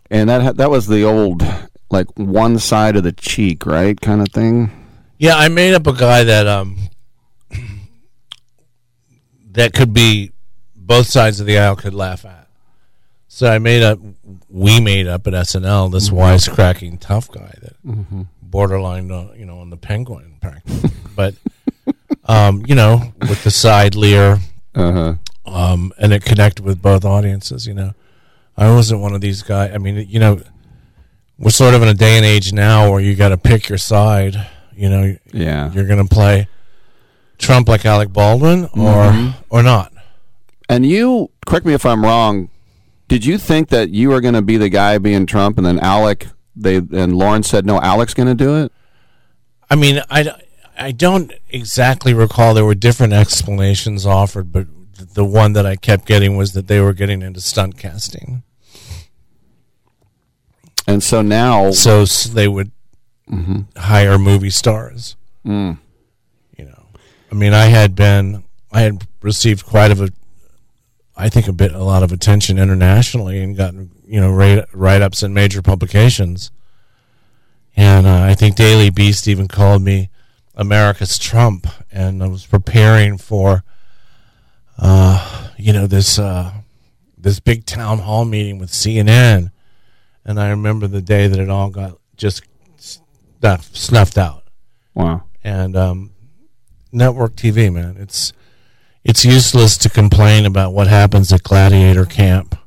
And 0.10 0.30
that 0.30 0.58
that 0.58 0.72
was 0.72 0.88
the 0.88 1.04
old 1.04 1.44
like 1.92 2.08
one 2.18 2.58
side 2.58 2.96
of 2.96 3.04
the 3.04 3.12
cheek, 3.12 3.66
right, 3.68 4.00
kind 4.02 4.22
of 4.22 4.30
thing. 4.30 4.72
Yeah, 5.20 5.36
I 5.36 5.50
made 5.50 5.74
up 5.76 5.86
a 5.86 5.94
guy 5.94 6.24
that 6.24 6.48
um 6.48 6.78
that 9.52 9.74
could 9.74 9.94
be 9.94 10.32
both 10.76 11.08
sides 11.08 11.40
of 11.40 11.46
the 11.46 11.58
aisle 11.60 11.76
could 11.76 11.94
laugh 11.94 12.26
at. 12.26 12.48
So 13.28 13.48
I 13.52 13.60
made 13.60 13.84
up 13.84 14.00
we 14.50 14.80
made 14.82 15.08
up 15.08 15.28
at 15.28 15.34
SNL 15.34 15.92
this 15.92 16.10
wisecracking 16.10 17.00
tough 17.00 17.30
guy 17.32 17.54
that 17.62 17.76
Mhm. 17.86 18.28
borderline 18.42 19.12
uh, 19.12 19.34
you 19.38 19.46
know 19.46 19.60
on 19.60 19.70
the 19.70 19.78
penguin 19.78 20.38
but 21.16 21.36
um 22.26 22.64
you 22.68 22.76
know 22.76 23.14
with 23.22 23.44
the 23.44 23.52
side 23.52 23.96
leer 23.96 24.40
uh-huh. 24.76 25.16
um 25.46 25.92
and 25.98 26.14
it 26.14 26.24
connected 26.24 26.64
with 26.64 26.82
both 26.82 27.04
audiences, 27.06 27.66
you 27.68 27.74
know. 27.74 27.94
I 28.58 28.70
wasn't 28.74 29.00
one 29.02 29.14
of 29.16 29.22
these 29.22 29.42
guys. 29.42 29.72
I 29.74 29.78
mean, 29.78 30.06
you 30.10 30.20
know, 30.20 30.42
we're 31.38 31.50
sort 31.52 31.74
of 31.74 31.82
in 31.82 31.88
a 31.88 31.94
day 31.94 32.18
and 32.18 32.26
age 32.26 32.52
now 32.52 32.92
where 32.92 33.00
you 33.00 33.16
got 33.16 33.30
to 33.30 33.38
pick 33.38 33.70
your 33.70 33.78
side. 33.78 34.48
You 34.76 34.90
know, 34.90 35.16
Yeah. 35.32 35.72
you're 35.72 35.86
going 35.88 36.06
to 36.06 36.14
play 36.14 36.48
Trump 37.38 37.70
like 37.70 37.86
Alec 37.86 38.12
Baldwin 38.12 38.66
or 38.74 39.12
Mhm. 39.12 39.34
or 39.50 39.64
not. 39.64 39.94
And 40.68 40.86
you, 40.86 41.30
correct 41.48 41.66
me 41.66 41.74
if 41.74 41.86
I'm 41.86 42.04
wrong. 42.04 42.50
Did 43.08 43.26
you 43.26 43.38
think 43.38 43.70
that 43.70 43.90
you 43.90 44.10
were 44.10 44.20
going 44.22 44.34
to 44.36 44.42
be 44.42 44.58
the 44.58 44.70
guy 44.70 44.98
being 44.98 45.26
Trump, 45.26 45.58
and 45.58 45.66
then 45.66 45.80
Alec, 45.80 46.28
they 46.56 46.76
and 46.76 47.18
Lorne 47.18 47.44
said 47.44 47.66
no, 47.66 47.80
Alec's 47.80 48.14
going 48.14 48.28
to 48.28 48.36
do 48.36 48.58
it? 48.58 48.72
I 49.70 49.76
mean, 49.76 50.02
I, 50.10 50.30
I 50.80 50.92
don't 50.92 51.32
exactly 51.50 52.14
recall. 52.14 52.54
There 52.54 52.66
were 52.66 52.76
different 52.76 53.14
explanations 53.14 54.06
offered, 54.06 54.52
but 54.52 54.68
the 55.14 55.26
one 55.26 55.54
that 55.54 55.66
I 55.66 55.76
kept 55.76 56.06
getting 56.06 56.38
was 56.38 56.54
that 56.54 56.68
they 56.68 56.80
were 56.80 56.94
getting 56.94 57.22
into 57.22 57.42
stunt 57.42 57.78
casting. 57.78 58.44
And 60.88 61.04
so 61.04 61.22
now, 61.22 61.72
So 61.72 62.06
they 62.06 62.48
would 62.48 62.72
hire 63.78 64.18
movie 64.18 64.50
stars. 64.50 65.16
Mm. 65.46 65.78
You 66.58 66.66
know, 66.66 66.84
I 67.32 67.36
mean, 67.36 67.54
I 67.54 67.66
had 67.66 67.96
been, 67.96 68.44
I 68.72 68.82
had 68.82 69.06
received 69.22 69.66
quite 69.66 69.92
of 69.92 70.02
a, 70.02 70.10
I 71.16 71.30
think 71.30 71.48
a 71.48 71.54
bit, 71.54 71.74
a 71.74 71.84
lot 71.84 72.02
of 72.02 72.12
attention 72.12 72.58
internationally, 72.58 73.42
and 73.44 73.56
gotten 73.56 73.92
you 74.06 74.20
know 74.20 74.32
write 74.32 74.66
write 74.74 75.02
ups 75.02 75.22
in 75.22 75.34
major 75.34 75.62
publications. 75.62 76.50
And 77.76 78.08
uh, 78.08 78.24
I 78.24 78.36
think 78.36 78.56
Daily 78.56 78.90
Beast 78.90 79.28
even 79.28 79.48
called 79.48 79.82
me 79.82 80.10
America's 80.60 81.18
Trump, 81.18 81.68
and 81.90 82.22
I 82.22 82.28
was 82.28 82.46
preparing 82.46 83.18
for, 83.18 83.64
uh, 84.78 85.50
you 85.58 85.72
know, 85.72 85.88
this 85.88 86.20
uh, 86.20 86.52
this 87.18 87.40
big 87.40 87.66
town 87.66 88.00
hall 88.00 88.26
meeting 88.26 88.60
with 88.60 88.70
CNN, 88.70 89.52
and 90.26 90.40
I 90.40 90.50
remember 90.50 90.88
the 90.88 91.02
day 91.02 91.28
that 91.28 91.40
it 91.40 91.50
all 91.50 91.70
got 91.70 91.98
just 92.18 92.44
snuff, 92.76 93.74
snuffed 93.74 94.18
out. 94.18 94.44
Wow. 94.94 95.24
And 95.46 95.78
um, 95.78 96.12
network 96.92 97.36
TV, 97.38 97.72
man, 97.72 97.96
it's 97.98 98.34
it's 99.06 99.24
useless 99.24 99.78
to 99.78 99.90
complain 99.90 100.46
about 100.46 100.74
what 100.74 100.88
happens 100.88 101.32
at 101.32 101.44
Gladiator 101.44 102.06
Camp. 102.06 102.58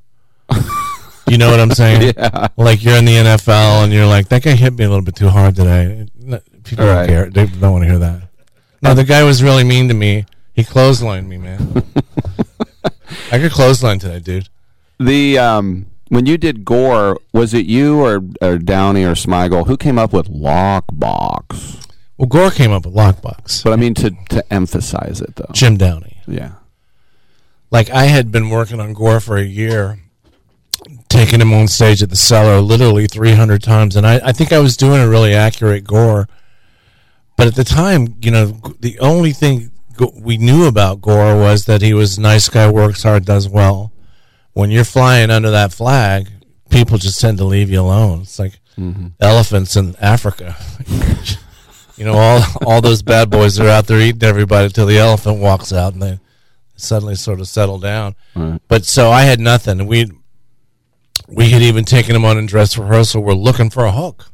you 1.29 1.37
know 1.37 1.51
what 1.51 1.61
I'm 1.61 1.73
saying? 1.73 2.15
Yeah. 2.17 2.49
Like 2.57 2.83
you're 2.83 2.97
in 2.97 3.05
the 3.05 3.17
NFL 3.17 3.85
and 3.85 3.93
you're 3.93 4.07
like, 4.07 4.29
that 4.29 4.43
guy 4.43 4.53
hit 4.53 4.73
me 4.73 4.85
a 4.85 4.89
little 4.89 5.05
bit 5.05 5.15
too 5.15 5.29
hard 5.29 5.57
today. 5.57 6.07
People 6.65 6.85
All 6.85 6.91
don't 6.91 6.97
right. 6.99 7.09
care. 7.09 7.31
They 7.31 7.47
don't 7.47 7.73
want 7.73 7.85
to 7.85 7.91
hear 7.91 7.99
that. 7.99 8.23
No, 8.83 8.95
the 8.95 9.05
guy 9.05 9.23
was 9.23 9.43
really 9.43 9.65
mean 9.65 9.89
to 9.89 9.95
me. 9.95 10.27
He 10.55 10.65
clotheslined 10.65 11.27
me, 11.27 11.39
man. 11.39 11.85
I 13.33 13.39
could 13.39 13.53
clothesline 13.53 13.99
today, 13.99 14.19
dude. 14.19 14.49
The 14.99 15.39
um, 15.39 15.87
when 16.09 16.27
you 16.27 16.37
did 16.37 16.65
Gore, 16.65 17.19
was 17.33 17.55
it 17.55 17.67
you 17.67 18.01
or, 18.01 18.21
or 18.41 18.59
Downey 18.59 19.05
or 19.05 19.13
Smigel 19.13 19.67
who 19.67 19.77
came 19.77 19.99
up 19.99 20.13
with 20.13 20.29
Lockbox? 20.29 21.87
Well, 22.19 22.27
Gore 22.27 22.51
came 22.51 22.71
up 22.71 22.85
with 22.85 22.95
Lockbox. 22.95 23.65
But 23.65 23.73
I 23.73 23.77
mean 23.77 23.95
to 23.95 24.11
to 24.31 24.53
emphasize 24.53 25.21
it 25.21 25.37
though. 25.37 25.51
Jim 25.53 25.77
Downey. 25.77 26.19
Yeah. 26.27 26.53
Like 27.71 27.89
I 27.91 28.05
had 28.05 28.31
been 28.31 28.51
working 28.51 28.81
on 28.81 28.93
Gore 28.93 29.21
for 29.21 29.39
a 29.39 29.43
year, 29.43 29.99
taking 31.09 31.41
him 31.41 31.55
on 31.55 31.69
stage 31.69 32.03
at 32.03 32.11
the 32.11 32.17
cellar 32.17 32.61
literally 32.61 33.07
300 33.07 33.63
times, 33.63 33.97
and 33.97 34.07
I, 34.07 34.21
I 34.23 34.33
think 34.33 34.53
I 34.53 34.59
was 34.59 34.77
doing 34.77 35.01
a 35.01 35.09
really 35.09 35.33
accurate 35.35 35.85
Gore. 35.85 36.29
But 37.43 37.49
at 37.49 37.55
the 37.57 37.65
time, 37.65 38.15
you 38.21 38.31
know, 38.31 38.57
the 38.79 39.01
only 39.01 39.33
thing 39.33 39.73
we 40.15 40.37
knew 40.37 40.67
about 40.67 41.01
Gore 41.01 41.35
was 41.35 41.65
that 41.65 41.83
he 41.83 41.93
was 41.93 42.17
a 42.17 42.21
nice 42.21 42.49
guy, 42.49 42.71
works 42.71 43.03
hard, 43.03 43.25
does 43.25 43.49
well. 43.49 43.91
When 44.53 44.71
you're 44.71 44.85
flying 44.85 45.29
under 45.29 45.51
that 45.51 45.73
flag, 45.73 46.29
people 46.71 46.99
just 46.99 47.21
tend 47.21 47.39
to 47.39 47.45
leave 47.45 47.69
you 47.69 47.81
alone. 47.81 48.21
It's 48.21 48.39
like 48.39 48.61
mm-hmm. 48.79 49.09
elephants 49.19 49.75
in 49.75 49.97
Africa. 49.97 50.55
you 50.87 51.03
You 51.97 52.05
know, 52.05 52.15
all 52.15 52.45
all 52.65 52.81
those 52.81 53.03
bad 53.03 53.29
boys 53.29 53.59
are 53.59 53.69
out 53.69 53.89
there 53.89 54.01
eating 54.01 54.23
everybody 54.23 54.67
until 54.67 54.87
the 54.87 54.99
elephant 54.99 55.41
walks 55.41 55.73
out 55.73 55.95
and 55.95 56.03
they 56.03 56.21
suddenly 56.77 57.17
sort 57.17 57.41
of 57.41 57.49
settle 57.49 57.81
down. 57.81 58.15
Right. 58.37 58.61
But 58.69 58.85
so 58.85 59.11
I 59.11 59.23
had 59.23 59.41
nothing. 59.41 59.89
We 59.89 60.13
we 61.27 61.51
had 61.51 61.63
even 61.63 61.85
taken 61.85 62.15
him 62.15 62.25
on 62.25 62.39
in 62.39 62.47
dress 62.47 62.79
rehearsal. 62.79 63.25
We're 63.25 63.33
looking 63.33 63.69
for 63.69 63.85
a 63.85 63.91
hook. 63.91 64.27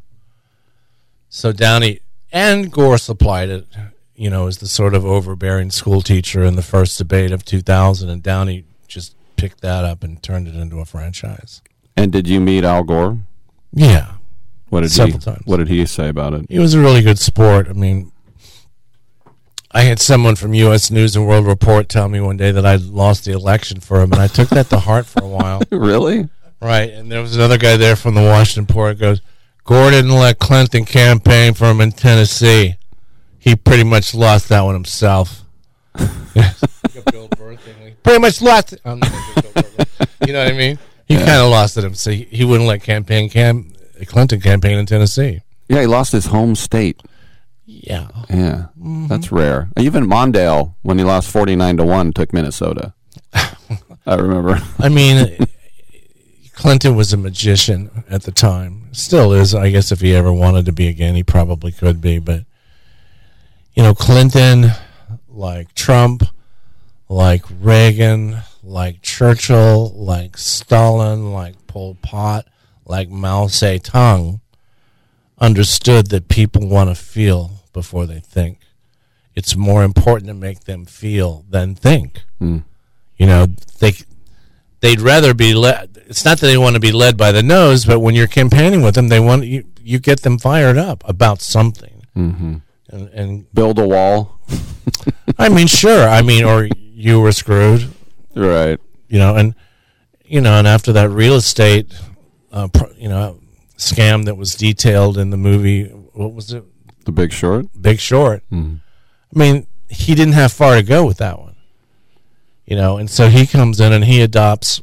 So 1.31 1.53
Downey 1.53 2.01
and 2.33 2.71
Gore 2.71 2.99
supplied 2.99 3.49
it. 3.49 3.67
You 4.15 4.31
know, 4.31 4.49
as 4.49 4.59
the 4.59 4.67
sort 4.67 4.95
of 4.95 5.05
overbearing 5.05 5.71
school 5.71 6.01
teacher 6.03 6.43
in 6.43 6.57
the 6.57 6.63
first 6.63 6.99
debate 6.99 7.31
of 7.31 7.45
2000, 7.45 8.09
and 8.09 8.21
Downey 8.21 8.65
just 8.89 9.15
picked 9.37 9.61
that 9.61 9.85
up 9.85 10.03
and 10.03 10.21
turned 10.21 10.49
it 10.49 10.57
into 10.57 10.81
a 10.81 10.85
franchise. 10.85 11.63
And 11.97 12.11
did 12.11 12.27
you 12.27 12.41
meet 12.41 12.65
Al 12.65 12.83
Gore? 12.83 13.19
Yeah. 13.73 14.15
What 14.71 14.81
did 14.81 14.91
Several 14.91 15.19
he 15.19 15.25
times. 15.25 15.43
What 15.47 15.59
did 15.59 15.69
he 15.69 15.87
say 15.87 16.09
about 16.09 16.35
it? 16.35 16.47
He 16.49 16.59
was 16.59 16.75
a 16.75 16.81
really 16.81 17.03
good 17.03 17.19
sport. 17.19 17.69
I 17.69 17.73
mean, 17.73 18.13
I 19.71 19.83
had 19.83 20.01
someone 20.01 20.37
from 20.37 20.55
U.S. 20.55 20.91
News 20.91 21.15
and 21.15 21.27
World 21.27 21.47
Report 21.47 21.89
tell 21.89 22.09
me 22.09 22.21
one 22.21 22.37
day 22.37 22.51
that 22.51 22.67
I 22.67 22.77
lost 22.77 23.25
the 23.25 23.33
election 23.33 23.81
for 23.81 24.01
him, 24.01 24.13
and 24.13 24.21
I 24.21 24.27
took 24.27 24.49
that 24.51 24.69
to 24.71 24.79
heart 24.81 25.07
for 25.07 25.23
a 25.23 25.29
while. 25.29 25.61
really? 25.71 26.29
Right. 26.61 26.91
And 26.91 27.11
there 27.11 27.21
was 27.21 27.37
another 27.37 27.59
guy 27.59 27.77
there 27.77 27.97
from 27.97 28.15
the 28.15 28.23
Washington 28.23 28.73
Post 28.73 28.99
goes, 28.99 29.21
Gore 29.69 29.91
didn't 29.91 30.13
let 30.13 30.39
Clinton 30.39 30.87
campaign 30.87 31.53
for 31.53 31.67
him 31.67 31.83
in 31.83 31.93
Tennessee. 31.93 32.77
He 33.39 33.55
pretty 33.55 33.85
much 33.85 34.15
lost 34.15 34.49
that 34.49 34.63
one 34.63 34.73
himself. 34.75 35.45
pretty 35.95 38.19
much 38.19 38.41
lost 38.41 38.73
it. 38.73 38.81
I'm 38.83 38.99
not 38.99 39.11
gonna 39.13 39.35
do 39.35 39.43
Bill 39.43 39.53
Burr. 39.63 40.07
you 40.27 40.33
know 40.33 40.43
what 40.45 40.55
I 40.55 40.57
mean? 40.57 40.79
He 41.07 41.15
Yeah. 41.17 41.27
kind 41.27 41.43
of 41.43 41.51
lost 41.51 41.77
it 41.77 41.85
himself. 41.85 42.17
He, 42.17 42.25
he 42.31 42.45
wouldn't 42.45 42.67
let 42.67 42.83
campaign 42.83 43.29
cam 43.29 43.71
Clinton 44.07 44.41
campaign 44.41 44.79
in 44.79 44.87
Tennessee. 44.87 45.43
Yeah, 45.69 45.83
he 45.83 45.87
lost 45.87 46.13
his 46.13 46.25
home 46.27 46.55
state. 46.55 47.03
Yeah. 47.67 48.09
Yeah. 48.31 48.69
Mhm. 48.81 49.09
That's 49.09 49.31
rare. 49.31 49.69
Even 49.79 50.07
Mondale, 50.07 50.77
when 50.81 50.97
he 50.97 51.05
lost 51.05 51.31
49 51.31 51.77
to 51.77 51.85
1, 51.85 52.15
took 52.15 52.33
Minnesota. 52.33 52.95
I 54.07 54.15
remember. 54.15 54.63
I 54.79 54.89
mean, 54.89 55.37
Clinton 56.59 56.97
was 56.97 57.13
a 57.13 57.17
magician 57.17 58.03
at 58.11 58.25
the 58.25 58.33
time. 58.33 58.89
Still 58.91 59.33
is, 59.33 59.55
I 59.55 59.71
guess. 59.71 59.93
If 59.93 60.01
he 60.01 60.13
ever 60.13 60.33
wanted 60.33 60.67
to 60.67 60.73
be 60.73 60.89
again, 60.89 61.15
he 61.15 61.23
probably 61.23 61.71
could 61.71 62.01
be. 62.01 62.19
But 62.19 62.47
you 63.75 63.85
know, 63.85 63.95
Clinton, 63.95 64.73
like 65.29 65.73
Trump, 65.77 66.25
like 67.09 67.45
Reagan, 67.61 68.39
like 68.65 69.03
Churchill, 69.03 69.93
like 69.95 70.37
Stalin, 70.37 71.33
like 71.33 71.65
Pol 71.69 71.97
Pot, 72.03 72.49
like 72.85 73.09
Mao 73.09 73.45
Zedong, 73.45 74.41
understood 75.39 76.09
that 76.09 76.27
people 76.27 76.67
want 76.67 76.91
to 76.91 76.97
feel 76.97 77.63
before 77.73 78.05
they 78.05 78.19
think. 78.19 78.59
It's 79.37 79.55
more 79.55 79.85
important 79.85 80.27
to 80.27 80.35
make 80.35 80.65
them 80.65 80.87
feel 80.87 81.45
than 81.49 81.77
think. 81.77 82.25
Hmm. 82.41 82.59
You 83.17 83.27
know, 83.27 83.47
they 83.79 83.93
they'd 84.81 85.01
rather 85.01 85.35
be 85.35 85.55
led. 85.55 86.03
It's 86.07 86.25
not 86.25 86.39
that 86.41 86.47
they 86.47 86.59
want 86.59 86.75
to 86.75 86.81
be 86.81 86.93
led 86.93 87.17
by 87.17 87.33
the 87.33 87.43
nose, 87.43 87.85
but 87.85 88.01
when 88.01 88.15
you're 88.15 88.27
campaigning 88.27 88.83
with 88.83 88.95
them, 88.95 89.09
they 89.09 89.21
want 89.21 89.45
you. 89.45 89.65
You 89.83 89.99
get 89.99 90.23
them 90.23 90.39
fired 90.39 90.77
up 90.77 91.03
about 91.09 91.41
something. 91.41 92.05
Mm-hmm. 92.17 92.57
And, 92.91 93.09
and 93.11 93.55
build 93.55 93.79
a 93.79 93.87
wall. 93.87 94.41
I 95.39 95.49
mean, 95.49 95.67
sure. 95.67 96.09
I 96.09 96.23
mean, 96.23 96.45
or 96.45 96.69
you 96.77 97.21
were 97.21 97.33
screwed, 97.33 97.89
right? 98.35 98.79
You 99.09 99.19
know, 99.19 99.37
and 99.37 99.55
you 100.25 100.41
know, 100.41 100.59
and 100.59 100.67
after 100.67 100.93
that 100.93 101.11
real 101.11 101.35
estate, 101.35 101.95
uh, 102.53 102.69
you 102.97 103.09
know, 103.09 103.41
scam 103.77 104.25
that 104.25 104.37
was 104.37 104.55
detailed 104.55 105.19
in 105.19 105.31
the 105.31 105.37
movie, 105.37 105.85
what 105.85 106.33
was 106.33 106.53
it? 106.53 106.65
The 107.05 107.13
Big 107.13 107.33
Short. 107.33 107.67
Big 107.81 108.01
Short. 108.01 108.43
Mhm. 108.51 108.81
I 109.35 109.39
mean, 109.39 109.67
he 109.89 110.15
didn't 110.15 110.35
have 110.35 110.53
far 110.53 110.75
to 110.75 110.83
go 110.83 111.07
with 111.07 111.19
that 111.19 111.39
one. 111.39 111.57
You 112.69 112.77
know, 112.77 112.99
and 112.99 113.09
so 113.09 113.31
he 113.31 113.47
comes 113.47 113.81
in 113.81 113.95
and 113.95 114.05
he 114.05 114.21
adopts 114.21 114.83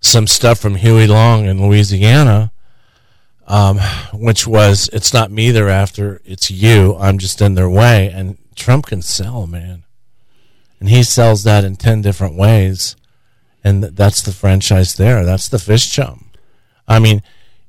some 0.00 0.26
stuff 0.26 0.58
from 0.58 0.76
Huey 0.76 1.06
Long 1.06 1.44
in 1.44 1.60
Louisiana, 1.60 2.52
um, 3.46 3.78
which 4.14 4.46
was 4.46 4.88
it's 4.90 5.12
not 5.12 5.30
me 5.30 5.50
they're 5.50 5.68
after, 5.68 6.22
it's 6.24 6.50
you. 6.50 6.96
I'm 6.98 7.18
just 7.18 7.42
in 7.42 7.54
their 7.54 7.68
way. 7.68 8.10
And 8.10 8.38
Trump 8.54 8.86
can 8.86 9.02
sell, 9.02 9.46
man. 9.46 9.84
And 10.80 10.88
he 10.88 11.02
sells 11.02 11.42
that 11.42 11.64
in 11.64 11.76
10 11.76 12.00
different 12.00 12.34
ways. 12.34 12.96
And 13.62 13.82
th- 13.82 13.94
that's 13.94 14.22
the 14.22 14.32
franchise 14.32 14.94
there. 14.94 15.26
That's 15.26 15.50
the 15.50 15.58
fish 15.58 15.90
chum. 15.90 16.30
I 16.86 16.98
mean, 16.98 17.22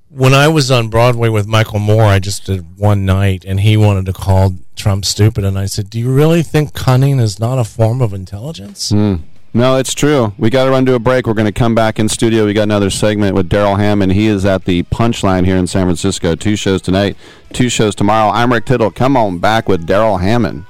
when 0.09 0.33
I 0.33 0.47
was 0.47 0.71
on 0.71 0.89
Broadway 0.89 1.29
with 1.29 1.47
Michael 1.47 1.79
Moore, 1.79 2.03
I 2.03 2.19
just 2.19 2.45
did 2.45 2.77
one 2.77 3.05
night, 3.05 3.45
and 3.45 3.59
he 3.59 3.77
wanted 3.77 4.05
to 4.07 4.13
call 4.13 4.55
Trump 4.75 5.05
stupid, 5.05 5.43
and 5.43 5.57
I 5.57 5.65
said, 5.65 5.89
"Do 5.89 5.99
you 5.99 6.11
really 6.11 6.41
think 6.41 6.73
cunning 6.73 7.19
is 7.19 7.39
not 7.39 7.59
a 7.59 7.63
form 7.63 8.01
of 8.01 8.13
intelligence?" 8.13 8.89
Hmm. 8.89 9.15
No, 9.51 9.77
it's 9.77 9.95
true. 9.95 10.33
We 10.37 10.51
got 10.51 10.65
to 10.65 10.69
run 10.69 10.85
to 10.85 10.93
a 10.93 10.99
break. 10.99 11.25
We're 11.25 11.33
going 11.33 11.47
to 11.47 11.51
come 11.51 11.73
back 11.73 11.97
in 11.97 12.07
studio. 12.07 12.45
We 12.45 12.53
got 12.53 12.63
another 12.63 12.91
segment 12.91 13.35
with 13.35 13.49
Darrell 13.49 13.77
Hammond. 13.77 14.11
He 14.11 14.27
is 14.27 14.45
at 14.45 14.65
the 14.65 14.83
Punchline 14.83 15.43
here 15.43 15.57
in 15.57 15.65
San 15.65 15.87
Francisco. 15.87 16.35
Two 16.35 16.55
shows 16.55 16.83
tonight, 16.83 17.17
two 17.51 17.67
shows 17.67 17.95
tomorrow. 17.95 18.31
I'm 18.31 18.53
Rick 18.53 18.65
Tittle. 18.65 18.91
Come 18.91 19.17
on 19.17 19.39
back 19.39 19.67
with 19.67 19.87
Darrell 19.87 20.17
Hammond. 20.17 20.65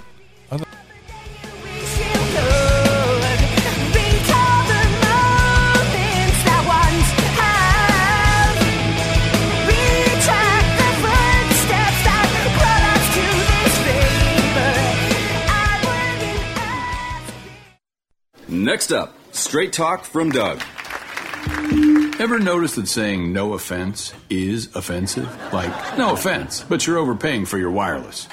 Next 18.52 18.92
up, 18.92 19.14
straight 19.32 19.72
talk 19.72 20.04
from 20.04 20.32
Doug. 20.32 20.60
Ever 22.20 22.40
notice 22.40 22.74
that 22.76 22.88
saying 22.88 23.32
no 23.32 23.54
offense 23.54 24.12
is 24.28 24.76
offensive? 24.76 25.30
Like, 25.54 25.72
no 26.00 26.14
offense, 26.14 26.66
but 26.68 26.88
you're 26.88 26.98
overpaying 26.98 27.46
for 27.46 27.60
your 27.60 27.70
wireless. 27.70 28.28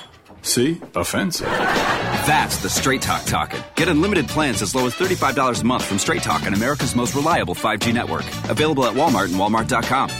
See? 0.47 0.81
Offensive. 0.95 1.49
That's 1.49 2.57
the 2.59 2.71
Straight 2.71 3.03
Talk 3.03 3.25
talking. 3.25 3.61
Get 3.75 3.89
unlimited 3.89 4.29
plans 4.29 4.63
as 4.63 4.75
low 4.75 4.87
as 4.87 4.95
$35 4.95 5.61
a 5.61 5.65
month 5.65 5.85
from 5.85 5.99
Straight 5.99 6.23
Talk 6.23 6.45
on 6.45 6.55
America's 6.55 6.95
most 6.95 7.15
reliable 7.15 7.55
5G 7.55 7.93
network. 7.93 8.25
Available 8.49 8.87
at 8.87 8.95
Walmart 8.95 9.27
and 9.27 9.35
Walmart.com. 9.35 10.11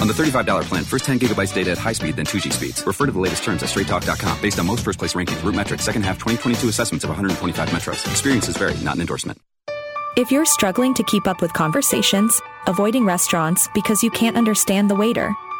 On 0.00 0.06
the 0.06 0.12
$35 0.12 0.64
plan, 0.64 0.84
first 0.84 1.04
10 1.04 1.20
gigabytes 1.20 1.54
data 1.54 1.70
at 1.70 1.78
high 1.78 1.92
speed, 1.92 2.16
then 2.16 2.26
2G 2.26 2.52
speeds. 2.52 2.86
Refer 2.86 3.06
to 3.06 3.12
the 3.12 3.18
latest 3.20 3.44
terms 3.44 3.62
at 3.62 3.68
straighttalk.com 3.68 4.42
based 4.42 4.58
on 4.58 4.66
most 4.66 4.84
first 4.84 4.98
place 4.98 5.14
rankings, 5.14 5.42
root 5.42 5.54
metrics, 5.54 5.84
second 5.84 6.02
half 6.02 6.16
2022 6.16 6.68
assessments 6.68 7.04
of 7.04 7.10
125 7.10 7.68
metros. 7.70 8.04
Experiences 8.10 8.56
vary, 8.56 8.74
not 8.84 8.96
an 8.96 9.00
endorsement. 9.00 9.40
If 10.16 10.30
you're 10.30 10.46
struggling 10.46 10.94
to 10.94 11.02
keep 11.04 11.26
up 11.26 11.42
with 11.42 11.52
conversations, 11.52 12.40
avoiding 12.66 13.04
restaurants 13.04 13.68
because 13.74 14.02
you 14.02 14.10
can't 14.10 14.36
understand 14.36 14.90
the 14.90 14.96
waiter, 14.96 15.32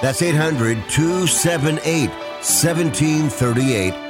That's 0.00 0.22
800 0.22 0.88
278 0.88 2.08
1738. 2.08 4.09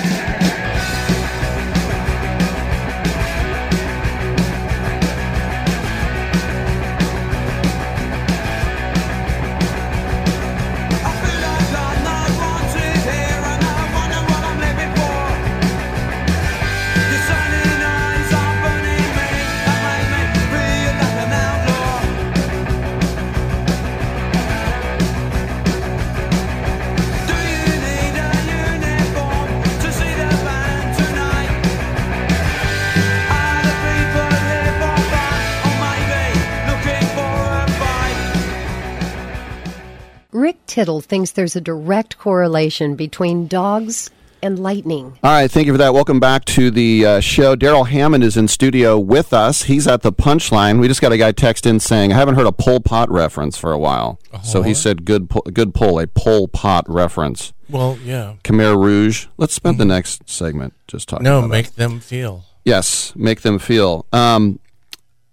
Rick 40.41 40.65
Tittle 40.65 41.01
thinks 41.01 41.29
there's 41.29 41.55
a 41.55 41.61
direct 41.61 42.17
correlation 42.17 42.95
between 42.95 43.45
dogs 43.45 44.09
and 44.41 44.57
lightning. 44.57 45.19
All 45.23 45.31
right, 45.31 45.51
thank 45.51 45.67
you 45.67 45.73
for 45.73 45.77
that. 45.77 45.93
Welcome 45.93 46.19
back 46.19 46.45
to 46.45 46.71
the 46.71 47.05
uh, 47.05 47.19
show. 47.19 47.55
Darrell 47.55 47.83
Hammond 47.83 48.23
is 48.23 48.35
in 48.35 48.47
studio 48.47 48.97
with 48.97 49.33
us. 49.33 49.61
He's 49.65 49.85
at 49.85 50.01
the 50.01 50.11
punchline. 50.11 50.79
We 50.79 50.87
just 50.87 50.99
got 50.99 51.11
a 51.11 51.17
guy 51.17 51.31
text 51.31 51.67
in 51.67 51.79
saying, 51.79 52.11
"I 52.11 52.15
haven't 52.15 52.33
heard 52.33 52.47
a 52.47 52.51
Pol 52.51 52.79
Pot 52.79 53.11
reference 53.11 53.55
for 53.55 53.71
a 53.71 53.77
while." 53.77 54.19
So 54.41 54.63
he 54.63 54.73
said, 54.73 55.05
"Good, 55.05 55.29
pu- 55.29 55.43
good 55.51 55.75
pull, 55.75 55.99
a 55.99 56.07
Pol 56.07 56.47
Pot 56.47 56.89
reference." 56.89 57.53
Well, 57.69 57.99
yeah. 58.03 58.37
Khmer 58.43 58.83
Rouge. 58.83 59.27
Let's 59.37 59.53
spend 59.53 59.77
the 59.77 59.85
next 59.85 60.27
segment 60.27 60.73
just 60.87 61.07
talking. 61.07 61.23
No, 61.23 61.37
about 61.37 61.51
make 61.51 61.67
that. 61.67 61.75
them 61.75 61.99
feel. 61.99 62.45
Yes, 62.65 63.13
make 63.15 63.41
them 63.41 63.59
feel. 63.59 64.07
Um, 64.11 64.59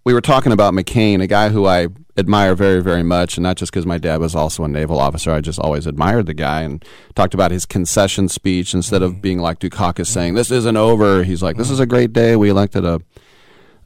we 0.05 0.13
were 0.13 0.21
talking 0.21 0.53
about 0.53 0.75
McCain, 0.75 1.23
a 1.23 1.27
guy 1.27 1.49
who 1.49 1.65
I 1.67 1.89
admire 2.19 2.55
very, 2.55 2.83
very 2.83 3.03
much, 3.03 3.37
and 3.37 3.43
not 3.43 3.57
just 3.57 3.73
because 3.73 3.87
my 3.87 3.97
dad 3.97 4.21
was 4.21 4.35
also 4.35 4.65
a 4.65 4.69
naval 4.69 4.99
officer. 4.99 5.31
I 5.31 5.41
just 5.41 5.59
always 5.61 5.87
admired 5.87 6.27
the 6.27 6.35
guy 6.35 6.63
and 6.63 6.85
talked 7.15 7.33
about 7.33 7.51
his 7.51 7.65
concession 7.65 8.29
speech 8.29 8.75
instead 8.75 9.03
of 9.03 9.13
mm-hmm. 9.13 9.21
being 9.21 9.39
like 9.39 9.61
Dukakis 9.61 10.07
saying, 10.07 10.31
mm-hmm. 10.31 10.39
"This 10.39 10.51
isn't 10.51 10.77
over." 10.77 11.23
He's 11.23 11.43
like, 11.43 11.57
"This 11.57 11.71
is 11.71 11.79
a 11.79 11.85
mm-hmm. 11.85 11.91
great 11.91 12.13
day. 12.13 12.37
We 12.37 12.51
elected 12.51 12.85
a." 12.85 13.01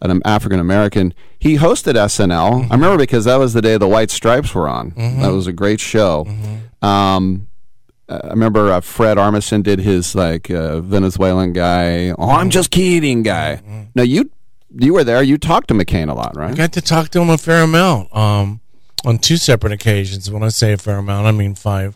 An 0.05 0.21
African 0.25 0.59
American. 0.59 1.15
He 1.39 1.59
hosted 1.59 1.95
SNL. 1.95 2.69
I 2.69 2.75
remember 2.75 2.99
because 2.99 3.25
that 3.27 3.37
was 3.37 3.53
the 3.53 3.63
day 3.63 3.79
the 3.79 3.87
White 3.87 4.11
Stripes 4.11 4.53
were 4.53 4.69
on. 4.69 4.95
That 4.97 5.31
was 5.31 5.47
a 5.47 5.53
great 5.53 5.79
show. 5.79 6.27
Um, 6.83 7.47
uh, 8.09 8.21
I 8.25 8.31
remember 8.31 8.73
uh, 8.73 8.81
Fred 8.81 9.17
Armisen 9.17 9.63
did 9.63 9.79
his 9.79 10.15
like 10.15 10.51
uh, 10.51 10.81
Venezuelan 10.81 11.53
guy. 11.53 12.11
Oh, 12.11 12.31
I'm 12.31 12.51
just 12.51 12.71
kidding, 12.71 13.23
guy. 13.23 13.63
Now 13.95 14.03
you 14.03 14.31
you 14.77 14.93
were 14.95 15.05
there. 15.05 15.23
You 15.23 15.39
talked 15.39 15.69
to 15.69 15.75
McCain 15.75 16.09
a 16.11 16.15
lot, 16.15 16.37
right? 16.37 16.51
I 16.51 16.55
got 16.55 16.73
to 16.75 16.81
talk 16.81 17.09
to 17.11 17.21
him 17.21 17.31
a 17.31 17.39
fair 17.39 17.63
amount 17.63 18.15
um, 18.15 18.61
on 19.05 19.19
two 19.19 19.37
separate 19.37 19.73
occasions. 19.73 20.31
When 20.31 20.43
I 20.43 20.49
say 20.49 20.73
a 20.73 20.79
fair 20.79 20.99
amount, 20.99 21.27
I 21.27 21.33
mean 21.33 21.55
five, 21.55 21.95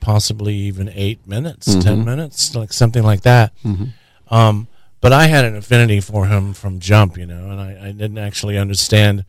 possibly 0.00 0.54
even 0.54 0.90
eight 0.94 1.26
minutes, 1.26 1.74
ten 1.74 2.02
Mhm. 2.02 2.04
minutes, 2.04 2.54
like 2.54 2.72
something 2.72 3.02
like 3.02 3.22
that. 3.22 3.52
Mhm. 3.64 3.92
Um, 4.30 4.68
but 5.00 5.12
I 5.12 5.26
had 5.26 5.44
an 5.44 5.56
affinity 5.56 6.00
for 6.00 6.26
him 6.26 6.52
from 6.52 6.80
jump, 6.80 7.16
you 7.18 7.26
know, 7.26 7.50
and 7.50 7.60
I, 7.60 7.88
I 7.88 7.92
didn't 7.92 8.18
actually 8.18 8.56
understand 8.58 9.24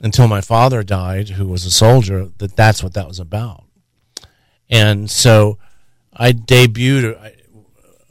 until 0.00 0.28
my 0.28 0.40
father 0.40 0.82
died, 0.82 1.30
who 1.30 1.46
was 1.48 1.64
a 1.64 1.70
soldier, 1.70 2.28
that 2.38 2.56
that's 2.56 2.82
what 2.82 2.94
that 2.94 3.06
was 3.08 3.18
about. 3.18 3.64
And 4.70 5.10
so 5.10 5.58
I 6.12 6.32
debuted, 6.32 7.18
I, 7.20 7.32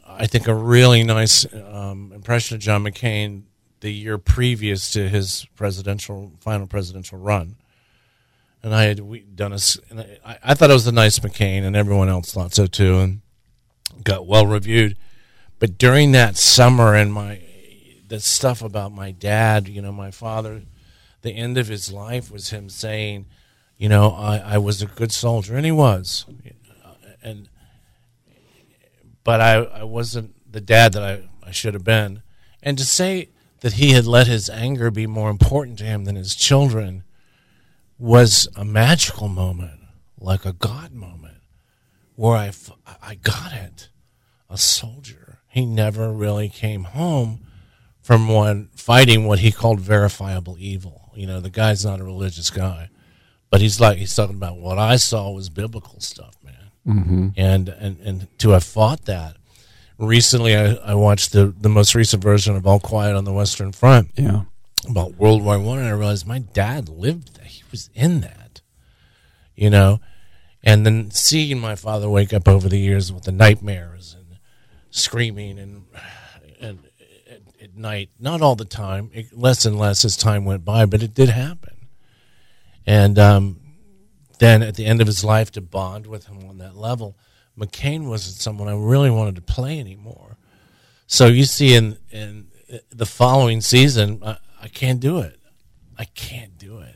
I 0.08 0.28
think, 0.28 0.48
a 0.48 0.54
really 0.54 1.04
nice 1.04 1.46
um, 1.54 2.12
impression 2.14 2.56
of 2.56 2.62
John 2.62 2.84
McCain 2.84 3.44
the 3.84 3.92
year 3.92 4.18
previous 4.18 4.92
to 4.92 5.10
his 5.10 5.46
presidential 5.58 6.32
final 6.40 6.66
presidential 6.66 7.18
run. 7.20 7.58
And 8.64 8.74
I 8.74 8.84
had 8.84 9.02
we 9.02 9.20
done 9.20 9.52
a, 9.52 9.58
I 10.24 10.54
thought 10.54 10.70
it 10.70 10.74
was 10.74 10.88
a 10.88 10.94
nice 10.94 11.20
McCain, 11.20 11.64
and 11.64 11.76
everyone 11.76 12.08
else 12.08 12.32
thought 12.32 12.54
so 12.54 12.66
too, 12.66 13.00
and 13.00 13.22
got 14.02 14.26
well 14.26 14.48
reviewed. 14.48 14.98
But 15.60 15.78
during 15.78 16.14
that 16.14 16.38
summer, 16.38 16.96
and 16.96 17.14
my 17.14 17.42
the 18.08 18.22
stuff 18.22 18.62
about 18.62 18.94
my 18.94 19.12
dad, 19.12 19.68
you 19.68 19.82
know, 19.82 19.92
my 19.92 20.12
father, 20.12 20.62
the 21.22 21.32
end 21.32 21.58
of 21.58 21.68
his 21.68 21.92
life 21.92 22.32
was 22.32 22.52
him 22.52 22.70
saying, 22.70 23.26
you 23.78 23.90
know, 23.90 24.12
I, 24.12 24.38
I 24.38 24.58
was 24.60 24.82
a 24.82 24.86
good 24.86 25.12
soldier, 25.12 25.58
and 25.58 25.66
he 25.66 25.74
was, 25.74 26.26
and 27.22 27.50
but 29.26 29.42
I, 29.42 29.56
I 29.56 29.84
wasn't 29.84 30.36
the 30.50 30.62
dad 30.62 30.94
that 30.94 31.04
I, 31.04 31.28
I 31.46 31.52
should 31.52 31.74
have 31.74 31.84
been. 31.84 32.22
And 32.62 32.78
to 32.78 32.86
say 32.86 33.28
that 33.64 33.74
he 33.74 33.94
had 33.94 34.06
let 34.06 34.28
his 34.28 34.50
anger 34.50 34.92
be 34.92 35.08
more 35.08 35.30
important 35.30 35.78
to 35.80 35.86
him 35.86 36.04
than 36.04 36.18
his 36.18 36.36
children 36.36 37.04
was 37.98 38.48
a 38.58 38.66
magical 38.66 39.30
moment, 39.30 39.80
like 40.20 40.46
a 40.46 40.52
God 40.52 40.92
moment, 40.92 41.38
where 42.16 42.36
I, 42.36 42.48
f- 42.48 42.72
I 43.02 43.16
got 43.16 43.54
it. 43.54 43.88
A 44.50 44.58
soldier. 44.58 45.40
He 45.48 45.66
never 45.66 46.12
really 46.12 46.50
came 46.50 46.84
home 46.84 47.46
from 48.02 48.28
one 48.28 48.70
fighting 48.76 49.26
what 49.26 49.40
he 49.40 49.52
called 49.52 49.80
verifiable 49.80 50.58
evil. 50.60 51.12
You 51.16 51.26
know, 51.26 51.40
the 51.40 51.50
guy's 51.50 51.86
not 51.86 52.00
a 52.02 52.04
religious 52.04 52.50
guy, 52.50 52.90
but 53.50 53.62
he's 53.62 53.80
like 53.80 53.98
he's 53.98 54.14
talking 54.14 54.36
about 54.36 54.58
what 54.58 54.78
I 54.78 54.98
saw 54.98 55.32
was 55.32 55.50
biblical 55.50 56.02
stuff, 56.02 56.36
man. 56.44 56.72
Mhm. 56.86 57.34
And 57.38 57.70
and 57.70 58.00
and 58.02 58.28
to 58.40 58.50
have 58.50 58.64
fought 58.66 59.06
that 59.06 59.38
recently, 59.98 60.56
I, 60.56 60.74
I 60.76 60.96
watched 60.96 61.32
the 61.32 61.54
the 61.60 61.70
most 61.70 61.96
recent 61.96 62.24
version 62.24 62.56
of 62.56 62.66
All 62.68 62.80
Quiet 62.80 63.16
on 63.16 63.24
the 63.26 63.34
Western 63.34 63.72
Front. 63.72 64.12
Yeah. 64.16 64.44
about 64.90 65.16
World 65.16 65.44
War 65.44 65.60
One, 65.60 65.80
and 65.80 65.88
I 65.88 65.92
realized 65.92 66.28
my 66.28 66.40
dad 66.40 66.90
lived 66.90 67.36
that. 67.36 67.46
He 67.46 67.64
was 67.72 67.90
in 67.94 68.22
that, 68.22 68.62
you 69.56 69.70
know. 69.70 70.00
And 70.64 70.86
then 70.86 71.12
seeing 71.12 71.60
my 71.60 71.76
father 71.76 72.10
wake 72.10 72.34
up 72.34 72.48
over 72.48 72.70
the 72.70 72.80
years 72.80 73.12
with 73.12 73.24
the 73.24 73.32
nightmares 73.34 74.16
and 74.18 74.38
screaming 74.92 75.60
and 75.60 75.86
and 76.62 76.80
at, 77.30 77.42
at 77.62 77.76
night, 77.76 78.10
not 78.20 78.42
all 78.42 78.56
the 78.56 78.64
time, 78.66 79.10
it, 79.14 79.38
less 79.38 79.66
and 79.66 79.78
less 79.78 80.06
as 80.06 80.16
time 80.16 80.46
went 80.46 80.64
by, 80.64 80.86
but 80.86 81.04
it 81.04 81.14
did 81.14 81.30
happen. 81.30 81.88
and 82.86 83.20
um, 83.20 83.60
then 84.40 84.62
at 84.64 84.76
the 84.76 84.86
end 84.86 85.02
of 85.02 85.08
his 85.08 85.24
life 85.24 85.52
to 85.52 85.62
bond 85.62 86.08
with 86.08 86.28
him 86.28 86.48
on 86.50 86.58
that 86.60 86.76
level. 86.76 87.18
McCain 87.58 88.08
wasn't 88.08 88.36
someone 88.38 88.68
I 88.68 88.76
really 88.76 89.12
wanted 89.12 89.36
to 89.36 89.42
play 89.42 89.80
anymore. 89.80 90.38
So 91.08 91.28
you 91.28 91.44
see 91.44 91.76
in 91.76 91.98
in 92.12 92.48
the 92.92 93.06
following 93.06 93.62
season, 93.62 94.20
I, 94.26 94.38
I 94.62 94.68
can't 94.68 95.00
do 95.00 95.20
it. 95.20 95.40
I 95.98 96.06
can't 96.06 96.58
do 96.58 96.80
it. 96.80 96.96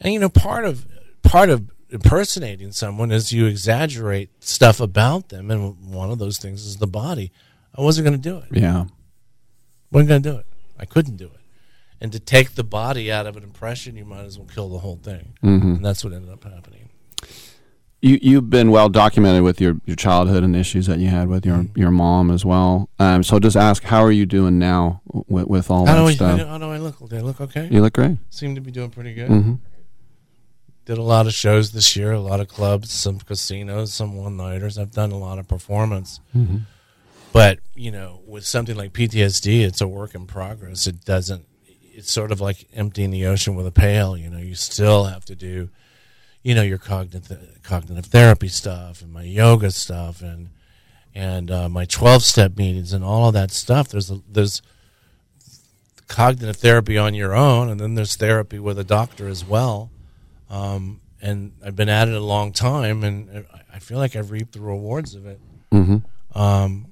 And 0.00 0.12
you 0.12 0.18
know, 0.18 0.28
part 0.28 0.64
of 0.64 0.86
part 1.22 1.50
of 1.50 1.70
impersonating 1.90 2.72
someone 2.72 3.12
is 3.12 3.32
you 3.32 3.46
exaggerate 3.46 4.30
stuff 4.42 4.80
about 4.80 5.28
them, 5.28 5.50
and 5.50 5.76
one 5.94 6.10
of 6.10 6.18
those 6.18 6.38
things 6.38 6.64
is 6.64 6.78
the 6.78 6.86
body. 6.86 7.30
I 7.76 7.82
wasn't 7.82 8.06
going 8.06 8.20
to 8.20 8.28
do 8.28 8.38
it. 8.38 8.60
Yeah, 8.60 8.86
wasn't 9.92 10.08
going 10.08 10.22
to 10.22 10.30
do 10.32 10.36
it. 10.38 10.46
I 10.78 10.84
couldn't 10.86 11.16
do 11.16 11.26
it. 11.26 11.40
And 12.00 12.10
to 12.12 12.18
take 12.18 12.54
the 12.54 12.64
body 12.64 13.12
out 13.12 13.26
of 13.26 13.36
an 13.36 13.42
impression, 13.42 13.94
you 13.96 14.06
might 14.06 14.24
as 14.24 14.38
well 14.38 14.48
kill 14.48 14.70
the 14.70 14.78
whole 14.78 14.96
thing. 14.96 15.34
Mhm. 15.44 15.76
And 15.76 15.84
that's 15.84 16.02
what 16.02 16.14
ended 16.14 16.30
up 16.32 16.42
happening. 16.42 16.79
You 18.02 18.18
you've 18.22 18.48
been 18.48 18.70
well 18.70 18.88
documented 18.88 19.42
with 19.42 19.60
your, 19.60 19.76
your 19.84 19.96
childhood 19.96 20.42
and 20.42 20.56
issues 20.56 20.86
that 20.86 20.98
you 21.00 21.08
had 21.08 21.28
with 21.28 21.44
your 21.44 21.56
Mm-hmm. 21.58 21.78
your 21.78 21.90
mom 21.90 22.30
as 22.30 22.44
well. 22.44 22.88
Um, 22.98 23.22
so 23.22 23.38
just 23.38 23.56
ask, 23.56 23.82
how 23.82 24.02
are 24.02 24.10
you 24.12 24.24
doing 24.24 24.58
now 24.58 25.02
with, 25.28 25.46
with 25.48 25.70
all 25.70 25.84
How 25.86 25.94
do, 25.96 26.00
that 26.02 26.08
I, 26.08 26.14
stuff? 26.14 26.48
how 26.48 26.58
do 26.58 26.70
I 26.70 26.78
look? 26.78 27.08
Do 27.08 27.16
I 27.16 27.20
look 27.20 27.40
okay? 27.42 27.68
You 27.70 27.82
look 27.82 27.92
great. 27.94 28.16
Seem 28.30 28.54
to 28.54 28.60
be 28.62 28.70
doing 28.70 28.90
pretty 28.90 29.12
good. 29.12 29.28
Mhm. 29.30 29.58
Did 30.86 30.96
a 30.98 31.02
lot 31.02 31.26
of 31.26 31.34
shows 31.34 31.72
this 31.72 31.94
year, 31.94 32.12
a 32.12 32.20
lot 32.20 32.40
of 32.40 32.48
clubs, 32.48 32.90
some 32.90 33.18
casinos, 33.20 33.92
some 33.92 34.16
one 34.16 34.36
nighters. 34.36 34.78
I've 34.78 34.92
done 34.92 35.12
a 35.12 35.18
lot 35.18 35.38
of 35.38 35.46
performance. 35.46 36.20
Mhm. 36.36 36.62
But, 37.32 37.58
you 37.74 37.90
know, 37.92 38.22
with 38.26 38.44
something 38.46 38.74
like 38.76 38.92
PTSD, 38.92 39.62
it's 39.62 39.80
a 39.82 39.86
work 39.86 40.14
in 40.14 40.26
progress. 40.26 40.86
It 40.88 41.04
doesn't, 41.04 41.44
it's 41.94 42.10
sort 42.10 42.32
of 42.32 42.40
like 42.40 42.66
emptying 42.72 43.10
the 43.10 43.26
ocean 43.26 43.54
with 43.54 43.66
a 43.66 43.70
pail. 43.70 44.16
You 44.16 44.30
know, 44.30 44.38
you 44.38 44.54
still 44.56 45.04
have 45.04 45.24
to 45.26 45.36
do, 45.36 45.68
you 46.42 46.54
know, 46.54 46.62
your 46.62 46.78
cognitive, 46.78 47.58
cognitive 47.62 48.06
therapy 48.06 48.48
stuff 48.48 49.02
and 49.02 49.12
my 49.12 49.22
yoga 49.22 49.70
stuff 49.70 50.22
and, 50.22 50.50
and 51.14 51.50
uh, 51.50 51.68
my 51.68 51.84
12 51.84 52.22
step 52.22 52.56
meetings 52.56 52.92
and 52.92 53.04
all 53.04 53.28
of 53.28 53.34
that 53.34 53.50
stuff. 53.50 53.88
There's, 53.88 54.10
a, 54.10 54.20
there's, 54.28 54.62
cognitive 56.10 56.56
therapy 56.56 56.98
on 56.98 57.14
your 57.14 57.34
own, 57.34 57.70
and 57.70 57.78
then 57.80 57.94
there's 57.94 58.16
therapy 58.16 58.58
with 58.58 58.78
a 58.78 58.84
doctor 58.84 59.28
as 59.28 59.44
well. 59.44 59.90
Um, 60.50 61.00
and 61.22 61.52
I've 61.64 61.76
been 61.76 61.88
at 61.88 62.08
it 62.08 62.14
a 62.14 62.20
long 62.20 62.52
time, 62.52 63.04
and 63.04 63.46
I- 63.72 63.78
feel 63.78 63.96
like 63.98 64.14
I've 64.14 64.30
reaped 64.30 64.52
the 64.52 64.60
rewards 64.60 65.14
of 65.14 65.26
it. 65.26 65.40
Mhm. 65.72 66.04
Um, 66.34 66.86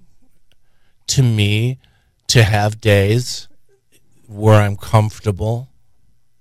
to 1.08 1.22
me, 1.22 1.78
to 2.28 2.42
have 2.42 2.80
days 2.80 3.46
where 4.26 4.60
I'm 4.60 4.76
comfortable, 4.76 5.68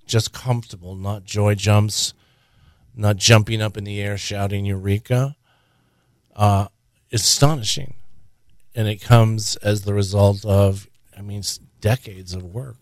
just 0.05 0.31
comfortable, 0.31 0.95
not 0.95 1.25
joy 1.25 1.53
jumps, 1.53 2.13
not 2.97 3.17
jumping 3.17 3.61
up 3.61 3.77
in 3.77 3.83
the 3.83 4.01
air 4.01 4.17
shouting 4.17 4.65
Eureka, 4.65 5.35
uh, 6.35 6.67
astonishing. 7.11 7.93
And 8.75 8.87
it 8.87 9.01
comes 9.01 9.55
as 9.57 9.83
the 9.83 9.93
result 9.93 10.45
of, 10.45 10.87
I 11.17 11.21
mean, 11.21 11.43
decades 11.81 12.33
of 12.33 12.43
work. 12.43 12.77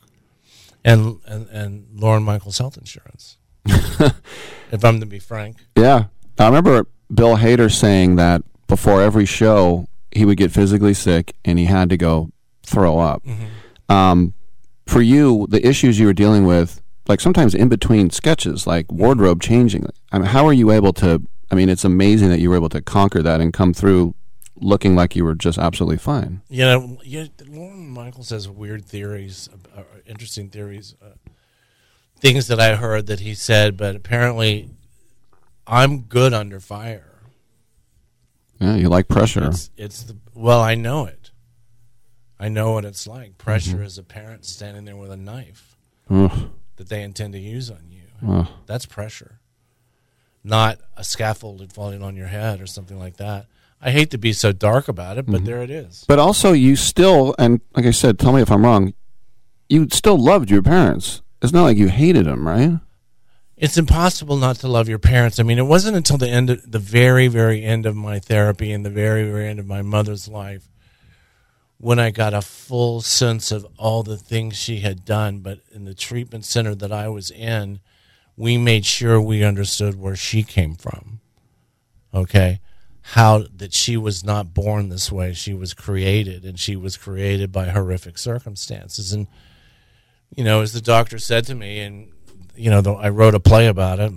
And, 0.83 1.19
and, 1.25 1.47
and 1.49 1.87
Lorne 1.93 2.23
Michaels 2.23 2.57
Health 2.57 2.77
Insurance. 2.77 3.37
if 3.65 4.83
I'm 4.83 4.99
to 4.99 5.05
be 5.05 5.19
frank. 5.19 5.57
Yeah, 5.75 6.05
I 6.37 6.45
remember 6.45 6.85
Bill 7.13 7.37
Hader 7.37 7.73
saying 7.73 8.17
that 8.17 8.43
before 8.67 9.01
every 9.01 9.25
show 9.25 9.87
he 10.11 10.25
would 10.25 10.37
get 10.37 10.51
physically 10.51 10.93
sick 10.93 11.35
and 11.43 11.57
he 11.57 11.65
had 11.65 11.89
to 11.89 11.97
go 11.97 12.29
throw 12.63 12.99
up. 12.99 13.23
Mm-hmm. 13.23 13.91
Um, 13.91 14.33
for 14.87 15.01
you, 15.01 15.47
the 15.49 15.65
issues 15.65 15.99
you 15.99 16.05
were 16.05 16.13
dealing 16.13 16.45
with, 16.45 16.81
like 17.07 17.19
sometimes 17.21 17.53
in 17.55 17.69
between 17.69 18.09
sketches, 18.09 18.65
like 18.65 18.91
wardrobe 18.91 19.41
changing. 19.41 19.85
I 20.11 20.17
mean, 20.19 20.27
how 20.27 20.45
are 20.47 20.53
you 20.53 20.71
able 20.71 20.93
to? 20.93 21.21
I 21.51 21.55
mean, 21.55 21.69
it's 21.69 21.85
amazing 21.85 22.29
that 22.29 22.39
you 22.39 22.49
were 22.49 22.55
able 22.55 22.69
to 22.69 22.81
conquer 22.81 23.21
that 23.21 23.39
and 23.41 23.53
come 23.53 23.73
through 23.73 24.15
looking 24.57 24.95
like 24.95 25.15
you 25.15 25.23
were 25.23 25.35
just 25.35 25.57
absolutely 25.57 25.97
fine. 25.97 26.41
You 26.49 26.63
know, 26.65 26.97
yeah, 27.03 27.25
Lorne 27.47 27.89
Michaels 27.89 28.29
has 28.29 28.47
weird 28.49 28.85
theories, 28.85 29.49
uh, 29.77 29.83
interesting 30.07 30.49
theories, 30.49 30.95
uh, 31.03 31.09
things 32.17 32.47
that 32.47 32.59
I 32.59 32.75
heard 32.75 33.05
that 33.07 33.19
he 33.19 33.35
said, 33.35 33.75
but 33.77 33.95
apparently 33.95 34.69
I'm 35.67 36.01
good 36.01 36.33
under 36.33 36.59
fire. 36.59 37.11
Yeah, 38.59 38.75
you 38.75 38.87
like 38.89 39.07
pressure. 39.09 39.47
It's, 39.49 39.69
it's 39.77 40.03
the 40.03 40.15
well, 40.33 40.61
I 40.61 40.75
know 40.75 41.05
it. 41.05 41.31
I 42.39 42.47
know 42.49 42.71
what 42.71 42.85
it's 42.85 43.05
like. 43.07 43.37
Pressure 43.37 43.77
Mhm. 43.77 43.85
is 43.85 43.97
a 43.97 44.03
parent 44.03 44.45
standing 44.45 44.85
there 44.85 44.95
with 44.97 45.11
a 45.11 45.17
knife 45.17 45.77
Ugh. 46.09 46.49
That 46.77 46.89
they 46.89 47.01
intend 47.03 47.33
to 47.33 47.39
use 47.39 47.69
on 47.69 47.89
you. 47.89 48.01
Ugh. 48.27 48.47
That's 48.65 48.85
pressure, 48.85 49.39
not 50.43 50.79
a 50.95 51.03
scaffolded 51.03 51.73
falling 51.73 52.01
on 52.03 52.15
your 52.15 52.27
head 52.27 52.61
or 52.61 52.67
something 52.67 52.99
like 52.99 53.17
that. 53.17 53.47
I 53.81 53.91
hate 53.91 54.09
to 54.11 54.17
be 54.17 54.33
so 54.33 54.51
dark 54.51 54.87
about 54.87 55.17
it, 55.17 55.25
but 55.25 55.41
Mhm. 55.41 55.45
there 55.45 55.61
it 55.61 55.69
is. 55.69 56.05
But 56.07 56.17
also, 56.17 56.53
you 56.53 56.75
still, 56.75 57.35
and 57.37 57.61
like 57.75 57.85
I 57.85 57.91
said, 57.91 58.17
tell 58.17 58.31
me 58.31 58.41
if 58.41 58.51
I'm 58.51 58.63
wrong. 58.65 58.93
You 59.69 59.87
still 59.91 60.17
loved 60.17 60.49
your 60.49 60.61
parents. 60.61 61.21
It's 61.41 61.51
not 61.53 61.63
like 61.63 61.77
you 61.77 61.89
hated 61.89 62.25
them, 62.25 62.47
right? 62.47 62.79
it's 63.57 63.77
impossible 63.77 64.35
not 64.35 64.57
to 64.57 64.67
love 64.67 64.89
your 64.89 64.99
parents. 64.99 65.39
I 65.39 65.43
mean, 65.43 65.57
it 65.57 65.65
wasn't 65.65 65.95
until 65.95 66.17
the 66.17 66.27
end, 66.29 66.49
of, 66.49 66.69
the 66.69 66.77
very, 66.77 67.27
very 67.29 67.63
end 67.63 67.85
of 67.85 67.95
my 67.95 68.19
therapy 68.19 68.69
and 68.73 68.85
the 68.85 68.89
very, 68.89 69.23
very 69.23 69.47
end 69.47 69.59
of 69.59 69.65
my 69.65 69.81
mother's 69.81 70.27
life 70.27 70.67
when 71.77 71.99
I 71.99 72.11
got 72.11 72.33
a 72.33 72.41
full 72.41 73.01
sense 73.01 73.51
of 73.51 73.67
all 73.77 74.03
the 74.03 74.17
things 74.17 74.55
she 74.55 74.79
had 74.79 75.05
done. 75.05 75.39
But 75.39 75.59
in 75.71 75.85
the 75.85 75.93
treatment 75.93 76.45
center 76.45 76.75
that 76.75 76.91
I 76.91 77.07
was 77.09 77.31
in, 77.31 77.79
we 78.37 78.57
made 78.57 78.85
sure 78.85 79.21
we 79.21 79.43
understood 79.43 79.99
where 79.99 80.15
she 80.15 80.43
came 80.43 80.75
from. 80.75 81.19
Okay. 82.13 82.59
How 83.09 83.45
that 83.55 83.73
she 83.73 83.97
was 83.97 84.23
not 84.23 84.53
born 84.53 84.89
this 84.89 85.11
way. 85.11 85.33
She 85.33 85.53
was 85.53 85.73
created, 85.73 86.43
and 86.43 86.59
she 86.59 86.75
was 86.75 86.97
created 86.97 87.51
by 87.51 87.65
horrific 87.65 88.17
circumstances. 88.17 89.13
And, 89.13 89.27
you 90.35 90.43
know, 90.43 90.61
as 90.61 90.73
the 90.73 90.81
doctor 90.81 91.19
said 91.19 91.45
to 91.45 91.55
me, 91.55 91.81
and 91.81 92.11
you 92.55 92.71
know, 92.71 92.81
I 92.95 93.09
wrote 93.09 93.35
a 93.35 93.39
play 93.39 93.67
about 93.67 93.99
it. 93.99 94.11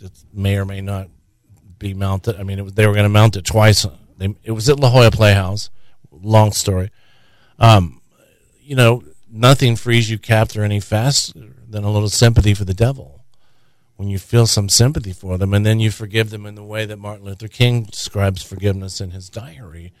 It 0.00 0.12
may 0.32 0.56
or 0.56 0.64
may 0.64 0.80
not 0.80 1.08
be 1.78 1.92
mounted. 1.94 2.38
I 2.38 2.42
mean, 2.44 2.58
it 2.58 2.76
they 2.76 2.86
were 2.86 2.92
going 2.92 3.04
to 3.04 3.08
mount 3.08 3.36
it 3.36 3.44
twice. 3.44 3.84
They, 4.16 4.34
it 4.44 4.52
was 4.52 4.68
at 4.68 4.78
La 4.78 4.90
Jolla 4.90 5.10
Playhouse. 5.10 5.70
Long 6.22 6.52
story. 6.52 6.90
Um, 7.58 8.00
you 8.60 8.76
know, 8.76 9.02
nothing 9.30 9.76
frees 9.76 10.10
you 10.10 10.18
captor 10.18 10.62
any 10.62 10.80
faster 10.80 11.54
than 11.68 11.84
a 11.84 11.90
little 11.90 12.08
sympathy 12.08 12.54
for 12.54 12.64
the 12.64 12.74
devil. 12.74 13.24
When 13.96 14.08
you 14.08 14.18
feel 14.18 14.46
some 14.46 14.70
sympathy 14.70 15.12
for 15.12 15.36
them, 15.36 15.52
and 15.52 15.66
then 15.66 15.78
you 15.78 15.90
forgive 15.90 16.30
them 16.30 16.46
in 16.46 16.54
the 16.54 16.64
way 16.64 16.86
that 16.86 16.96
Martin 16.96 17.26
Luther 17.26 17.48
King 17.48 17.84
describes 17.84 18.42
forgiveness 18.42 18.98
in 18.98 19.10
his 19.10 19.28
diary, 19.28 19.92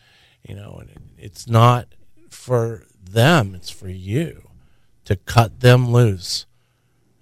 you 0.42 0.54
know, 0.54 0.78
and 0.80 0.90
it's 1.18 1.46
not 1.46 1.86
for 2.30 2.86
them; 2.98 3.54
it's 3.54 3.68
for 3.68 3.90
you 3.90 4.48
to 5.04 5.16
cut 5.16 5.60
them 5.60 5.92
loose 5.92 6.46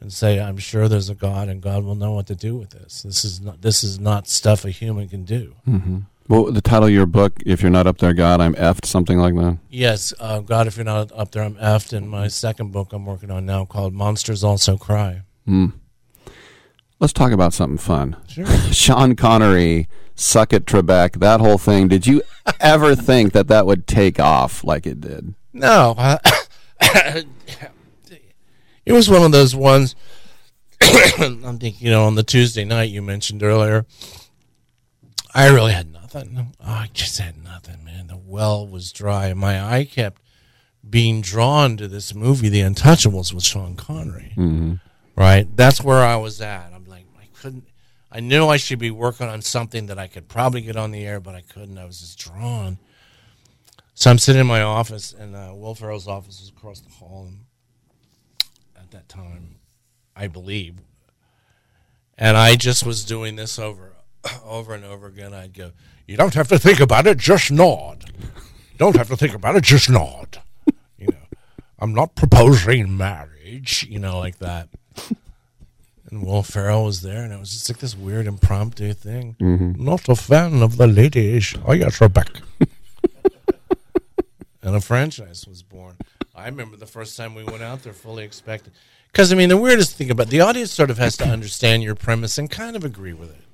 and 0.00 0.12
say, 0.12 0.38
"I'm 0.38 0.58
sure 0.58 0.86
there's 0.86 1.10
a 1.10 1.16
God, 1.16 1.48
and 1.48 1.60
God 1.60 1.82
will 1.82 1.96
know 1.96 2.12
what 2.12 2.28
to 2.28 2.36
do 2.36 2.54
with 2.54 2.70
this. 2.70 3.02
This 3.02 3.24
is 3.24 3.40
not 3.40 3.60
this 3.60 3.82
is 3.82 3.98
not 3.98 4.28
stuff 4.28 4.64
a 4.64 4.70
human 4.70 5.08
can 5.08 5.24
do." 5.24 5.56
Mm-hmm. 5.66 5.98
Well, 6.28 6.52
the 6.52 6.60
title 6.60 6.88
of 6.88 6.92
your 6.92 7.06
book, 7.06 7.42
if 7.46 7.62
you're 7.62 7.70
not 7.70 7.86
up 7.86 7.98
there, 7.98 8.12
God, 8.12 8.42
I'm 8.42 8.55
effed, 8.56 8.84
something 8.84 9.16
like 9.18 9.34
that. 9.36 9.59
Yes, 9.70 10.12
uh, 10.20 10.40
God, 10.40 10.66
if 10.66 10.76
you're 10.76 10.84
not 10.84 11.10
up 11.12 11.30
there, 11.32 11.42
I'm 11.42 11.55
effed. 11.55 11.94
And 11.94 12.09
my 12.09 12.28
second 12.28 12.70
book 12.70 12.92
I'm 12.92 13.06
working 13.06 13.30
on 13.30 13.46
now 13.46 13.64
called 13.64 13.94
Monsters 13.94 14.44
Also 14.44 14.76
Cry. 14.76 15.22
Mm. 15.48 15.72
Let's 17.00 17.14
talk 17.14 17.32
about 17.32 17.55
something 17.55 17.78
fun. 17.78 18.16
Sure. 18.28 18.46
Sean 18.72 19.16
Connery, 19.16 19.88
Suck 20.14 20.52
It 20.52 20.66
Trebek, 20.66 21.20
that 21.20 21.40
whole 21.40 21.56
thing. 21.56 21.88
Did 21.88 22.06
you 22.06 22.22
ever 22.60 22.94
think 22.94 23.32
that 23.32 23.48
that 23.48 23.64
would 23.64 23.86
take 23.86 24.20
off 24.20 24.62
like 24.62 24.86
it 24.86 25.00
did? 25.00 25.34
No, 25.55 25.94
uh, 25.96 26.18
it 28.84 28.92
was 28.92 29.09
one 29.09 29.22
of 29.22 29.32
those 29.32 29.56
ones. 29.56 29.96
I'm 30.82 31.59
thinking, 31.59 31.86
you 31.86 31.90
know, 31.90 32.05
on 32.05 32.16
the 32.16 32.22
Tuesday 32.22 32.64
night 32.64 32.90
you 32.90 33.00
mentioned 33.00 33.42
earlier, 33.42 33.86
I 35.34 35.48
really 35.48 35.72
had 35.72 35.92
nothing. 35.92 36.52
Oh, 36.60 36.64
I 36.64 36.90
just 36.92 37.18
had 37.18 37.42
nothing, 37.42 37.84
man. 37.84 38.06
The 38.09 38.16
well 38.16 38.66
was 38.66 38.92
dry, 38.92 39.32
my 39.34 39.62
eye 39.62 39.84
kept 39.84 40.22
being 40.88 41.20
drawn 41.20 41.76
to 41.76 41.88
this 41.88 42.14
movie, 42.14 42.48
The 42.48 42.60
Untouchables, 42.60 43.32
with 43.32 43.44
Sean 43.44 43.76
Connery. 43.76 44.32
Mm-hmm. 44.36 44.74
Right, 45.16 45.48
that's 45.56 45.82
where 45.82 45.98
I 46.05 46.16
was 46.16 46.40
at. 46.40 46.72
I'm 46.72 46.86
like, 46.86 47.05
I 47.20 47.26
couldn't. 47.40 47.64
I 48.10 48.20
knew 48.20 48.46
I 48.46 48.56
should 48.56 48.78
be 48.78 48.90
working 48.90 49.26
on 49.26 49.42
something 49.42 49.86
that 49.86 49.98
I 49.98 50.06
could 50.06 50.28
probably 50.28 50.62
get 50.62 50.76
on 50.76 50.92
the 50.92 51.05
air, 51.05 51.20
but 51.20 51.34
I 51.34 51.42
couldn't. 51.42 51.76
I 51.76 51.84
was 51.84 52.00
just 52.00 52.18
drawn. 52.18 52.78
So 53.94 54.10
I'm 54.10 54.18
sitting 54.18 54.40
in 54.40 54.46
my 54.46 54.62
office, 54.62 55.12
and 55.12 55.34
uh, 55.34 55.52
Will 55.55 55.74
Ferrell's 55.74 56.06
office 56.06 56.40
was 56.40 56.48
across 56.48 56.80
the 56.80 56.90
hall. 56.90 57.26
And 57.26 57.40
at 58.76 58.92
that 58.92 59.09
time, 59.09 59.56
I 60.16 60.28
believe, 60.28 60.76
and 62.16 62.36
I 62.36 62.55
just 62.55 62.86
was 62.86 63.05
doing 63.05 63.34
this 63.36 63.59
over, 63.59 63.88
over 64.45 64.74
and 64.74 64.85
over 64.85 65.07
again. 65.07 65.32
I'd 65.35 65.55
go, 65.55 65.73
"You 66.07 66.16
don't 66.16 66.35
have 66.35 66.49
to 66.49 66.59
think 66.59 66.81
about 66.81 67.07
it; 67.07 67.19
just 67.19 67.51
nod. 67.51 68.05
You 68.16 68.78
don't 68.78 68.97
have 68.97 69.09
to 69.09 69.16
think 69.16 69.35
about 69.35 69.57
it; 69.57 69.65
just 69.65 69.89
nod." 69.90 70.40
You 70.99 71.09
know, 71.09 71.27
I'm 71.78 71.95
not 71.95 72.15
proposing 72.15 72.97
marriage. 72.97 73.86
You 73.89 73.99
know, 73.99 74.19
like 74.19 74.39
that. 74.39 74.69
And 76.11 76.24
Will 76.24 76.43
Ferrell 76.43 76.85
was 76.85 77.03
there, 77.03 77.23
and 77.23 77.32
it 77.35 77.39
was 77.39 77.51
just 77.51 77.69
like 77.69 77.78
this 77.81 77.95
weird 77.95 78.27
impromptu 78.27 78.95
thing. 78.95 79.36
Mhm. 79.40 79.77
Not 79.77 80.09
a 80.09 80.15
fan 80.16 80.62
of 80.62 80.78
the 80.78 80.86
ladies. 80.86 81.55
Oh, 81.66 81.73
yes, 81.74 82.01
Rebecca. 82.01 82.40
and 84.62 84.74
a 84.74 84.81
franchise 84.81 85.47
was 85.47 85.62
born. 85.62 85.97
I 86.35 86.47
remember 86.47 86.77
the 86.78 86.86
first 86.86 87.15
time 87.16 87.35
we 87.35 87.45
went 87.45 87.62
out 87.62 87.82
there 87.82 87.93
fully 87.93 88.24
expecting. 88.24 88.73
Because, 89.12 89.32
I 89.32 89.36
mean, 89.36 89.51
the 89.51 89.57
weirdest 89.59 89.97
thing 89.97 90.11
about 90.11 90.28
the 90.28 90.40
audience 90.40 90.70
sort 90.70 90.89
of 90.90 90.97
has 90.97 91.16
to 91.19 91.27
understand 91.27 91.82
your 91.82 91.95
premise 91.95 92.39
and 92.39 92.51
kind 92.51 92.74
of 92.77 92.85
agree 92.85 93.12
with 93.12 93.31
it 93.31 93.45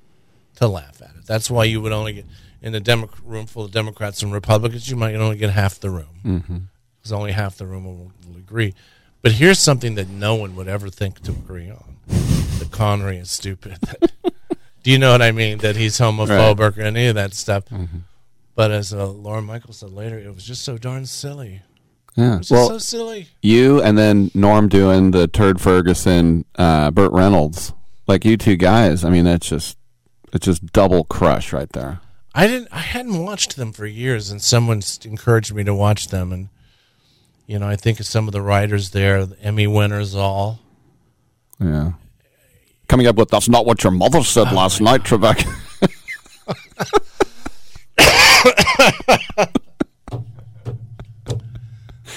to 0.55 0.67
laugh 0.67 1.01
at 1.01 1.09
it. 1.17 1.25
That's 1.25 1.49
why 1.51 1.65
you 1.65 1.81
would 1.81 1.91
only 1.91 2.13
get 2.13 2.25
in 2.61 2.73
a 2.73 2.79
Demo- 2.79 3.09
room 3.23 3.45
full 3.45 3.65
of 3.65 3.71
Democrats 3.71 4.23
and 4.23 4.33
Republicans, 4.33 4.89
you 4.89 4.95
might 4.95 5.13
only 5.15 5.37
get 5.37 5.51
half 5.51 5.79
the 5.79 5.89
room. 5.89 6.19
Mhm. 6.25 6.61
Because 6.97 7.11
only 7.11 7.31
half 7.33 7.57
the 7.57 7.65
room 7.67 7.85
will, 7.85 8.11
will 8.27 8.37
agree. 8.37 8.73
But 9.21 9.33
here's 9.33 9.59
something 9.59 9.95
that 9.95 10.09
no 10.09 10.35
one 10.35 10.55
would 10.55 10.67
ever 10.67 10.89
think 10.89 11.21
to 11.23 11.31
agree 11.31 11.69
on: 11.69 11.95
that 12.59 12.69
Connery 12.71 13.17
is 13.17 13.29
stupid. 13.31 13.77
Do 14.83 14.91
you 14.91 14.97
know 14.99 15.11
what 15.11 15.21
I 15.21 15.31
mean? 15.31 15.59
That 15.59 15.75
he's 15.75 15.97
homophobic 15.99 16.77
or 16.77 16.81
any 16.81 17.07
of 17.07 17.15
that 17.15 17.33
stuff. 17.33 17.63
But 18.55 18.71
as 18.71 18.93
uh, 18.93 19.07
Lorne 19.07 19.43
Michaels 19.45 19.77
said 19.77 19.91
later, 19.91 20.17
it 20.17 20.33
was 20.33 20.43
just 20.43 20.63
so 20.63 20.77
darn 20.77 21.05
silly. 21.05 21.61
Yeah. 22.15 22.39
Well, 22.49 22.69
so 22.69 22.77
silly. 22.77 23.27
You 23.41 23.81
and 23.81 23.97
then 23.97 24.31
Norm 24.33 24.69
doing 24.69 25.11
the 25.11 25.27
Turd 25.27 25.59
Ferguson, 25.59 26.45
uh, 26.55 26.91
Burt 26.91 27.11
Reynolds, 27.11 27.73
like 28.07 28.23
you 28.25 28.37
two 28.37 28.55
guys. 28.55 29.03
I 29.03 29.09
mean, 29.09 29.25
that's 29.25 29.49
just 29.49 29.77
it's 30.35 30.45
just 30.45 30.65
double 30.73 31.05
crush 31.05 31.51
right 31.51 31.69
there. 31.69 32.01
I 32.33 32.47
didn't. 32.47 32.67
I 32.71 32.79
hadn't 32.79 33.23
watched 33.23 33.55
them 33.55 33.71
for 33.71 33.85
years, 33.85 34.29
and 34.29 34.41
someone 34.41 34.81
encouraged 35.03 35.53
me 35.53 35.63
to 35.63 35.73
watch 35.73 36.09
them. 36.09 36.31
And 36.33 36.49
you 37.47 37.57
know, 37.57 37.67
I 37.67 37.75
think 37.77 37.99
of 37.99 38.05
some 38.05 38.27
of 38.27 38.33
the 38.33 38.41
writers 38.41 38.91
there, 38.91 39.25
the 39.25 39.39
Emmy 39.39 39.67
winners, 39.67 40.13
all. 40.13 40.59
Yeah. 41.59 41.93
Coming 42.87 43.07
up 43.07 43.15
with 43.15 43.29
that's 43.29 43.49
not 43.49 43.65
what 43.65 43.83
your 43.83 43.91
mother 43.91 44.21
said 44.23 44.49
Oh, 44.51 44.55
last 44.55 44.81
night, 44.81 45.03
Trebek. 45.03 45.43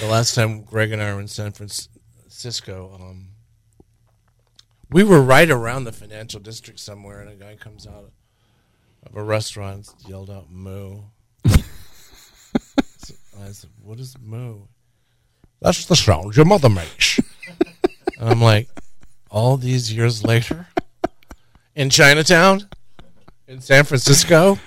The 0.01 0.07
last 0.07 0.35
time 0.37 0.63
Greg 0.63 0.93
and 0.93 1.03
I 1.03 1.13
were 1.13 1.21
in 1.21 1.27
San 1.27 1.51
Francisco, 1.51 2.97
um, 3.01 3.28
we 4.91 5.05
were 5.05 5.21
right 5.23 5.51
around 5.51 5.85
the 5.85 5.93
financial 5.93 6.41
district 6.41 6.81
somewhere, 6.81 7.21
and 7.21 7.31
a 7.31 7.35
guy 7.35 7.57
comes 7.57 7.87
out 7.87 8.11
of 9.07 9.17
a 9.17 9.23
restaurant 9.23 9.89
and 9.89 10.09
yelled 10.09 10.31
out 10.31 10.51
"moo." 10.51 11.03
So 11.47 13.15
I 13.43 13.53
said, 13.53 13.71
"What 13.83 13.99
is 14.01 14.17
moo?" 14.21 14.63
That's 15.61 15.87
the 15.87 15.97
sound 15.97 16.37
your 16.37 16.45
mother 16.47 16.69
makes. 16.69 17.19
and 18.19 18.29
I'm 18.29 18.41
like, 18.41 18.69
all 19.31 19.57
these 19.57 19.93
years 19.93 20.25
later, 20.25 20.69
in 21.75 21.91
Chinatown, 21.91 22.69
in 23.49 23.61
San 23.61 23.85
Francisco, 23.85 24.59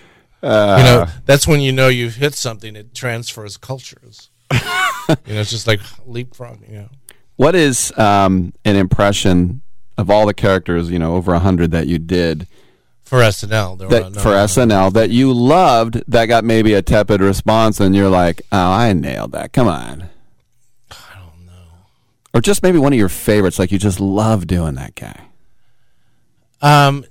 you 0.44 0.50
know, 0.50 1.06
that's 1.26 1.48
when 1.48 1.62
you 1.62 1.72
know 1.72 1.88
you've 1.88 2.16
hit 2.16 2.36
something. 2.36 2.76
It 2.76 2.94
transfers 2.94 3.58
cultures. 3.58 4.30
you 4.54 4.60
know, 5.34 5.42
it's 5.42 5.50
just 5.50 5.68
like 5.68 5.80
leapfrog. 6.06 6.60
You 6.68 6.76
know, 6.76 6.90
What 7.38 7.56
is 7.56 7.98
um, 7.98 8.54
an 8.66 8.76
impression 8.76 9.61
of 9.98 10.10
all 10.10 10.26
the 10.26 10.34
characters, 10.34 10.90
you 10.90 11.00
know, 11.00 11.16
over 11.16 11.34
a 11.34 11.40
hundred 11.40 11.72
that 11.72 11.88
you 11.88 12.00
did 12.00 12.48
for 13.04 13.20
SNL, 13.20 13.78
there 13.78 13.88
were 13.90 14.10
that 14.10 14.22
for. 14.22 14.30
SNL 14.30 14.94
that 14.94 15.10
you 15.10 15.34
loved 15.34 16.02
that 16.08 16.26
got 16.28 16.44
maybe 16.46 16.74
a 16.74 16.82
tepid 16.82 17.20
response, 17.22 17.80
and 17.80 17.94
you're 17.96 18.10
like, 18.10 18.42
"Oh, 18.52 18.58
I 18.72 18.94
nailed 18.94 19.34
that! 19.34 19.52
Come 19.54 19.68
on." 19.68 20.10
I 20.92 20.96
don't 21.16 21.46
know. 21.46 21.52
Or 22.34 22.40
just 22.42 22.64
maybe 22.64 22.80
one 22.80 22.94
of 22.94 23.00
your 23.00 23.10
favorites, 23.10 23.60
like 23.60 23.72
you 23.72 23.78
just 23.78 24.00
love 24.00 24.48
doing 24.48 24.76
that 24.76 24.96
guy. 24.96 25.26
Um, 26.62 27.06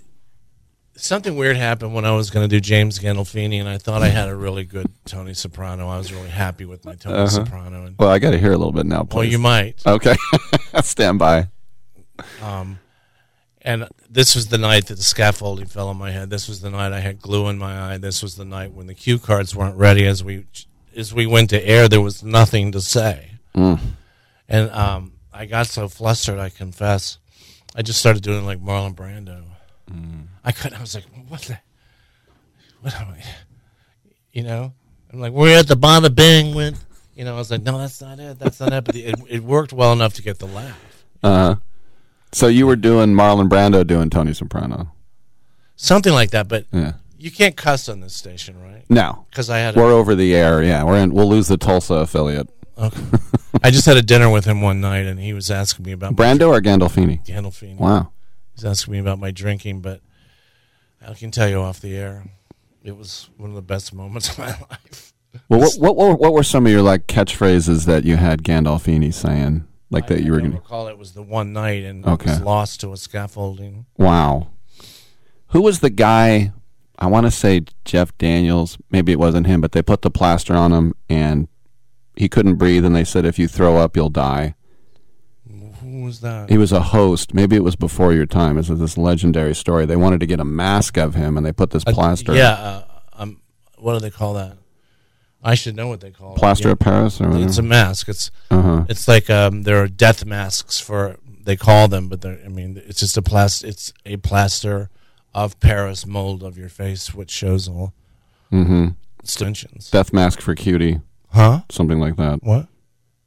something 0.95 1.37
weird 1.37 1.57
happened 1.57 1.93
when 1.95 2.05
I 2.05 2.13
was 2.13 2.31
going 2.31 2.49
to 2.49 2.49
do 2.49 2.61
James 2.61 2.99
Gandolfini, 2.99 3.59
and 3.61 3.69
I 3.69 3.79
thought 3.79 4.03
I 4.03 4.09
had 4.09 4.29
a 4.29 4.35
really 4.37 4.65
good 4.65 4.87
Tony 5.05 5.35
Soprano. 5.35 5.89
I 5.89 5.99
was 5.99 6.13
really 6.13 6.29
happy 6.29 6.65
with 6.65 6.85
my 6.85 6.95
Tony 6.95 7.17
Uh-huh. 7.17 7.27
Soprano. 7.29 7.85
And, 7.87 7.97
Well, 7.99 8.09
I 8.11 8.19
got 8.19 8.31
to 8.31 8.39
hear 8.39 8.53
a 8.53 8.57
little 8.57 8.73
bit 8.73 8.87
now, 8.87 9.03
please. 9.03 9.17
Well, 9.17 9.25
you 9.25 9.39
might. 9.39 9.83
Okay, 9.87 10.15
stand 10.83 11.19
by. 11.19 11.49
Um, 12.43 12.79
and 13.63 13.89
this 14.09 14.35
was 14.35 14.49
the 14.49 14.59
night 14.59 14.87
that 14.87 14.97
the 14.97 15.03
scaffolding 15.03 15.67
fell 15.67 15.89
on 15.89 15.99
my 15.99 16.11
head. 16.11 16.31
This 16.31 16.49
was 16.49 16.61
the 16.61 16.71
night 16.71 16.93
I 16.93 17.01
had 17.01 17.21
glue 17.21 17.49
in 17.49 17.59
my 17.59 17.93
eye. 17.93 17.99
This 17.99 18.23
was 18.23 18.37
the 18.37 18.45
night 18.45 18.73
when 18.73 18.87
the 18.87 18.95
cue 18.95 19.19
cards 19.19 19.55
weren't 19.55 19.77
ready. 19.77 20.07
As 20.07 20.25
we 20.25 20.47
as 20.97 21.13
we 21.13 21.27
went 21.27 21.51
to 21.51 21.67
air, 21.67 21.89
there 21.89 22.01
was 22.01 22.23
nothing 22.23 22.73
to 22.73 22.81
say. 22.81 23.33
Mm. 23.55 23.81
And 24.49 24.71
um, 24.71 25.13
I 25.33 25.47
got 25.47 25.67
so 25.67 25.89
flustered, 25.89 26.39
I 26.39 26.49
confess. 26.49 27.19
I 27.77 27.83
just 27.83 28.01
started 28.01 28.23
doing 28.23 28.45
like 28.47 28.61
Marlon 28.61 28.95
Brando. 28.95 29.45
I 30.45 30.53
couldn't. 30.53 30.79
I 30.79 30.81
was 30.81 30.95
like, 30.95 31.05
what 31.29 31.43
the? 31.43 31.59
What 32.81 32.95
am 32.95 33.09
I? 33.09 33.23
You 34.33 34.43
know? 34.43 34.73
I'm 35.13 35.21
like, 35.21 35.33
we're 35.33 35.59
at 35.59 35.67
the 35.67 35.75
Bada 35.75 36.15
Bing 36.15 36.55
when. 36.55 36.77
You 37.15 37.25
know, 37.25 37.35
I 37.35 37.39
was 37.39 37.51
like, 37.51 37.63
no, 37.63 37.77
that's 37.77 38.01
not 38.01 38.19
it. 38.19 38.39
That's 38.39 38.61
not 38.61 38.73
it. 38.73 38.85
But 38.85 38.97
it, 38.97 39.15
it 39.29 39.43
worked 39.43 39.73
well 39.73 39.93
enough 39.93 40.15
to 40.15 40.23
get 40.23 40.39
the 40.39 40.47
laugh. 40.47 41.05
Uh, 41.23 41.57
so 42.33 42.47
you 42.49 42.67
were 42.67 42.77
doing 42.77 43.11
Marlon 43.15 43.49
Brando 43.49 43.87
doing 43.87 44.11
Tony 44.11 44.33
Soprano. 44.35 44.93
Something 45.77 46.13
like 46.13 46.31
that. 46.31 46.49
But 46.49 46.67
Yeah. 46.73 46.95
you 47.19 47.31
can't 47.31 47.57
cuss 47.57 47.89
on 47.89 48.01
this 48.01 48.15
station, 48.15 48.61
right? 48.61 48.85
No, 48.89 49.27
Because 49.31 49.49
I 49.51 49.59
had. 49.59 49.77
we're 49.77 49.91
A, 49.91 49.95
over 49.95 50.15
the 50.15 50.35
air. 50.35 50.63
Yeah, 50.63 50.85
we're 50.85 50.99
in. 50.99 51.13
We'll 51.13 51.29
lose 51.29 51.49
the 51.49 51.57
Tulsa 51.57 51.95
affiliate. 51.95 52.49
okay. 52.79 53.01
I 53.63 53.71
just 53.71 53.87
had 53.87 53.97
a 53.97 54.03
dinner 54.03 54.31
with 54.31 54.45
him 54.45 54.61
one 54.63 54.81
night, 54.81 55.07
and 55.07 55.19
he 55.21 55.33
was 55.33 55.51
asking 55.51 55.85
me 55.87 55.93
about 55.93 56.17
my 56.17 56.25
Brando 56.25 56.49
or 56.49 56.61
Gandolfini? 56.61 57.25
Gandolfini. 57.27 57.77
Wow. 57.79 58.13
He's 58.55 58.65
asking 58.65 58.93
me 58.93 58.99
about 58.99 59.19
my 59.19 59.31
drinking, 59.31 59.81
but 59.81 60.01
I 61.07 61.15
can 61.15 61.31
tell 61.31 61.49
you 61.49 61.61
off 61.61 61.81
the 61.81 61.97
air, 61.97 62.25
it 62.85 62.97
was 62.97 63.29
one 63.37 63.51
of 63.51 63.57
the 63.57 63.63
best 63.63 63.93
moments 63.93 64.31
of 64.31 64.39
my 64.39 64.47
life. 64.71 65.13
Well, 65.49 65.61
what, 65.61 65.73
what 65.79 65.97
what 65.97 66.21
what 66.21 66.33
were 66.33 66.43
some 66.43 66.67
of 66.67 66.73
your 66.73 66.83
like 66.83 67.07
catchphrases 67.07 67.87
that 67.87 68.05
you 68.05 68.17
had 68.17 68.43
Gandolfini 68.43 69.13
saying, 69.15 69.67
like 69.91 70.07
that 70.09 70.23
you 70.23 70.33
were 70.33 70.39
going? 70.39 70.53
to 70.53 70.57
recall 70.59 70.89
it 70.89 70.99
was 70.99 71.13
the 71.13 71.23
one 71.23 71.53
night, 71.53 71.85
and 71.85 72.07
Okay. 72.07 72.31
was 72.33 72.41
lost 72.41 72.81
to 72.81 72.93
a 72.93 72.97
scaffolding. 72.97 73.87
Wow. 73.99 74.49
Who 75.49 75.61
was 75.63 75.81
the 75.81 75.91
guy? 75.91 76.53
I 76.99 77.07
want 77.07 77.27
to 77.27 77.31
say 77.31 77.63
Jeff 77.85 78.17
Daniels. 78.19 78.79
Maybe 78.91 79.11
it 79.13 79.19
wasn't 79.19 79.47
him, 79.47 79.61
but 79.61 79.73
they 79.73 79.83
put 79.83 80.03
the 80.03 80.11
plaster 80.11 80.55
on 80.55 80.73
him 80.73 80.95
and 81.09 81.49
he 82.15 82.29
couldn't 82.29 82.57
breathe, 82.57 82.85
and 82.85 82.95
they 82.95 83.05
said, 83.05 83.25
"If 83.25 83.39
you 83.39 83.49
throw 83.49 83.79
up, 83.79 83.97
you'll 83.97 84.11
die." 84.11 84.55
Who 85.81 86.03
was 86.03 86.21
that? 86.21 86.51
He 86.51 86.59
was 86.59 86.73
a 86.73 86.81
host. 86.83 87.33
Maybe 87.33 87.57
it 87.57 87.65
was 87.65 87.75
before 87.75 88.13
your 88.13 88.27
time. 88.27 88.59
Is 88.59 88.69
this 88.69 88.99
legendary 88.99 89.55
story. 89.55 89.87
They 89.87 89.97
wanted 89.97 90.21
to 90.21 90.27
get 90.27 90.39
a 90.39 90.45
mask 90.45 90.99
of 90.99 91.15
him, 91.15 91.37
and 91.39 91.45
they 91.47 91.53
put 91.53 91.71
this 91.71 91.83
Uh, 91.87 91.93
plaster. 91.93 92.35
yeah, 92.35 92.51
uh, 92.53 92.83
um, 93.15 93.41
what 93.79 93.95
do 93.95 94.01
they 94.01 94.11
call 94.11 94.35
that? 94.35 94.59
I 95.43 95.55
should 95.55 95.75
know 95.77 95.89
what 95.89 96.01
they 96.01 96.11
call 96.11 96.35
it. 96.35 96.39
Plaster 96.39 96.69
it. 96.69 96.73
of 96.73 96.79
Paris 96.81 97.21
or 97.21 97.37
It's 97.39 97.59
a 97.59 97.63
mask. 97.63 98.09
It's 98.09 98.31
Uh-huh. 98.51 98.85
it's 98.89 99.09
like 99.09 99.31
um, 99.31 99.63
there 99.63 99.83
are 99.83 99.89
death 99.89 100.25
masks 100.27 100.79
for 100.81 101.17
they 101.43 101.57
call 101.57 101.89
them, 101.89 102.09
but 102.09 102.21
they're 102.21 102.39
I 102.45 102.49
mean 102.49 102.81
it's 102.87 103.01
just 103.01 103.17
a 103.17 103.23
plast. 103.23 103.65
It's 103.65 103.93
a 104.05 104.17
plaster 104.19 104.91
of 105.35 105.59
Paris 105.61 106.05
mold 106.07 106.43
of 106.43 106.59
your 106.59 106.69
face, 106.69 107.15
which 107.15 107.31
shows 107.31 107.69
all 107.69 107.95
Mm-hmm. 108.53 108.89
extensions. 109.23 109.91
Death 109.91 110.13
mask 110.13 110.41
for 110.41 110.55
cutie. 110.55 111.01
Huh? 111.33 111.61
Something 111.71 112.01
like 112.01 112.17
that. 112.17 112.43
What? 112.43 112.67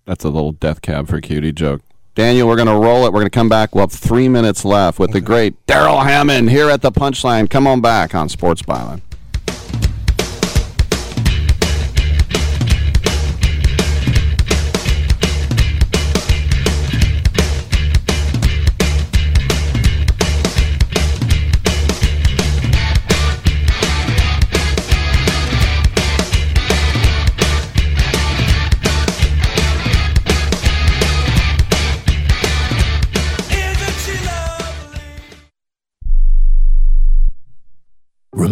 That's 0.05 0.25
a 0.25 0.29
little 0.29 0.51
death 0.51 0.81
cab 0.81 1.07
for 1.07 1.21
cutie 1.21 1.53
joke. 1.53 1.81
Daniel, 2.15 2.47
we're 2.47 2.57
going 2.57 2.67
to 2.67 2.75
roll 2.75 3.05
it. 3.05 3.13
We're 3.13 3.21
going 3.21 3.25
to 3.25 3.29
come 3.31 3.47
back. 3.49 3.73
We'll 3.73 3.83
have 3.83 3.91
three 3.93 4.27
minutes 4.29 4.63
left 4.65 4.99
with 4.99 5.13
the 5.13 5.21
great 5.21 5.65
Darrell 5.65 6.01
Hammond 6.01 6.49
here 6.51 6.69
at 6.69 6.81
the 6.81 6.91
Punchline. 6.91 7.49
Come 7.49 7.65
on 7.65 7.79
back 7.81 8.13
on 8.13 8.27
Sports 8.29 8.61
Byline. 8.61 9.01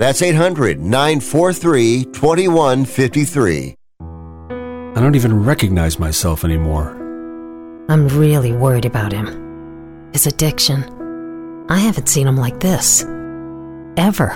That's 0.00 0.22
800 0.22 0.80
943 0.80 2.04
2153. 2.06 3.74
I 4.00 4.94
don't 4.94 5.14
even 5.14 5.44
recognize 5.44 5.98
myself 5.98 6.42
anymore. 6.42 6.96
I'm 7.90 8.08
really 8.08 8.50
worried 8.52 8.86
about 8.86 9.12
him. 9.12 10.08
His 10.14 10.26
addiction. 10.26 11.66
I 11.68 11.76
haven't 11.76 12.08
seen 12.08 12.26
him 12.26 12.38
like 12.38 12.60
this. 12.60 13.02
Ever. 13.98 14.30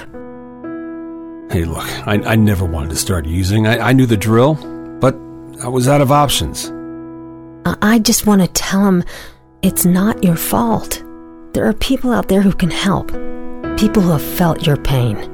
Hey, 1.51 1.65
look, 1.65 1.89
I, 2.07 2.20
I 2.27 2.36
never 2.36 2.66
wanted 2.66 2.91
to 2.91 2.97
start 2.97 3.24
using. 3.24 3.66
I, 3.66 3.89
I 3.89 3.93
knew 3.95 4.05
the 4.05 4.19
drill, 4.19 4.57
but 5.01 5.15
I 5.62 5.69
was 5.69 5.89
out 5.89 6.03
of 6.03 6.12
options. 6.12 6.70
I, 7.65 7.95
I 7.95 7.99
just 8.01 8.27
want 8.27 8.43
to 8.43 8.49
tell 8.49 8.85
him 8.85 9.03
it's 9.62 9.86
not 9.86 10.23
your 10.23 10.36
fault. 10.36 11.03
There 11.55 11.66
are 11.66 11.73
people 11.73 12.12
out 12.12 12.28
there 12.28 12.43
who 12.43 12.53
can 12.53 12.70
help. 12.70 13.09
People 13.78 14.03
who 14.03 14.11
have 14.11 14.36
felt 14.36 14.66
your 14.66 14.77
pain. 14.77 15.34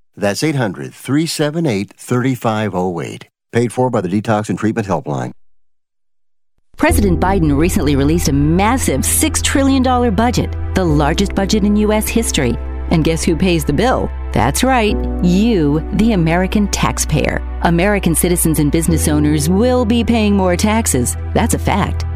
That's 0.15 0.43
800 0.43 0.93
378 0.93 1.93
3508. 1.95 3.27
Paid 3.51 3.73
for 3.73 3.89
by 3.89 4.01
the 4.01 4.07
Detox 4.07 4.49
and 4.49 4.57
Treatment 4.57 4.87
Helpline. 4.87 5.31
President 6.77 7.19
Biden 7.19 7.55
recently 7.55 7.95
released 7.95 8.29
a 8.29 8.33
massive 8.33 9.01
$6 9.01 9.43
trillion 9.43 9.83
budget, 10.15 10.51
the 10.73 10.83
largest 10.83 11.35
budget 11.35 11.63
in 11.63 11.75
U.S. 11.75 12.07
history. 12.07 12.55
And 12.89 13.03
guess 13.03 13.23
who 13.23 13.37
pays 13.37 13.63
the 13.63 13.73
bill? 13.73 14.09
That's 14.33 14.63
right, 14.63 14.95
you, 15.23 15.87
the 15.93 16.13
American 16.13 16.67
taxpayer. 16.69 17.37
American 17.63 18.15
citizens 18.15 18.59
and 18.59 18.71
business 18.71 19.07
owners 19.07 19.49
will 19.49 19.85
be 19.85 20.03
paying 20.03 20.35
more 20.35 20.57
taxes. 20.57 21.15
That's 21.33 21.53
a 21.53 21.59
fact. 21.59 22.05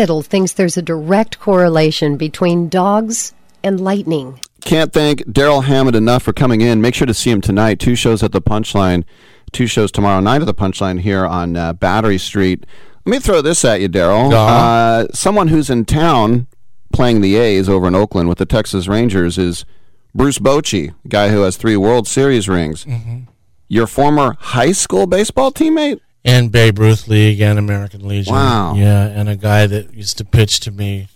Tittle 0.00 0.22
thinks 0.22 0.54
there's 0.54 0.78
a 0.78 0.82
direct 0.82 1.38
correlation 1.40 2.16
between 2.16 2.70
dogs 2.70 3.34
and 3.62 3.78
lightning. 3.78 4.40
Can't 4.62 4.94
thank 4.94 5.30
Darrell 5.30 5.60
Hammond 5.60 5.94
enough 5.94 6.22
for 6.22 6.32
coming 6.32 6.62
in. 6.62 6.80
Make 6.80 6.94
sure 6.94 7.06
to 7.06 7.12
see 7.12 7.30
him 7.30 7.42
tonight. 7.42 7.78
Two 7.78 7.94
shows 7.94 8.22
at 8.22 8.32
the 8.32 8.40
Punchline, 8.40 9.04
two 9.52 9.66
shows 9.66 9.92
tomorrow 9.92 10.20
night 10.20 10.40
at 10.40 10.46
the 10.46 10.54
Punchline 10.54 11.00
here 11.00 11.26
on 11.26 11.54
uh, 11.54 11.74
Battery 11.74 12.16
Street. 12.16 12.64
Let 13.04 13.10
me 13.12 13.18
throw 13.18 13.42
this 13.42 13.62
at 13.62 13.82
you, 13.82 13.88
Darrell. 13.88 14.32
Uh, 14.34 15.06
someone 15.12 15.48
who's 15.48 15.68
in 15.68 15.84
town 15.84 16.46
playing 16.94 17.20
the 17.20 17.36
A's 17.36 17.68
over 17.68 17.86
in 17.86 17.94
Oakland 17.94 18.30
with 18.30 18.38
the 18.38 18.46
Texas 18.46 18.88
Rangers 18.88 19.36
is 19.36 19.66
Bruce 20.14 20.38
Bochy, 20.38 20.94
guy 21.10 21.28
who 21.28 21.42
has 21.42 21.58
three 21.58 21.76
World 21.76 22.08
Series 22.08 22.48
rings. 22.48 22.86
Mhm. 22.86 23.26
Your 23.68 23.86
former 23.86 24.38
high 24.40 24.72
school 24.72 25.06
baseball 25.06 25.52
teammate? 25.52 26.00
And 26.24 26.52
Babe 26.52 26.78
Ruth 26.78 27.08
League 27.08 27.40
and 27.40 27.58
American 27.58 28.06
Legion. 28.06 28.34
Wow. 28.34 28.74
Yeah, 28.74 29.06
and 29.06 29.28
a 29.28 29.36
guy 29.36 29.66
that 29.66 29.94
used 29.94 30.18
to 30.18 30.24
pitch 30.24 30.60
to 30.60 30.70
me, 30.70 31.08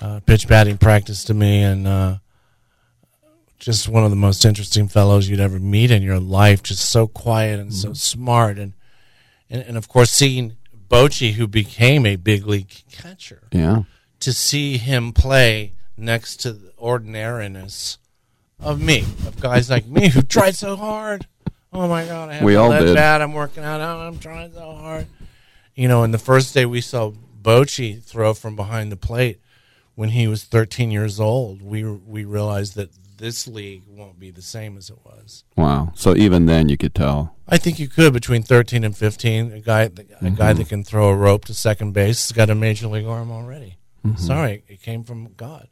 uh, 0.00 0.20
pitch 0.26 0.46
batting 0.48 0.78
practice 0.78 1.24
to 1.24 1.34
me, 1.34 1.62
and 1.62 1.86
uh, 1.86 2.16
just 3.58 3.88
one 3.88 4.04
of 4.04 4.10
the 4.10 4.16
most 4.16 4.44
interesting 4.44 4.88
fellows 4.88 5.28
you'd 5.28 5.40
ever 5.40 5.58
meet 5.58 5.90
in 5.90 6.02
your 6.02 6.20
life. 6.20 6.62
Just 6.62 6.88
so 6.90 7.06
quiet 7.06 7.58
and 7.58 7.72
so 7.72 7.92
smart, 7.94 8.58
and, 8.58 8.74
and 9.48 9.62
and 9.62 9.76
of 9.76 9.88
course 9.88 10.10
seeing 10.10 10.56
Bochy, 10.88 11.32
who 11.32 11.46
became 11.48 12.06
a 12.06 12.16
big 12.16 12.46
league 12.46 12.72
catcher, 12.92 13.48
Yeah. 13.50 13.82
to 14.20 14.32
see 14.32 14.76
him 14.76 15.12
play 15.12 15.72
next 15.96 16.36
to 16.42 16.52
the 16.52 16.72
ordinariness 16.76 17.98
of 18.60 18.80
me, 18.80 19.00
of 19.26 19.40
guys 19.40 19.68
like 19.70 19.86
me 19.86 20.08
who 20.10 20.22
tried 20.22 20.54
so 20.54 20.76
hard. 20.76 21.26
Oh 21.76 21.86
my 21.88 22.04
God, 22.06 22.30
I 22.30 22.34
have 22.34 22.42
We 22.44 22.56
all 22.56 22.70
that 22.70 22.80
did. 22.84 22.94
bad. 22.94 23.20
I'm 23.20 23.32
working 23.34 23.62
out. 23.62 23.80
Oh, 23.80 24.06
I'm 24.06 24.18
trying 24.18 24.52
so 24.52 24.72
hard. 24.74 25.06
You 25.74 25.88
know, 25.88 26.02
and 26.04 26.14
the 26.14 26.18
first 26.18 26.54
day 26.54 26.64
we 26.64 26.80
saw 26.80 27.12
Bochy 27.42 28.02
throw 28.02 28.32
from 28.34 28.56
behind 28.56 28.90
the 28.90 28.96
plate 28.96 29.40
when 29.94 30.08
he 30.10 30.26
was 30.26 30.44
13 30.44 30.90
years 30.90 31.20
old, 31.20 31.62
we 31.62 31.84
we 31.84 32.24
realized 32.24 32.74
that 32.76 32.90
this 33.18 33.46
league 33.46 33.82
won't 33.88 34.18
be 34.18 34.30
the 34.30 34.42
same 34.42 34.76
as 34.76 34.90
it 34.90 34.98
was. 35.04 35.44
Wow. 35.56 35.92
So 35.94 36.14
even 36.16 36.44
then 36.46 36.68
you 36.68 36.76
could 36.76 36.94
tell. 36.94 37.34
I 37.48 37.56
think 37.56 37.78
you 37.78 37.88
could 37.88 38.12
between 38.12 38.42
13 38.42 38.84
and 38.84 38.94
15. 38.96 39.52
A 39.52 39.60
guy, 39.60 39.82
a 39.82 39.88
guy 39.88 40.52
Mhm. 40.52 40.56
that 40.58 40.68
can 40.68 40.84
throw 40.84 41.08
a 41.08 41.14
rope 41.16 41.44
to 41.46 41.54
second 41.54 41.92
base 41.92 42.28
has 42.28 42.32
got 42.36 42.50
a 42.50 42.54
major 42.54 42.88
league 42.88 43.06
arm 43.06 43.30
already. 43.30 43.76
Mhm. 44.06 44.18
Sorry, 44.18 44.64
it 44.68 44.82
came 44.82 45.02
from 45.04 45.28
God. 45.36 45.68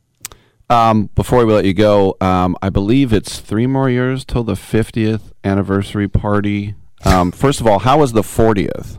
Um, 0.70 1.10
before 1.14 1.44
we 1.44 1.52
let 1.52 1.64
you 1.64 1.74
go, 1.74 2.16
um, 2.20 2.56
I 2.62 2.70
believe 2.70 3.12
it's 3.12 3.38
three 3.38 3.66
more 3.66 3.90
years 3.90 4.24
till 4.24 4.44
the 4.44 4.54
50th 4.54 5.32
anniversary 5.42 6.08
party. 6.08 6.74
Um, 7.04 7.32
first 7.32 7.60
of 7.60 7.66
all, 7.66 7.80
how 7.80 7.98
was 7.98 8.12
the 8.12 8.22
40th? 8.22 8.98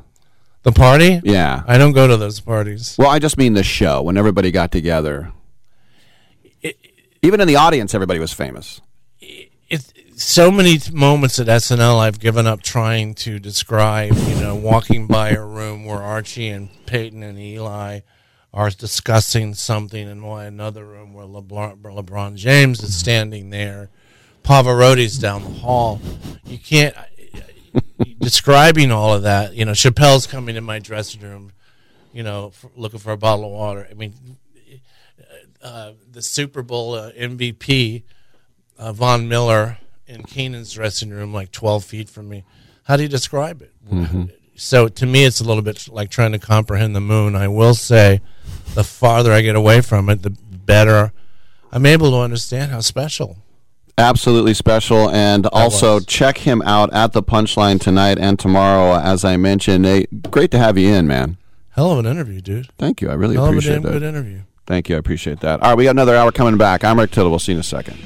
The 0.63 0.71
party? 0.71 1.21
Yeah. 1.23 1.63
I 1.67 1.77
don't 1.77 1.91
go 1.91 2.07
to 2.07 2.17
those 2.17 2.39
parties. 2.39 2.95
Well, 2.97 3.09
I 3.09 3.19
just 3.19 3.37
mean 3.37 3.53
the 3.53 3.63
show 3.63 4.01
when 4.01 4.17
everybody 4.17 4.51
got 4.51 4.71
together. 4.71 5.31
Even 7.21 7.41
in 7.41 7.47
the 7.47 7.55
audience, 7.55 7.95
everybody 7.95 8.19
was 8.19 8.31
famous. 8.31 8.81
It's 9.19 9.91
so 10.15 10.51
many 10.51 10.79
moments 10.93 11.39
at 11.39 11.47
SNL 11.47 11.99
I've 11.99 12.19
given 12.19 12.45
up 12.45 12.61
trying 12.61 13.15
to 13.15 13.39
describe, 13.39 14.13
you 14.13 14.35
know, 14.35 14.55
walking 14.55 15.07
by 15.07 15.29
a 15.31 15.43
room 15.43 15.85
where 15.85 16.01
Archie 16.01 16.49
and 16.49 16.69
Peyton 16.85 17.23
and 17.23 17.39
Eli 17.39 18.01
are 18.55 18.69
discussing 18.69 19.53
something 19.53 20.21
why 20.21 20.45
another 20.45 20.85
room 20.85 21.13
where 21.13 21.25
LeBron, 21.25 21.81
LeBron 21.81 22.35
James 22.35 22.81
is 22.81 22.97
standing 22.97 23.49
there, 23.49 23.89
Pavarotti's 24.43 25.19
down 25.19 25.43
the 25.43 25.49
hall. 25.49 25.99
You 26.45 26.57
can't 26.57 26.95
describing 28.19 28.91
all 28.91 29.13
of 29.13 29.23
that. 29.23 29.53
You 29.55 29.65
know, 29.65 29.73
Chappelle's 29.73 30.25
coming 30.25 30.55
in 30.55 30.63
my 30.63 30.79
dressing 30.79 31.19
room, 31.19 31.51
you 32.13 32.23
know, 32.23 32.51
for, 32.51 32.71
looking 32.77 32.99
for 32.99 33.11
a 33.11 33.17
bottle 33.17 33.45
of 33.45 33.51
water. 33.51 33.87
I 33.91 33.93
mean, 33.93 34.13
uh, 35.61 35.91
the 36.09 36.21
Super 36.21 36.61
Bowl 36.61 36.93
uh, 36.93 37.11
MVP, 37.11 38.03
uh, 38.79 38.93
Von 38.93 39.27
Miller, 39.27 39.79
in 40.07 40.23
Kenan's 40.23 40.71
dressing 40.71 41.09
room, 41.09 41.33
like 41.33 41.51
12 41.51 41.83
feet 41.83 42.09
from 42.09 42.29
me. 42.29 42.45
How 42.83 42.95
do 42.95 43.03
you 43.03 43.09
describe 43.09 43.61
it? 43.61 43.73
Mm-hmm. 43.89 44.25
So 44.55 44.87
to 44.87 45.05
me, 45.05 45.25
it's 45.25 45.41
a 45.41 45.43
little 45.43 45.61
bit 45.63 45.87
like 45.89 46.09
trying 46.09 46.31
to 46.31 46.39
comprehend 46.39 46.95
the 46.95 47.01
moon. 47.01 47.35
I 47.35 47.47
will 47.47 47.73
say, 47.73 48.21
the 48.73 48.83
farther 48.83 49.31
I 49.31 49.41
get 49.41 49.55
away 49.55 49.81
from 49.81 50.09
it, 50.09 50.21
the 50.21 50.29
better 50.29 51.11
I'm 51.71 51.85
able 51.85 52.11
to 52.11 52.17
understand 52.17 52.71
how 52.71 52.79
special. 52.79 53.37
Absolutely 53.97 54.53
special, 54.53 55.09
and 55.09 55.45
also 55.47 55.99
check 55.99 56.39
him 56.39 56.61
out 56.63 56.93
at 56.93 57.13
the 57.13 57.23
Punchline 57.23 57.79
tonight 57.79 58.17
and 58.17 58.37
tomorrow. 58.39 58.97
As 58.99 59.23
I 59.23 59.37
mentioned, 59.37 59.85
hey, 59.85 60.05
great 60.31 60.51
to 60.51 60.57
have 60.57 60.77
you 60.77 60.93
in, 60.93 61.07
man. 61.07 61.37
Hell 61.71 61.91
of 61.91 61.99
an 61.99 62.05
interview, 62.05 62.41
dude. 62.41 62.67
Thank 62.77 63.01
you. 63.01 63.09
I 63.09 63.13
really 63.13 63.35
Hell 63.35 63.45
of 63.45 63.49
a 63.49 63.53
appreciate 63.53 63.81
that. 63.83 63.91
good 63.91 64.03
interview. 64.03 64.41
Thank 64.65 64.89
you. 64.89 64.95
I 64.95 64.99
appreciate 64.99 65.41
that. 65.41 65.61
All 65.61 65.69
right, 65.69 65.77
we 65.77 65.83
got 65.85 65.91
another 65.91 66.15
hour 66.15 66.31
coming 66.31 66.57
back. 66.57 66.83
I'm 66.83 66.99
Rick 66.99 67.11
Tittle. 67.11 67.29
We'll 67.29 67.39
see 67.39 67.51
you 67.53 67.57
in 67.57 67.61
a 67.61 67.63
second. 67.63 67.97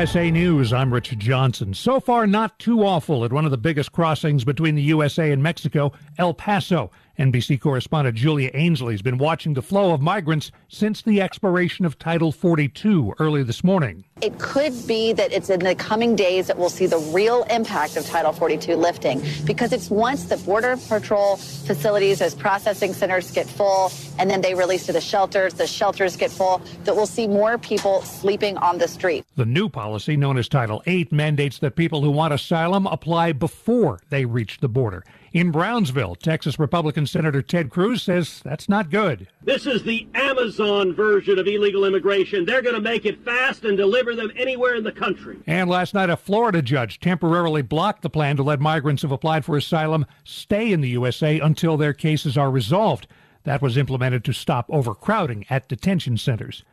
USA 0.00 0.30
News, 0.30 0.72
I'm 0.72 0.94
Richard 0.94 1.20
Johnson. 1.20 1.74
So 1.74 2.00
far, 2.00 2.26
not 2.26 2.58
too 2.58 2.82
awful 2.82 3.22
at 3.22 3.34
one 3.34 3.44
of 3.44 3.50
the 3.50 3.58
biggest 3.58 3.92
crossings 3.92 4.44
between 4.44 4.74
the 4.74 4.80
USA 4.80 5.30
and 5.30 5.42
Mexico, 5.42 5.92
El 6.16 6.32
Paso. 6.32 6.90
NBC 7.20 7.60
correspondent 7.60 8.16
Julia 8.16 8.50
Ainsley 8.54 8.94
has 8.94 9.02
been 9.02 9.18
watching 9.18 9.52
the 9.52 9.60
flow 9.60 9.92
of 9.92 10.00
migrants 10.00 10.50
since 10.68 11.02
the 11.02 11.20
expiration 11.20 11.84
of 11.84 11.98
Title 11.98 12.32
42 12.32 13.12
early 13.18 13.42
this 13.42 13.62
morning. 13.62 14.04
It 14.22 14.38
could 14.38 14.72
be 14.86 15.12
that 15.12 15.30
it's 15.30 15.50
in 15.50 15.60
the 15.60 15.74
coming 15.74 16.16
days 16.16 16.46
that 16.46 16.56
we'll 16.56 16.70
see 16.70 16.86
the 16.86 16.98
real 17.12 17.42
impact 17.50 17.98
of 17.98 18.06
Title 18.06 18.32
42 18.32 18.74
lifting 18.74 19.22
because 19.44 19.74
it's 19.74 19.90
once 19.90 20.24
the 20.24 20.38
Border 20.38 20.78
Patrol 20.88 21.36
facilities 21.36 22.22
as 22.22 22.34
processing 22.34 22.94
centers 22.94 23.30
get 23.30 23.46
full 23.46 23.92
and 24.18 24.30
then 24.30 24.40
they 24.40 24.54
release 24.54 24.86
to 24.86 24.92
the 24.92 25.00
shelters, 25.02 25.52
the 25.52 25.66
shelters 25.66 26.16
get 26.16 26.30
full, 26.30 26.62
that 26.84 26.96
we'll 26.96 27.04
see 27.04 27.26
more 27.26 27.58
people 27.58 28.00
sleeping 28.00 28.56
on 28.56 28.78
the 28.78 28.88
street. 28.88 29.26
The 29.36 29.44
new 29.44 29.68
policy, 29.68 30.16
known 30.16 30.38
as 30.38 30.48
Title 30.48 30.82
8, 30.86 31.12
mandates 31.12 31.58
that 31.58 31.76
people 31.76 32.00
who 32.00 32.10
want 32.10 32.32
asylum 32.32 32.86
apply 32.86 33.32
before 33.32 34.00
they 34.08 34.24
reach 34.24 34.60
the 34.60 34.68
border. 34.68 35.04
In 35.32 35.52
Brownsville, 35.52 36.16
Texas 36.16 36.58
Republican 36.58 37.06
Senator 37.06 37.40
Ted 37.40 37.70
Cruz 37.70 38.02
says 38.02 38.40
that's 38.42 38.68
not 38.68 38.90
good. 38.90 39.28
This 39.44 39.64
is 39.64 39.84
the 39.84 40.08
Amazon 40.12 40.92
version 40.92 41.38
of 41.38 41.46
illegal 41.46 41.84
immigration. 41.84 42.44
They're 42.44 42.62
going 42.62 42.74
to 42.74 42.80
make 42.80 43.06
it 43.06 43.24
fast 43.24 43.64
and 43.64 43.76
deliver 43.76 44.16
them 44.16 44.32
anywhere 44.34 44.74
in 44.74 44.82
the 44.82 44.90
country. 44.90 45.38
And 45.46 45.70
last 45.70 45.94
night, 45.94 46.10
a 46.10 46.16
Florida 46.16 46.62
judge 46.62 46.98
temporarily 46.98 47.62
blocked 47.62 48.02
the 48.02 48.10
plan 48.10 48.36
to 48.38 48.42
let 48.42 48.58
migrants 48.58 49.02
who've 49.02 49.12
applied 49.12 49.44
for 49.44 49.56
asylum 49.56 50.04
stay 50.24 50.72
in 50.72 50.80
the 50.80 50.88
USA 50.88 51.38
until 51.38 51.76
their 51.76 51.92
cases 51.92 52.36
are 52.36 52.50
resolved. 52.50 53.06
That 53.44 53.62
was 53.62 53.76
implemented 53.76 54.24
to 54.24 54.32
stop 54.32 54.66
overcrowding 54.68 55.46
at 55.48 55.68
detention 55.68 56.16
centers. 56.16 56.64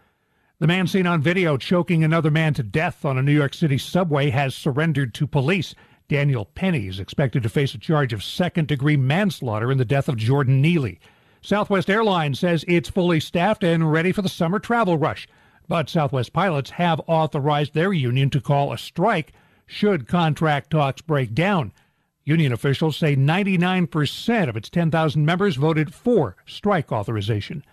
The 0.58 0.66
man 0.66 0.88
seen 0.88 1.06
on 1.06 1.22
video 1.22 1.58
choking 1.58 2.04
another 2.04 2.32
man 2.32 2.56
to 2.56 2.64
death 2.64 3.06
on 3.06 3.20
a 3.20 3.22
New 3.22 3.32
York 3.32 3.54
City 3.54 3.78
subway 3.78 4.32
has 4.32 4.56
surrendered 4.56 5.14
to 5.14 5.28
police. 5.28 5.76
Daniel 6.10 6.46
Penny 6.46 6.88
is 6.88 7.02
expected 7.02 7.44
to 7.44 7.50
face 7.50 7.74
a 7.74 7.78
charge 7.78 8.14
of 8.14 8.24
second 8.24 8.70
degree 8.70 8.96
manslaughter 8.96 9.72
in 9.72 9.78
the 9.78 9.84
death 9.84 10.08
of 10.08 10.16
Jordan 10.16 10.62
Neely. 10.62 11.00
Southwest 11.42 11.90
Airlines 11.90 12.40
says 12.40 12.64
it's 12.68 12.90
fully 12.90 13.20
staffed 13.20 13.64
and 13.64 13.92
ready 13.92 14.14
for 14.14 14.22
the 14.22 14.30
summer 14.30 14.60
travel 14.60 14.98
rush. 14.98 15.28
But 15.68 15.90
Southwest 15.90 16.32
pilots 16.32 16.72
have 16.72 17.02
authorized 17.08 17.74
their 17.74 17.92
union 17.92 18.30
to 18.30 18.40
call 18.40 18.72
a 18.72 18.78
strike 18.78 19.34
should 19.66 20.08
contract 20.08 20.72
talks 20.72 21.02
break 21.02 21.34
down. 21.34 21.74
Union 22.24 22.54
officials 22.54 22.96
say 22.96 23.18
99% 23.18 24.48
of 24.48 24.56
its 24.56 24.70
10,000 24.70 25.26
members 25.26 25.58
voted 25.58 25.94
for 25.94 26.38
strike 26.46 26.90
authorization. 26.90 27.66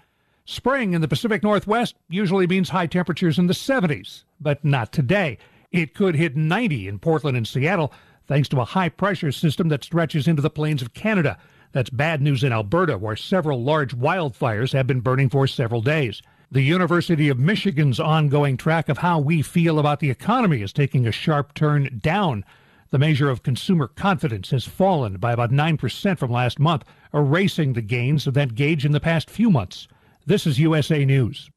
Spring 0.45 0.93
in 0.93 1.01
the 1.01 1.09
Pacific 1.09 1.45
Northwest 1.45 1.95
usually 2.09 2.49
means 2.49 2.71
high 2.71 2.89
temperatures 2.89 3.39
in 3.39 3.47
the 3.47 3.55
70s, 3.55 4.25
but 4.41 4.65
not 4.65 4.93
today. 4.93 5.39
It 5.71 5.95
could 5.95 6.17
hit 6.17 6.37
90 6.37 6.89
in 6.89 6.99
Portland 6.99 7.37
and 7.37 7.47
Seattle 7.47 7.93
thanks 8.27 8.49
to 8.49 8.61
a 8.61 8.65
high 8.65 8.89
pressure 8.89 9.33
system 9.33 9.69
that 9.69 9.85
stretches 9.85 10.27
into 10.29 10.43
the 10.43 10.51
plains 10.51 10.83
of 10.83 10.95
Canada. 10.95 11.39
That's 11.73 11.91
bad 11.91 12.23
news 12.23 12.45
in 12.45 12.53
Alberta, 12.53 12.99
where 12.99 13.17
several 13.17 13.63
large 13.63 13.97
wildfires 13.97 14.73
have 14.73 14.87
been 14.87 15.01
burning 15.01 15.29
for 15.29 15.47
several 15.47 15.83
days. 15.83 16.23
The 16.51 16.63
University 16.63 17.29
of 17.29 17.39
Michigan's 17.39 17.99
ongoing 17.99 18.57
track 18.57 18.89
of 18.89 18.99
how 18.99 19.19
we 19.19 19.43
feel 19.43 19.79
about 19.79 20.01
the 20.01 20.11
economy 20.11 20.63
is 20.63 20.73
taking 20.73 21.07
a 21.07 21.13
sharp 21.13 21.55
turn 21.55 22.01
down. 22.01 22.45
The 22.91 22.99
measure 22.99 23.29
of 23.29 23.43
consumer 23.43 23.89
confidence 23.89 24.51
has 24.51 24.65
fallen 24.65 25.17
by 25.17 25.33
about 25.33 25.51
9% 25.51 26.19
from 26.19 26.31
last 26.31 26.61
month, 26.61 26.85
erasing 27.13 27.73
the 27.73 27.83
gains 27.83 28.27
of 28.29 28.35
that 28.35 28.55
gauge 28.55 28.85
in 28.85 28.93
the 28.93 29.01
past 29.01 29.29
few 29.29 29.51
months. 29.51 29.89
This 30.27 30.47
is 30.47 30.61
USA 30.61 31.05
News. 31.05 31.51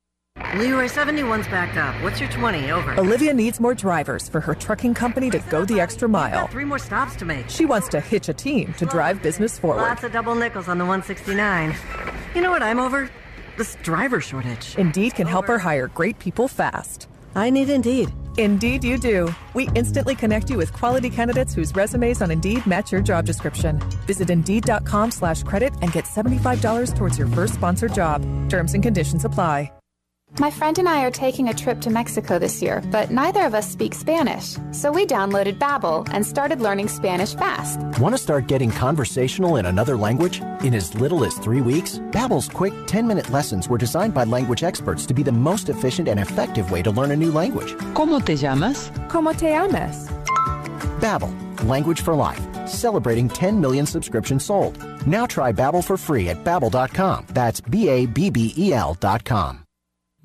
Leroy 0.55 0.85
71's 0.85 1.47
backed 1.47 1.77
up. 1.77 1.93
What's 2.01 2.19
your 2.19 2.29
20? 2.29 2.71
Over. 2.71 2.99
Olivia 2.99 3.33
needs 3.33 3.59
more 3.59 3.73
drivers 3.73 4.29
for 4.29 4.39
her 4.39 4.55
trucking 4.55 4.93
company 4.93 5.29
to 5.29 5.39
go 5.49 5.65
the 5.65 5.79
extra 5.79 6.07
mile. 6.07 6.47
Three 6.47 6.65
more 6.65 6.79
stops 6.79 7.15
to 7.17 7.25
make. 7.25 7.49
She 7.49 7.65
wants 7.65 7.87
to 7.89 7.99
hitch 7.99 8.29
a 8.29 8.33
team 8.33 8.73
to 8.73 8.85
drive 8.85 9.21
business 9.21 9.59
forward. 9.59 9.81
Lots 9.81 10.03
of 10.03 10.11
double 10.11 10.35
nickels 10.35 10.67
on 10.67 10.77
the 10.77 10.85
169. 10.85 11.75
You 12.33 12.41
know 12.41 12.51
what 12.51 12.63
I'm 12.63 12.79
over? 12.79 13.09
This 13.57 13.75
driver 13.83 14.21
shortage. 14.21 14.75
Indeed 14.77 15.15
can 15.15 15.27
help 15.27 15.47
her 15.47 15.59
hire 15.59 15.87
great 15.87 16.17
people 16.19 16.47
fast. 16.47 17.07
I 17.35 17.49
need 17.49 17.69
Indeed. 17.69 18.09
Indeed, 18.37 18.83
you 18.83 18.97
do. 18.97 19.33
We 19.53 19.67
instantly 19.75 20.15
connect 20.15 20.49
you 20.49 20.57
with 20.57 20.71
quality 20.71 21.09
candidates 21.09 21.53
whose 21.53 21.75
resumes 21.75 22.21
on 22.21 22.31
Indeed 22.31 22.65
match 22.65 22.91
your 22.91 23.01
job 23.01 23.25
description. 23.25 23.79
Visit 24.05 24.29
Indeed.com 24.29 25.11
slash 25.11 25.43
credit 25.43 25.73
and 25.81 25.91
get 25.91 26.05
$75 26.05 26.95
towards 26.95 27.17
your 27.17 27.27
first 27.27 27.55
sponsored 27.55 27.93
job. 27.93 28.21
Terms 28.49 28.73
and 28.75 28.83
conditions 28.83 29.25
apply. 29.25 29.76
My 30.39 30.51
friend 30.51 30.77
and 30.77 30.87
I 30.87 31.03
are 31.03 31.11
taking 31.11 31.49
a 31.49 31.53
trip 31.53 31.81
to 31.81 31.89
Mexico 31.89 32.37
this 32.37 32.61
year, 32.61 32.83
but 32.91 33.09
neither 33.09 33.45
of 33.45 33.55
us 33.55 33.71
speak 33.71 33.95
Spanish. 33.95 34.55
So 34.71 34.91
we 34.91 35.05
downloaded 35.05 35.57
Babbel 35.57 36.07
and 36.11 36.23
started 36.25 36.61
learning 36.61 36.89
Spanish 36.89 37.33
fast. 37.33 37.79
Want 37.99 38.13
to 38.13 38.17
start 38.19 38.47
getting 38.47 38.69
conversational 38.69 39.55
in 39.55 39.65
another 39.65 39.97
language 39.97 40.41
in 40.63 40.73
as 40.75 40.93
little 40.95 41.23
as 41.23 41.37
3 41.39 41.61
weeks? 41.61 41.99
Babbel's 42.11 42.49
quick 42.49 42.73
10-minute 42.87 43.31
lessons 43.31 43.67
were 43.67 43.77
designed 43.77 44.13
by 44.13 44.25
language 44.25 44.63
experts 44.63 45.05
to 45.07 45.13
be 45.13 45.23
the 45.23 45.31
most 45.31 45.69
efficient 45.69 46.07
and 46.07 46.19
effective 46.19 46.71
way 46.71 46.83
to 46.83 46.91
learn 46.91 47.11
a 47.11 47.15
new 47.15 47.31
language. 47.31 47.73
¿Cómo 47.93 48.23
te 48.23 48.35
llamas? 48.35 48.91
¿Cómo 49.07 49.35
te 49.35 49.47
llamas? 49.49 50.09
Babbel, 50.99 51.33
language 51.63 52.01
for 52.01 52.13
life, 52.13 52.41
celebrating 52.67 53.29
10 53.29 53.59
million 53.59 53.85
subscriptions 53.85 54.45
sold. 54.45 54.77
Now 55.07 55.25
try 55.25 55.51
Babbel 55.51 55.83
for 55.83 55.97
free 55.97 56.29
at 56.29 56.43
babbel.com. 56.43 57.27
That's 57.33 57.61
B 57.61 57.89
A 57.89 58.05
B 58.05 58.29
B 58.29 58.53
E 58.57 58.73
L.com. 58.73 59.66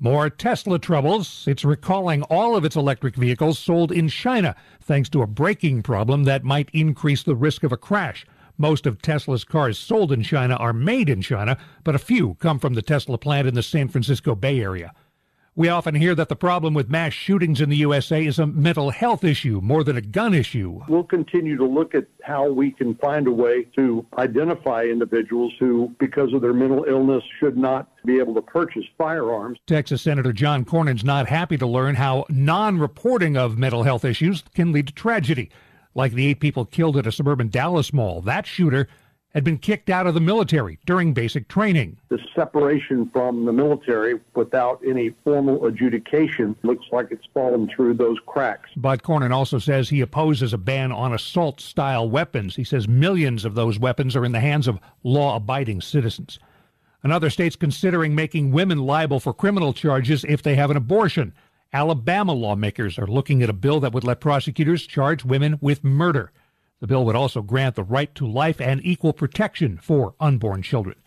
More 0.03 0.29
Tesla 0.29 0.79
troubles. 0.79 1.45
It's 1.47 1.63
recalling 1.63 2.23
all 2.23 2.57
of 2.57 2.65
its 2.65 2.75
electric 2.75 3.15
vehicles 3.15 3.57
sold 3.57 3.89
in 3.89 4.09
China 4.09 4.53
thanks 4.81 5.07
to 5.11 5.21
a 5.21 5.27
braking 5.27 5.81
problem 5.81 6.25
that 6.25 6.43
might 6.43 6.69
increase 6.73 7.23
the 7.23 7.37
risk 7.37 7.63
of 7.63 7.71
a 7.71 7.77
crash. 7.77 8.25
Most 8.57 8.85
of 8.85 9.01
Tesla's 9.01 9.45
cars 9.45 9.79
sold 9.79 10.11
in 10.11 10.21
China 10.21 10.55
are 10.55 10.73
made 10.73 11.07
in 11.07 11.21
China, 11.21 11.57
but 11.85 11.95
a 11.95 11.99
few 11.99 12.33
come 12.41 12.59
from 12.59 12.73
the 12.73 12.81
Tesla 12.81 13.17
plant 13.17 13.47
in 13.47 13.53
the 13.53 13.63
San 13.63 13.87
Francisco 13.87 14.35
Bay 14.35 14.59
Area. 14.59 14.93
We 15.55 15.69
often 15.69 15.93
hear 15.93 16.15
that 16.15 16.29
the 16.29 16.35
problem 16.35 16.73
with 16.73 16.89
mass 16.89 17.13
shootings 17.13 17.61
in 17.61 17.69
the 17.69 17.77
USA 17.77 18.25
is 18.25 18.39
a 18.39 18.47
mental 18.47 18.89
health 18.89 19.23
issue 19.23 19.59
more 19.61 19.83
than 19.83 19.95
a 19.95 20.01
gun 20.01 20.33
issue. 20.33 20.81
We'll 20.87 21.03
continue 21.03 21.55
to 21.57 21.65
look 21.65 21.93
at 21.93 22.07
how 22.23 22.49
we 22.49 22.71
can 22.71 22.95
find 22.95 23.27
a 23.27 23.31
way 23.31 23.65
to 23.75 24.03
identify 24.17 24.85
individuals 24.85 25.53
who, 25.59 25.93
because 25.99 26.33
of 26.33 26.41
their 26.41 26.55
mental 26.55 26.85
illness, 26.85 27.23
should 27.39 27.55
not 27.55 27.87
be 28.03 28.17
able 28.17 28.33
to 28.33 28.41
purchase 28.41 28.85
firearms. 28.97 29.59
Texas 29.67 30.01
Senator 30.01 30.33
John 30.33 30.65
Cornyn's 30.65 31.03
not 31.03 31.29
happy 31.29 31.57
to 31.57 31.67
learn 31.67 31.93
how 31.93 32.25
non 32.29 32.79
reporting 32.79 33.37
of 33.37 33.55
mental 33.55 33.83
health 33.83 34.03
issues 34.03 34.43
can 34.55 34.71
lead 34.71 34.87
to 34.87 34.93
tragedy, 34.93 35.51
like 35.93 36.13
the 36.13 36.25
eight 36.25 36.39
people 36.39 36.65
killed 36.65 36.97
at 36.97 37.05
a 37.05 37.11
suburban 37.11 37.49
Dallas 37.49 37.93
mall. 37.93 38.21
That 38.21 38.47
shooter 38.47 38.87
had 39.33 39.43
been 39.43 39.57
kicked 39.57 39.89
out 39.89 40.05
of 40.05 40.13
the 40.13 40.21
military 40.21 40.77
during 40.85 41.13
basic 41.13 41.47
training. 41.47 41.97
The 42.09 42.19
separation 42.35 43.09
from 43.09 43.45
the 43.45 43.51
military 43.51 44.19
without 44.35 44.79
any 44.85 45.09
formal 45.23 45.65
adjudication 45.65 46.55
looks 46.61 46.85
like 46.91 47.07
it's 47.09 47.25
fallen 47.33 47.67
through 47.75 47.95
those 47.95 48.17
cracks. 48.27 48.69
But 48.75 49.01
Cornyn 49.01 49.31
also 49.31 49.57
says 49.57 49.89
he 49.89 50.01
opposes 50.01 50.53
a 50.53 50.57
ban 50.57 50.91
on 50.91 51.13
assault 51.13 51.59
style 51.59 52.07
weapons. 52.07 52.55
He 52.55 52.63
says 52.63 52.87
millions 52.87 53.43
of 53.43 53.55
those 53.55 53.79
weapons 53.79 54.15
are 54.15 54.25
in 54.25 54.33
the 54.33 54.39
hands 54.39 54.67
of 54.67 54.79
law 55.03 55.35
abiding 55.35 55.81
citizens. 55.81 56.39
Another 57.01 57.29
state's 57.29 57.55
considering 57.55 58.15
making 58.15 58.51
women 58.51 58.79
liable 58.79 59.19
for 59.19 59.33
criminal 59.33 59.73
charges 59.73 60.23
if 60.25 60.43
they 60.43 60.55
have 60.55 60.69
an 60.69 60.77
abortion. 60.77 61.33
Alabama 61.73 62.33
lawmakers 62.33 62.99
are 62.99 63.07
looking 63.07 63.41
at 63.41 63.49
a 63.49 63.53
bill 63.53 63.79
that 63.79 63.93
would 63.93 64.03
let 64.03 64.21
prosecutors 64.21 64.85
charge 64.85 65.25
women 65.25 65.57
with 65.59 65.83
murder. 65.83 66.31
The 66.83 66.87
bill 66.87 67.05
would 67.05 67.15
also 67.15 67.41
grant 67.41 67.75
the 67.75 67.83
right 67.83 68.13
to 68.15 68.27
life 68.27 68.59
and 68.59 68.81
equal 68.83 69.13
protection 69.13 69.77
for 69.77 70.15
unborn 70.19 70.61
children. 70.63 70.97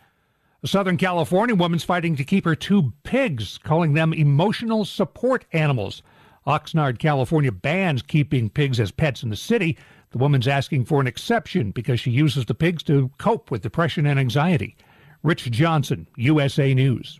A 0.63 0.67
Southern 0.67 0.97
California 0.97 1.53
woman's 1.53 1.83
fighting 1.83 2.15
to 2.15 2.23
keep 2.23 2.45
her 2.45 2.55
two 2.55 2.93
pigs, 3.03 3.59
calling 3.59 3.93
them 3.93 4.11
emotional 4.11 4.85
support 4.85 5.45
animals. 5.53 6.01
Oxnard, 6.47 6.97
California 6.97 7.51
bans 7.51 8.01
keeping 8.01 8.49
pigs 8.49 8.79
as 8.79 8.89
pets 8.89 9.21
in 9.21 9.29
the 9.29 9.35
city. 9.35 9.77
The 10.09 10.17
woman's 10.17 10.47
asking 10.47 10.85
for 10.85 10.99
an 10.99 11.05
exception 11.05 11.69
because 11.69 11.99
she 11.99 12.09
uses 12.09 12.45
the 12.45 12.55
pigs 12.55 12.81
to 12.85 13.11
cope 13.19 13.51
with 13.51 13.61
depression 13.61 14.07
and 14.07 14.19
anxiety. 14.19 14.75
Rich 15.21 15.51
Johnson, 15.51 16.07
USA 16.15 16.73
News. 16.73 17.19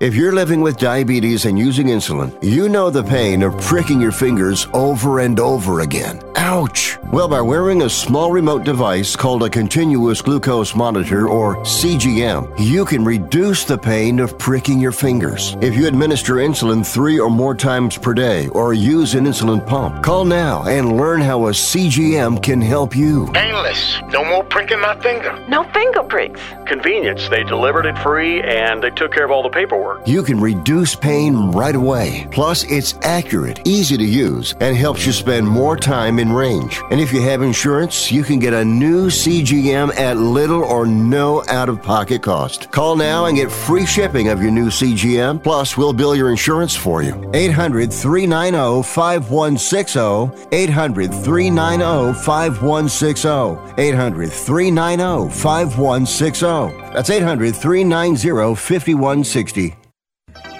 If 0.00 0.14
you're 0.14 0.32
living 0.32 0.62
with 0.62 0.78
diabetes 0.78 1.44
and 1.44 1.58
using 1.58 1.88
insulin, 1.88 2.32
you 2.42 2.70
know 2.70 2.88
the 2.88 3.02
pain 3.02 3.42
of 3.42 3.60
pricking 3.60 4.00
your 4.00 4.12
fingers 4.12 4.66
over 4.72 5.18
and 5.18 5.38
over 5.38 5.80
again. 5.80 6.22
Ouch! 6.36 6.96
Well, 7.12 7.28
by 7.28 7.42
wearing 7.42 7.82
a 7.82 7.90
small 7.90 8.32
remote 8.32 8.64
device 8.64 9.14
called 9.14 9.42
a 9.42 9.50
continuous 9.50 10.22
glucose 10.22 10.74
monitor 10.74 11.28
or 11.28 11.56
CGM, 11.64 12.50
you 12.58 12.86
can 12.86 13.04
reduce 13.04 13.64
the 13.64 13.76
pain 13.76 14.20
of 14.20 14.38
pricking 14.38 14.80
your 14.80 14.92
fingers. 14.92 15.54
If 15.60 15.76
you 15.76 15.86
administer 15.86 16.36
insulin 16.36 16.86
three 16.86 17.20
or 17.20 17.28
more 17.28 17.54
times 17.54 17.98
per 17.98 18.14
day 18.14 18.48
or 18.48 18.72
use 18.72 19.14
an 19.14 19.26
insulin 19.26 19.66
pump, 19.66 20.02
call 20.02 20.24
now 20.24 20.62
and 20.62 20.96
learn 20.96 21.20
how 21.20 21.48
a 21.48 21.50
CGM 21.50 22.42
can 22.42 22.62
help 22.62 22.96
you. 22.96 23.30
Painless. 23.34 24.00
No 24.08 24.24
more 24.24 24.39
pricking 24.50 24.80
my 24.80 25.00
finger. 25.00 25.32
No 25.48 25.62
finger 25.64 26.02
pricks. 26.02 26.40
Convenience. 26.66 27.28
They 27.28 27.44
delivered 27.44 27.86
it 27.86 27.96
free 27.98 28.42
and 28.42 28.82
they 28.82 28.90
took 28.90 29.12
care 29.12 29.24
of 29.24 29.30
all 29.30 29.42
the 29.42 29.48
paperwork. 29.48 30.06
You 30.06 30.22
can 30.22 30.40
reduce 30.40 30.94
pain 30.94 31.52
right 31.52 31.74
away. 31.74 32.28
Plus, 32.32 32.64
it's 32.64 32.94
accurate, 33.02 33.66
easy 33.66 33.96
to 33.96 34.04
use, 34.04 34.54
and 34.60 34.76
helps 34.76 35.06
you 35.06 35.12
spend 35.12 35.46
more 35.46 35.76
time 35.76 36.18
in 36.18 36.32
range. 36.32 36.80
And 36.90 37.00
if 37.00 37.12
you 37.12 37.22
have 37.22 37.42
insurance, 37.42 38.10
you 38.10 38.24
can 38.24 38.40
get 38.40 38.52
a 38.52 38.64
new 38.64 39.06
CGM 39.06 39.96
at 39.96 40.16
little 40.16 40.64
or 40.64 40.84
no 40.84 41.44
out 41.48 41.68
of 41.68 41.80
pocket 41.82 42.22
cost. 42.22 42.70
Call 42.72 42.96
now 42.96 43.26
and 43.26 43.36
get 43.36 43.50
free 43.50 43.86
shipping 43.86 44.28
of 44.28 44.42
your 44.42 44.50
new 44.50 44.66
CGM. 44.66 45.42
Plus, 45.42 45.76
we'll 45.76 45.92
bill 45.92 46.16
your 46.16 46.30
insurance 46.30 46.74
for 46.74 47.02
you. 47.02 47.30
800 47.34 47.92
390 47.92 48.82
5160. 48.82 50.48
800 50.52 51.14
390 51.14 52.18
5160. 52.24 53.80
800 53.80 54.39
390 54.44 55.30
5160. 55.30 56.92
That's 56.92 57.10
800 57.10 57.54
390 57.54 58.54
5160. 58.54 59.76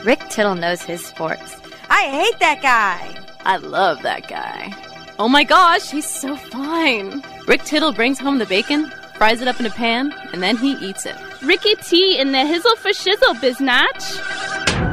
Rick 0.05 0.21
Tittle 0.31 0.55
knows 0.55 0.83
his 0.83 1.05
sports. 1.05 1.57
I 1.89 2.03
hate 2.09 2.39
that 2.41 2.63
guy. 2.63 3.17
I 3.45 3.57
love 3.57 4.03
that 4.03 4.29
guy. 4.29 4.73
Oh 5.19 5.29
my 5.29 5.45
gosh, 5.45 5.91
he's 5.91 6.09
so 6.09 6.37
fine. 6.37 7.23
Rick 7.47 7.65
Tittle 7.65 7.93
brings 7.93 8.19
home 8.19 8.39
the 8.39 8.47
bacon, 8.47 8.91
fries 9.17 9.43
it 9.43 9.49
up 9.49 9.61
in 9.61 9.67
a 9.67 9.71
pan, 9.71 10.15
and 10.33 10.43
then 10.43 10.57
he 10.57 10.73
eats 10.75 11.05
it. 11.05 11.17
Ricky 11.43 11.75
T 11.77 12.19
in 12.19 12.33
the 12.33 12.39
hizzle 12.39 12.77
for 12.79 12.91
shizzle, 12.91 13.35
biznatch. 13.37 14.90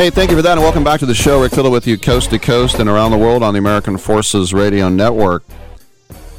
Hey, 0.00 0.08
thank 0.08 0.30
you 0.30 0.36
for 0.38 0.40
that, 0.40 0.52
and 0.52 0.62
welcome 0.62 0.82
back 0.82 0.98
to 1.00 1.04
the 1.04 1.14
show. 1.14 1.42
Rick 1.42 1.52
Tittle 1.52 1.70
with 1.70 1.86
you, 1.86 1.98
coast 1.98 2.30
to 2.30 2.38
coast 2.38 2.78
and 2.78 2.88
around 2.88 3.10
the 3.10 3.18
world 3.18 3.42
on 3.42 3.52
the 3.52 3.58
American 3.58 3.98
Forces 3.98 4.54
Radio 4.54 4.88
Network. 4.88 5.44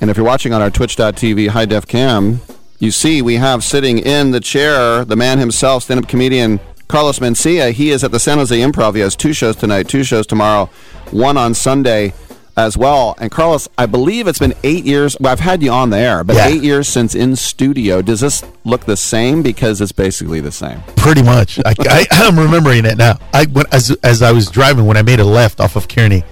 And 0.02 0.10
if 0.10 0.18
you're 0.18 0.26
watching 0.26 0.52
on 0.52 0.64
our 0.64 0.72
Twitch.tv 0.72 1.50
high 1.50 1.66
def 1.66 1.86
cam, 1.86 2.42
you 2.80 2.90
see 2.90 3.22
we 3.22 3.36
have 3.36 3.64
sitting 3.64 4.00
in 4.00 4.32
the 4.32 4.40
chair 4.40 5.06
the 5.06 5.16
man 5.16 5.38
himself, 5.38 5.84
stand 5.84 6.04
up 6.04 6.10
comedian 6.10 6.60
Carlos 6.88 7.20
Mencia. 7.20 7.72
He 7.72 7.92
is 7.92 8.04
at 8.04 8.10
the 8.10 8.20
San 8.20 8.40
Jose 8.40 8.58
Improv. 8.58 8.96
He 8.96 9.02
has 9.02 9.16
two 9.16 9.32
shows 9.32 9.58
tonight, 9.58 9.88
two 9.88 10.04
shows 10.04 10.26
tomorrow, 10.26 10.66
one 11.12 11.38
on 11.38 11.54
Sunday 11.54 12.16
as 12.62 12.78
well. 12.78 13.16
And 13.20 13.32
Carlos, 13.32 13.68
I 13.78 13.86
believe 13.86 14.28
it's 14.28 14.40
been 14.40 14.54
eight 14.64 14.86
years. 14.86 15.18
Well, 15.20 15.32
I've 15.32 15.40
had 15.40 15.62
you 15.62 15.72
on 15.72 15.90
the 15.90 15.98
air, 15.98 16.24
but 16.24 16.36
Yeah. 16.36 16.48
eight 16.48 16.64
years 16.64 16.88
since 16.88 17.16
in 17.16 17.36
studio. 17.36 18.02
Does 18.02 18.22
this 18.22 18.44
look 18.64 18.86
the 18.86 18.98
same? 18.98 19.42
Because 19.42 19.82
it's 19.82 19.92
basically 19.92 20.40
the 20.40 20.52
same. 20.52 20.82
Pretty 20.96 21.24
much. 21.24 21.60
I, 21.66 21.74
I, 21.80 22.06
I'm 22.12 22.40
remembering 22.40 22.86
it 22.86 22.98
now. 22.98 23.20
I 23.34 23.46
when, 23.46 23.66
as 23.72 23.92
as 24.04 24.22
I 24.22 24.32
was 24.32 24.50
driving 24.50 24.86
when 24.86 24.98
I 24.98 25.02
made 25.02 25.20
a 25.20 25.26
left 25.26 25.60
off 25.60 25.76
of 25.76 25.88
Kearny, 25.88 26.24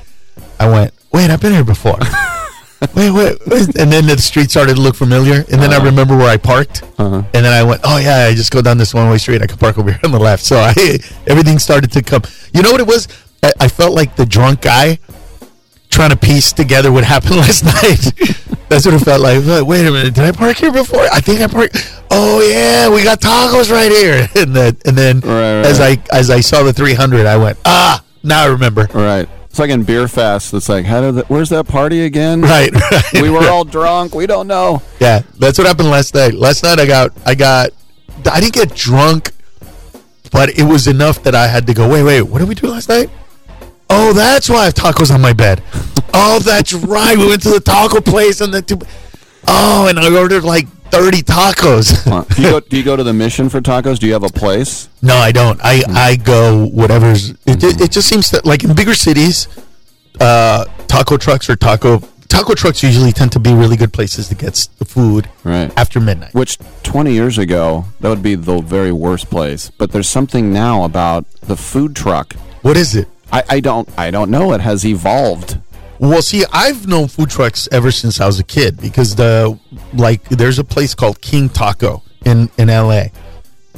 I 0.59 0.69
went, 0.69 0.93
"Wait, 1.11 1.29
I've 1.29 1.41
been 1.41 1.53
here 1.53 1.63
before." 1.63 1.97
wait, 2.95 3.11
wait, 3.11 3.37
wait, 3.47 3.75
and 3.77 3.91
then 3.91 4.05
the 4.07 4.17
street 4.17 4.49
started 4.49 4.75
to 4.75 4.81
look 4.81 4.95
familiar, 4.95 5.43
and 5.51 5.61
then 5.61 5.71
I 5.71 5.77
uh-huh. 5.77 5.85
remember 5.85 6.15
where 6.15 6.29
I 6.29 6.37
parked, 6.37 6.83
uh-huh. 6.97 7.23
and 7.33 7.45
then 7.45 7.53
I 7.53 7.63
went, 7.63 7.81
"Oh 7.83 7.97
yeah, 7.97 8.27
I 8.29 8.35
just 8.35 8.51
go 8.51 8.61
down 8.61 8.77
this 8.77 8.93
one 8.93 9.09
way 9.09 9.17
street. 9.17 9.41
I 9.41 9.47
can 9.47 9.57
park 9.57 9.77
over 9.77 9.91
here 9.91 9.99
on 10.03 10.11
the 10.11 10.19
left." 10.19 10.43
So 10.43 10.57
I 10.57 10.73
everything 11.27 11.59
started 11.59 11.91
to 11.93 12.01
come. 12.01 12.23
You 12.53 12.61
know 12.61 12.71
what 12.71 12.81
it 12.81 12.87
was? 12.87 13.07
I, 13.43 13.53
I 13.61 13.67
felt 13.67 13.93
like 13.93 14.15
the 14.15 14.25
drunk 14.25 14.61
guy 14.61 14.99
trying 15.89 16.11
to 16.11 16.17
piece 16.17 16.53
together 16.53 16.91
what 16.91 17.03
happened 17.03 17.35
last 17.37 17.65
night. 17.65 18.13
That's 18.69 18.85
what 18.85 18.93
it 18.93 18.99
felt 18.99 19.21
like. 19.21 19.43
Like, 19.43 19.65
Wait 19.65 19.85
a 19.85 19.91
minute, 19.91 20.13
did 20.13 20.23
I 20.23 20.31
park 20.31 20.57
here 20.57 20.71
before? 20.71 21.01
I 21.11 21.19
think 21.19 21.41
I 21.41 21.47
parked. 21.47 21.75
Oh 22.11 22.41
yeah, 22.41 22.89
we 22.89 23.03
got 23.03 23.19
tacos 23.19 23.71
right 23.71 23.91
here. 23.91 24.27
And 24.35 24.55
then, 24.55 24.77
and 24.85 24.97
then 24.97 25.23
as 25.23 25.79
I 25.79 25.97
as 26.13 26.29
I 26.29 26.39
saw 26.39 26.63
the 26.63 26.73
300, 26.73 27.25
I 27.25 27.37
went, 27.37 27.57
ah, 27.65 28.03
now 28.23 28.43
I 28.43 28.47
remember. 28.47 28.87
Right. 28.93 29.27
It's 29.45 29.57
like 29.57 29.71
in 29.71 29.83
Beerfest. 29.83 30.53
It's 30.53 30.69
like, 30.69 30.85
how 30.85 31.01
did 31.01 31.15
that, 31.15 31.29
where's 31.29 31.49
that 31.49 31.67
party 31.67 32.03
again? 32.03 32.41
Right, 32.41 32.71
right. 32.91 33.21
We 33.21 33.31
were 33.31 33.49
all 33.49 33.65
drunk. 33.65 34.13
We 34.13 34.27
don't 34.27 34.47
know. 34.47 34.83
Yeah, 34.99 35.23
that's 35.39 35.57
what 35.57 35.65
happened 35.65 35.89
last 35.89 36.13
night. 36.13 36.33
Last 36.35 36.63
night 36.63 36.79
I 36.79 36.85
got 36.85 37.11
I 37.25 37.33
got 37.35 37.71
I 38.31 38.39
didn't 38.39 38.53
get 38.53 38.75
drunk, 38.75 39.31
but 40.31 40.49
it 40.57 40.63
was 40.63 40.87
enough 40.87 41.23
that 41.23 41.33
I 41.33 41.47
had 41.47 41.65
to 41.67 41.73
go. 41.73 41.89
Wait, 41.89 42.03
wait, 42.03 42.21
what 42.21 42.39
did 42.39 42.47
we 42.47 42.55
do 42.55 42.67
last 42.67 42.89
night? 42.89 43.09
Oh, 43.89 44.13
that's 44.13 44.49
why 44.49 44.57
I 44.57 44.65
have 44.65 44.75
tacos 44.75 45.13
on 45.13 45.21
my 45.21 45.33
bed. 45.33 45.63
oh, 46.13 46.39
that's 46.39 46.73
right. 46.73 47.17
We 47.17 47.27
went 47.27 47.41
to 47.43 47.49
the 47.49 47.59
taco 47.59 48.01
place 48.01 48.41
and 48.41 48.53
the 48.53 48.61
two. 48.61 48.79
Oh, 49.47 49.87
and 49.87 49.99
I 49.99 50.15
ordered 50.15 50.43
like 50.43 50.67
thirty 50.89 51.21
tacos. 51.21 52.35
do, 52.35 52.41
you 52.41 52.49
go, 52.49 52.59
do 52.59 52.77
you 52.77 52.83
go 52.83 52.95
to 52.95 53.03
the 53.03 53.13
mission 53.13 53.49
for 53.49 53.61
tacos? 53.61 53.99
Do 53.99 54.07
you 54.07 54.13
have 54.13 54.23
a 54.23 54.29
place? 54.29 54.89
No, 55.01 55.15
I 55.15 55.31
don't. 55.31 55.59
I, 55.63 55.83
I 55.87 56.15
go 56.17 56.67
whatever's. 56.67 57.31
It, 57.31 57.63
it, 57.63 57.81
it 57.81 57.91
just 57.91 58.07
seems 58.07 58.29
that 58.31 58.45
like 58.45 58.63
in 58.63 58.75
bigger 58.75 58.93
cities, 58.93 59.47
uh, 60.19 60.65
taco 60.87 61.17
trucks 61.17 61.49
or 61.49 61.55
taco 61.55 62.01
taco 62.27 62.53
trucks 62.53 62.83
usually 62.83 63.11
tend 63.11 63.31
to 63.31 63.39
be 63.39 63.53
really 63.53 63.75
good 63.75 63.91
places 63.91 64.29
to 64.29 64.35
get 64.35 64.53
the 64.77 64.85
food 64.85 65.29
right. 65.43 65.75
after 65.77 65.99
midnight. 65.99 66.33
Which 66.33 66.57
20 66.83 67.11
years 67.11 67.37
ago, 67.37 67.85
that 67.99 68.09
would 68.09 68.23
be 68.23 68.35
the 68.35 68.61
very 68.61 68.91
worst 68.91 69.29
place. 69.29 69.71
But 69.71 69.91
there's 69.91 70.09
something 70.09 70.53
now 70.53 70.83
about 70.83 71.29
the 71.41 71.55
food 71.55 71.95
truck. 71.95 72.33
What 72.61 72.77
is 72.77 72.95
it? 72.95 73.07
I, 73.31 73.43
I 73.49 73.59
don't 73.59 73.87
I 73.97 74.11
don't 74.11 74.29
know. 74.31 74.53
It 74.53 74.61
has 74.61 74.85
evolved. 74.85 75.59
Well, 75.99 76.21
see, 76.21 76.45
I've 76.53 76.87
known 76.87 77.07
food 77.09 77.29
trucks 77.29 77.67
ever 77.71 77.91
since 77.91 78.21
I 78.21 78.25
was 78.25 78.39
a 78.39 78.43
kid 78.43 78.79
because 78.79 79.15
the 79.15 79.59
like 79.93 80.23
there's 80.29 80.57
a 80.59 80.63
place 80.63 80.95
called 80.95 81.21
King 81.21 81.49
Taco 81.49 82.03
in 82.25 82.49
in 82.57 82.69
L.A. 82.69 83.11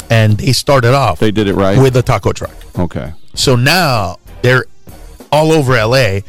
and 0.10 0.38
they 0.38 0.54
started 0.54 0.94
off 0.94 1.20
They 1.20 1.32
did 1.32 1.48
it 1.48 1.56
right. 1.56 1.78
with 1.78 1.96
a 1.98 2.02
taco 2.04 2.32
truck. 2.32 2.54
Okay. 2.78 3.14
So 3.34 3.56
now 3.56 4.18
they're 4.42 4.66
all 5.32 5.52
over 5.52 5.74
LA, 5.74 6.20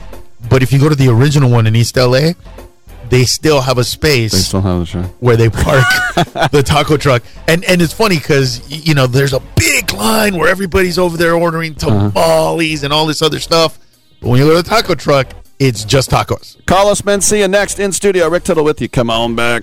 but 0.48 0.62
if 0.62 0.72
you 0.72 0.78
go 0.78 0.88
to 0.88 0.94
the 0.94 1.08
original 1.08 1.50
one 1.50 1.66
in 1.66 1.74
East 1.76 1.96
LA, 1.96 2.32
they 3.12 3.24
still 3.24 3.60
have 3.60 3.76
a 3.78 3.84
space 3.84 4.32
They 4.32 4.38
still 4.38 4.62
have 4.62 4.78
the 4.80 4.86
show. 4.86 5.02
where 5.20 5.36
they 5.36 5.48
park 5.50 5.84
the 6.50 6.62
taco 6.64 6.96
truck. 6.96 7.22
And 7.46 7.62
and 7.66 7.80
it's 7.82 7.92
funny 7.92 8.16
because 8.16 8.60
you 8.70 8.94
know 8.94 9.06
there's 9.06 9.34
a 9.34 9.40
big 9.54 9.92
line 9.92 10.36
where 10.36 10.48
everybody's 10.48 10.98
over 10.98 11.16
there 11.16 11.34
ordering 11.34 11.72
Uh-huh. 11.82 12.10
tamales 12.10 12.82
and 12.84 12.92
all 12.92 13.06
this 13.06 13.20
other 13.22 13.38
stuff. 13.38 13.78
But 14.20 14.28
when 14.30 14.38
you 14.40 14.46
go 14.46 14.56
to 14.56 14.62
the 14.62 14.68
taco 14.68 14.94
truck, 14.94 15.26
it's 15.58 15.84
just 15.84 16.10
tacos. 16.10 16.56
Carlos 16.66 17.02
Mencia 17.02 17.48
next 17.48 17.78
in 17.78 17.92
studio. 17.92 18.28
Rick 18.28 18.44
Tittle 18.44 18.64
with 18.64 18.80
you. 18.80 18.88
Come 18.88 19.10
on 19.10 19.36
back. 19.36 19.62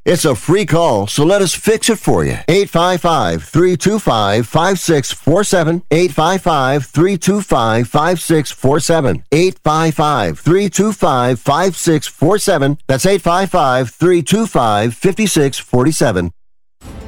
It's 0.03 0.25
a 0.25 0.33
free 0.35 0.65
call, 0.65 1.05
so 1.05 1.23
let 1.23 1.43
us 1.43 1.53
fix 1.53 1.87
it 1.87 1.99
for 1.99 2.25
you. 2.25 2.37
855 2.47 3.43
325 3.43 4.47
5647. 4.47 5.83
855 5.91 6.85
325 6.87 7.87
5647. 7.87 9.23
855 9.31 10.39
325 10.39 11.39
5647. 11.39 12.77
That's 12.87 13.05
855 13.05 13.89
325 13.91 14.93
5647. 14.95 16.31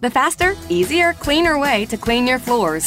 the 0.00 0.10
faster, 0.10 0.56
easier, 0.68 1.12
cleaner 1.14 1.58
way 1.58 1.86
to 1.86 1.96
clean 1.96 2.26
your 2.26 2.38
floors. 2.38 2.86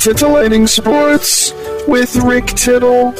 Titillating 0.00 0.66
Sports 0.66 1.52
with 1.88 2.16
Rick 2.16 2.46
Tittle. 2.46 3.14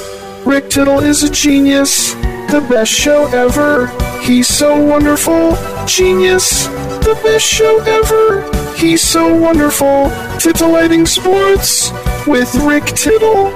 Rick 0.45 0.69
Tittle 0.69 1.01
is 1.01 1.23
a 1.23 1.31
genius, 1.31 2.13
the 2.51 2.67
best 2.69 2.93
show 2.93 3.27
ever. 3.29 3.87
He's 4.21 4.49
so 4.49 4.79
wonderful, 4.85 5.57
genius, 5.87 6.67
the 6.67 7.19
best 7.23 7.47
show 7.47 7.81
ever. 7.81 8.75
He's 8.77 9.03
so 9.03 9.35
wonderful. 9.35 10.11
Titillating 10.39 11.07
Sports 11.07 11.91
with 12.27 12.55
Rick 12.57 12.85
Tittle. 12.85 13.55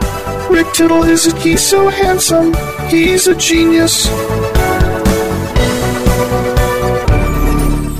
Rick 0.51 0.73
Tittle 0.73 1.05
is 1.05 1.27
a, 1.27 1.39
he's 1.39 1.65
so 1.65 1.89
handsome, 1.89 2.55
he's 2.89 3.27
a 3.27 3.35
genius. 3.35 4.07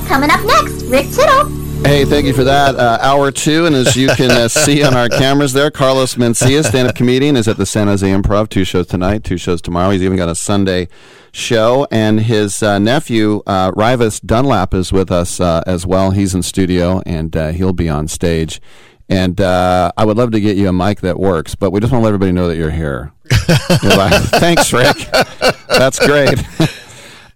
Coming 0.07 0.31
up 0.31 0.43
next, 0.45 0.83
Rick 0.85 1.11
Tittle. 1.11 1.59
Hey, 1.83 2.03
thank 2.03 2.25
you 2.25 2.33
for 2.33 2.43
that. 2.43 2.75
Uh, 2.75 2.97
hour 3.01 3.31
two, 3.31 3.65
and 3.65 3.75
as 3.75 3.95
you 3.95 4.09
can 4.09 4.31
uh, 4.31 4.47
see 4.47 4.83
on 4.83 4.95
our 4.95 5.07
cameras 5.07 5.53
there, 5.53 5.71
Carlos 5.71 6.15
Mencia, 6.15 6.63
stand-up 6.63 6.95
comedian, 6.95 7.37
is 7.37 7.47
at 7.47 7.57
the 7.57 7.65
San 7.65 7.87
Jose 7.87 8.05
Improv. 8.05 8.49
Two 8.49 8.65
shows 8.65 8.87
tonight, 8.87 9.23
two 9.23 9.37
shows 9.37 9.61
tomorrow. 9.61 9.91
He's 9.91 10.03
even 10.03 10.17
got 10.17 10.27
a 10.27 10.35
Sunday 10.35 10.89
show, 11.31 11.87
and 11.89 12.19
his 12.19 12.61
uh, 12.61 12.79
nephew 12.79 13.41
uh, 13.47 13.71
Rivas 13.75 14.19
Dunlap 14.19 14.73
is 14.73 14.91
with 14.91 15.11
us 15.11 15.39
uh, 15.39 15.63
as 15.65 15.85
well. 15.85 16.11
He's 16.11 16.35
in 16.35 16.43
studio, 16.43 17.01
and 17.05 17.35
uh, 17.35 17.51
he'll 17.53 17.73
be 17.73 17.87
on 17.87 18.07
stage. 18.07 18.59
And 19.09 19.41
uh, 19.41 19.91
I 19.97 20.05
would 20.05 20.17
love 20.17 20.31
to 20.31 20.39
get 20.39 20.55
you 20.55 20.69
a 20.69 20.73
mic 20.73 21.01
that 21.01 21.19
works, 21.19 21.55
but 21.55 21.71
we 21.71 21.79
just 21.79 21.91
want 21.91 22.01
to 22.01 22.05
let 22.05 22.09
everybody 22.09 22.31
know 22.31 22.47
that 22.47 22.57
you're 22.57 22.69
here. 22.69 23.11
You're 23.83 23.97
like, 23.97 24.13
Thanks, 24.23 24.71
Rick. 24.71 24.97
That's 25.67 25.99
great. 25.99 26.39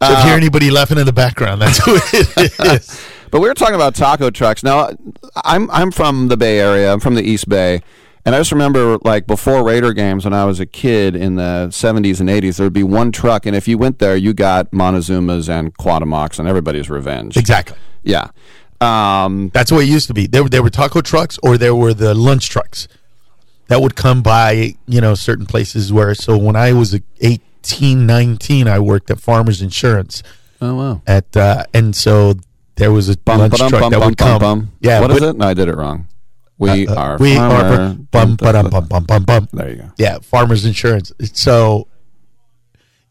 So 0.04 0.12
if 0.12 0.18
you 0.20 0.26
hear 0.26 0.36
anybody 0.36 0.70
laughing 0.70 0.98
in 0.98 1.06
the 1.06 1.14
background, 1.14 1.62
that's 1.62 1.78
who 1.78 1.96
it 1.96 2.60
is. 2.60 3.08
But 3.32 3.40
we 3.40 3.48
were 3.48 3.54
talking 3.54 3.76
about 3.76 3.96
taco 3.96 4.30
trucks. 4.30 4.62
Now, 4.62 4.90
I'm 5.46 5.72
I'm 5.72 5.92
from 5.92 6.28
the 6.28 6.36
Bay 6.36 6.60
Area. 6.60 6.92
I'm 6.92 7.00
from 7.00 7.16
the 7.16 7.24
East 7.24 7.48
Bay, 7.48 7.82
And 8.26 8.36
I 8.36 8.38
just 8.38 8.52
remember, 8.52 8.98
like 9.06 9.26
before 9.28 9.64
Raider 9.64 9.94
games, 9.94 10.26
when 10.26 10.34
I 10.34 10.44
was 10.44 10.60
a 10.60 10.66
kid 10.66 11.16
in 11.16 11.36
the 11.36 11.70
'70s 11.72 12.20
and 12.20 12.28
'80s, 12.30 12.58
there 12.58 12.66
would 12.66 12.74
be 12.74 12.84
one 12.84 13.14
truck, 13.14 13.46
and 13.46 13.56
if 13.56 13.66
you 13.66 13.78
went 13.78 14.00
there, 14.00 14.18
you 14.18 14.34
got 14.34 14.72
Montezuma's 14.72 15.50
and 15.50 15.74
Cuauhtemocs 15.78 16.38
and 16.38 16.50
everybody's 16.50 16.90
revenge. 16.90 17.38
Exactly. 17.38 17.78
Yeah. 18.04 18.28
Um, 18.84 19.50
That's 19.54 19.72
what 19.72 19.84
it 19.84 19.88
used 19.90 20.08
to 20.08 20.14
be. 20.14 20.28
There, 20.28 20.44
there 20.44 20.62
were 20.64 20.70
taco 20.70 21.02
trucks, 21.02 21.40
or 21.44 21.58
there 21.58 21.76
were 21.76 21.94
the 21.94 22.14
lunch 22.14 22.50
trucks 22.50 22.88
that 23.68 23.82
would 23.82 23.96
come 23.96 24.22
by. 24.22 24.76
You 24.88 25.02
know, 25.02 25.16
certain 25.16 25.46
places 25.46 25.92
where. 25.94 26.14
So 26.16 26.38
when 26.38 26.56
I 26.56 26.74
was 26.74 26.98
18, 27.22 28.06
19, 28.06 28.68
I 28.68 28.80
worked 28.80 29.10
at 29.12 29.20
Farmers 29.20 29.62
Insurance. 29.62 30.22
Oh 30.62 30.76
wow! 30.76 31.02
At 31.08 31.36
uh, 31.36 31.64
and 31.74 31.96
so 31.96 32.34
there 32.76 32.92
was 32.92 33.10
a 33.10 33.18
bum, 33.18 33.40
lunch 33.40 33.52
ba-dum, 33.54 33.70
truck 33.70 33.82
bum, 33.82 33.92
that 33.92 34.00
bum, 34.00 34.10
would 34.10 34.18
bum, 34.18 34.28
come. 34.28 34.40
bum. 34.40 34.72
Yeah, 34.80 35.00
What 35.02 35.12
is 35.12 35.20
but- 35.20 35.30
it? 35.30 35.38
No, 35.38 35.48
I 35.48 35.54
did 35.54 35.68
it 35.68 35.76
wrong. 35.76 36.08
We 36.58 36.88
Uh, 36.88 36.94
uh, 36.94 36.96
are. 36.96 37.18
we 37.18 37.36
farmer, 37.36 37.56
are 37.56 37.94
bum, 38.12 38.36
ba-dum, 38.36 38.70
bum, 38.70 38.86
bum, 38.88 39.04
bum, 39.06 39.24
bum. 39.24 39.48
There 39.52 39.70
you 39.70 39.76
go. 39.78 39.92
Yeah, 39.98 40.20
Farmers 40.20 40.66
Insurance. 40.66 41.12
So, 41.34 41.88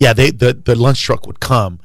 yeah, 0.01 0.13
they 0.13 0.31
the 0.31 0.55
the 0.55 0.75
lunch 0.75 1.03
truck 1.03 1.27
would 1.27 1.41
come, 1.41 1.81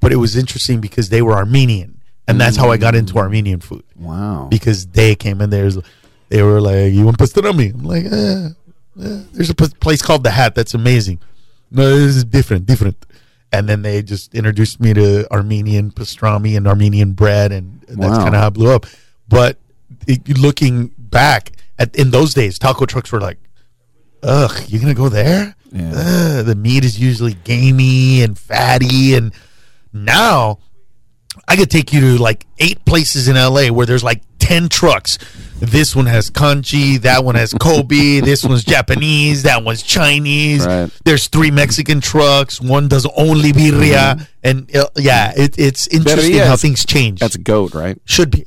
but 0.00 0.12
it 0.12 0.16
was 0.16 0.36
interesting 0.36 0.80
because 0.80 1.08
they 1.10 1.20
were 1.20 1.34
Armenian, 1.34 1.99
and 2.30 2.40
that's 2.40 2.56
how 2.56 2.70
I 2.70 2.76
got 2.76 2.94
into 2.94 3.16
Armenian 3.18 3.60
food. 3.60 3.82
Wow! 3.96 4.46
Because 4.50 4.86
they 4.86 5.14
came 5.14 5.40
in 5.40 5.50
there, 5.50 5.70
they 6.28 6.42
were 6.42 6.60
like, 6.60 6.92
"You 6.92 7.04
want 7.04 7.18
pastrami?" 7.18 7.74
I'm 7.74 7.84
like, 7.84 8.04
eh, 8.04 8.48
eh. 9.02 9.22
"There's 9.32 9.50
a 9.50 9.54
p- 9.54 9.68
place 9.80 10.00
called 10.02 10.24
the 10.24 10.30
Hat 10.30 10.54
that's 10.54 10.74
amazing." 10.74 11.18
No, 11.70 11.88
this 11.88 12.16
is 12.16 12.24
different, 12.24 12.66
different. 12.66 13.04
And 13.52 13.68
then 13.68 13.82
they 13.82 14.02
just 14.02 14.34
introduced 14.34 14.80
me 14.80 14.94
to 14.94 15.30
Armenian 15.32 15.90
pastrami 15.90 16.56
and 16.56 16.66
Armenian 16.68 17.12
bread, 17.12 17.50
and 17.52 17.80
that's 17.88 17.98
Wow. 18.18 18.22
kind 18.24 18.34
of 18.34 18.40
how 18.40 18.46
it 18.48 18.54
blew 18.54 18.70
up. 18.72 18.86
But 19.28 19.58
it, 20.06 20.38
looking 20.38 20.92
back 20.98 21.52
at 21.78 21.94
in 21.96 22.10
those 22.10 22.32
days, 22.34 22.58
taco 22.58 22.86
trucks 22.86 23.10
were 23.12 23.20
like, 23.20 23.38
"Ugh, 24.22 24.52
you're 24.68 24.80
gonna 24.80 24.94
go 24.94 25.08
there?" 25.08 25.56
Ugh, 25.74 26.44
the 26.44 26.54
meat 26.56 26.84
is 26.84 26.98
usually 26.98 27.34
gamey 27.44 28.22
and 28.22 28.36
fatty, 28.38 29.14
and 29.14 29.32
now 29.92 30.58
I 31.48 31.56
could 31.56 31.70
take 31.70 31.92
you 31.92 32.00
to 32.00 32.22
like 32.22 32.46
eight 32.58 32.84
places 32.84 33.28
in 33.28 33.36
LA 33.36 33.68
where 33.68 33.86
there's 33.86 34.04
like 34.04 34.22
10 34.38 34.68
trucks. 34.68 35.18
This 35.58 35.94
one 35.94 36.06
has 36.06 36.30
kanji, 36.30 37.00
that 37.02 37.24
one 37.24 37.34
has 37.34 37.52
Kobe, 37.52 38.20
this 38.24 38.44
one's 38.44 38.64
Japanese, 38.64 39.42
that 39.44 39.62
one's 39.62 39.82
Chinese. 39.82 40.66
Right. 40.66 40.90
There's 41.04 41.28
three 41.28 41.50
Mexican 41.50 42.00
trucks, 42.00 42.60
one 42.60 42.88
does 42.88 43.06
only 43.16 43.52
birria. 43.52 44.26
And 44.42 44.74
uh, 44.74 44.88
yeah, 44.96 45.32
it, 45.36 45.58
it's 45.58 45.86
interesting 45.88 46.38
how 46.38 46.56
things 46.56 46.84
change. 46.84 47.20
That's 47.20 47.36
goat, 47.36 47.74
right? 47.74 48.00
Should 48.06 48.30
be. 48.30 48.46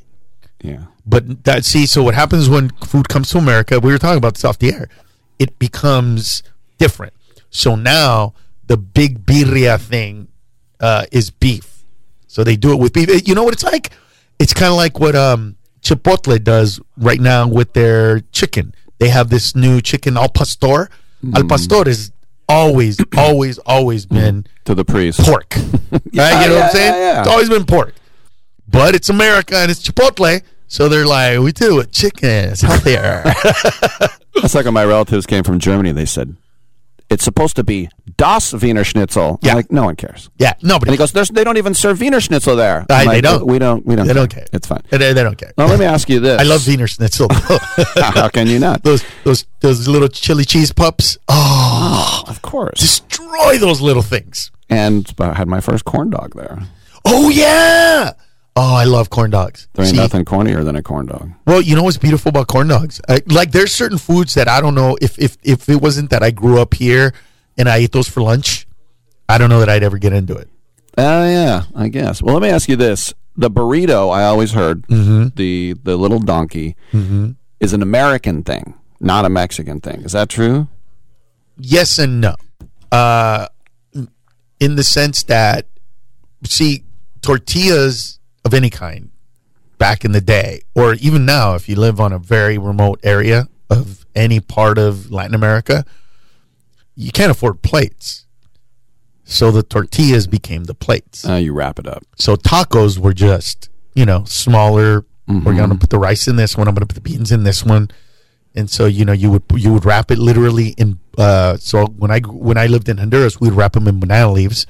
Yeah. 0.61 0.86
But 1.06 1.44
that 1.44 1.65
see, 1.65 1.86
so 1.86 2.02
what 2.03 2.15
happens 2.15 2.49
when 2.49 2.70
food 2.70 3.10
comes 3.10 3.30
to 3.32 3.38
America? 3.38 3.80
We 3.80 3.91
were 3.91 3.98
talking 3.98 4.18
about 4.18 4.36
this 4.36 4.45
off 4.45 4.57
the 4.60 4.74
air. 4.74 4.90
It 5.38 5.60
becomes 5.60 6.44
different. 6.78 7.14
So 7.49 7.76
now 7.76 8.34
the 8.65 8.78
big 8.78 9.26
birria 9.26 9.80
thing 9.80 10.30
uh, 10.80 11.06
is 11.11 11.30
beef. 11.30 11.73
So 12.34 12.43
they 12.43 12.55
do 12.55 12.72
it 12.73 12.77
with 12.80 12.93
beef. 12.93 13.27
You 13.27 13.35
know 13.35 13.43
what 13.43 13.53
it's 13.53 13.64
like? 13.64 13.91
It's 14.39 14.55
kind 14.55 14.72
of 14.72 14.76
like 14.76 14.99
what 14.99 15.15
um, 15.15 15.55
Chipotle 15.84 16.43
does 16.43 16.80
right 16.97 17.22
now 17.22 17.47
with 17.47 17.73
their 17.73 18.22
chicken. 18.31 18.73
They 18.97 19.10
have 19.10 19.30
this 19.30 19.55
new 19.55 19.81
chicken 19.81 20.18
al 20.18 20.30
pastor. 20.30 20.89
Al 21.35 21.43
pastor 21.47 21.88
is 21.88 22.11
always, 22.49 22.97
always, 23.15 23.60
always 23.60 24.07
been 24.07 24.47
to 24.65 24.73
the 24.73 24.84
priest 24.84 25.19
pork. 25.19 25.53
right? 25.55 26.01
You 26.11 26.49
know 26.49 26.55
what 26.55 26.64
I'm 26.64 26.72
saying? 26.72 26.93
yeah, 26.95 27.14
yeah. 27.14 27.19
It's 27.19 27.30
always 27.30 27.49
been 27.49 27.65
pork. 27.65 27.93
But 28.68 28.95
it's 28.95 29.10
America 29.10 29.55
and 29.57 29.69
it's 29.69 29.88
Chipotle. 29.88 30.41
So 30.68 30.89
they're 30.89 31.05
like, 31.05 31.38
we 31.38 31.51
do 31.51 31.73
it 31.73 31.76
with 31.76 31.91
chicken. 31.91 32.49
It's 32.49 32.61
healthier. 32.61 33.22
That's 34.41 34.55
like 34.55 34.65
when 34.65 34.73
my 34.73 34.85
relatives 34.85 35.27
came 35.27 35.43
from 35.43 35.60
Germany. 35.60 35.91
They 35.91 36.05
said 36.05 36.35
it's 37.14 37.23
supposed 37.23 37.56
to 37.56 37.64
be 37.64 37.90
Das 38.18 38.53
Wiener 38.53 38.84
Schnitzel. 38.84 39.40
Yeah, 39.41 39.53
like 39.53 39.72
no 39.72 39.84
one 39.84 39.95
cares. 39.95 40.30
Yeah, 40.38 40.53
nobody. 40.61 40.90
And 40.90 40.94
he 40.95 40.98
goes, 40.98 41.11
There's, 41.11 41.30
they 41.30 41.44
don't 41.44 41.57
even 41.57 41.73
serve 41.73 41.99
Wiener 41.99 42.19
Schnitzel 42.19 42.56
there. 42.56 42.85
I- 42.90 43.03
I'm 43.03 43.07
they 43.07 43.22
don't. 43.22 43.45
We 43.45 43.60
don't. 43.60 43.85
We 43.85 43.95
don't. 43.95 44.07
They 44.07 44.14
care. 44.14 44.22
don't 44.22 44.34
care. 44.34 44.45
It's 44.52 44.68
fine. 44.68 44.81
they, 44.90 45.14
they 45.14 45.23
don't 45.23 45.38
care. 45.38 45.53
Now 45.57 45.68
let 45.68 45.80
me 45.80 45.85
ask 45.85 46.10
you 46.10 46.19
this. 46.19 46.40
I 46.44 46.44
love 46.44 46.68
Wiener 46.68 46.88
Schnitzel. 46.88 47.27
How 47.98 48.30
can 48.30 48.48
you 48.48 48.60
not? 48.60 48.84
those 48.84 49.03
those 49.23 49.45
those 49.60 49.88
little 49.88 50.07
chili 50.07 50.45
cheese 50.45 50.72
pups. 50.73 51.18
Oh, 51.27 52.23
ah, 52.26 52.30
of 52.30 52.41
course. 52.41 52.80
Destroy 52.80 53.57
those 53.57 53.81
little 53.81 54.02
things. 54.03 54.52
And 54.69 55.10
I 55.19 55.34
had 55.34 55.48
my 55.48 55.61
first 55.61 55.85
corn 55.85 56.10
dog 56.10 56.34
there. 56.35 56.60
Oh 57.06 57.30
yeah. 57.30 58.14
Oh, 58.55 58.75
I 58.75 58.84
love 58.84 59.09
corn 59.09 59.31
dogs. 59.31 59.67
There 59.73 59.84
ain't 59.84 59.95
See, 59.95 60.01
nothing 60.01 60.25
cornier 60.25 60.63
than 60.63 60.75
a 60.75 60.84
corn 60.84 61.07
dog. 61.07 61.31
Well, 61.47 61.59
you 61.61 61.75
know 61.75 61.81
what's 61.84 61.97
beautiful 61.97 62.30
about 62.30 62.47
corn 62.47 62.67
dogs? 62.67 63.01
I, 63.09 63.21
like, 63.27 63.51
there's 63.51 63.73
certain 63.73 63.97
foods 63.97 64.35
that 64.35 64.47
I 64.47 64.61
don't 64.61 64.75
know 64.75 64.95
if 65.01 65.17
if 65.17 65.38
if 65.43 65.67
it 65.69 65.81
wasn't 65.81 66.11
that 66.11 66.21
I 66.21 66.30
grew 66.31 66.59
up 66.61 66.75
here 66.75 67.13
and 67.57 67.67
I 67.67 67.77
ate 67.77 67.91
those 67.93 68.07
for 68.07 68.21
lunch, 68.21 68.67
I 69.27 69.38
don't 69.39 69.49
know 69.49 69.59
that 69.59 69.69
I'd 69.69 69.81
ever 69.84 69.97
get 69.97 70.13
into 70.13 70.35
it. 70.35 70.49
Oh 70.99 71.27
yeah, 71.27 71.63
I 71.75 71.88
guess. 71.88 72.21
Well, 72.21 72.35
let 72.35 72.43
me 72.43 72.49
ask 72.49 72.69
you 72.69 72.75
this: 72.75 73.11
the 73.35 73.49
burrito, 73.49 74.13
I 74.13 74.25
always 74.25 74.51
heard 74.51 74.85
Mm-hmm. 74.88 75.30
the 75.35 75.73
the 75.84 75.95
little 75.97 76.19
donkey 76.19 76.75
Mhm. 76.91 77.35
is 77.59 77.73
an 77.73 77.81
American 77.81 78.43
thing, 78.43 78.75
not 78.99 79.25
a 79.25 79.30
Mexican 79.30 79.80
thing. 79.81 80.01
Is 80.03 80.11
that 80.11 80.30
true? 80.30 80.67
Yes 81.57 81.97
and 81.97 82.21
no. 82.21 82.35
Uh, 82.91 83.47
in 84.59 84.75
the 84.75 84.84
sense 84.84 85.23
that, 85.23 85.65
see, 86.45 86.84
tortillas 87.21 88.19
of 88.45 88.53
any 88.53 88.70
kind 88.70 89.10
back 89.78 90.06
in 90.06 90.11
the 90.11 90.22
day, 90.22 90.61
or 90.76 90.94
even 90.95 91.26
now, 91.26 91.56
if 91.56 91.68
you 91.68 91.76
live 91.76 91.99
on 91.99 92.14
a 92.14 92.20
very 92.20 92.57
remote 92.57 92.99
area 93.03 93.48
of 93.70 94.06
any 94.15 94.40
part 94.40 94.78
of 94.78 95.11
Latin 95.11 95.34
America, 95.36 95.86
you 96.95 97.11
can't 97.11 97.32
afford 97.32 97.61
plates. 97.61 98.26
So 99.26 99.52
the 99.52 99.64
tortillas 99.64 100.28
became 100.28 100.65
the 100.65 100.74
plates. 100.76 101.28
Uh, 101.28 101.36
you 101.36 101.53
wrap 101.53 101.80
it 101.80 101.88
up. 101.88 102.03
So 102.18 102.36
tacos 102.36 102.98
were 102.99 103.14
just, 103.14 103.70
you 103.95 104.06
know, 104.06 104.24
smaller. 104.26 105.06
We're 105.28 105.36
Mm-hmm. 105.36 105.56
going 105.57 105.70
to 105.70 105.76
put 105.78 105.90
the 105.90 105.98
rice 105.99 106.28
in 106.28 106.36
this 106.36 106.57
one. 106.57 106.68
I'm 106.68 106.74
going 106.76 106.82
to 106.86 106.94
put 106.94 107.02
the 107.02 107.10
beans 107.10 107.32
in 107.32 107.44
this 107.45 107.64
one. 107.64 107.90
And 108.56 108.70
so, 108.70 108.86
you 108.86 109.06
know, 109.06 109.14
you 109.14 109.32
would 109.32 109.44
you 109.56 109.72
would 109.74 109.86
wrap 109.86 110.11
it 110.11 110.20
literally 110.20 110.70
in. 110.78 110.99
Uh, 111.18 111.56
so 111.57 111.86
when 111.88 112.11
I 112.11 112.20
when 112.20 112.57
I 112.57 112.68
lived 112.68 112.90
in 112.90 112.98
Honduras, 112.98 113.40
we'd 113.40 113.53
wrap 113.53 113.72
them 113.74 113.88
in 113.88 113.99
banana 114.02 114.32
leaves, 114.32 114.68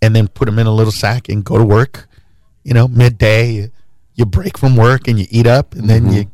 and 0.00 0.14
then 0.14 0.28
put 0.28 0.46
them 0.46 0.58
in 0.60 0.66
a 0.68 0.72
little 0.72 0.92
sack 0.92 1.28
and 1.28 1.44
go 1.44 1.58
to 1.58 1.64
work. 1.64 2.08
You 2.64 2.74
know, 2.74 2.88
midday, 2.88 3.70
you, 4.14 4.24
break 4.26 4.58
from 4.58 4.76
work 4.76 5.06
and 5.06 5.18
you 5.18 5.26
eat 5.30 5.46
up, 5.46 5.74
and 5.74 5.88
then 5.88 6.10
you, 6.12 6.24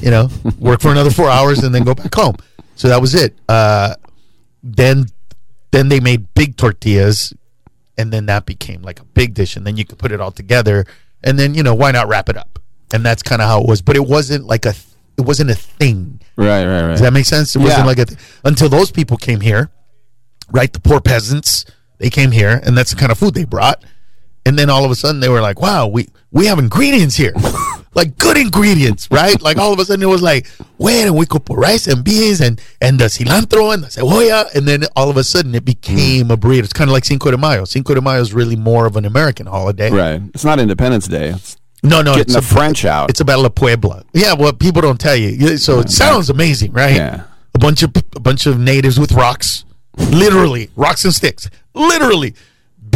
you 0.00 0.10
know, 0.10 0.28
work 0.58 0.80
for 0.80 0.90
another 0.90 1.10
four 1.10 1.28
hours 1.30 1.62
and 1.62 1.74
then 1.74 1.84
go 1.84 1.94
back 1.94 2.14
home. 2.14 2.36
So 2.76 2.88
that 2.88 3.00
was 3.00 3.14
it. 3.14 3.34
Uh, 3.48 3.94
then 4.62 5.06
then 5.70 5.88
they 5.88 6.00
made 6.00 6.32
big 6.34 6.56
tortillas 6.56 7.32
and 7.98 8.12
then 8.12 8.26
that 8.26 8.46
became 8.46 8.82
like 8.82 9.00
a 9.00 9.04
big 9.04 9.34
dish 9.34 9.56
and 9.56 9.66
then 9.66 9.76
you 9.76 9.84
could 9.84 9.98
put 9.98 10.10
it 10.12 10.20
all 10.20 10.30
together 10.30 10.86
and 11.22 11.38
then 11.38 11.54
you 11.54 11.62
know 11.62 11.74
why 11.74 11.90
not 11.90 12.08
wrap 12.08 12.28
it 12.28 12.36
up 12.36 12.58
and 12.94 13.04
that's 13.04 13.22
kind 13.22 13.42
of 13.42 13.48
how 13.48 13.60
it 13.60 13.68
was 13.68 13.82
but 13.82 13.94
it 13.96 14.04
wasn't 14.06 14.44
like 14.46 14.64
a 14.64 14.72
it 15.18 15.22
wasn't 15.22 15.48
a 15.50 15.54
thing 15.54 16.18
Right, 16.36 16.64
right, 16.64 16.82
right. 16.82 16.88
does 16.92 17.00
that 17.00 17.12
make 17.12 17.26
sense 17.26 17.54
it 17.54 17.58
Yeah. 17.60 17.64
wasn't 17.66 17.86
like 17.86 17.98
a 17.98 18.04
th- 18.06 18.18
until 18.44 18.68
those 18.68 18.90
people 18.90 19.16
came 19.18 19.40
here 19.40 19.70
right 20.50 20.72
the 20.72 20.80
poor 20.80 21.00
peasants 21.00 21.64
they 21.98 22.10
came 22.10 22.30
here 22.32 22.60
and 22.64 22.76
that's 22.76 22.90
the 22.90 22.96
kind 22.96 23.12
of 23.12 23.18
food 23.18 23.34
they 23.34 23.44
brought 23.44 23.84
and 24.46 24.58
then 24.58 24.70
all 24.70 24.84
of 24.84 24.90
a 24.90 24.94
sudden 24.94 25.20
they 25.20 25.28
were 25.28 25.42
like 25.42 25.60
wow 25.60 25.86
we 25.86 26.08
we 26.30 26.46
have 26.46 26.58
ingredients 26.58 27.16
here. 27.16 27.34
Like 27.96 28.18
good 28.18 28.36
ingredients 28.36 29.08
right? 29.10 29.40
Like 29.40 29.56
all 29.56 29.72
of 29.72 29.78
a 29.78 29.84
sudden 29.86 30.02
it 30.02 30.06
was 30.06 30.20
like 30.20 30.46
wait 30.76 31.04
and 31.06 31.16
we 31.16 31.24
could 31.24 31.46
put 31.46 31.56
rice 31.56 31.86
and 31.86 32.04
beans 32.04 32.42
and 32.42 32.60
and 32.82 32.98
the 32.98 33.06
cilantro 33.06 33.72
and 33.72 33.82
the 33.84 33.86
cebolla. 33.86 34.54
And 34.54 34.68
then 34.68 34.84
all 34.94 35.08
of 35.08 35.16
a 35.16 35.24
sudden 35.24 35.54
it 35.54 35.64
became 35.64 36.30
a 36.30 36.36
burrito. 36.36 36.64
It's 36.64 36.74
kind 36.74 36.90
of 36.90 36.92
like 36.92 37.06
cinco 37.06 37.30
de 37.30 37.38
mayo. 37.38 37.64
Cinco 37.64 37.94
de 37.94 38.02
mayo 38.02 38.20
is 38.20 38.34
really 38.34 38.54
more 38.54 38.84
of 38.84 38.96
an 38.96 39.06
american 39.06 39.46
holiday. 39.46 39.90
Right. 39.90 40.20
It's 40.34 40.44
not 40.44 40.60
Independence 40.60 41.08
Day. 41.08 41.30
It's 41.30 41.56
no 41.82 42.02
no 42.02 42.10
getting 42.16 42.20
it's 42.24 42.32
the 42.34 42.40
a- 42.40 42.42
French 42.42 42.84
out. 42.84 43.08
it's 43.08 43.20
a 43.20 43.24
battle 43.24 43.46
of 43.46 43.54
puebla. 43.54 44.04
Yeah 44.12 44.34
well 44.34 44.52
people 44.52 44.82
don't 44.82 45.00
tell 45.00 45.16
you. 45.16 45.30
Yeah, 45.30 45.56
so 45.56 45.80
it 45.80 45.88
sounds 45.88 46.28
amazing 46.28 46.72
right? 46.72 46.96
Yeah. 46.96 47.22
a 47.54 47.58
bunch 47.58 47.82
of 47.82 47.92
a 48.14 48.20
bunch 48.20 48.44
of 48.44 48.60
natives 48.60 49.00
with 49.00 49.12
rocks. 49.12 49.64
Literally 49.96 50.68
rocks 50.76 51.02
and 51.06 51.14
sticks. 51.14 51.48
Literally 51.72 52.34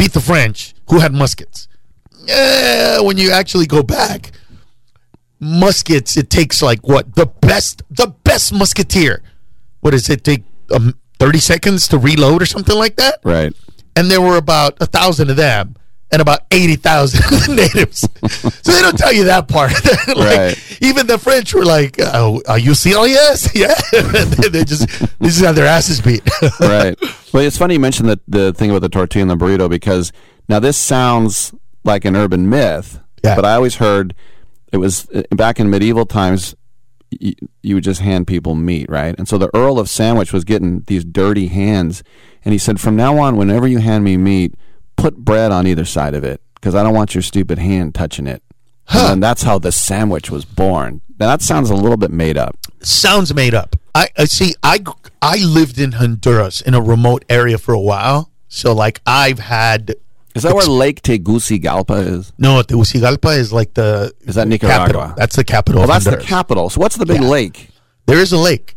beat 0.01 0.13
the 0.13 0.19
french 0.19 0.73
who 0.89 0.99
had 0.99 1.13
muskets. 1.13 1.67
Yeah 2.25 3.01
when 3.01 3.17
you 3.17 3.31
actually 3.31 3.67
go 3.67 3.81
back 3.83 4.31
muskets 5.39 6.17
it 6.17 6.29
takes 6.29 6.61
like 6.61 6.81
what 6.87 7.15
the 7.15 7.25
best 7.25 7.83
the 7.89 8.07
best 8.23 8.51
musketeer. 8.53 9.21
What 9.81 9.91
does 9.91 10.09
it 10.09 10.23
take 10.23 10.43
um, 10.71 10.97
30 11.19 11.39
seconds 11.39 11.87
to 11.89 11.97
reload 11.97 12.41
or 12.41 12.45
something 12.45 12.77
like 12.77 12.95
that? 12.97 13.19
Right. 13.23 13.53
and 13.95 14.09
there 14.09 14.21
were 14.21 14.37
about 14.37 14.77
a 14.81 14.85
thousand 14.85 15.29
of 15.29 15.35
them 15.35 15.75
and 16.11 16.21
about 16.21 16.41
80,000 16.51 17.55
natives. 17.55 17.99
so 18.01 18.71
they 18.71 18.81
don't 18.81 18.97
tell 18.97 19.13
you 19.13 19.25
that 19.25 19.47
part. 19.47 19.71
like, 20.07 20.17
Right. 20.17 20.77
Even 20.81 21.07
the 21.07 21.17
French 21.17 21.53
were 21.53 21.63
like, 21.65 21.95
oh, 21.99 22.41
are 22.47 22.59
you 22.59 22.73
serious? 22.73 23.49
Yeah. 23.55 23.73
they, 23.91 24.63
just, 24.65 24.87
they 25.19 25.27
just 25.27 25.41
have 25.41 25.55
their 25.55 25.67
asses 25.67 26.01
beat. 26.01 26.21
right. 26.59 26.97
Well, 27.33 27.43
it's 27.43 27.57
funny 27.57 27.75
you 27.75 27.79
mentioned 27.79 28.09
the 28.09 28.19
the 28.27 28.53
thing 28.53 28.69
about 28.71 28.81
the 28.81 28.89
tortilla 28.89 29.21
and 29.21 29.31
the 29.31 29.35
burrito 29.45 29.69
because 29.69 30.11
now 30.49 30.59
this 30.59 30.77
sounds 30.77 31.53
like 31.85 32.03
an 32.05 32.15
urban 32.15 32.49
myth, 32.49 32.99
Yeah. 33.23 33.35
but 33.35 33.45
I 33.45 33.53
always 33.55 33.75
heard 33.75 34.13
it 34.73 34.77
was 34.77 35.07
uh, 35.11 35.23
back 35.31 35.59
in 35.59 35.69
medieval 35.69 36.05
times. 36.05 36.55
you, 37.11 37.33
you 37.61 37.75
would 37.75 37.83
just 37.83 38.01
hand 38.01 38.27
people 38.27 38.55
meat, 38.55 38.89
right? 38.89 39.15
And 39.17 39.27
so 39.27 39.37
the 39.37 39.49
Earl 39.53 39.79
of 39.79 39.89
Sandwich 39.89 40.33
was 40.33 40.43
getting 40.43 40.81
these 40.87 41.03
dirty 41.05 41.47
hands, 41.47 42.03
and 42.43 42.51
he 42.53 42.57
said, 42.57 42.79
"From 42.81 42.95
now 42.95 43.17
on, 43.17 43.37
whenever 43.37 43.67
you 43.67 43.79
hand 43.79 44.03
me 44.03 44.17
meat, 44.17 44.55
put 45.01 45.17
bread 45.17 45.51
on 45.51 45.67
either 45.67 45.85
side 45.85 46.13
of 46.13 46.23
it 46.23 46.41
because 46.55 46.75
I 46.75 46.83
don't 46.83 46.93
want 46.93 47.13
your 47.15 47.21
stupid 47.23 47.57
hand 47.59 47.95
touching 47.95 48.27
it." 48.27 48.41
And 48.93 49.21
that's 49.23 49.43
how 49.43 49.57
the 49.59 49.71
sandwich 49.71 50.29
was 50.29 50.43
born. 50.45 51.01
Now 51.19 51.27
that 51.27 51.41
sounds 51.41 51.69
a 51.69 51.75
little 51.75 51.97
bit 51.97 52.11
made 52.11 52.37
up. 52.37 52.57
Sounds 52.81 53.33
made 53.33 53.53
up. 53.53 53.75
I, 53.95 54.07
I 54.17 54.25
see. 54.25 54.55
I 54.63 54.79
I 55.21 55.37
lived 55.37 55.79
in 55.79 55.93
Honduras 55.93 56.61
in 56.61 56.73
a 56.73 56.81
remote 56.81 57.23
area 57.29 57.57
for 57.57 57.73
a 57.73 57.79
while, 57.79 58.31
so 58.47 58.73
like 58.73 59.01
I've 59.05 59.39
had. 59.39 59.95
Is 60.33 60.43
that 60.43 60.55
where 60.55 60.65
Lake 60.65 61.01
Tegucigalpa 61.01 61.95
is? 62.07 62.31
No, 62.37 62.61
Tegucigalpa 62.63 63.37
is 63.37 63.51
like 63.51 63.73
the 63.73 64.13
Is 64.21 64.35
that 64.35 64.47
Nicaragua? 64.47 64.85
capital. 64.87 65.13
That's 65.17 65.35
the 65.35 65.43
capital. 65.43 65.85
That's 65.87 66.05
the 66.05 66.17
capital. 66.17 66.69
So 66.69 66.79
what's 66.79 66.95
the 66.95 67.05
big 67.05 67.21
Yeah. 67.21 67.27
lake? 67.27 67.69
There 68.07 68.17
is 68.19 68.31
a 68.31 68.37
lake. 68.37 68.75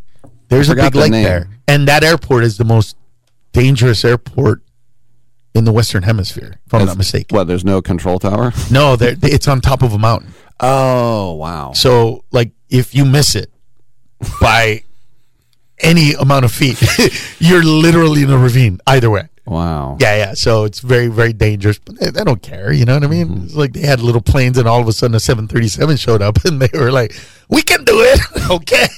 There's 0.48 0.68
a 0.68 0.74
big 0.74 0.94
lake 0.96 1.12
name. 1.12 1.24
there, 1.24 1.48
and 1.66 1.86
that 1.88 2.02
airport 2.04 2.44
is 2.44 2.56
the 2.58 2.64
most 2.64 2.96
dangerous 3.52 4.04
airport 4.04 4.62
in 5.54 5.64
the 5.64 5.72
Western 5.72 6.02
Hemisphere, 6.02 6.58
if 6.66 6.74
I'm 6.74 6.86
not 6.86 6.96
mistaken. 6.96 7.34
Well, 7.34 7.44
There's 7.44 7.64
no 7.64 7.80
control 7.80 8.18
tower. 8.18 8.52
No, 8.70 8.96
it's 9.00 9.48
on 9.48 9.60
top 9.60 9.82
of 9.82 9.92
a 9.92 9.98
mountain. 9.98 10.34
Oh 10.60 11.34
wow! 11.34 11.72
So, 11.72 12.24
like, 12.30 12.52
if 12.68 12.94
you 12.94 13.04
miss 13.04 13.34
it 13.34 13.50
by 14.40 14.82
any 15.80 16.14
amount 16.14 16.44
of 16.44 16.52
feet, 16.52 16.80
you're 17.38 17.64
literally 17.64 18.22
in 18.22 18.30
a 18.30 18.38
ravine. 18.38 18.80
Either 18.86 19.10
way. 19.10 19.28
Wow. 19.46 19.98
Yeah, 20.00 20.16
yeah. 20.16 20.34
So 20.34 20.64
it's 20.64 20.80
very, 20.80 21.08
very 21.08 21.32
dangerous. 21.32 21.78
But 21.78 21.98
they, 21.98 22.10
they 22.10 22.24
don't 22.24 22.40
care. 22.40 22.72
You 22.72 22.84
know 22.84 22.94
what 22.94 23.04
I 23.04 23.08
mean? 23.08 23.28
Mm-hmm. 23.28 23.44
It's 23.44 23.54
like 23.54 23.72
they 23.72 23.86
had 23.86 24.00
little 24.00 24.22
planes, 24.22 24.56
and 24.58 24.66
all 24.66 24.80
of 24.80 24.88
a 24.88 24.92
sudden 24.92 25.14
a 25.14 25.20
737 25.20 25.96
showed 25.96 26.22
up, 26.22 26.44
and 26.44 26.60
they 26.62 26.78
were 26.78 26.92
like, 26.92 27.14
"We 27.48 27.62
can 27.62 27.84
do 27.84 28.00
it." 28.00 28.20
okay. 28.50 28.88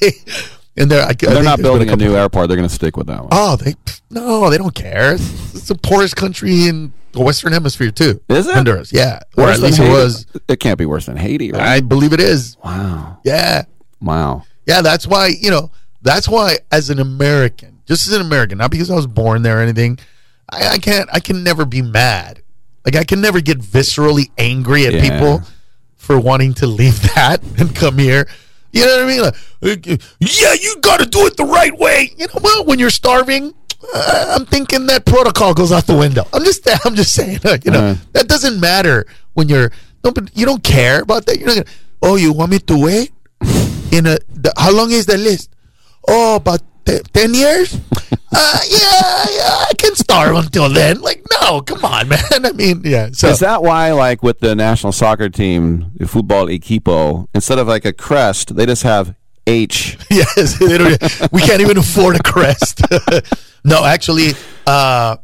And 0.77 0.91
they're 0.91 1.03
I, 1.07 1.13
They're 1.15 1.43
not 1.43 1.59
building 1.61 1.89
a 1.89 1.93
couple- 1.93 2.07
new 2.07 2.17
airport. 2.17 2.49
They're 2.49 2.57
going 2.57 2.69
to 2.69 2.75
stick 2.75 2.97
with 2.97 3.07
that 3.07 3.21
one. 3.21 3.29
Oh, 3.33 3.57
they 3.57 3.75
no, 4.11 4.51
they 4.51 4.59
don't 4.59 4.75
care. 4.75 5.15
It's, 5.15 5.55
it's 5.55 5.69
the 5.69 5.75
poorest 5.75 6.17
country 6.17 6.67
in 6.69 6.93
the 7.13 7.21
Western 7.21 7.53
Hemisphere 7.53 7.91
too. 7.91 8.21
Is 8.29 8.47
it? 8.47 8.55
Honduras? 8.55 8.93
Yeah, 8.93 9.21
or 9.37 9.45
Worse 9.45 9.55
at 9.57 9.61
than 9.63 9.71
least 9.71 9.81
it 9.81 9.89
was. 9.91 10.27
It 10.49 10.61
can't 10.61 10.79
be 10.79 10.85
worse 10.87 11.07
than 11.07 11.17
Haiti, 11.17 11.51
right? 11.53 11.63
I 11.63 11.81
believe 11.81 12.13
it 12.13 12.21
is. 12.21 12.57
wow. 12.63 13.19
Yeah, 13.25 13.65
Wow. 14.03 14.45
yeah. 14.67 14.83
That's 14.83 15.07
why 15.07 15.29
you 15.41 15.51
know. 15.51 15.71
That's 16.03 16.29
why, 16.29 16.59
as 16.71 16.89
an 16.91 17.01
American, 17.01 17.81
just 17.87 18.07
as 18.07 18.13
an 18.13 18.21
American, 18.21 18.59
not 18.59 18.71
because 18.71 18.91
I 18.93 18.95
was 18.95 19.09
born 19.09 19.43
there 19.43 19.59
or 19.59 19.63
anything, 19.63 19.99
I, 20.51 20.69
I 20.75 20.79
can't. 20.79 21.09
I 21.13 21.19
can 21.21 21.43
never 21.43 21.65
be 21.65 21.83
mad. 21.83 22.43
Like 22.85 22.95
I 22.95 23.03
can 23.03 23.21
never 23.21 23.41
get 23.41 23.59
viscerally 23.59 24.31
angry 24.39 24.87
at 24.87 24.93
Yeah. 24.95 25.11
people 25.11 25.43
for 25.97 26.21
wanting 26.21 26.55
to 26.55 26.67
leave 26.69 27.01
that 27.15 27.43
and 27.59 27.75
come 27.75 27.99
here. 27.99 28.29
You 28.73 28.85
know 28.85 28.97
what 28.97 29.05
I 29.05 29.07
mean? 29.07 29.23
Like, 29.23 29.87
yeah, 30.21 30.53
you 30.61 30.77
got 30.81 31.01
to 31.01 31.07
do 31.07 31.27
it 31.27 31.37
the 31.37 31.45
right 31.45 31.77
way. 31.79 32.13
You 32.17 32.27
know, 32.27 32.41
well, 32.43 32.65
when 32.65 32.79
you're 32.79 32.91
starving, 32.91 33.55
uh, 33.95 34.35
I'm 34.39 34.47
thinking 34.47 34.87
that 34.87 35.05
protocol 35.07 35.55
goes 35.55 35.73
out 35.73 35.87
the 35.87 35.97
window. 35.97 36.25
I'm 36.33 36.45
just, 36.45 36.69
I'm 36.85 36.95
just 36.95 37.13
saying. 37.15 37.41
you 37.65 37.71
know, 37.71 37.81
Uh. 37.93 37.97
that 38.13 38.29
doesn't 38.29 38.61
matter 38.61 39.07
when 39.35 39.49
you're. 39.49 39.71
No, 40.05 40.13
but 40.13 40.37
you 40.37 40.45
don't 40.47 40.63
care 40.63 41.03
about 41.03 41.27
that. 41.27 41.39
You're 41.39 41.47
not 41.49 41.57
gonna. 41.57 41.67
Oh, 42.03 42.17
you 42.17 42.33
want 42.33 42.51
me 42.51 42.59
to 42.61 42.77
wait? 42.79 43.13
In 43.93 44.07
a, 44.07 44.19
the, 44.35 44.53
how 44.57 44.73
long 44.73 44.91
is 44.91 45.07
the 45.07 45.17
list? 45.17 45.51
Oh, 46.07 46.37
about 46.37 46.61
te- 46.87 47.01
ten 47.13 47.35
years. 47.35 47.75
uh, 47.75 48.59
yeah, 48.71 49.27
yeah, 49.31 49.67
I 49.69 49.73
can 49.77 49.95
starve 49.95 50.37
until 50.37 50.69
then. 50.71 51.01
Like, 51.01 51.23
no, 51.43 51.61
come 51.61 51.85
on, 51.85 52.09
man. 52.15 52.21
I 52.47 52.53
mean, 52.53 52.83
yeah. 52.85 53.11
So 53.13 53.29
Is 53.29 53.41
that 53.41 53.63
why, 53.63 53.93
like 53.93 54.23
with 54.23 54.41
the 54.41 54.55
national 54.55 54.93
soccer 54.93 55.29
team, 55.29 55.91
the 55.97 56.07
football 56.09 56.47
equipo, 56.47 57.27
instead 57.35 57.59
of 57.59 57.67
like 57.69 57.85
a 57.85 57.93
crest, 57.93 58.55
they 58.57 58.67
just 58.67 58.83
have 58.85 59.15
H? 59.47 59.99
yes, 60.11 60.59
we 61.33 61.41
can't 61.43 61.61
even 61.61 61.77
afford 61.79 62.17
a 62.17 62.23
crest. 62.23 62.81
no, 63.65 63.85
actually, 63.85 64.33
uh, 64.67 65.17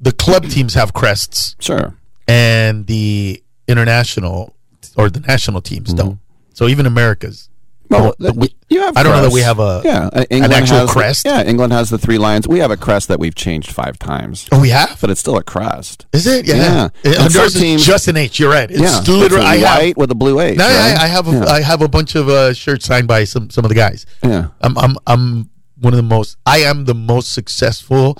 the 0.00 0.12
club 0.12 0.44
teams 0.48 0.74
have 0.74 0.92
crests. 0.92 1.56
Sure. 1.60 1.94
And 2.28 2.86
the 2.86 3.42
international 3.68 4.54
or 4.96 5.10
the 5.10 5.20
national 5.20 5.60
teams 5.60 5.92
don't. 5.92 6.18
So 6.54 6.68
even 6.68 6.86
America's. 6.86 7.48
Well, 7.90 8.14
but 8.18 8.36
we- 8.36 8.54
you 8.68 8.80
have. 8.80 8.96
I 8.96 9.02
don't 9.04 9.12
know 9.12 9.22
that 9.22 9.32
we 9.32 9.40
have 9.42 9.58
a 9.60 9.80
yeah 9.84 10.06
uh, 10.12 10.18
an 10.20 10.26
England 10.30 10.54
actual 10.54 10.78
has 10.78 10.86
the- 10.88 10.92
crest. 10.92 11.24
yeah, 11.24 11.42
England 11.44 11.72
has 11.72 11.88
the 11.90 11.98
three 11.98 12.18
lions. 12.18 12.48
We 12.48 12.58
have 12.58 12.70
a 12.70 12.76
crest 12.76 13.08
that 13.08 13.20
we've 13.20 13.34
changed 13.34 13.70
five 13.70 13.98
times. 13.98 14.48
Oh, 14.50 14.60
we 14.60 14.70
have. 14.70 14.98
but 15.00 15.08
it's 15.10 15.20
still 15.20 15.36
a 15.36 15.42
crest. 15.44 16.06
Is 16.12 16.26
it? 16.26 16.46
Yeah. 16.46 16.54
Yeah. 16.56 16.88
And 17.04 17.14
Honduras 17.16 17.54
is 17.54 17.60
teams- 17.62 17.86
just 17.86 18.08
an 18.08 18.16
H. 18.16 18.40
You're 18.40 18.50
right. 18.50 18.68
It's 18.70 18.80
yeah, 18.80 19.00
literally. 19.06 19.44
it's 19.44 19.52
I 19.52 19.56
have, 19.58 19.78
white 19.78 19.96
with 19.96 20.10
a 20.10 20.14
blue 20.16 20.40
H. 20.40 20.58
No, 20.58 20.64
right? 20.64 20.96
I, 20.98 21.04
I 21.04 21.06
have 21.06 21.28
a, 21.28 21.30
Yeah. 21.32 21.44
I 21.46 21.60
have 21.62 21.80
a 21.82 21.88
bunch 21.88 22.14
of 22.16 22.28
uh, 22.28 22.52
shirts 22.54 22.86
signed 22.86 23.06
by 23.06 23.24
some 23.24 23.50
some 23.50 23.64
of 23.64 23.68
the 23.68 23.74
guys. 23.76 24.04
Yeah. 24.22 24.48
I'm 24.60 24.76
I'm 24.78 24.96
I'm 25.06 25.50
one 25.78 25.92
of 25.92 25.96
the 25.98 26.02
most. 26.02 26.36
I 26.44 26.58
am 26.58 26.86
the 26.86 26.94
most 26.94 27.32
successful 27.32 28.18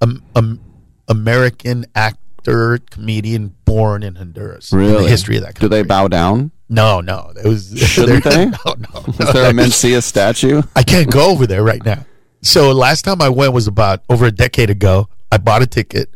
um, 0.00 0.22
um, 0.34 0.60
American 1.08 1.84
actor 1.94 2.78
comedian 2.90 3.54
born 3.64 4.02
in 4.02 4.14
Honduras. 4.16 4.72
in 4.72 4.78
Really? 4.78 5.02
the 5.04 5.08
history 5.10 5.36
of 5.36 5.42
that. 5.42 5.54
Do 5.58 5.68
they 5.68 5.82
bow 5.82 6.08
down? 6.08 6.52
No, 6.68 7.00
no. 7.00 7.32
It 7.42 7.46
was 7.48 7.78
Shouldn't 7.78 8.24
they? 8.24 8.46
No, 8.64 8.74
no. 8.78 9.04
Is 9.06 9.32
there 9.32 9.50
a 9.50 9.52
Mencia 9.60 10.02
statue? 10.02 10.62
I 10.74 10.82
can't 10.82 11.10
go 11.10 11.30
over 11.30 11.46
there 11.46 11.62
right 11.62 11.84
now. 11.84 12.04
So 12.42 12.72
last 12.72 13.02
time 13.04 13.20
I 13.22 13.28
went 13.28 13.52
was 13.52 13.66
about 13.66 14.02
over 14.08 14.26
a 14.26 14.32
decade 14.32 14.70
ago. 14.70 15.08
I 15.32 15.38
bought 15.38 15.62
a 15.62 15.66
ticket, 15.66 16.14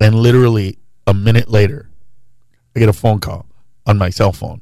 and 0.00 0.14
literally 0.14 0.78
a 1.06 1.14
minute 1.14 1.48
later, 1.50 1.88
I 2.74 2.78
get 2.80 2.88
a 2.88 2.92
phone 2.92 3.18
call 3.20 3.46
on 3.86 3.96
my 3.98 4.10
cell 4.10 4.32
phone, 4.32 4.60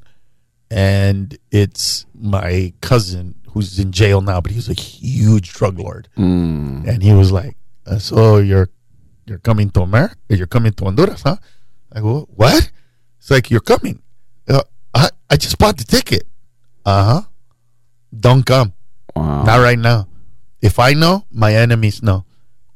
and 0.70 1.36
it's 1.50 2.06
my 2.14 2.72
cousin 2.80 3.34
who's 3.52 3.78
in 3.78 3.90
jail 3.92 4.20
now, 4.20 4.40
but 4.40 4.52
he 4.52 4.56
was 4.56 4.68
a 4.68 4.74
huge 4.74 5.52
drug 5.52 5.78
lord, 5.78 6.08
Mm. 6.16 6.86
and 6.86 7.02
he 7.02 7.12
was 7.12 7.32
like, 7.32 7.56
uh, 7.86 7.98
"So 7.98 8.38
you're 8.38 8.68
you're 9.26 9.38
coming 9.38 9.70
to 9.70 9.80
America? 9.82 10.16
You're 10.28 10.46
coming 10.46 10.72
to 10.72 10.84
Honduras, 10.84 11.22
huh?" 11.22 11.36
I 11.92 12.00
go, 12.00 12.28
"What?" 12.34 12.70
It's 13.18 13.30
like 13.30 13.50
you're 13.50 13.60
coming. 13.60 14.00
I 14.98 15.10
I 15.30 15.36
just 15.36 15.58
bought 15.58 15.76
the 15.78 15.84
ticket. 15.84 16.24
Uh 16.84 17.04
huh. 17.04 17.22
Don't 18.18 18.44
come. 18.44 18.72
Wow. 19.14 19.44
Not 19.44 19.58
right 19.60 19.78
now. 19.78 20.08
If 20.60 20.78
I 20.78 20.92
know, 20.94 21.24
my 21.30 21.54
enemies 21.54 22.02
know, 22.02 22.24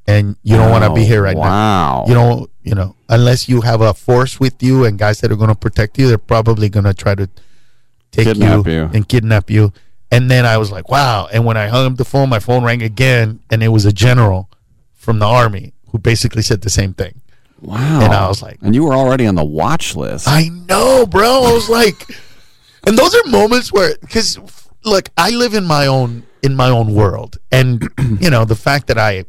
and 0.06 0.36
you 0.42 0.56
don't 0.56 0.70
want 0.70 0.84
to 0.84 0.94
be 0.94 1.04
here 1.04 1.22
right 1.22 1.36
now. 1.36 1.42
Wow. 1.42 2.04
You 2.08 2.14
don't. 2.14 2.50
You 2.62 2.76
know, 2.76 2.94
unless 3.08 3.48
you 3.48 3.62
have 3.62 3.80
a 3.80 3.92
force 3.92 4.38
with 4.38 4.62
you 4.62 4.84
and 4.84 4.96
guys 4.96 5.20
that 5.20 5.32
are 5.32 5.36
going 5.36 5.48
to 5.50 5.56
protect 5.56 5.98
you, 5.98 6.06
they're 6.06 6.16
probably 6.18 6.68
going 6.68 6.84
to 6.84 6.94
try 6.94 7.16
to 7.16 7.28
take 8.12 8.26
Kidnap 8.26 8.66
you. 8.68 8.88
and 8.94 9.08
kidnap 9.08 9.50
you. 9.50 9.72
And 10.12 10.30
then 10.30 10.46
I 10.46 10.58
was 10.58 10.70
like, 10.70 10.88
wow. 10.88 11.26
And 11.32 11.44
when 11.44 11.56
I 11.56 11.66
hung 11.66 11.86
up 11.90 11.96
the 11.96 12.04
phone, 12.04 12.28
my 12.28 12.38
phone 12.38 12.62
rang 12.62 12.82
again, 12.82 13.40
and 13.50 13.64
it 13.64 13.68
was 13.68 13.84
a 13.84 13.92
general 13.92 14.48
from 14.92 15.18
the 15.18 15.26
army 15.26 15.72
who 15.90 15.98
basically 15.98 16.42
said 16.42 16.60
the 16.60 16.70
same 16.70 16.94
thing. 16.94 17.21
Wow. 17.62 18.00
And 18.02 18.12
I 18.12 18.26
was 18.28 18.42
like, 18.42 18.58
and 18.60 18.74
you 18.74 18.84
were 18.84 18.92
already 18.94 19.26
on 19.26 19.34
the 19.36 19.44
watch 19.44 19.94
list. 19.96 20.26
I 20.28 20.48
know, 20.48 21.06
bro. 21.06 21.44
I 21.44 21.52
was 21.52 21.68
like, 21.70 22.06
and 22.86 22.98
those 22.98 23.14
are 23.14 23.24
moments 23.28 23.72
where, 23.72 23.96
because 24.00 24.38
look, 24.84 25.08
I 25.16 25.30
live 25.30 25.54
in 25.54 25.64
my 25.64 25.86
own 25.86 26.24
in 26.42 26.56
my 26.56 26.68
own 26.70 26.92
world, 26.94 27.38
and 27.52 27.88
you 28.20 28.30
know 28.30 28.44
the 28.44 28.56
fact 28.56 28.88
that 28.88 28.98
I 28.98 29.24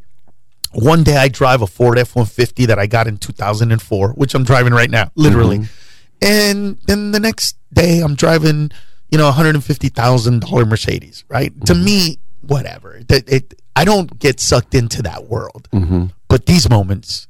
one 0.72 1.04
day 1.04 1.16
I 1.16 1.28
drive 1.28 1.62
a 1.62 1.66
Ford 1.68 1.96
F 1.98 2.16
one 2.16 2.26
fifty 2.26 2.66
that 2.66 2.78
I 2.78 2.86
got 2.88 3.06
in 3.06 3.18
two 3.18 3.32
thousand 3.32 3.70
and 3.70 3.80
four, 3.80 4.10
which 4.14 4.34
I'm 4.34 4.42
driving 4.44 4.72
right 4.72 4.90
now, 4.90 5.12
literally, 5.14 5.60
and 6.20 6.76
then 6.86 7.12
the 7.12 7.20
next 7.20 7.56
day 7.72 8.00
I'm 8.00 8.14
driving, 8.16 8.70
you 9.10 9.18
know, 9.18 9.28
a 9.28 9.32
hundred 9.32 9.54
and 9.54 9.62
fifty 9.64 9.88
thousand 9.88 10.40
dollar 10.40 10.64
Mercedes, 10.64 11.24
right? 11.28 11.52
To 11.66 11.74
me, 11.74 12.18
whatever. 12.42 13.00
That 13.06 13.28
it, 13.32 13.54
I 13.76 13.84
don't 13.84 14.18
get 14.18 14.40
sucked 14.40 14.74
into 14.74 15.02
that 15.02 15.24
world, 15.28 15.68
Mm-hmm. 15.72 16.06
but 16.28 16.46
these 16.46 16.68
moments 16.68 17.28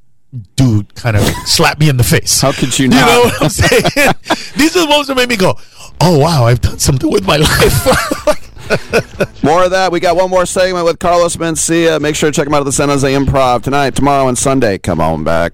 do 0.55 0.83
kind 0.95 1.15
of 1.17 1.23
slap 1.45 1.79
me 1.79 1.89
in 1.89 1.97
the 1.97 2.03
face. 2.03 2.41
How 2.41 2.51
could 2.51 2.77
you 2.77 2.87
not? 2.87 2.99
You 2.99 3.05
know 3.05 3.21
what 3.23 3.43
I'm 3.43 3.49
saying? 3.49 3.83
These 4.55 4.75
are 4.75 4.81
the 4.81 4.87
moments 4.87 5.07
that 5.09 5.15
made 5.15 5.29
me 5.29 5.37
go, 5.37 5.57
"Oh 6.01 6.17
wow, 6.19 6.45
I've 6.45 6.61
done 6.61 6.79
something 6.79 7.09
with 7.11 7.25
my 7.25 7.37
life." 7.37 8.63
More 9.43 9.63
of 9.63 9.71
that. 9.71 9.91
We 9.91 9.99
got 9.99 10.15
one 10.15 10.29
more 10.31 10.45
segment 10.47 10.85
with 10.85 10.97
Carlos 10.97 11.35
Mencia. 11.35 12.01
Make 12.01 12.15
sure 12.15 12.31
to 12.31 12.35
check 12.35 12.47
him 12.47 12.53
out 12.55 12.61
at 12.61 12.65
the 12.65 12.71
San 12.71 12.89
Jose 12.89 13.07
Improv 13.07 13.61
tonight, 13.61 13.95
tomorrow, 13.95 14.27
and 14.27 14.35
Sunday. 14.37 14.79
Come 14.79 14.99
on 14.99 15.23
back. 15.23 15.53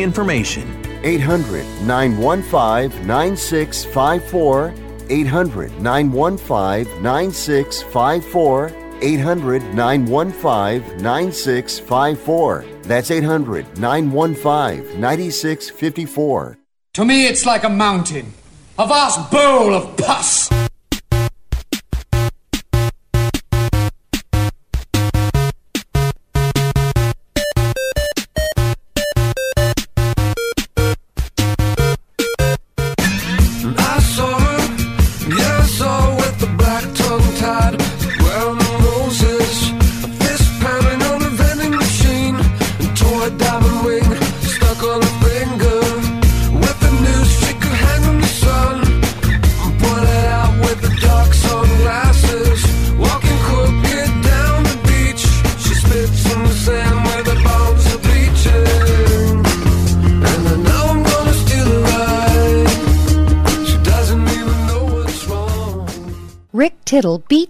information. 0.00 0.64
800 1.02 1.64
915 1.82 3.06
9654. 3.06 4.74
800 5.08 5.80
915 5.80 7.02
9654. 7.02 8.72
800 9.02 9.74
915 9.74 11.02
9654. 11.02 12.64
That's 12.82 13.10
800 13.10 13.78
915 13.78 15.00
9654. 15.00 16.58
To 16.94 17.04
me, 17.04 17.26
it's 17.26 17.44
like 17.44 17.64
a 17.64 17.68
mountain, 17.68 18.32
a 18.78 18.86
vast 18.86 19.30
bowl 19.30 19.74
of 19.74 19.96
pus. 19.96 20.55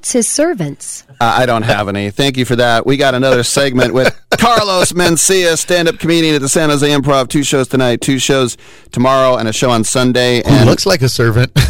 Tittle 0.06 0.12
beats 0.12 0.12
his 0.12 0.28
servants. 0.28 1.04
I 1.20 1.46
don't 1.46 1.62
have 1.62 1.88
any. 1.88 2.10
Thank 2.10 2.36
you 2.36 2.44
for 2.44 2.56
that. 2.56 2.86
We 2.86 2.96
got 2.96 3.14
another 3.14 3.42
segment 3.42 3.94
with 3.94 4.14
Carlos 4.38 4.92
Mencia, 4.92 5.56
stand-up 5.56 5.98
comedian 5.98 6.34
at 6.34 6.42
the 6.42 6.48
San 6.48 6.70
Jose 6.70 6.86
Improv. 6.86 7.28
Two 7.28 7.42
shows 7.42 7.68
tonight, 7.68 8.00
two 8.00 8.18
shows 8.18 8.56
tomorrow, 8.92 9.36
and 9.36 9.48
a 9.48 9.52
show 9.52 9.70
on 9.70 9.82
Sunday. 9.84 10.42
Who 10.46 10.64
looks 10.64 10.86
like 10.86 11.02
a 11.02 11.08
servant. 11.08 11.52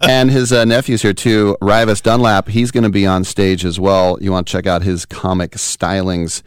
and 0.08 0.30
his 0.30 0.52
uh, 0.52 0.64
nephew's 0.64 1.02
here 1.02 1.12
too, 1.12 1.56
Rivas 1.60 2.00
Dunlap. 2.00 2.48
He's 2.48 2.70
going 2.70 2.84
to 2.84 2.90
be 2.90 3.06
on 3.06 3.24
stage 3.24 3.64
as 3.64 3.80
well. 3.80 4.18
You 4.20 4.32
want 4.32 4.46
to 4.46 4.52
check 4.52 4.66
out 4.66 4.82
his 4.82 5.04
comic 5.04 5.52
stylings 5.52 6.42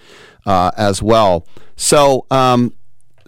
uh, 0.46 0.72
as 0.78 1.02
well. 1.02 1.46
So, 1.76 2.26
um, 2.32 2.74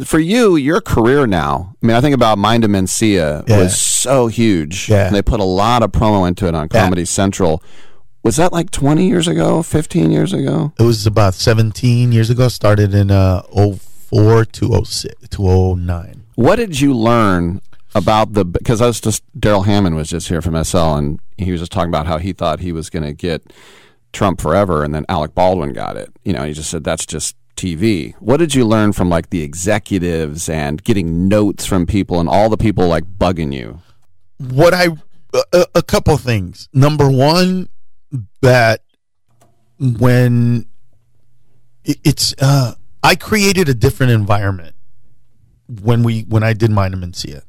for 0.04 0.20
you, 0.20 0.56
your 0.56 0.82
career 0.82 1.28
now. 1.28 1.76
I 1.82 1.86
mean, 1.88 1.96
I 1.96 2.02
think 2.02 2.16
about 2.16 2.38
Mind 2.38 2.64
of 2.64 2.72
Mencia 2.72 3.48
Yeah. 3.48 3.58
was 3.60 3.78
so 3.78 4.28
huge. 4.28 4.90
Yeah. 4.90 5.08
And 5.08 5.16
they 5.16 5.22
put 5.22 5.40
a 5.40 5.44
lot 5.46 5.84
of 5.84 5.92
promo 5.92 6.28
into 6.28 6.48
it 6.48 6.56
on 6.56 6.70
Comedy 6.70 7.06
Central. 7.06 7.62
Was 8.24 8.36
that 8.36 8.52
like 8.52 8.70
20 8.72 9.08
years 9.08 9.28
ago, 9.28 9.64
15 9.64 10.12
years 10.12 10.34
ago? 10.34 10.74
It 10.80 10.84
was 10.84 11.06
about 11.08 11.34
17 11.34 12.12
years 12.12 12.30
ago. 12.30 12.48
Started 12.50 12.94
in 12.94 13.12
uh, 13.12 13.44
04 13.54 14.46
to 14.46 14.86
06 14.86 15.28
to 15.30 15.76
09. 15.76 16.24
What 16.36 16.56
did 16.58 16.80
you 16.80 16.94
learn 16.94 17.62
about 17.96 18.34
the? 18.34 18.46
Because 18.46 18.82
I 18.82 18.88
was 18.88 19.00
just 19.02 19.24
Darrell 19.40 19.64
Hammond 19.64 19.96
was 19.96 20.10
just 20.10 20.28
here 20.28 20.42
from 20.42 20.62
SL, 20.64 20.78
and 20.96 21.20
he 21.38 21.52
was 21.52 21.62
just 21.62 21.72
talking 21.72 21.90
about 21.90 22.08
how 22.08 22.18
he 22.18 22.34
thought 22.34 22.60
he 22.60 22.72
was 22.72 22.90
going 22.90 23.04
to 23.04 23.14
get 23.14 23.52
Trump 24.14 24.40
forever, 24.42 24.84
and 24.84 24.94
then 24.94 25.06
Alec 25.10 25.34
Baldwin 25.34 25.74
got 25.74 25.96
it. 25.98 26.12
You 26.24 26.34
know, 26.34 26.44
he 26.44 26.54
just 26.54 26.70
said 26.70 26.84
that's 26.84 27.06
just 27.06 27.36
TV. 27.60 28.14
What 28.20 28.38
did 28.38 28.56
you 28.56 28.66
learn 28.66 28.94
from 28.94 29.10
like 29.10 29.30
the 29.30 29.42
executives 29.42 30.48
and 30.48 30.84
getting 30.84 31.28
notes 31.28 31.66
from 31.66 31.86
people 31.86 32.20
and 32.20 32.30
all 32.30 32.50
the 32.50 32.58
people 32.58 32.88
like 32.88 33.04
bugging 33.04 33.54
you? 33.54 33.82
What 34.38 34.74
I 34.74 34.88
a- 35.34 35.68
a, 35.76 35.84
couple 35.84 36.18
things. 36.18 36.70
Number 36.74 37.10
one, 37.10 37.70
that 38.42 38.82
when 39.80 40.66
it, 41.84 42.00
it's 42.04 42.34
uh, 42.42 42.76
I 43.04 43.16
created 43.16 43.70
a 43.70 43.74
different 43.74 44.12
environment 44.12 44.76
when 45.82 46.04
we 46.04 46.22
when 46.22 46.44
I 46.44 46.54
did 46.54 46.72
Mind 46.72 46.94
and 46.94 47.04
Mencia. 47.04 47.44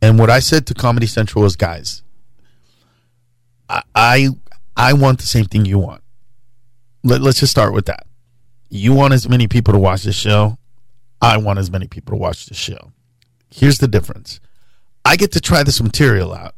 And 0.00 0.18
what 0.18 0.30
I 0.30 0.40
said 0.40 0.66
to 0.66 0.74
Comedy 0.74 1.06
Central 1.06 1.42
was, 1.42 1.56
guys, 1.56 2.02
I 3.68 3.82
I, 3.94 4.28
I 4.76 4.92
want 4.92 5.18
the 5.20 5.26
same 5.26 5.46
thing 5.46 5.64
you 5.64 5.78
want. 5.78 6.02
Let, 7.04 7.20
let's 7.20 7.40
just 7.40 7.52
start 7.52 7.72
with 7.72 7.86
that. 7.86 8.06
You 8.74 8.94
want 8.94 9.12
as 9.12 9.28
many 9.28 9.48
people 9.48 9.72
to 9.74 9.78
watch 9.78 10.02
the 10.02 10.12
show. 10.14 10.56
I 11.20 11.36
want 11.36 11.58
as 11.58 11.70
many 11.70 11.86
people 11.86 12.12
to 12.12 12.16
watch 12.16 12.46
the 12.46 12.54
show. 12.54 12.90
Here's 13.50 13.76
the 13.76 13.86
difference. 13.86 14.40
I 15.04 15.16
get 15.16 15.30
to 15.32 15.40
try 15.40 15.62
this 15.62 15.82
material 15.82 16.32
out 16.32 16.54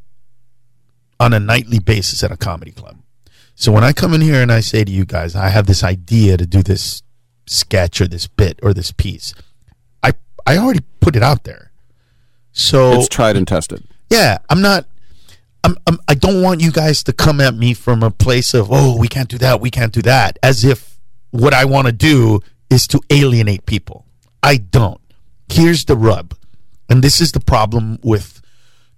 on 1.18 1.33
a 1.33 1.41
nightly 1.41 1.81
basis 1.81 2.23
at 2.23 2.31
a 2.31 2.36
comedy 2.36 2.70
club. 2.70 2.99
So 3.57 3.73
when 3.73 3.83
I 3.83 3.93
come 3.93 4.15
in 4.15 4.20
here 4.20 4.41
and 4.41 4.52
I 4.52 4.60
say 4.60 4.84
to 4.84 4.93
you 4.93 5.05
guys, 5.05 5.34
I 5.34 5.49
have 5.49 5.67
this 5.67 5.83
idea 5.83 6.36
to 6.36 6.47
do 6.47 6.62
this 6.62 7.02
sketch 7.47 8.01
or 8.01 8.07
this 8.07 8.28
bit 8.28 8.60
or 8.62 8.73
this 8.73 8.93
piece, 8.93 9.34
I 10.02 10.12
I 10.47 10.57
already 10.57 10.84
put 11.01 11.17
it 11.17 11.23
out 11.25 11.43
there. 11.43 11.73
So 12.52 12.93
It's 13.01 13.09
tried 13.09 13.36
and 13.36 13.47
tested. 13.47 13.83
yeah, 14.09 14.39
I'm 14.49 14.62
not. 14.62 14.86
I'm, 15.65 15.76
I'm. 15.89 15.99
I 16.07 16.15
don't 16.15 16.43
want 16.43 16.60
you 16.60 16.70
guys 16.70 17.02
to 17.05 17.12
come 17.12 17.41
at 17.41 17.55
me 17.57 17.75
from 17.75 18.05
a 18.05 18.10
place 18.12 18.55
of 18.55 18.68
oh 18.70 18.97
we 18.97 19.09
can't 19.09 19.28
do 19.28 19.39
that 19.39 19.60
we 19.60 19.70
can't 19.70 19.93
do 19.93 20.02
that 20.02 20.39
as 20.43 20.65
if 20.65 20.93
what 21.34 21.52
I 21.52 21.64
want 21.64 21.88
to 21.88 21.92
do 21.92 22.42
is 22.70 22.86
to 22.86 23.00
alienate 23.10 23.66
people. 23.66 24.06
I 24.40 24.56
don't. 24.56 25.00
Here's 25.48 25.84
the 25.84 25.96
rub, 25.96 26.36
and 26.88 27.02
this 27.02 27.20
is 27.20 27.32
the 27.32 27.40
problem 27.40 27.98
with 28.04 28.40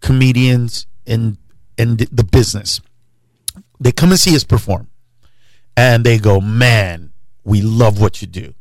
comedians 0.00 0.86
and 1.06 1.39
and 1.78 1.98
the 1.98 2.24
business. 2.24 2.82
They 3.81 3.90
come 3.90 4.10
and 4.10 4.20
see 4.20 4.36
us 4.36 4.44
perform, 4.44 4.89
and 5.78 6.05
they 6.05 6.18
go, 6.18 6.39
"Man, 6.42 7.10
we 7.42 7.62
love 7.62 7.98
what 7.98 8.20
you 8.20 8.26
do." 8.28 8.52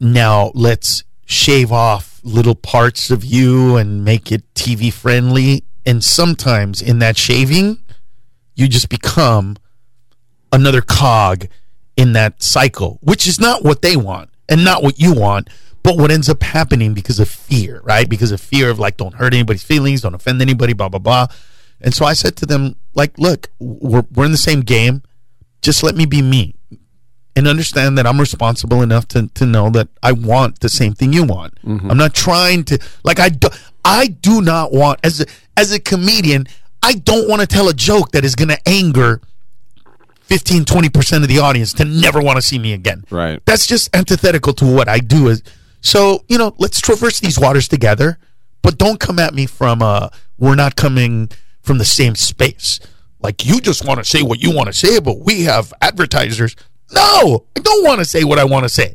Now 0.00 0.50
let's 0.52 1.04
shave 1.26 1.70
off 1.70 2.20
little 2.24 2.56
parts 2.56 3.12
of 3.12 3.24
you 3.24 3.76
and 3.76 4.04
make 4.04 4.32
it 4.32 4.42
TV 4.54 4.90
friendly. 4.92 5.62
And 5.86 6.04
sometimes 6.04 6.82
in 6.82 6.98
that 6.98 7.16
shaving, 7.16 7.78
you 8.56 8.66
just 8.66 8.88
become 8.88 9.56
another 10.50 10.80
cog 10.80 11.46
in 11.98 12.12
that 12.14 12.40
cycle, 12.40 12.98
which 13.02 13.26
is 13.26 13.40
not 13.40 13.64
what 13.64 13.82
they 13.82 13.96
want 13.96 14.30
and 14.48 14.64
not 14.64 14.82
what 14.84 15.00
you 15.00 15.12
want, 15.12 15.50
but 15.82 15.98
what 15.98 16.12
ends 16.12 16.28
up 16.28 16.42
happening 16.42 16.94
because 16.94 17.18
of 17.18 17.28
fear, 17.28 17.80
right? 17.82 18.08
Because 18.08 18.30
of 18.30 18.40
fear 18.40 18.70
of 18.70 18.78
like, 18.78 18.96
don't 18.96 19.14
hurt 19.14 19.34
anybody's 19.34 19.64
feelings, 19.64 20.02
don't 20.02 20.14
offend 20.14 20.40
anybody, 20.40 20.72
blah, 20.72 20.88
blah, 20.88 21.00
blah. 21.00 21.26
And 21.80 21.92
so 21.92 22.06
I 22.06 22.12
said 22.12 22.36
to 22.36 22.46
them, 22.46 22.76
like, 22.94 23.18
look, 23.18 23.48
we're, 23.58 24.04
we're 24.14 24.24
in 24.24 24.30
the 24.32 24.38
same 24.38 24.60
game. 24.60 25.02
Just 25.60 25.82
let 25.82 25.96
me 25.96 26.06
be 26.06 26.22
me 26.22 26.54
and 27.34 27.48
understand 27.48 27.98
that 27.98 28.06
I'm 28.06 28.20
responsible 28.20 28.80
enough 28.80 29.08
to, 29.08 29.26
to 29.34 29.44
know 29.44 29.70
that 29.70 29.88
I 30.02 30.12
want 30.12 30.60
the 30.60 30.68
same 30.68 30.94
thing 30.94 31.12
you 31.12 31.24
want. 31.24 31.54
Mm-hmm. 31.62 31.90
I'm 31.90 31.98
not 31.98 32.14
trying 32.14 32.64
to 32.64 32.78
like 33.02 33.18
I 33.18 33.28
do, 33.28 33.48
I 33.84 34.06
do 34.06 34.40
not 34.40 34.72
want 34.72 35.00
as 35.02 35.20
a, 35.20 35.26
as 35.56 35.72
a 35.72 35.80
comedian, 35.80 36.46
I 36.80 36.94
don't 36.94 37.28
want 37.28 37.40
to 37.40 37.46
tell 37.46 37.68
a 37.68 37.74
joke 37.74 38.12
that 38.12 38.24
is 38.24 38.36
going 38.36 38.48
to 38.48 38.58
anger 38.68 39.20
15 40.28 40.64
20% 40.64 41.22
of 41.22 41.28
the 41.28 41.38
audience 41.38 41.72
to 41.74 41.84
never 41.84 42.20
want 42.20 42.36
to 42.36 42.42
see 42.42 42.58
me 42.58 42.74
again. 42.74 43.04
Right. 43.10 43.40
That's 43.46 43.66
just 43.66 43.94
antithetical 43.96 44.52
to 44.54 44.66
what 44.66 44.88
I 44.88 44.98
do 44.98 45.28
is 45.28 45.42
so, 45.80 46.24
you 46.28 46.38
know, 46.38 46.54
let's 46.58 46.80
traverse 46.80 47.20
these 47.20 47.38
waters 47.38 47.66
together, 47.66 48.18
but 48.62 48.78
don't 48.78 49.00
come 49.00 49.18
at 49.18 49.32
me 49.34 49.46
from 49.46 49.82
uh 49.82 50.08
we're 50.38 50.54
not 50.54 50.76
coming 50.76 51.30
from 51.62 51.78
the 51.78 51.84
same 51.84 52.14
space. 52.14 52.78
Like 53.20 53.46
you 53.46 53.60
just 53.60 53.86
want 53.86 53.98
to 53.98 54.04
say 54.04 54.22
what 54.22 54.40
you 54.40 54.54
want 54.54 54.68
to 54.68 54.72
say, 54.72 55.00
but 55.00 55.18
we 55.20 55.42
have 55.44 55.72
advertisers. 55.80 56.54
No, 56.92 57.46
I 57.56 57.60
don't 57.60 57.84
want 57.84 57.98
to 57.98 58.04
say 58.04 58.22
what 58.24 58.38
I 58.38 58.44
want 58.44 58.64
to 58.64 58.68
say. 58.68 58.94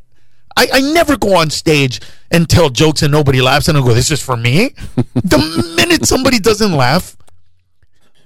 I, 0.56 0.68
I 0.72 0.82
never 0.82 1.18
go 1.18 1.36
on 1.36 1.50
stage 1.50 2.00
and 2.30 2.48
tell 2.48 2.70
jokes 2.70 3.02
and 3.02 3.12
nobody 3.12 3.42
laughs 3.42 3.68
and 3.68 3.78
I 3.78 3.82
go, 3.82 3.94
This 3.94 4.12
is 4.12 4.22
for 4.22 4.38
me. 4.38 4.76
the 5.16 5.74
minute 5.76 6.06
somebody 6.06 6.40
doesn't 6.40 6.74
laugh, 6.74 7.18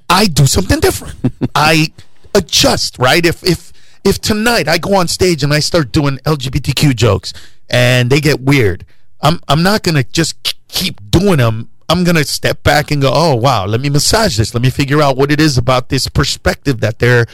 I 0.09 0.27
do 0.27 0.45
something 0.45 0.79
different. 0.79 1.15
I 1.55 1.93
adjust, 2.37 2.97
right? 2.97 3.25
If 3.25 3.43
if 3.43 3.73
if 4.03 4.19
tonight 4.21 4.67
I 4.67 4.77
go 4.77 4.95
on 4.95 5.07
stage 5.07 5.43
and 5.43 5.53
I 5.53 5.59
start 5.59 5.91
doing 5.91 6.17
LGBTQ 6.19 6.95
jokes 6.95 7.33
and 7.69 8.09
they 8.09 8.21
get 8.21 8.39
weird, 8.39 8.85
I'm 9.21 9.39
I'm 9.47 9.63
not 9.63 9.83
gonna 9.83 10.03
just 10.03 10.55
keep 10.67 10.99
doing 11.09 11.37
them. 11.37 11.69
I'm 11.89 12.03
gonna 12.03 12.23
step 12.23 12.63
back 12.63 12.91
and 12.91 13.01
go, 13.01 13.11
oh 13.13 13.35
wow, 13.35 13.65
let 13.65 13.81
me 13.81 13.89
massage 13.89 14.37
this. 14.37 14.53
Let 14.53 14.63
me 14.63 14.69
figure 14.69 15.01
out 15.01 15.17
what 15.17 15.31
it 15.31 15.39
is 15.39 15.57
about 15.57 15.89
this 15.89 16.07
perspective 16.07 16.79
that 16.81 16.99
they're 16.99 17.25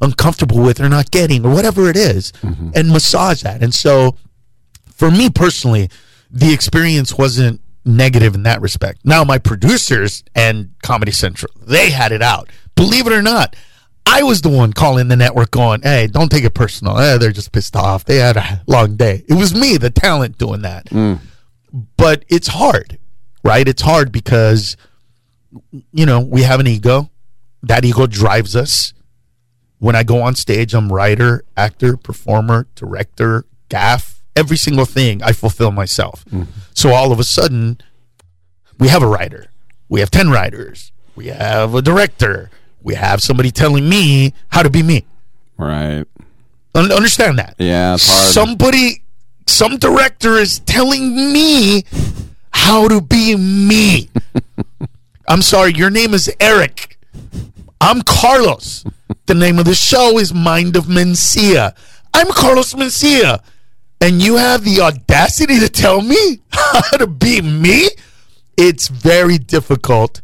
uncomfortable 0.00 0.60
with 0.60 0.80
or 0.80 0.88
not 0.88 1.10
getting 1.10 1.46
or 1.46 1.54
whatever 1.54 1.88
it 1.88 1.96
is, 1.96 2.32
mm-hmm. 2.32 2.70
and 2.74 2.88
massage 2.88 3.42
that. 3.42 3.62
And 3.62 3.74
so, 3.74 4.16
for 4.94 5.10
me 5.10 5.30
personally, 5.30 5.88
the 6.30 6.52
experience 6.52 7.16
wasn't 7.16 7.60
negative 7.84 8.34
in 8.34 8.42
that 8.44 8.60
respect. 8.60 9.00
Now, 9.04 9.24
my 9.24 9.38
producers 9.38 10.24
and 10.34 10.74
Comedy 10.82 11.12
Central, 11.12 11.52
they 11.60 11.90
had 11.90 12.12
it 12.12 12.22
out. 12.22 12.48
Believe 12.74 13.06
it 13.06 13.12
or 13.12 13.22
not, 13.22 13.56
I 14.06 14.22
was 14.24 14.42
the 14.42 14.48
one 14.50 14.72
calling 14.72 15.08
the 15.08 15.16
network 15.16 15.50
going, 15.50 15.82
hey, 15.82 16.06
don't 16.06 16.30
take 16.30 16.44
it 16.44 16.54
personal. 16.54 16.98
Eh, 16.98 17.16
they're 17.18 17.32
just 17.32 17.52
pissed 17.52 17.76
off. 17.76 18.04
They 18.04 18.16
had 18.16 18.36
a 18.36 18.60
long 18.66 18.96
day. 18.96 19.24
It 19.28 19.34
was 19.34 19.54
me, 19.54 19.76
the 19.78 19.90
talent, 19.90 20.38
doing 20.38 20.62
that. 20.62 20.88
But 21.96 22.24
it's 22.28 22.48
hard, 22.48 22.98
right? 23.42 23.66
It's 23.66 23.80
hard 23.82 24.12
because, 24.12 24.76
you 25.92 26.04
know, 26.04 26.20
we 26.20 26.42
have 26.42 26.60
an 26.60 26.66
ego. 26.66 27.10
That 27.62 27.84
ego 27.84 28.06
drives 28.06 28.54
us. 28.56 28.92
When 29.78 29.96
I 29.96 30.02
go 30.02 30.22
on 30.22 30.34
stage, 30.34 30.74
I'm 30.74 30.92
writer, 30.92 31.44
actor, 31.56 31.96
performer, 31.96 32.66
director, 32.74 33.44
gaff, 33.68 34.22
every 34.36 34.56
single 34.56 34.84
thing 34.84 35.22
I 35.22 35.32
fulfill 35.32 35.70
myself. 35.72 36.24
So 36.74 36.90
all 36.92 37.12
of 37.12 37.18
a 37.18 37.24
sudden, 37.24 37.80
we 38.78 38.88
have 38.88 39.02
a 39.02 39.06
writer, 39.06 39.46
we 39.88 40.00
have 40.00 40.10
10 40.10 40.30
writers, 40.30 40.92
we 41.16 41.26
have 41.28 41.74
a 41.74 41.82
director, 41.82 42.50
we 42.82 42.94
have 42.94 43.22
somebody 43.22 43.50
telling 43.50 43.88
me 43.88 44.34
how 44.48 44.62
to 44.62 44.70
be 44.70 44.82
me. 44.82 45.04
Right. 45.56 46.04
Un- 46.74 46.92
understand 46.92 47.38
that. 47.38 47.54
Yeah. 47.58 47.96
Somebody, 47.96 49.02
some 49.46 49.76
director 49.76 50.34
is 50.34 50.60
telling 50.60 51.14
me 51.32 51.84
how 52.52 52.88
to 52.88 53.00
be 53.00 53.36
me. 53.36 54.10
I'm 55.28 55.42
sorry, 55.42 55.72
your 55.74 55.90
name 55.90 56.14
is 56.14 56.30
Eric. 56.40 56.98
I'm 57.80 58.02
Carlos. 58.02 58.84
The 59.26 59.34
name 59.34 59.58
of 59.58 59.64
the 59.64 59.74
show 59.74 60.18
is 60.18 60.34
Mind 60.34 60.76
of 60.76 60.86
Mencia. 60.86 61.74
I'm 62.14 62.28
Carlos 62.28 62.74
Mencia. 62.74 63.42
And 64.00 64.20
you 64.20 64.36
have 64.36 64.64
the 64.64 64.80
audacity 64.80 65.60
to 65.60 65.68
tell 65.68 66.02
me 66.02 66.40
how 66.50 66.96
to 66.96 67.06
be 67.06 67.40
me? 67.40 67.88
It's 68.56 68.88
very 68.88 69.38
difficult 69.38 70.20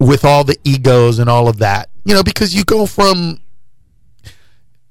with 0.00 0.24
all 0.24 0.42
the 0.42 0.58
egos 0.64 1.18
and 1.18 1.30
all 1.30 1.46
of 1.46 1.58
that. 1.58 1.90
You 2.04 2.14
know, 2.14 2.22
because 2.22 2.54
you 2.54 2.64
go 2.64 2.86
from 2.86 3.40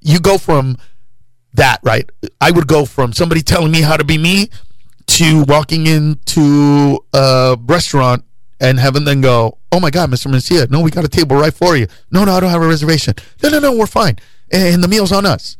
you 0.01 0.19
go 0.19 0.37
from 0.37 0.77
that, 1.55 1.79
right? 1.83 2.09
I 2.39 2.51
would 2.51 2.67
go 2.67 2.85
from 2.85 3.11
somebody 3.11 3.41
telling 3.41 3.71
me 3.71 3.81
how 3.81 3.97
to 3.97 4.05
be 4.05 4.17
me 4.17 4.49
to 5.07 5.43
walking 5.43 5.87
into 5.87 7.03
a 7.13 7.57
restaurant 7.65 8.23
and 8.61 8.79
having 8.79 9.03
them 9.03 9.21
go, 9.21 9.57
"Oh 9.71 9.79
my 9.79 9.89
God, 9.89 10.11
Mr. 10.11 10.31
Mencia, 10.31 10.69
no, 10.69 10.79
we 10.81 10.91
got 10.91 11.03
a 11.03 11.09
table 11.09 11.35
right 11.35 11.53
for 11.53 11.75
you. 11.75 11.87
No, 12.11 12.23
no, 12.23 12.33
I 12.33 12.39
don't 12.39 12.51
have 12.51 12.61
a 12.61 12.67
reservation. 12.67 13.15
No, 13.41 13.49
no, 13.49 13.59
no, 13.59 13.71
we're 13.73 13.87
fine, 13.87 14.17
and 14.51 14.83
the 14.83 14.87
meal's 14.87 15.11
on 15.11 15.25
us." 15.25 15.57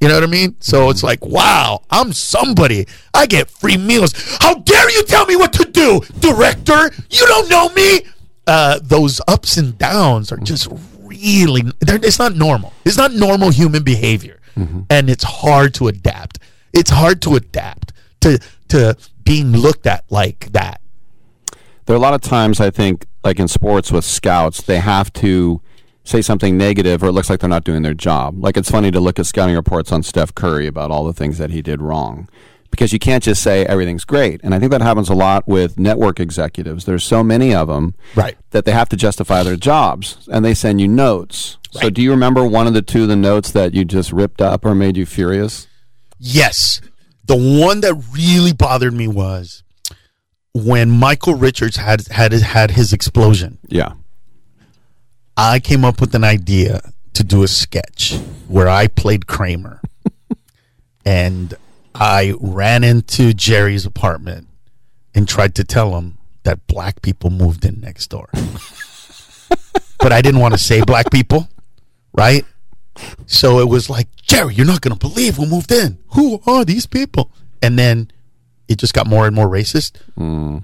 You 0.00 0.08
know 0.08 0.16
what 0.16 0.24
I 0.24 0.26
mean? 0.26 0.56
So 0.60 0.90
it's 0.90 1.02
like, 1.02 1.24
wow, 1.24 1.80
I'm 1.88 2.12
somebody. 2.12 2.86
I 3.14 3.24
get 3.24 3.48
free 3.48 3.78
meals. 3.78 4.12
How 4.40 4.56
dare 4.56 4.90
you 4.90 5.02
tell 5.04 5.24
me 5.24 5.34
what 5.34 5.52
to 5.54 5.64
do, 5.64 6.00
director? 6.18 6.90
You 7.08 7.26
don't 7.26 7.48
know 7.48 7.70
me. 7.70 8.02
Uh, 8.46 8.78
those 8.82 9.20
ups 9.26 9.56
and 9.56 9.78
downs 9.78 10.30
are 10.30 10.36
just 10.36 10.68
really, 11.00 11.62
it's 11.80 12.18
not 12.18 12.34
normal. 12.36 12.72
It's 12.84 12.96
not 12.96 13.12
normal 13.12 13.50
human 13.50 13.82
behavior. 13.82 14.40
And 14.56 15.10
it's 15.10 15.24
hard 15.24 15.74
to 15.74 15.88
adapt. 15.88 16.38
It's 16.72 16.90
hard 16.90 17.20
to 17.22 17.34
adapt 17.34 17.92
to, 18.20 18.38
to 18.68 18.96
being 19.24 19.50
looked 19.52 19.86
at 19.86 20.04
like 20.10 20.52
that. 20.52 20.80
There 21.86 21.94
are 21.94 21.98
a 21.98 22.00
lot 22.02 22.14
of 22.14 22.20
times 22.20 22.60
I 22.60 22.70
think, 22.70 23.06
like 23.24 23.40
in 23.40 23.48
sports 23.48 23.90
with 23.90 24.04
scouts, 24.04 24.62
they 24.62 24.78
have 24.78 25.12
to 25.14 25.60
say 26.04 26.20
something 26.22 26.56
negative 26.56 27.02
or 27.02 27.06
it 27.06 27.12
looks 27.12 27.30
like 27.30 27.40
they're 27.40 27.48
not 27.48 27.64
doing 27.64 27.82
their 27.82 27.94
job. 27.94 28.42
Like 28.42 28.56
it's 28.56 28.70
funny 28.70 28.90
to 28.90 29.00
look 29.00 29.18
at 29.18 29.26
scouting 29.26 29.56
reports 29.56 29.90
on 29.90 30.02
Steph 30.02 30.34
Curry 30.34 30.66
about 30.66 30.90
all 30.90 31.04
the 31.04 31.12
things 31.14 31.38
that 31.38 31.50
he 31.50 31.62
did 31.62 31.80
wrong. 31.82 32.28
Because 32.74 32.92
you 32.92 32.98
can't 32.98 33.22
just 33.22 33.40
say 33.40 33.64
everything's 33.66 34.04
great. 34.04 34.40
And 34.42 34.52
I 34.52 34.58
think 34.58 34.72
that 34.72 34.82
happens 34.82 35.08
a 35.08 35.14
lot 35.14 35.46
with 35.46 35.78
network 35.78 36.18
executives. 36.18 36.86
There's 36.86 37.04
so 37.04 37.22
many 37.22 37.54
of 37.54 37.68
them 37.68 37.94
right. 38.16 38.36
that 38.50 38.64
they 38.64 38.72
have 38.72 38.88
to 38.88 38.96
justify 38.96 39.44
their 39.44 39.54
jobs 39.54 40.28
and 40.32 40.44
they 40.44 40.54
send 40.54 40.80
you 40.80 40.88
notes. 40.88 41.58
So 41.70 41.88
do 41.88 42.02
you 42.02 42.10
remember 42.10 42.44
one 42.44 42.66
of 42.66 42.74
the 42.74 42.82
two 42.82 43.04
of 43.04 43.08
the 43.08 43.14
notes 43.14 43.52
that 43.52 43.74
you 43.74 43.84
just 43.84 44.10
ripped 44.10 44.40
up 44.40 44.64
or 44.64 44.74
made 44.74 44.96
you 44.96 45.06
furious? 45.06 45.68
Yes. 46.18 46.80
The 47.26 47.36
one 47.36 47.80
that 47.82 47.94
really 48.12 48.52
bothered 48.52 48.92
me 48.92 49.06
was 49.06 49.62
when 50.52 50.90
Michael 50.90 51.34
Richards 51.34 51.76
had 51.76 52.08
had 52.08 52.32
had 52.32 52.72
his 52.72 52.92
explosion. 52.92 53.58
Yeah. 53.68 53.92
I 55.36 55.60
came 55.60 55.84
up 55.84 56.00
with 56.00 56.12
an 56.16 56.24
idea 56.24 56.80
to 57.12 57.22
do 57.22 57.44
a 57.44 57.48
sketch 57.48 58.18
where 58.48 58.68
I 58.68 58.88
played 58.88 59.28
Kramer. 59.28 59.80
and 61.04 61.54
I 61.94 62.34
ran 62.40 62.84
into 62.84 63.32
Jerry's 63.32 63.86
apartment 63.86 64.48
and 65.14 65.28
tried 65.28 65.54
to 65.56 65.64
tell 65.64 65.96
him 65.96 66.18
that 66.42 66.66
black 66.66 67.02
people 67.02 67.30
moved 67.30 67.64
in 67.64 67.80
next 67.80 68.08
door. 68.08 68.28
but 69.98 70.12
I 70.12 70.20
didn't 70.20 70.40
want 70.40 70.54
to 70.54 70.58
say 70.58 70.82
black 70.82 71.10
people, 71.10 71.48
right? 72.12 72.44
So 73.26 73.60
it 73.60 73.68
was 73.68 73.88
like, 73.88 74.08
Jerry, 74.16 74.54
you're 74.54 74.66
not 74.66 74.80
going 74.80 74.96
to 74.96 74.98
believe 74.98 75.36
who 75.36 75.46
moved 75.46 75.72
in. 75.72 75.98
Who 76.08 76.40
are 76.46 76.64
these 76.64 76.86
people? 76.86 77.30
And 77.62 77.78
then 77.78 78.10
it 78.68 78.78
just 78.78 78.94
got 78.94 79.06
more 79.06 79.26
and 79.26 79.34
more 79.34 79.48
racist. 79.48 79.96
Hmm. 80.16 80.58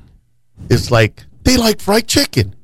It's 0.69 0.91
like, 0.91 1.25
they 1.45 1.57
like 1.57 1.81
fried 1.81 2.07
chicken. 2.07 2.55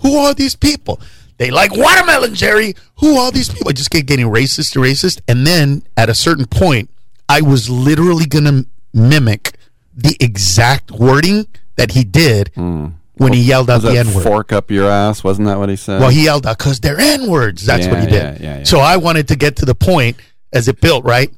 Who 0.00 0.16
are 0.16 0.34
these 0.34 0.56
people? 0.56 1.00
They 1.38 1.50
like 1.50 1.74
watermelon, 1.74 2.34
Jerry. 2.34 2.74
Who 3.00 3.16
are 3.16 3.30
these 3.32 3.48
people? 3.48 3.68
I 3.68 3.72
just 3.72 3.90
kept 3.90 4.06
getting 4.06 4.26
racist 4.26 4.72
to 4.72 4.80
racist. 4.80 5.20
And 5.26 5.46
then 5.46 5.82
at 5.96 6.08
a 6.08 6.14
certain 6.14 6.46
point, 6.46 6.90
I 7.28 7.40
was 7.40 7.68
literally 7.70 8.26
going 8.26 8.44
to 8.44 8.66
mimic 8.92 9.54
the 9.96 10.16
exact 10.20 10.90
wording 10.90 11.46
that 11.76 11.92
he 11.92 12.04
did 12.04 12.50
when 12.54 13.32
he 13.32 13.40
yelled 13.42 13.70
out 13.70 13.82
the 13.82 13.96
N 13.98 14.12
word. 14.14 14.22
Fork 14.22 14.52
up 14.52 14.70
your 14.70 14.88
ass. 14.90 15.22
Wasn't 15.24 15.46
that 15.46 15.58
what 15.58 15.68
he 15.68 15.76
said? 15.76 16.00
Well, 16.00 16.10
he 16.10 16.24
yelled 16.24 16.46
out 16.46 16.58
because 16.58 16.80
they're 16.80 16.98
N 17.00 17.30
words. 17.30 17.64
That's 17.64 17.86
what 17.86 18.00
he 18.00 18.06
did. 18.06 18.12
yeah, 18.12 18.36
yeah, 18.40 18.58
yeah. 18.58 18.64
So 18.64 18.78
I 18.80 18.96
wanted 18.96 19.28
to 19.28 19.36
get 19.36 19.56
to 19.56 19.64
the 19.64 19.74
point 19.74 20.16
as 20.52 20.68
it 20.68 20.80
built, 20.80 21.04
right? 21.04 21.30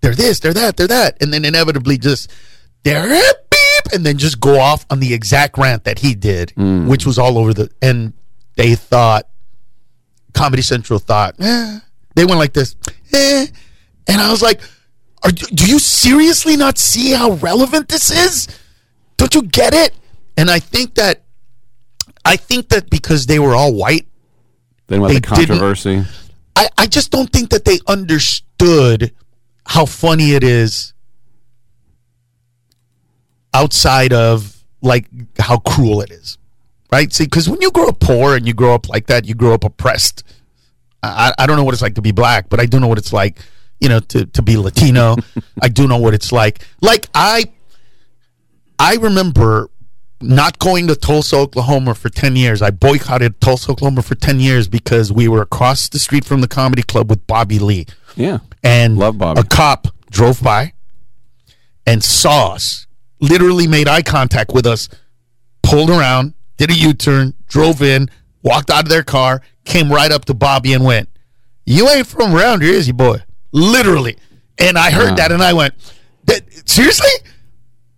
They're 0.00 0.14
this, 0.14 0.40
they're 0.40 0.54
that, 0.54 0.76
they're 0.76 0.86
that. 0.88 1.22
And 1.22 1.32
then 1.32 1.44
inevitably 1.44 1.98
just, 1.98 2.30
they're 2.84 3.04
a 3.06 3.34
beep, 3.50 3.92
and 3.92 4.04
then 4.06 4.16
just 4.16 4.40
go 4.40 4.58
off 4.58 4.86
on 4.90 5.00
the 5.00 5.12
exact 5.12 5.58
rant 5.58 5.84
that 5.84 5.98
he 5.98 6.14
did, 6.14 6.50
Hmm. 6.52 6.86
which 6.88 7.04
was 7.04 7.18
all 7.18 7.36
over 7.36 7.52
the. 7.52 7.70
And 7.82 8.14
they 8.56 8.74
thought, 8.76 9.26
Comedy 10.32 10.62
Central 10.62 10.98
thought, 10.98 11.34
eh. 11.38 11.80
They 12.14 12.24
went 12.24 12.38
like 12.38 12.52
this, 12.54 12.76
eh. 13.12 13.46
And 14.06 14.20
I 14.20 14.30
was 14.30 14.40
like, 14.42 14.60
are, 15.22 15.30
do 15.30 15.66
you 15.66 15.78
seriously 15.78 16.56
not 16.56 16.78
see 16.78 17.12
how 17.12 17.32
relevant 17.32 17.88
this 17.88 18.10
is? 18.10 18.48
Don't 19.16 19.34
you 19.34 19.42
get 19.42 19.74
it? 19.74 19.94
And 20.36 20.50
I 20.50 20.58
think 20.58 20.94
that 20.94 21.22
I 22.24 22.36
think 22.36 22.68
that 22.70 22.90
because 22.90 23.26
they 23.26 23.38
were 23.38 23.54
all 23.54 23.74
white, 23.74 24.06
then 24.86 25.00
what 25.00 25.12
the 25.12 25.20
controversy? 25.20 26.04
I, 26.56 26.68
I 26.78 26.86
just 26.86 27.10
don't 27.10 27.30
think 27.30 27.50
that 27.50 27.64
they 27.64 27.78
understood 27.86 29.12
how 29.66 29.86
funny 29.86 30.32
it 30.32 30.42
is 30.42 30.94
outside 33.52 34.12
of 34.12 34.62
like 34.82 35.06
how 35.38 35.58
cruel 35.58 36.00
it 36.00 36.10
is. 36.10 36.38
Right? 36.92 37.12
See, 37.12 37.24
because 37.24 37.48
when 37.48 37.60
you 37.60 37.70
grow 37.70 37.88
up 37.88 38.00
poor 38.00 38.36
and 38.36 38.46
you 38.46 38.54
grow 38.54 38.74
up 38.74 38.88
like 38.88 39.06
that, 39.06 39.24
you 39.24 39.34
grow 39.34 39.54
up 39.54 39.64
oppressed. 39.64 40.24
I, 41.02 41.32
I 41.38 41.46
don't 41.46 41.56
know 41.56 41.64
what 41.64 41.72
it's 41.72 41.82
like 41.82 41.94
to 41.94 42.02
be 42.02 42.12
black, 42.12 42.48
but 42.48 42.60
I 42.60 42.66
do 42.66 42.80
know 42.80 42.88
what 42.88 42.98
it's 42.98 43.12
like, 43.12 43.38
you 43.80 43.88
know, 43.88 44.00
to, 44.00 44.26
to 44.26 44.42
be 44.42 44.56
Latino. 44.56 45.16
I 45.62 45.68
do 45.68 45.86
know 45.88 45.98
what 45.98 46.14
it's 46.14 46.32
like. 46.32 46.64
Like 46.80 47.08
I 47.14 47.44
I 48.78 48.94
remember 48.96 49.70
not 50.22 50.58
going 50.58 50.86
to 50.88 50.96
Tulsa, 50.96 51.36
Oklahoma 51.36 51.94
for 51.94 52.08
10 52.10 52.36
years. 52.36 52.60
I 52.62 52.70
boycotted 52.70 53.40
Tulsa, 53.40 53.72
Oklahoma 53.72 54.02
for 54.02 54.14
10 54.14 54.38
years 54.40 54.68
because 54.68 55.12
we 55.12 55.28
were 55.28 55.42
across 55.42 55.88
the 55.88 55.98
street 55.98 56.24
from 56.24 56.40
the 56.40 56.48
comedy 56.48 56.82
club 56.82 57.08
with 57.08 57.26
Bobby 57.26 57.58
Lee. 57.58 57.86
Yeah. 58.16 58.38
And 58.62 58.98
Love 58.98 59.18
Bobby. 59.18 59.40
a 59.40 59.44
cop 59.44 59.88
drove 60.10 60.42
by 60.42 60.74
and 61.86 62.04
saw 62.04 62.52
us, 62.52 62.86
literally 63.20 63.66
made 63.66 63.88
eye 63.88 64.02
contact 64.02 64.52
with 64.52 64.66
us, 64.66 64.88
pulled 65.62 65.88
around, 65.90 66.34
did 66.58 66.70
a 66.70 66.74
U 66.74 66.92
turn, 66.92 67.32
drove 67.48 67.80
in, 67.80 68.10
walked 68.42 68.70
out 68.70 68.84
of 68.84 68.90
their 68.90 69.02
car, 69.02 69.40
came 69.64 69.90
right 69.90 70.12
up 70.12 70.26
to 70.26 70.34
Bobby 70.34 70.74
and 70.74 70.84
went, 70.84 71.08
You 71.64 71.88
ain't 71.88 72.06
from 72.06 72.34
around 72.34 72.62
here, 72.62 72.74
is 72.74 72.86
you, 72.86 72.92
boy? 72.94 73.22
Literally. 73.52 74.16
And 74.58 74.76
I 74.76 74.90
heard 74.90 75.16
that 75.16 75.32
and 75.32 75.42
I 75.42 75.52
went, 75.52 75.74
that, 76.24 76.42
Seriously? 76.68 77.08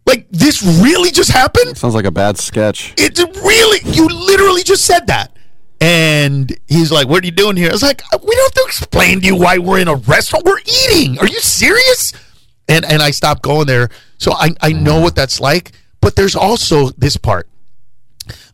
Like, 0.07 0.27
this 0.31 0.63
really 0.63 1.11
just 1.11 1.31
happened? 1.31 1.77
Sounds 1.77 1.95
like 1.95 2.05
a 2.05 2.11
bad 2.11 2.37
sketch. 2.39 2.95
It 2.97 3.19
really, 3.19 3.81
you 3.93 4.09
literally 4.09 4.63
just 4.63 4.85
said 4.85 5.07
that. 5.07 5.37
And 5.81 6.57
he's 6.69 6.93
like, 6.93 7.09
What 7.09 7.23
are 7.23 7.27
you 7.27 7.33
doing 7.33 7.57
here? 7.57 7.69
I 7.69 7.73
was 7.73 7.83
like, 7.83 8.03
uh, 8.13 8.19
We 8.23 8.35
don't 8.35 8.45
have 8.45 8.65
to 8.65 8.65
explain 8.67 9.21
to 9.21 9.27
you 9.27 9.37
why 9.37 9.59
we're 9.59 9.81
in 9.81 9.89
a 9.89 9.97
restaurant. 9.97 10.45
We're 10.45 10.61
eating. 10.61 11.19
Are 11.19 11.27
you 11.27 11.41
serious? 11.41 12.13
And 12.69 12.85
and 12.85 13.03
I 13.03 13.11
stopped 13.11 13.43
going 13.43 13.67
there. 13.67 13.89
So 14.19 14.33
I, 14.33 14.55
I 14.61 14.73
know 14.73 15.01
what 15.01 15.17
that's 15.17 15.41
like. 15.41 15.73
But 16.01 16.15
there's 16.17 16.37
also 16.37 16.91
this 16.91 17.17
part. 17.17 17.49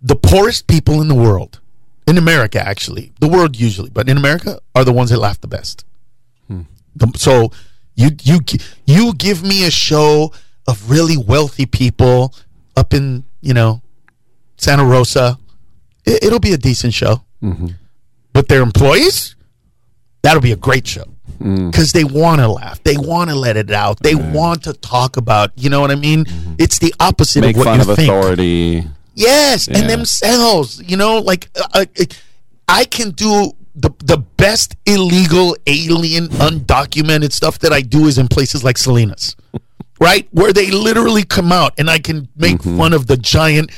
The 0.00 0.16
poorest 0.16 0.68
people 0.68 1.02
in 1.02 1.08
the 1.08 1.14
world, 1.14 1.60
in 2.06 2.16
America 2.16 2.64
actually, 2.64 3.12
the 3.20 3.28
world 3.28 3.58
usually, 3.58 3.90
but 3.90 4.08
in 4.08 4.16
America, 4.16 4.60
are 4.74 4.84
the 4.84 4.92
ones 4.92 5.10
that 5.10 5.18
laugh 5.18 5.40
the 5.40 5.48
best. 5.48 5.84
So 7.16 7.50
you 7.94 8.10
you 8.22 8.40
you 8.86 9.14
give 9.14 9.42
me 9.42 9.66
a 9.66 9.70
show 9.70 10.32
of 10.66 10.90
really 10.90 11.16
wealthy 11.16 11.66
people 11.66 12.34
up 12.76 12.94
in 12.94 13.24
you 13.40 13.54
know 13.54 13.82
Santa 14.56 14.84
Rosa, 14.84 15.38
it, 16.04 16.24
it'll 16.24 16.40
be 16.40 16.52
a 16.52 16.58
decent 16.58 16.94
show. 16.94 17.22
But 18.32 18.48
their 18.48 18.62
employees, 18.62 19.34
that'll 20.22 20.42
be 20.42 20.52
a 20.52 20.56
great 20.56 20.86
show 20.86 21.04
because 21.38 21.92
they 21.92 22.04
want 22.04 22.40
to 22.40 22.48
laugh, 22.48 22.82
they 22.82 22.96
want 22.96 23.30
to 23.30 23.36
let 23.36 23.56
it 23.56 23.70
out, 23.70 24.00
they 24.02 24.14
want 24.14 24.64
to 24.64 24.72
talk 24.72 25.16
about. 25.16 25.52
You 25.56 25.70
know 25.70 25.80
what 25.80 25.90
I 25.90 25.94
mean? 25.96 26.26
It's 26.58 26.78
the 26.78 26.92
opposite 27.00 27.40
Make 27.42 27.56
of 27.56 27.60
what 27.60 27.64
fun 27.66 27.80
you 27.84 27.90
of 27.90 27.96
think. 27.96 28.08
authority. 28.10 28.84
Yes, 29.14 29.66
Yeah. 29.68 29.78
and 29.78 29.90
themselves. 29.90 30.82
You 30.86 30.96
know, 30.96 31.18
like 31.18 31.48
uh, 31.56 31.84
uh, 31.98 32.04
I 32.68 32.84
can 32.84 33.10
do 33.10 33.52
the 33.80 33.94
the 34.04 34.18
best 34.36 34.76
illegal 34.86 35.56
alien 35.66 36.28
undocumented 36.28 37.32
stuff 37.32 37.58
that 37.60 37.72
I 37.72 37.80
do 37.80 38.06
is 38.06 38.18
in 38.18 38.28
places 38.28 38.64
like 38.64 38.76
Salinas, 38.76 39.36
right, 40.00 40.28
where 40.32 40.52
they 40.52 40.70
literally 40.70 41.24
come 41.24 41.52
out 41.52 41.74
and 41.78 41.88
I 41.88 41.98
can 41.98 42.28
make 42.36 42.58
mm-hmm. 42.58 42.76
fun 42.76 42.92
of 42.92 43.06
the 43.06 43.16
giant 43.16 43.70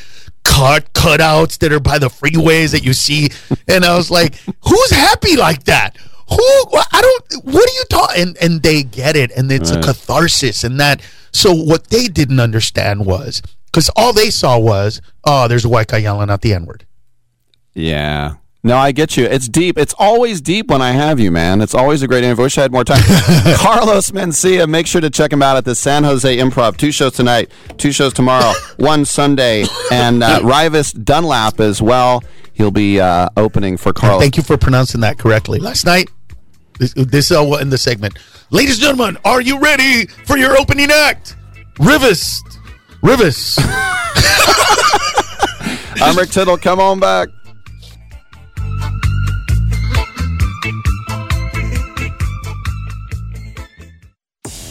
cut 0.42 0.92
cutouts 0.94 1.58
that 1.58 1.72
are 1.72 1.80
by 1.80 1.98
the 1.98 2.08
freeways 2.08 2.72
that 2.72 2.82
you 2.82 2.92
see, 2.92 3.30
and 3.68 3.84
I 3.84 3.96
was 3.96 4.10
like, 4.10 4.36
who's 4.64 4.90
happy 4.90 5.36
like 5.36 5.64
that? 5.64 5.96
Who 6.28 6.36
I 6.36 7.00
don't. 7.02 7.44
What 7.44 7.68
are 7.68 7.74
you 7.74 7.84
talking? 7.90 8.22
And 8.22 8.36
and 8.38 8.62
they 8.62 8.82
get 8.82 9.16
it, 9.16 9.30
and 9.32 9.50
it's 9.52 9.70
a 9.70 9.80
catharsis, 9.82 10.64
and 10.64 10.80
that. 10.80 11.02
So 11.32 11.54
what 11.54 11.88
they 11.88 12.08
didn't 12.08 12.40
understand 12.40 13.06
was 13.06 13.40
because 13.66 13.88
all 13.94 14.12
they 14.12 14.30
saw 14.30 14.58
was, 14.58 15.00
oh, 15.24 15.46
there's 15.46 15.64
a 15.64 15.68
white 15.68 15.86
guy 15.88 15.98
yelling 15.98 16.30
out 16.30 16.40
the 16.40 16.54
n 16.54 16.66
word. 16.66 16.86
Yeah. 17.74 18.34
No, 18.62 18.76
I 18.76 18.92
get 18.92 19.16
you. 19.16 19.24
It's 19.24 19.48
deep. 19.48 19.78
It's 19.78 19.94
always 19.98 20.42
deep 20.42 20.70
when 20.70 20.82
I 20.82 20.90
have 20.90 21.18
you, 21.18 21.30
man. 21.30 21.62
It's 21.62 21.74
always 21.74 22.02
a 22.02 22.08
great 22.08 22.24
interview. 22.24 22.44
Wish 22.44 22.58
I 22.58 22.62
had 22.62 22.72
more 22.72 22.84
time. 22.84 23.00
Carlos 23.56 24.10
Mencia, 24.10 24.68
make 24.68 24.86
sure 24.86 25.00
to 25.00 25.08
check 25.08 25.32
him 25.32 25.42
out 25.42 25.56
at 25.56 25.64
the 25.64 25.74
San 25.74 26.04
Jose 26.04 26.36
Improv. 26.36 26.76
Two 26.76 26.92
shows 26.92 27.14
tonight, 27.14 27.50
two 27.78 27.90
shows 27.90 28.12
tomorrow, 28.12 28.52
one 28.76 29.06
Sunday, 29.06 29.64
and 29.90 30.22
uh, 30.22 30.40
Rivas 30.44 30.92
Dunlap 30.92 31.58
as 31.58 31.80
well. 31.80 32.22
He'll 32.52 32.70
be 32.70 33.00
uh, 33.00 33.30
opening 33.38 33.78
for 33.78 33.94
Carlos. 33.94 34.20
Thank 34.20 34.36
you 34.36 34.42
for 34.42 34.58
pronouncing 34.58 35.00
that 35.00 35.18
correctly. 35.18 35.58
Last 35.58 35.86
night, 35.86 36.10
this, 36.78 36.92
this 36.92 37.30
is 37.30 37.36
all 37.38 37.56
in 37.56 37.70
the 37.70 37.78
segment. 37.78 38.18
Ladies 38.50 38.74
and 38.74 38.82
gentlemen, 38.82 39.16
are 39.24 39.40
you 39.40 39.58
ready 39.58 40.04
for 40.26 40.36
your 40.36 40.58
opening 40.58 40.90
act? 40.90 41.34
Rivas. 41.78 42.42
Rivas. 43.02 43.56
I'm 46.02 46.16
Rick 46.16 46.30
Tittle. 46.30 46.58
Come 46.58 46.80
on 46.80 47.00
back. 47.00 47.28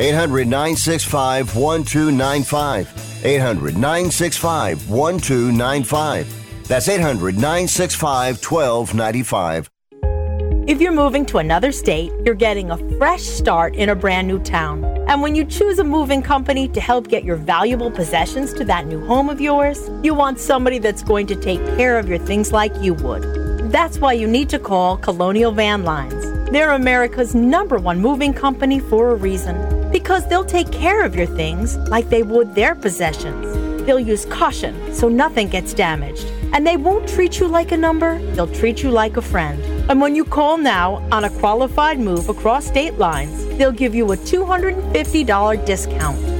800 0.00 0.48
965 0.48 1.54
1295. 1.54 3.22
800 3.22 3.74
965 3.76 4.88
1295. 4.88 6.66
That's 6.66 6.88
800 6.88 7.34
965 7.34 8.42
1295. 8.42 9.70
If 10.66 10.80
you're 10.80 10.92
moving 10.92 11.26
to 11.26 11.38
another 11.38 11.70
state, 11.70 12.12
you're 12.24 12.34
getting 12.34 12.70
a 12.70 12.78
fresh 12.96 13.22
start 13.22 13.74
in 13.74 13.90
a 13.90 13.94
brand 13.94 14.26
new 14.26 14.38
town. 14.38 14.84
And 15.06 15.20
when 15.20 15.34
you 15.34 15.44
choose 15.44 15.78
a 15.78 15.84
moving 15.84 16.22
company 16.22 16.66
to 16.68 16.80
help 16.80 17.08
get 17.08 17.24
your 17.24 17.36
valuable 17.36 17.90
possessions 17.90 18.54
to 18.54 18.64
that 18.64 18.86
new 18.86 19.04
home 19.04 19.28
of 19.28 19.38
yours, 19.38 19.90
you 20.02 20.14
want 20.14 20.38
somebody 20.38 20.78
that's 20.78 21.02
going 21.02 21.26
to 21.26 21.36
take 21.36 21.62
care 21.76 21.98
of 21.98 22.08
your 22.08 22.18
things 22.18 22.52
like 22.52 22.74
you 22.80 22.94
would. 22.94 23.22
That's 23.70 23.98
why 23.98 24.14
you 24.14 24.26
need 24.26 24.48
to 24.48 24.58
call 24.58 24.96
Colonial 24.96 25.52
Van 25.52 25.84
Lines. 25.84 26.50
They're 26.50 26.70
America's 26.70 27.34
number 27.34 27.76
one 27.76 28.00
moving 28.00 28.32
company 28.32 28.80
for 28.80 29.10
a 29.10 29.14
reason. 29.14 29.79
Because 29.90 30.28
they'll 30.28 30.44
take 30.44 30.70
care 30.70 31.04
of 31.04 31.14
your 31.16 31.26
things 31.26 31.76
like 31.88 32.08
they 32.08 32.22
would 32.22 32.54
their 32.54 32.74
possessions. 32.74 33.84
They'll 33.84 33.98
use 33.98 34.24
caution 34.26 34.94
so 34.94 35.08
nothing 35.08 35.48
gets 35.48 35.74
damaged. 35.74 36.26
And 36.52 36.66
they 36.66 36.76
won't 36.76 37.08
treat 37.08 37.38
you 37.40 37.48
like 37.48 37.72
a 37.72 37.76
number, 37.76 38.18
they'll 38.34 38.52
treat 38.52 38.82
you 38.82 38.90
like 38.90 39.16
a 39.16 39.22
friend. 39.22 39.62
And 39.90 40.00
when 40.00 40.14
you 40.14 40.24
call 40.24 40.58
now 40.58 40.96
on 41.10 41.24
a 41.24 41.30
qualified 41.30 41.98
move 41.98 42.28
across 42.28 42.66
state 42.66 42.98
lines, 42.98 43.46
they'll 43.56 43.72
give 43.72 43.94
you 43.94 44.12
a 44.12 44.16
$250 44.16 45.66
discount. 45.66 46.39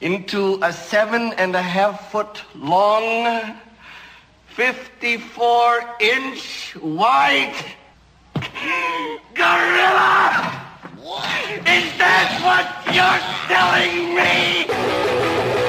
into 0.00 0.58
a 0.62 0.72
seven 0.72 1.32
and 1.34 1.54
a 1.56 1.62
half 1.62 2.10
foot 2.10 2.42
long, 2.54 3.56
54 4.48 5.96
inch 6.00 6.76
wide 6.82 7.54
gorilla? 9.34 10.62
Is 11.66 11.86
that 11.98 12.28
what 12.44 12.66
you're 12.94 13.22
telling 13.48 14.14
me? 14.14 15.65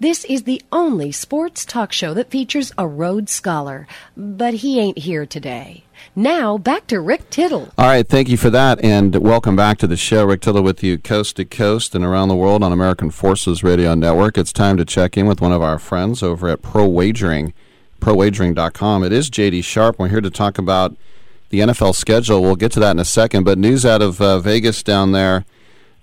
This 0.00 0.24
is 0.26 0.44
the 0.44 0.62
only 0.70 1.10
sports 1.10 1.64
talk 1.64 1.90
show 1.90 2.14
that 2.14 2.30
features 2.30 2.70
a 2.78 2.86
Rhodes 2.86 3.32
Scholar, 3.32 3.88
but 4.16 4.54
he 4.54 4.78
ain't 4.78 4.98
here 4.98 5.26
today. 5.26 5.82
Now, 6.14 6.56
back 6.56 6.86
to 6.86 7.00
Rick 7.00 7.30
Tittle. 7.30 7.72
All 7.76 7.88
right, 7.88 8.06
thank 8.06 8.28
you 8.28 8.36
for 8.36 8.48
that, 8.48 8.78
and 8.84 9.16
welcome 9.16 9.56
back 9.56 9.76
to 9.78 9.88
the 9.88 9.96
show. 9.96 10.24
Rick 10.24 10.42
Tittle 10.42 10.62
with 10.62 10.84
you, 10.84 10.98
coast 10.98 11.34
to 11.36 11.44
coast 11.44 11.96
and 11.96 12.04
around 12.04 12.28
the 12.28 12.36
world 12.36 12.62
on 12.62 12.70
American 12.70 13.10
Forces 13.10 13.64
Radio 13.64 13.96
Network. 13.96 14.38
It's 14.38 14.52
time 14.52 14.76
to 14.76 14.84
check 14.84 15.16
in 15.16 15.26
with 15.26 15.40
one 15.40 15.50
of 15.50 15.62
our 15.62 15.80
friends 15.80 16.22
over 16.22 16.48
at 16.48 16.62
Pro 16.62 16.86
Wagering, 16.86 17.52
ProWagering.com. 18.00 19.02
It 19.02 19.12
is 19.12 19.28
JD 19.28 19.64
Sharp. 19.64 19.98
We're 19.98 20.06
here 20.06 20.20
to 20.20 20.30
talk 20.30 20.58
about 20.58 20.96
the 21.48 21.58
NFL 21.58 21.96
schedule. 21.96 22.40
We'll 22.40 22.54
get 22.54 22.70
to 22.72 22.80
that 22.80 22.92
in 22.92 23.00
a 23.00 23.04
second, 23.04 23.42
but 23.42 23.58
news 23.58 23.84
out 23.84 24.00
of 24.00 24.20
uh, 24.20 24.38
Vegas 24.38 24.84
down 24.84 25.10
there. 25.10 25.44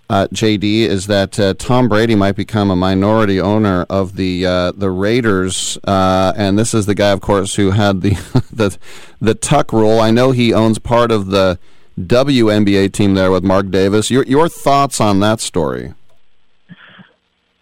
Uh, 0.07 0.27
JD 0.27 0.81
is 0.81 1.07
that 1.07 1.39
uh, 1.39 1.55
Tom 1.55 1.89
Brady 1.89 2.13
might 2.13 2.35
become 2.35 2.69
a 2.69 2.75
minority 2.75 3.41
owner 3.41 3.87
of 3.89 4.15
the 4.15 4.45
uh, 4.45 4.71
the 4.71 4.91
Raiders, 4.91 5.79
uh, 5.83 6.31
and 6.37 6.59
this 6.59 6.75
is 6.75 6.85
the 6.85 6.93
guy, 6.93 7.09
of 7.09 7.21
course, 7.21 7.55
who 7.55 7.71
had 7.71 8.01
the 8.01 8.11
the 8.53 8.77
the 9.19 9.33
Tuck 9.33 9.73
rule. 9.73 9.99
I 9.99 10.11
know 10.11 10.31
he 10.31 10.53
owns 10.53 10.77
part 10.77 11.11
of 11.11 11.27
the 11.27 11.57
WNBA 11.99 12.91
team 12.91 13.15
there 13.15 13.31
with 13.31 13.43
Mark 13.43 13.71
Davis. 13.71 14.11
Your 14.11 14.23
your 14.25 14.47
thoughts 14.47 15.01
on 15.01 15.21
that 15.21 15.39
story? 15.39 15.95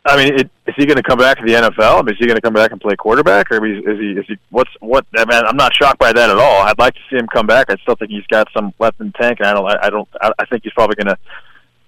I 0.05 0.17
mean, 0.17 0.33
it, 0.33 0.51
is 0.67 0.75
he 0.75 0.85
going 0.85 0.97
to 0.97 1.03
come 1.03 1.17
back 1.17 1.37
to 1.37 1.45
the 1.45 1.53
NFL? 1.53 1.99
I 1.99 2.01
mean, 2.01 2.13
is 2.13 2.19
he 2.19 2.25
going 2.25 2.35
to 2.35 2.41
come 2.41 2.53
back 2.53 2.71
and 2.71 2.81
play 2.81 2.97
quarterback, 2.97 3.49
or 3.51 3.65
is? 3.65 3.77
Is 3.85 3.99
he? 3.99 4.11
Is 4.11 4.25
he 4.27 4.37
what's 4.49 4.71
what? 4.81 5.05
I 5.15 5.23
mean, 5.23 5.45
I'm 5.45 5.55
not 5.55 5.73
shocked 5.73 5.99
by 5.99 6.11
that 6.11 6.29
at 6.29 6.37
all. 6.37 6.63
I'd 6.63 6.77
like 6.77 6.95
to 6.95 6.99
see 7.09 7.15
him 7.15 7.27
come 7.27 7.47
back. 7.47 7.69
I 7.69 7.77
still 7.77 7.95
think 7.95 8.11
he's 8.11 8.27
got 8.27 8.49
some 8.53 8.73
left 8.79 8.99
in 8.99 9.07
the 9.07 9.13
tank, 9.13 9.39
and 9.39 9.47
I 9.47 9.53
don't. 9.53 9.65
I 9.65 9.89
don't. 9.89 10.09
I 10.21 10.45
think 10.47 10.63
he's 10.63 10.73
probably 10.73 10.95
going 11.01 11.15
to 11.15 11.17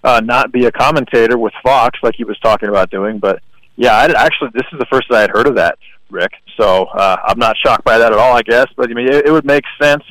uh, 0.06 0.22
not 0.24 0.52
be 0.52 0.66
a 0.66 0.72
commentator 0.72 1.38
with 1.38 1.54
Fox 1.64 2.00
like 2.04 2.16
he 2.16 2.24
was 2.24 2.38
talking 2.40 2.70
about 2.70 2.92
doing. 2.92 3.18
But 3.18 3.42
yeah, 3.76 3.94
I 3.94 4.06
actually 4.26 4.52
this 4.54 4.68
is 4.72 4.80
the 4.80 4.86
first 4.86 5.08
that 5.10 5.18
I 5.18 5.22
had 5.22 5.32
heard 5.32 5.48
of 5.48 5.56
that, 5.56 5.78
Rick. 6.10 6.32
So 6.58 6.86
uh, 6.86 7.18
I'm 7.26 7.40
not 7.40 7.58
shocked 7.58 7.84
by 7.84 7.98
that 7.98 8.14
at 8.14 8.18
all. 8.18 8.38
I 8.38 8.44
guess, 8.44 8.68
but 8.78 8.90
I 8.90 8.94
mean, 8.94 9.08
it, 9.08 9.26
it 9.26 9.32
would 9.32 9.46
make 9.46 9.64
sense 9.82 10.04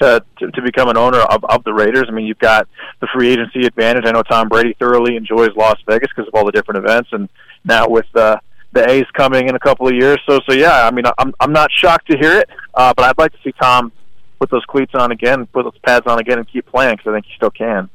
to, 0.00 0.22
to 0.38 0.50
to 0.50 0.62
become 0.62 0.88
an 0.88 0.96
owner 0.96 1.20
of, 1.20 1.44
of 1.44 1.62
the 1.64 1.72
Raiders. 1.72 2.06
I 2.08 2.10
mean, 2.10 2.26
you've 2.26 2.38
got 2.38 2.68
the 3.00 3.08
free 3.14 3.30
agency 3.30 3.64
advantage. 3.64 4.04
I 4.06 4.10
know 4.10 4.22
Tom 4.22 4.48
Brady 4.48 4.74
thoroughly 4.78 5.16
enjoys 5.16 5.50
Las 5.56 5.78
Vegas 5.88 6.08
because 6.14 6.28
of 6.28 6.34
all 6.34 6.44
the 6.44 6.52
different 6.52 6.84
events, 6.84 7.10
and 7.12 7.28
now 7.64 7.88
with 7.88 8.06
uh, 8.16 8.36
the 8.72 8.90
A's 8.90 9.06
coming 9.14 9.48
in 9.48 9.54
a 9.54 9.60
couple 9.60 9.86
of 9.86 9.94
years. 9.94 10.18
So 10.28 10.40
so 10.48 10.54
yeah, 10.54 10.86
I 10.86 10.90
mean, 10.90 11.04
I'm 11.16 11.32
I'm 11.38 11.52
not 11.52 11.70
shocked 11.72 12.10
to 12.10 12.18
hear 12.18 12.38
it, 12.38 12.50
uh, 12.74 12.92
but 12.96 13.04
I'd 13.04 13.18
like 13.18 13.32
to 13.32 13.38
see 13.44 13.52
Tom 13.52 13.92
put 14.40 14.50
those 14.50 14.64
cleats 14.66 14.94
on 14.94 15.12
again, 15.12 15.46
put 15.46 15.64
those 15.64 15.78
pads 15.84 16.06
on 16.06 16.18
again, 16.18 16.38
and 16.38 16.48
keep 16.50 16.66
playing 16.66 16.96
because 16.96 17.10
I 17.10 17.14
think 17.14 17.26
he 17.26 17.32
still 17.36 17.50
can. 17.50 17.88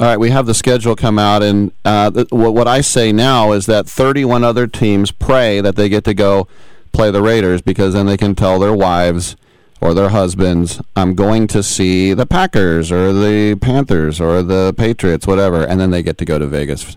All 0.00 0.06
right, 0.06 0.16
we 0.16 0.30
have 0.30 0.46
the 0.46 0.54
schedule 0.54 0.96
come 0.96 1.18
out, 1.18 1.42
and 1.42 1.70
uh, 1.84 2.10
th- 2.10 2.30
what 2.30 2.54
what 2.54 2.66
I 2.66 2.80
say 2.80 3.12
now 3.12 3.52
is 3.52 3.66
that 3.66 3.86
31 3.86 4.42
other 4.42 4.66
teams 4.66 5.12
pray 5.12 5.60
that 5.60 5.76
they 5.76 5.88
get 5.88 6.04
to 6.04 6.14
go 6.14 6.48
play 6.92 7.10
the 7.10 7.22
Raiders 7.22 7.62
because 7.62 7.94
then 7.94 8.06
they 8.06 8.16
can 8.16 8.34
tell 8.34 8.58
their 8.58 8.72
wives 8.72 9.36
or 9.80 9.92
their 9.92 10.08
husbands, 10.08 10.80
"I'm 10.96 11.14
going 11.14 11.46
to 11.48 11.62
see 11.62 12.14
the 12.14 12.26
Packers 12.26 12.90
or 12.90 13.12
the 13.12 13.54
Panthers 13.56 14.20
or 14.20 14.42
the 14.42 14.74
Patriots, 14.76 15.26
whatever," 15.26 15.62
and 15.62 15.78
then 15.78 15.90
they 15.90 16.02
get 16.02 16.18
to 16.18 16.24
go 16.24 16.38
to 16.38 16.46
Vegas. 16.46 16.96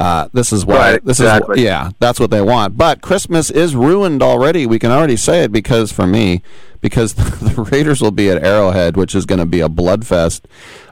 Uh, 0.00 0.28
this 0.32 0.50
is 0.50 0.64
why. 0.64 0.92
Right, 0.92 1.04
this 1.04 1.20
exactly. 1.20 1.58
is 1.58 1.64
yeah. 1.64 1.90
That's 1.98 2.18
what 2.18 2.30
they 2.30 2.40
want. 2.40 2.78
But 2.78 3.02
Christmas 3.02 3.50
is 3.50 3.76
ruined 3.76 4.22
already. 4.22 4.64
We 4.64 4.78
can 4.78 4.90
already 4.90 5.16
say 5.16 5.44
it 5.44 5.52
because 5.52 5.92
for 5.92 6.06
me, 6.06 6.42
because 6.80 7.12
the 7.14 7.68
Raiders 7.70 8.00
will 8.00 8.10
be 8.10 8.30
at 8.30 8.42
Arrowhead, 8.42 8.96
which 8.96 9.14
is 9.14 9.26
going 9.26 9.40
to 9.40 9.46
be 9.46 9.60
a 9.60 9.68
bloodfest. 9.68 10.40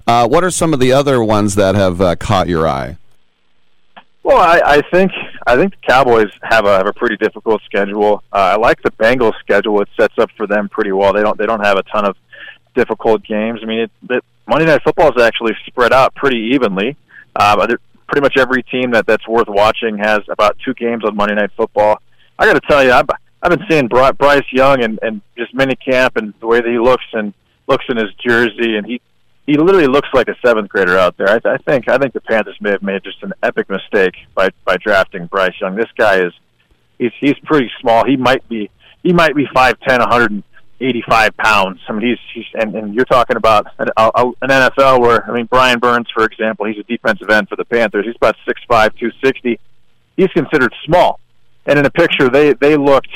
Uh, 0.09 0.27
what 0.27 0.43
are 0.43 0.51
some 0.51 0.73
of 0.73 0.81
the 0.81 0.91
other 0.91 1.23
ones 1.23 1.55
that 1.57 1.75
have 1.75 2.01
uh, 2.01 2.17
caught 2.17 2.49
your 2.49 2.67
eye? 2.67 2.97
Well, 4.23 4.39
I, 4.39 4.61
I 4.65 4.83
think 4.91 5.13
I 5.47 5.55
think 5.55 5.73
the 5.73 5.87
Cowboys 5.87 6.31
have 6.43 6.65
a 6.65 6.79
have 6.79 6.87
a 6.87 6.95
pretty 6.95 7.19
difficult 7.19 7.61
schedule. 7.67 8.23
Uh, 8.33 8.37
I 8.37 8.57
like 8.57 8.83
the 8.83 8.91
Bengals 8.93 9.39
schedule; 9.41 9.83
it 9.83 9.89
sets 10.01 10.15
up 10.17 10.31
for 10.35 10.47
them 10.47 10.71
pretty 10.71 10.93
well. 10.93 11.13
They 11.13 11.21
don't 11.21 11.37
they 11.37 11.45
don't 11.45 11.63
have 11.63 11.77
a 11.77 11.83
ton 11.83 12.07
of 12.07 12.17
difficult 12.75 13.23
games. 13.23 13.61
I 13.63 13.67
mean, 13.67 13.81
it, 13.81 13.91
it, 14.09 14.25
Monday 14.47 14.65
Night 14.65 14.83
Football 14.83 15.15
is 15.15 15.23
actually 15.23 15.53
spread 15.67 15.93
out 15.93 16.15
pretty 16.15 16.53
evenly. 16.55 16.97
Uh, 17.37 17.67
pretty 18.07 18.23
much 18.23 18.39
every 18.39 18.63
team 18.63 18.93
that 18.93 19.07
that's 19.07 19.29
worth 19.29 19.49
watching 19.49 19.99
has 19.99 20.21
about 20.31 20.57
two 20.65 20.73
games 20.73 21.05
on 21.05 21.17
Monday 21.17 21.35
Night 21.35 21.51
Football. 21.55 22.01
I 22.39 22.47
got 22.47 22.55
to 22.55 22.67
tell 22.67 22.83
you, 22.83 22.93
I've 22.93 23.09
I've 23.43 23.51
been 23.51 23.67
seeing 23.69 23.89
Bryce 23.89 24.43
Young 24.53 24.83
and 24.83 24.99
and 25.03 25.21
just 25.37 25.53
mini 25.53 25.77
camp 25.77 26.17
and 26.17 26.33
the 26.41 26.47
way 26.47 26.63
that 26.63 26.69
he 26.69 26.79
looks 26.79 27.05
and 27.13 27.35
looks 27.67 27.85
in 27.91 27.99
his 27.99 28.13
jersey, 28.27 28.77
and 28.77 28.87
he 28.87 29.03
he 29.49 29.57
literally 29.57 29.87
looks 29.87 30.11
like 30.13 30.29
a 30.29 30.37
seventh 30.45 30.69
grader 30.69 30.99
out 30.99 31.17
there. 31.17 31.31
I, 31.31 31.41
I 31.55 31.57
think 31.57 31.89
I 31.89 31.97
think 31.97 32.13
the 32.13 32.21
Panthers 32.21 32.59
may 32.61 32.71
have 32.73 32.83
made 32.83 33.03
just 33.03 33.23
an 33.23 33.33
epic 33.43 33.71
mistake 33.71 34.15
by 34.35 34.51
by 34.67 34.77
drafting 34.77 35.25
Bryce 35.25 35.55
Young. 35.59 35.75
This 35.75 35.89
guy 35.97 36.21
is 36.21 36.35
he's 36.99 37.13
he's 37.19 37.39
pretty 37.45 37.71
small. 37.81 38.05
He 38.05 38.19
might 38.19 38.47
be 38.47 38.71
he 39.03 39.15
might 39.15 39.35
be 39.35 39.47
five 39.55 39.81
ten, 39.81 40.03
a 40.03 40.07
hundred 40.07 40.33
and 40.33 40.43
eighty 40.83 41.03
five 41.09 41.35
pounds. 41.39 41.81
I 41.89 41.93
mean 41.93 42.09
he's 42.09 42.19
he's 42.35 42.45
and, 42.61 42.75
and 42.75 42.95
you're 42.95 43.07
talking 43.07 43.39
about 43.39 43.69
an, 43.79 43.89
a, 43.97 44.27
an 44.43 44.51
NFL 44.51 45.01
where 45.01 45.25
I 45.25 45.35
mean 45.35 45.47
Brian 45.47 45.79
Burns 45.79 46.09
for 46.13 46.27
example, 46.27 46.67
he's 46.67 46.79
a 46.79 46.83
defensive 46.83 47.31
end 47.31 47.49
for 47.49 47.57
the 47.57 47.65
Panthers. 47.65 48.05
He's 48.05 48.17
about 48.17 48.37
six 48.47 48.61
five, 48.69 48.95
two 48.97 49.11
sixty. 49.25 49.59
He's 50.19 50.29
considered 50.29 50.75
small. 50.85 51.21
And 51.65 51.79
in 51.79 51.87
a 51.87 51.91
picture 51.91 52.29
they 52.29 52.53
they 52.53 52.77
looked 52.77 53.15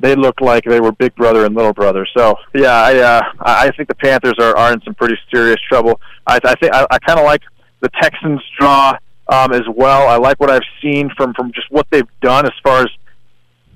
they 0.00 0.14
looked 0.14 0.40
like 0.40 0.64
they 0.64 0.80
were 0.80 0.92
big 0.92 1.14
brother 1.14 1.44
and 1.44 1.54
little 1.54 1.72
brother. 1.72 2.06
So 2.16 2.36
yeah, 2.54 2.74
I 2.74 2.96
uh, 2.98 3.22
I 3.40 3.70
think 3.76 3.88
the 3.88 3.94
Panthers 3.94 4.34
are, 4.38 4.56
are 4.56 4.72
in 4.72 4.80
some 4.82 4.94
pretty 4.94 5.16
serious 5.32 5.60
trouble. 5.68 6.00
I, 6.26 6.40
I 6.44 6.54
think 6.56 6.74
I, 6.74 6.86
I 6.90 6.98
kind 6.98 7.18
of 7.18 7.24
like 7.24 7.42
the 7.80 7.90
Texans 8.00 8.40
draw 8.58 8.96
um, 9.28 9.52
as 9.52 9.62
well. 9.74 10.08
I 10.08 10.16
like 10.16 10.40
what 10.40 10.50
I've 10.50 10.62
seen 10.82 11.10
from 11.16 11.34
from 11.34 11.52
just 11.52 11.70
what 11.70 11.86
they've 11.90 12.08
done 12.20 12.46
as 12.46 12.52
far 12.62 12.82
as 12.82 12.88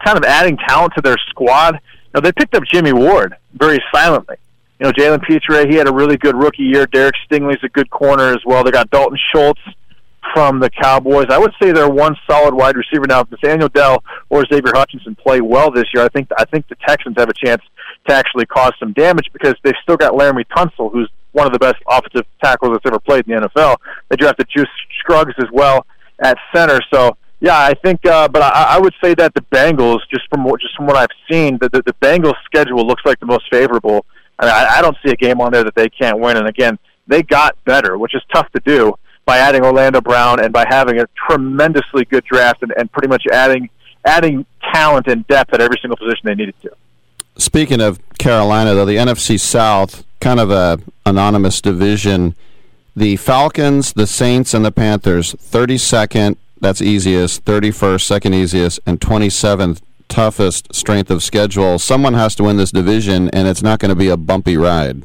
kind 0.05 0.19
of 0.19 0.25
adding 0.25 0.57
talent 0.69 0.93
to 0.97 1.03
their 1.03 1.17
squad. 1.31 1.81
Now 2.15 2.21
they 2.21 2.33
picked 2.33 2.55
up 2.55 2.65
Jimmy 2.73 2.93
Ward 2.93 3.37
very 3.55 3.79
silently. 3.93 4.37
You 4.81 4.87
know, 4.87 4.93
Jalen 4.93 5.23
Pitre, 5.23 5.69
he 5.69 5.77
had 5.77 5.89
a 5.89 5.93
really 5.93 6.17
good 6.17 6.35
rookie 6.35 6.65
year. 6.65 6.87
Derek 6.87 7.15
Stingley's 7.27 7.63
a 7.63 7.69
good 7.69 7.89
corner 7.91 8.31
as 8.31 8.41
well. 8.45 8.65
They 8.65 8.73
got 8.73 8.91
Dalton 8.91 9.19
Schultz 9.33 9.61
from 10.33 10.61
the 10.61 10.71
Cowboys. 10.71 11.27
I 11.31 11.39
would 11.39 11.53
say 11.61 11.73
they're 11.73 11.89
one 11.89 12.17
solid 12.29 12.55
wide 12.55 12.77
receiver 12.77 13.07
now. 13.07 13.21
If 13.21 13.31
Nathaniel 13.31 13.69
Dell 13.69 14.03
or 14.31 14.45
Xavier 14.47 14.73
Hutchinson 14.75 15.15
play 15.17 15.41
well 15.41 15.71
this 15.71 15.87
year, 15.95 16.05
I 16.05 16.09
think 16.09 16.29
I 16.39 16.45
think 16.45 16.69
the 16.69 16.77
Texans 16.87 17.17
have 17.19 17.29
a 17.29 17.35
chance 17.35 17.63
to 18.09 18.15
actually 18.15 18.47
cause 18.47 18.73
some 18.79 18.93
damage 18.93 19.29
because 19.33 19.55
they've 19.63 19.75
still 19.83 19.97
got 19.97 20.13
Laremy 20.13 20.45
Tunsil, 20.57 20.93
who's 20.93 21.11
one 21.33 21.47
of 21.47 21.53
the 21.53 21.59
best 21.59 21.77
offensive 21.89 22.27
tackles 22.43 22.73
that's 22.73 22.87
ever 22.87 23.01
played 23.01 23.27
in 23.29 23.35
the 23.35 23.49
NFL. 23.49 23.77
They 24.09 24.17
drafted 24.17 24.49
Juice 24.55 24.69
Scruggs 25.01 25.35
as 25.39 25.49
well 25.53 25.87
at 26.23 26.39
center. 26.55 26.81
So 26.93 27.17
yeah, 27.41 27.59
I 27.59 27.75
think, 27.75 28.07
uh, 28.07 28.29
but 28.29 28.43
I, 28.43 28.77
I 28.77 28.79
would 28.79 28.95
say 29.03 29.15
that 29.15 29.35
the 29.35 29.43
Bengals, 29.53 29.99
just 30.11 30.29
from 30.31 30.45
what, 30.45 30.61
just 30.61 30.77
from 30.77 30.87
what 30.87 30.97
I've 30.97 31.09
seen, 31.31 31.59
the, 31.61 31.69
the 31.69 31.83
the 31.83 31.95
Bengals 31.95 32.37
schedule 32.45 32.87
looks 32.87 33.03
like 33.05 33.21
the 33.21 33.27
most 33.27 33.45
favorable. 33.51 34.07
I, 34.39 34.79
I 34.79 34.83
don't 34.83 34.97
see 35.05 35.13
a 35.13 35.17
game 35.17 35.41
on 35.41 35.53
there 35.53 35.63
that 35.65 35.75
they 35.75 35.89
can't 35.89 36.19
win. 36.19 36.37
And 36.37 36.49
again, 36.49 36.79
they 37.07 37.23
got 37.23 37.63
better, 37.65 37.99
which 37.99 38.15
is 38.15 38.23
tough 38.33 38.51
to 38.53 38.61
do 38.65 38.95
by 39.25 39.39
adding 39.39 39.65
Orlando 39.65 40.01
Brown 40.01 40.43
and 40.43 40.53
by 40.53 40.67
having 40.69 41.01
a 41.01 41.07
tremendously 41.29 42.05
good 42.05 42.25
draft 42.25 42.63
and, 42.63 42.73
and 42.77 42.91
pretty 42.93 43.09
much 43.09 43.25
adding 43.33 43.71
adding 44.05 44.45
talent 44.73 45.07
and 45.07 45.27
depth 45.29 45.55
at 45.55 45.61
every 45.61 45.79
single 45.81 45.97
position 45.97 46.21
they 46.25 46.35
needed 46.35 46.55
to. 46.63 46.71
Speaking 47.37 47.81
of 47.81 47.99
Carolina, 48.19 48.75
though, 48.75 48.85
the 48.85 48.97
NFC 48.97 49.41
South, 49.41 50.05
kind 50.21 50.39
of 50.39 50.51
a 50.51 50.79
anonymous 51.07 51.61
division. 51.61 52.35
The 52.97 53.17
Falcons, 53.17 53.93
the 53.93 54.07
Saints, 54.07 54.55
and 54.55 54.65
the 54.65 54.71
Panthers, 54.71 55.35
32nd, 55.35 56.37
that's 56.61 56.81
easiest, 56.81 57.45
31st, 57.45 58.01
second 58.03 58.35
easiest, 58.35 58.79
and 58.87 59.01
27th, 59.01 59.81
toughest 60.09 60.73
strength 60.75 61.11
of 61.11 61.23
schedule. 61.23 61.79
Someone 61.79 62.15
has 62.15 62.35
to 62.37 62.45
win 62.45 62.57
this 62.57 62.71
division, 62.71 63.29
and 63.31 63.49
it's 63.49 63.63
not 63.63 63.81
going 63.81 63.89
to 63.89 63.97
be 63.97 64.09
a 64.09 64.17
bumpy 64.17 64.57
ride. 64.57 65.05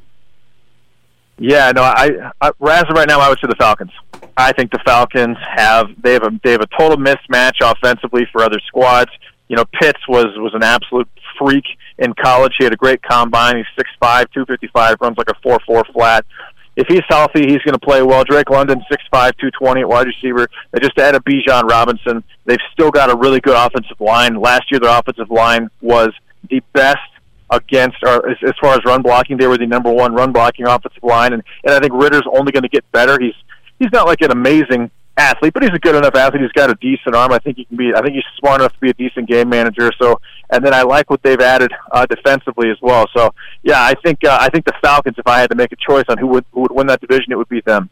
Yeah, 1.39 1.71
no, 1.71 1.83
I, 1.83 2.31
I 2.41 2.47
as 2.49 2.83
of 2.83 2.95
right 2.95 3.07
now, 3.07 3.19
I 3.19 3.29
would 3.29 3.39
say 3.39 3.47
the 3.47 3.55
Falcons. 3.55 3.91
I 4.35 4.51
think 4.51 4.71
the 4.71 4.79
Falcons 4.85 5.37
have 5.55 5.87
they 6.01 6.13
have 6.13 6.23
a 6.23 6.31
they 6.43 6.51
have 6.51 6.61
a 6.61 6.67
total 6.77 6.97
mismatch 6.97 7.55
offensively 7.63 8.27
for 8.31 8.43
other 8.43 8.59
squads. 8.67 9.11
You 9.47 9.55
know, 9.55 9.65
Pitts 9.79 9.99
was 10.07 10.27
was 10.37 10.53
an 10.53 10.63
absolute 10.63 11.07
freak 11.37 11.63
in 11.97 12.13
college. 12.13 12.53
He 12.57 12.65
had 12.65 12.73
a 12.73 12.77
great 12.77 13.01
combine. 13.01 13.57
He's 13.57 13.65
six 13.77 13.89
five, 13.99 14.29
two 14.31 14.45
fifty 14.45 14.67
five, 14.67 14.97
runs 14.99 15.17
like 15.17 15.29
a 15.29 15.35
four 15.41 15.59
four 15.65 15.85
flat. 15.93 16.25
If 16.75 16.87
he's 16.87 17.01
healthy, 17.09 17.41
he's 17.41 17.61
going 17.63 17.73
to 17.73 17.79
play 17.79 18.01
well. 18.01 18.23
Drake 18.23 18.49
London, 18.49 18.81
six 18.89 19.03
five, 19.11 19.35
two 19.37 19.51
twenty 19.51 19.81
at 19.81 19.89
wide 19.89 20.07
receiver. 20.07 20.47
They 20.71 20.79
just 20.79 20.97
added 20.97 21.23
Bijan 21.23 21.69
Robinson. 21.69 22.23
They've 22.45 22.59
still 22.73 22.91
got 22.91 23.09
a 23.09 23.17
really 23.17 23.39
good 23.39 23.55
offensive 23.55 23.99
line. 23.99 24.35
Last 24.35 24.71
year, 24.71 24.79
their 24.79 24.97
offensive 24.97 25.31
line 25.31 25.69
was 25.81 26.09
the 26.49 26.61
best 26.73 26.99
against, 27.51 27.97
or 28.03 28.29
as, 28.29 28.37
as 28.45 28.53
far 28.61 28.73
as 28.73 28.79
run 28.85 29.01
blocking, 29.01 29.37
they 29.37 29.47
were 29.47 29.57
the 29.57 29.67
number 29.67 29.91
one 29.91 30.13
run 30.13 30.31
blocking 30.31 30.67
offensive 30.67 31.03
line, 31.03 31.33
and 31.33 31.43
and 31.63 31.73
I 31.73 31.79
think 31.79 31.93
Ridder's 31.93 32.27
only 32.31 32.51
going 32.51 32.63
to 32.63 32.69
get 32.69 32.89
better. 32.91 33.17
He's 33.19 33.35
he's 33.79 33.91
not 33.91 34.07
like 34.07 34.21
an 34.21 34.31
amazing 34.31 34.91
athlete, 35.17 35.53
but 35.53 35.63
he's 35.63 35.73
a 35.73 35.79
good 35.79 35.95
enough 35.95 36.15
athlete. 36.15 36.41
He's 36.41 36.51
got 36.53 36.69
a 36.69 36.75
decent 36.75 37.15
arm. 37.15 37.31
I 37.31 37.39
think 37.39 37.57
he 37.57 37.65
can 37.65 37.77
be. 37.77 37.91
I 37.95 38.01
think 38.01 38.15
he's 38.15 38.23
smart 38.39 38.61
enough 38.61 38.73
to 38.73 38.79
be 38.79 38.89
a 38.89 38.93
decent 38.93 39.27
game 39.27 39.49
manager. 39.49 39.91
So, 40.01 40.19
and 40.49 40.65
then 40.65 40.73
I 40.73 40.81
like 40.83 41.09
what 41.09 41.21
they've 41.21 41.39
added 41.39 41.71
uh, 41.91 42.05
defensively 42.05 42.69
as 42.71 42.77
well. 42.81 43.05
So, 43.15 43.33
yeah, 43.63 43.81
I 43.81 43.93
think 44.03 44.23
uh, 44.23 44.37
I 44.39 44.49
think 44.49 44.65
the 44.65 44.73
Falcons. 44.81 45.15
If 45.17 45.27
I 45.27 45.39
had 45.39 45.49
to 45.49 45.55
make 45.55 45.71
a 45.71 45.77
choice 45.77 46.05
on 46.09 46.17
who 46.17 46.27
would 46.27 46.45
who 46.51 46.61
would 46.61 46.71
win 46.71 46.87
that 46.87 47.01
division, 47.01 47.31
it 47.31 47.37
would 47.37 47.49
be 47.49 47.61
them. 47.61 47.89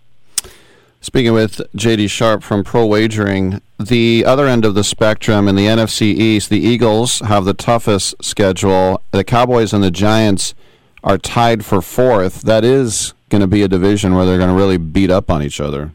Speaking 0.99 1.33
with 1.33 1.61
JD 1.75 2.09
Sharp 2.09 2.43
from 2.43 2.63
Pro 2.63 2.85
Wagering, 2.85 3.61
the 3.79 4.25
other 4.25 4.47
end 4.47 4.65
of 4.65 4.73
the 4.73 4.83
spectrum 4.83 5.47
in 5.47 5.55
the 5.55 5.67
NFC 5.67 6.01
East, 6.01 6.49
the 6.49 6.59
Eagles 6.59 7.19
have 7.19 7.45
the 7.45 7.53
toughest 7.53 8.15
schedule. 8.23 9.01
The 9.11 9.23
Cowboys 9.23 9.73
and 9.73 9.83
the 9.83 9.91
Giants 9.91 10.55
are 11.03 11.17
tied 11.17 11.63
for 11.63 11.81
fourth. 11.81 12.41
That 12.41 12.63
is 12.63 13.13
going 13.29 13.41
to 13.41 13.47
be 13.47 13.61
a 13.61 13.67
division 13.67 14.15
where 14.15 14.25
they're 14.25 14.37
going 14.37 14.49
to 14.49 14.55
really 14.55 14.77
beat 14.77 15.11
up 15.11 15.29
on 15.29 15.43
each 15.43 15.61
other. 15.61 15.91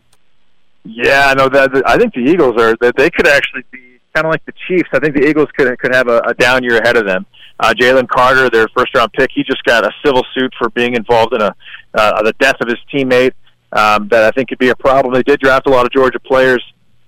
Yeah, 0.84 1.34
no, 1.36 1.48
that 1.48 1.82
I 1.86 1.96
think 1.96 2.14
the 2.14 2.20
Eagles 2.20 2.60
are 2.60 2.76
that 2.80 2.96
they 2.96 3.10
could 3.10 3.28
actually 3.28 3.64
be 3.70 4.00
kind 4.14 4.26
of 4.26 4.30
like 4.30 4.44
the 4.46 4.52
Chiefs. 4.66 4.88
I 4.92 4.98
think 4.98 5.14
the 5.14 5.28
Eagles 5.28 5.48
could 5.56 5.78
could 5.78 5.94
have 5.94 6.08
a, 6.08 6.18
a 6.20 6.34
down 6.34 6.62
year 6.62 6.78
ahead 6.78 6.96
of 6.96 7.06
them. 7.06 7.26
Uh, 7.60 7.72
Jalen 7.74 8.08
Carter, 8.08 8.50
their 8.50 8.66
first 8.76 8.94
round 8.94 9.12
pick, 9.12 9.30
he 9.32 9.44
just 9.44 9.62
got 9.64 9.84
a 9.84 9.90
civil 10.04 10.24
suit 10.34 10.52
for 10.58 10.70
being 10.70 10.94
involved 10.94 11.34
in 11.34 11.42
a 11.42 11.54
uh, 11.94 12.22
the 12.22 12.32
death 12.38 12.56
of 12.60 12.68
his 12.68 12.78
teammate 12.92 13.32
um, 13.72 14.08
that 14.08 14.24
I 14.24 14.30
think 14.30 14.48
could 14.48 14.58
be 14.58 14.68
a 14.68 14.76
problem. 14.76 15.14
They 15.14 15.22
did 15.22 15.40
draft 15.40 15.66
a 15.66 15.70
lot 15.70 15.86
of 15.86 15.92
Georgia 15.92 16.20
players. 16.20 16.62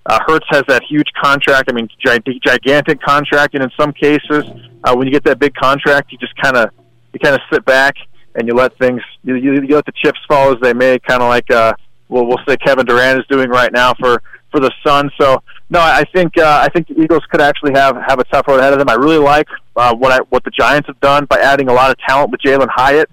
Uh, 0.05 0.19
Hurts 0.27 0.45
has 0.49 0.63
that 0.67 0.83
huge 0.87 1.07
contract. 1.21 1.69
I 1.69 1.73
mean, 1.73 1.87
gigantic 2.03 3.01
contract, 3.01 3.55
and 3.55 3.63
in 3.63 3.71
some 3.79 3.91
cases, 3.91 4.43
uh, 4.83 4.95
when 4.95 5.07
you 5.07 5.11
get 5.11 5.23
that 5.23 5.39
big 5.39 5.53
contract, 5.55 6.11
you 6.11 6.17
just 6.17 6.35
kind 6.37 6.55
of 6.55 6.69
you 7.13 7.19
kind 7.19 7.33
of 7.33 7.41
sit 7.51 7.65
back 7.65 7.95
and 8.35 8.47
you 8.47 8.53
let 8.53 8.77
things 8.77 9.01
you, 9.23 9.35
you, 9.35 9.53
you 9.63 9.75
let 9.75 9.85
the 9.85 9.93
chips 10.03 10.19
fall 10.27 10.51
as 10.51 10.57
they 10.61 10.73
may. 10.73 10.99
Kind 10.99 11.23
of 11.23 11.29
like 11.29 11.49
uh, 11.49 11.73
well, 12.09 12.25
we'll 12.25 12.39
say 12.47 12.57
Kevin 12.57 12.85
Durant 12.85 13.19
is 13.19 13.25
doing 13.27 13.49
right 13.49 13.71
now 13.71 13.93
for 13.95 14.21
for 14.51 14.59
the 14.59 14.71
Suns. 14.85 15.11
So 15.19 15.41
no, 15.69 15.79
I 15.79 16.03
think 16.13 16.37
uh, 16.37 16.59
I 16.61 16.69
think 16.69 16.87
the 16.87 17.01
Eagles 17.01 17.23
could 17.31 17.41
actually 17.41 17.73
have 17.73 17.95
have 18.07 18.19
a 18.19 18.23
tough 18.25 18.47
road 18.47 18.59
ahead 18.59 18.73
of 18.73 18.79
them. 18.79 18.89
I 18.89 18.93
really 18.93 19.17
like 19.17 19.47
uh, 19.75 19.95
what 19.95 20.11
I 20.11 20.19
what 20.29 20.43
the 20.43 20.51
Giants 20.51 20.87
have 20.87 20.99
done 20.99 21.25
by 21.25 21.39
adding 21.39 21.67
a 21.67 21.73
lot 21.73 21.89
of 21.89 21.97
talent 22.07 22.31
with 22.31 22.41
Jalin 22.41 22.69
Hyatt 22.69 23.09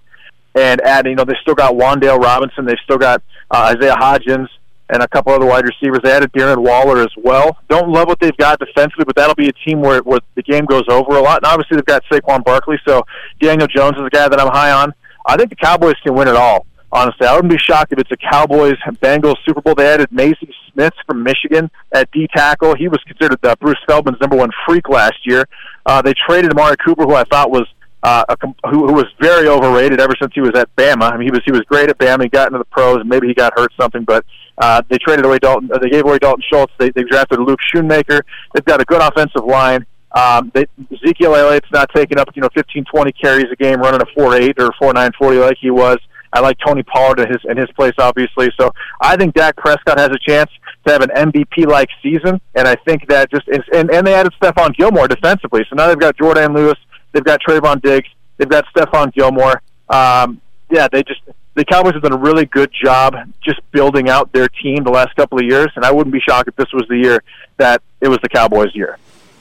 and 0.54 0.80
adding. 0.82 1.12
You 1.12 1.16
know, 1.16 1.24
they 1.24 1.36
still 1.40 1.54
got 1.54 1.74
Wan'Dale 1.74 2.20
Robinson. 2.20 2.66
They've 2.66 2.76
still 2.84 2.98
got 2.98 3.22
uh, 3.52 3.74
Isaiah 3.76 3.94
Hodgins 3.94 4.48
and 4.88 5.02
a 5.02 5.08
couple 5.08 5.32
other 5.32 5.46
wide 5.46 5.64
receivers. 5.64 6.00
They 6.02 6.12
added 6.12 6.32
Darren 6.32 6.58
Waller 6.58 7.00
as 7.00 7.10
well. 7.16 7.58
Don't 7.68 7.90
love 7.90 8.08
what 8.08 8.20
they've 8.20 8.36
got 8.36 8.58
defensively, 8.58 9.04
but 9.04 9.16
that'll 9.16 9.34
be 9.34 9.48
a 9.48 9.52
team 9.52 9.80
where 9.80 10.00
where 10.02 10.20
the 10.34 10.42
game 10.42 10.64
goes 10.64 10.84
over 10.90 11.16
a 11.16 11.20
lot. 11.20 11.38
And 11.38 11.46
obviously 11.46 11.76
they've 11.76 11.86
got 11.86 12.02
Saquon 12.10 12.44
Barkley, 12.44 12.78
so 12.86 13.02
Daniel 13.40 13.68
Jones 13.68 13.96
is 13.96 14.04
a 14.06 14.10
guy 14.10 14.28
that 14.28 14.40
I'm 14.40 14.50
high 14.52 14.72
on. 14.72 14.92
I 15.26 15.36
think 15.36 15.50
the 15.50 15.56
Cowboys 15.56 15.94
can 16.02 16.14
win 16.14 16.28
it 16.28 16.36
all. 16.36 16.66
Honestly, 16.90 17.26
I 17.26 17.34
wouldn't 17.34 17.50
be 17.50 17.58
shocked 17.58 17.92
if 17.92 17.98
it's 18.00 18.10
a 18.10 18.16
Cowboys 18.18 18.74
Bengals 19.00 19.36
Super 19.46 19.62
Bowl. 19.62 19.74
They 19.74 19.86
added 19.86 20.10
Mazi 20.10 20.52
Smith 20.70 20.92
from 21.06 21.22
Michigan 21.22 21.70
at 21.92 22.10
D 22.10 22.28
tackle. 22.34 22.74
He 22.74 22.88
was 22.88 22.98
considered 23.06 23.38
uh, 23.44 23.56
Bruce 23.56 23.78
Feldman's 23.88 24.20
number 24.20 24.36
one 24.36 24.50
freak 24.66 24.90
last 24.90 25.16
year. 25.24 25.46
Uh, 25.86 26.02
they 26.02 26.12
traded 26.28 26.52
Amari 26.52 26.76
Cooper, 26.84 27.04
who 27.04 27.14
I 27.14 27.24
thought 27.24 27.50
was 27.50 27.66
uh, 28.02 28.24
a, 28.28 28.36
who, 28.68 28.86
who 28.86 28.92
was 28.92 29.06
very 29.20 29.48
overrated 29.48 30.00
ever 30.00 30.14
since 30.20 30.32
he 30.34 30.40
was 30.40 30.52
at 30.54 30.74
Bama. 30.76 31.12
I 31.12 31.16
mean, 31.16 31.28
he 31.28 31.30
was 31.30 31.40
he 31.44 31.52
was 31.52 31.62
great 31.62 31.88
at 31.88 31.98
Bama. 31.98 32.24
He 32.24 32.28
got 32.28 32.48
into 32.48 32.58
the 32.58 32.64
pros, 32.64 33.00
and 33.00 33.08
maybe 33.08 33.28
he 33.28 33.34
got 33.34 33.52
hurt 33.56 33.72
something. 33.80 34.04
But 34.04 34.24
uh, 34.58 34.82
they 34.88 34.98
traded 34.98 35.24
away 35.24 35.38
Dalton. 35.38 35.70
They 35.80 35.90
gave 35.90 36.04
away 36.04 36.18
Dalton 36.18 36.42
Schultz. 36.50 36.72
They, 36.78 36.90
they 36.90 37.04
drafted 37.04 37.40
Luke 37.40 37.60
Schoonmaker. 37.72 38.22
They've 38.54 38.64
got 38.64 38.80
a 38.80 38.84
good 38.84 39.00
offensive 39.00 39.44
line. 39.44 39.86
Um, 40.12 40.52
they, 40.54 40.66
Ezekiel 40.92 41.34
Elliott's 41.34 41.68
not 41.72 41.88
taking 41.94 42.18
up 42.18 42.28
you 42.34 42.42
know 42.42 42.48
15, 42.54 42.84
20 42.84 43.12
carries 43.12 43.46
a 43.50 43.56
game, 43.56 43.80
running 43.80 44.02
a 44.02 44.06
four 44.14 44.34
eight 44.34 44.60
or 44.60 44.70
four 44.78 44.92
nine 44.92 45.10
forty 45.18 45.38
like 45.38 45.56
he 45.60 45.70
was. 45.70 45.98
I 46.32 46.40
like 46.40 46.56
Tony 46.64 46.82
Pollard 46.82 47.20
in 47.20 47.28
his 47.28 47.40
in 47.48 47.56
his 47.56 47.70
place, 47.76 47.92
obviously. 47.98 48.50
So 48.58 48.72
I 49.00 49.16
think 49.16 49.34
Dak 49.34 49.56
Prescott 49.56 49.98
has 49.98 50.08
a 50.08 50.18
chance 50.26 50.50
to 50.86 50.92
have 50.92 51.02
an 51.02 51.10
MVP 51.10 51.66
like 51.66 51.88
season, 52.02 52.40
and 52.54 52.66
I 52.66 52.74
think 52.86 53.06
that 53.08 53.30
just 53.30 53.46
is, 53.48 53.60
and 53.72 53.90
and 53.90 54.06
they 54.06 54.14
added 54.14 54.32
Stephon 54.40 54.74
Gilmore 54.74 55.08
defensively. 55.08 55.64
So 55.68 55.76
now 55.76 55.88
they've 55.88 55.98
got 55.98 56.16
Jourdan 56.16 56.54
Lewis, 56.54 56.78
they've 57.12 57.24
got 57.24 57.40
Trevon 57.46 57.80
Diggs, 57.80 58.08
they've 58.36 58.48
got 58.48 58.64
Stephon 58.74 59.12
Gilmore. 59.12 59.62
Um, 59.88 60.40
yeah, 60.70 60.88
they 60.90 61.02
just 61.02 61.20
the 61.54 61.64
Cowboys 61.64 61.92
have 61.92 62.02
done 62.02 62.12
a 62.12 62.18
really 62.18 62.46
good 62.46 62.70
job 62.72 63.14
just 63.44 63.60
building 63.72 64.08
out 64.08 64.32
their 64.32 64.48
team 64.48 64.84
the 64.84 64.90
last 64.90 65.14
couple 65.16 65.38
of 65.38 65.44
years, 65.44 65.70
and 65.76 65.84
I 65.84 65.92
wouldn't 65.92 66.12
be 66.12 66.20
shocked 66.20 66.48
if 66.48 66.56
this 66.56 66.72
was 66.72 66.86
the 66.88 66.96
year 66.96 67.22
that 67.58 67.82
it 68.00 68.08
was 68.08 68.18
the 68.22 68.28
Cowboys' 68.28 68.74
year 68.74 68.98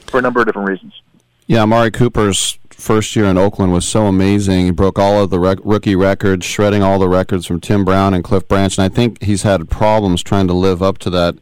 for 0.08 0.20
a 0.20 0.22
number 0.22 0.42
of 0.42 0.48
different 0.48 0.70
reasons. 0.70 1.02
Yeah, 1.48 1.64
Amari 1.64 1.92
Cooper's 1.92 2.58
first 2.70 3.16
year 3.16 3.26
in 3.26 3.38
Oakland 3.38 3.72
was 3.72 3.88
so 3.88 4.08
amazing. 4.08 4.66
He 4.66 4.72
broke 4.72 5.00
all 5.00 5.24
of 5.24 5.30
the 5.30 5.40
rec- 5.40 5.60
rookie 5.64 5.96
records, 5.96 6.46
shredding 6.46 6.84
all 6.84 7.00
the 7.00 7.08
records 7.08 7.46
from 7.46 7.62
Tim 7.62 7.86
Brown 7.86 8.14
and 8.14 8.24
Cliff 8.24 8.48
Branch, 8.48 8.78
and 8.78 8.86
I 8.86 8.90
think 8.90 9.22
he's 9.24 9.44
had 9.44 9.70
problems 9.70 10.22
trying 10.22 10.48
to 10.48 10.54
live 10.54 10.82
up 10.82 10.98
to 11.00 11.10
that 11.12 11.36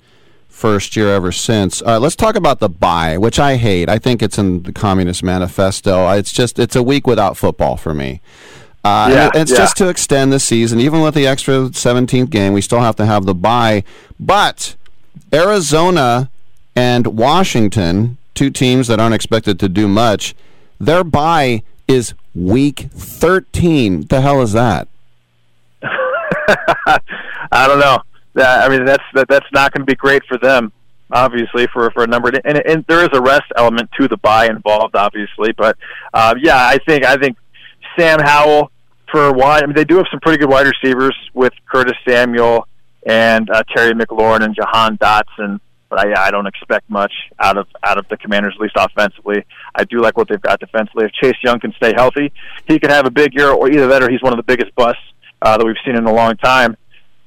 first 0.59 0.95
year 0.97 1.07
ever 1.09 1.31
since. 1.31 1.81
Uh, 1.81 1.97
let's 1.99 2.17
talk 2.17 2.35
about 2.35 2.59
the 2.59 2.67
bye, 2.69 3.17
which 3.17 3.39
I 3.39 3.55
hate. 3.55 3.87
I 3.87 3.97
think 3.97 4.21
it's 4.21 4.37
in 4.37 4.63
the 4.63 4.73
Communist 4.73 5.23
Manifesto. 5.23 6.09
It's 6.11 6.33
just 6.33 6.59
it's 6.59 6.75
a 6.75 6.83
week 6.83 7.07
without 7.07 7.37
football 7.37 7.77
for 7.77 7.93
me. 7.93 8.19
Uh, 8.83 9.09
Yeah, 9.11 9.25
and 9.33 9.35
it's 9.41 9.51
yeah. 9.51 9.57
just 9.57 9.77
to 9.77 9.87
extend 9.87 10.33
the 10.33 10.39
season. 10.39 10.79
Even 10.81 11.01
with 11.01 11.15
the 11.15 11.25
extra 11.25 11.69
17th 11.69 12.29
game, 12.29 12.51
we 12.53 12.61
still 12.61 12.81
have 12.81 12.95
to 12.97 13.05
have 13.05 13.25
the 13.25 13.33
bye. 13.33 13.83
But 14.19 14.75
Arizona 15.33 16.29
and 16.75 17.07
Washington, 17.07 18.17
two 18.35 18.49
teams 18.49 18.87
that 18.87 18.99
aren't 18.99 19.15
expected 19.15 19.59
to 19.61 19.69
do 19.69 19.87
much, 19.87 20.35
their 20.79 21.03
bye 21.05 21.63
is 21.87 22.13
week 22.35 22.87
13. 22.93 24.07
The 24.07 24.21
hell 24.21 24.41
is 24.41 24.51
that? 24.53 24.87
I 27.51 27.67
don't 27.67 27.79
know. 27.79 27.99
That, 28.39 28.63
I 28.63 28.69
mean, 28.69 28.85
that's 28.85 29.03
that, 29.15 29.27
that's 29.27 29.45
not 29.51 29.73
going 29.73 29.81
to 29.81 29.85
be 29.85 29.95
great 29.95 30.23
for 30.25 30.37
them, 30.37 30.71
obviously, 31.11 31.67
for 31.73 31.91
for 31.91 32.03
a 32.03 32.07
number. 32.07 32.29
And, 32.29 32.57
and 32.65 32.85
there 32.87 33.01
is 33.01 33.09
a 33.11 33.21
rest 33.21 33.51
element 33.57 33.89
to 33.99 34.07
the 34.07 34.15
bye 34.17 34.47
involved, 34.47 34.95
obviously. 34.95 35.51
But 35.51 35.77
uh, 36.13 36.35
yeah, 36.39 36.55
I 36.57 36.77
think 36.87 37.05
I 37.05 37.17
think 37.17 37.37
Sam 37.97 38.19
Howell 38.19 38.71
for 39.11 39.33
wide. 39.33 39.63
I 39.63 39.65
mean, 39.65 39.75
they 39.75 39.83
do 39.83 39.97
have 39.97 40.05
some 40.09 40.21
pretty 40.21 40.37
good 40.37 40.49
wide 40.49 40.67
receivers 40.67 41.15
with 41.33 41.51
Curtis 41.69 41.97
Samuel 42.07 42.65
and 43.05 43.49
uh, 43.49 43.63
Terry 43.75 43.93
McLaurin 43.93 44.43
and 44.43 44.55
Jahan 44.55 44.97
Dotson. 44.97 45.59
But 45.89 46.05
I, 46.05 46.27
I 46.27 46.31
don't 46.31 46.45
expect 46.45 46.89
much 46.89 47.11
out 47.39 47.57
of 47.57 47.67
out 47.83 47.97
of 47.97 48.07
the 48.07 48.15
Commanders, 48.15 48.53
at 48.55 48.61
least 48.61 48.75
offensively. 48.77 49.43
I 49.75 49.83
do 49.83 49.99
like 50.01 50.15
what 50.15 50.29
they've 50.29 50.41
got 50.41 50.61
defensively. 50.61 51.05
If 51.05 51.11
Chase 51.11 51.37
Young 51.43 51.59
can 51.59 51.73
stay 51.73 51.93
healthy, 51.93 52.31
he 52.67 52.79
could 52.79 52.91
have 52.91 53.05
a 53.05 53.11
big 53.11 53.33
year, 53.33 53.49
or 53.51 53.69
either 53.69 53.87
that, 53.87 54.01
or 54.03 54.09
he's 54.09 54.21
one 54.21 54.31
of 54.31 54.37
the 54.37 54.43
biggest 54.43 54.73
busts 54.75 55.01
uh, 55.41 55.57
that 55.57 55.65
we've 55.65 55.75
seen 55.83 55.95
in 55.95 56.05
a 56.05 56.13
long 56.13 56.37
time. 56.37 56.77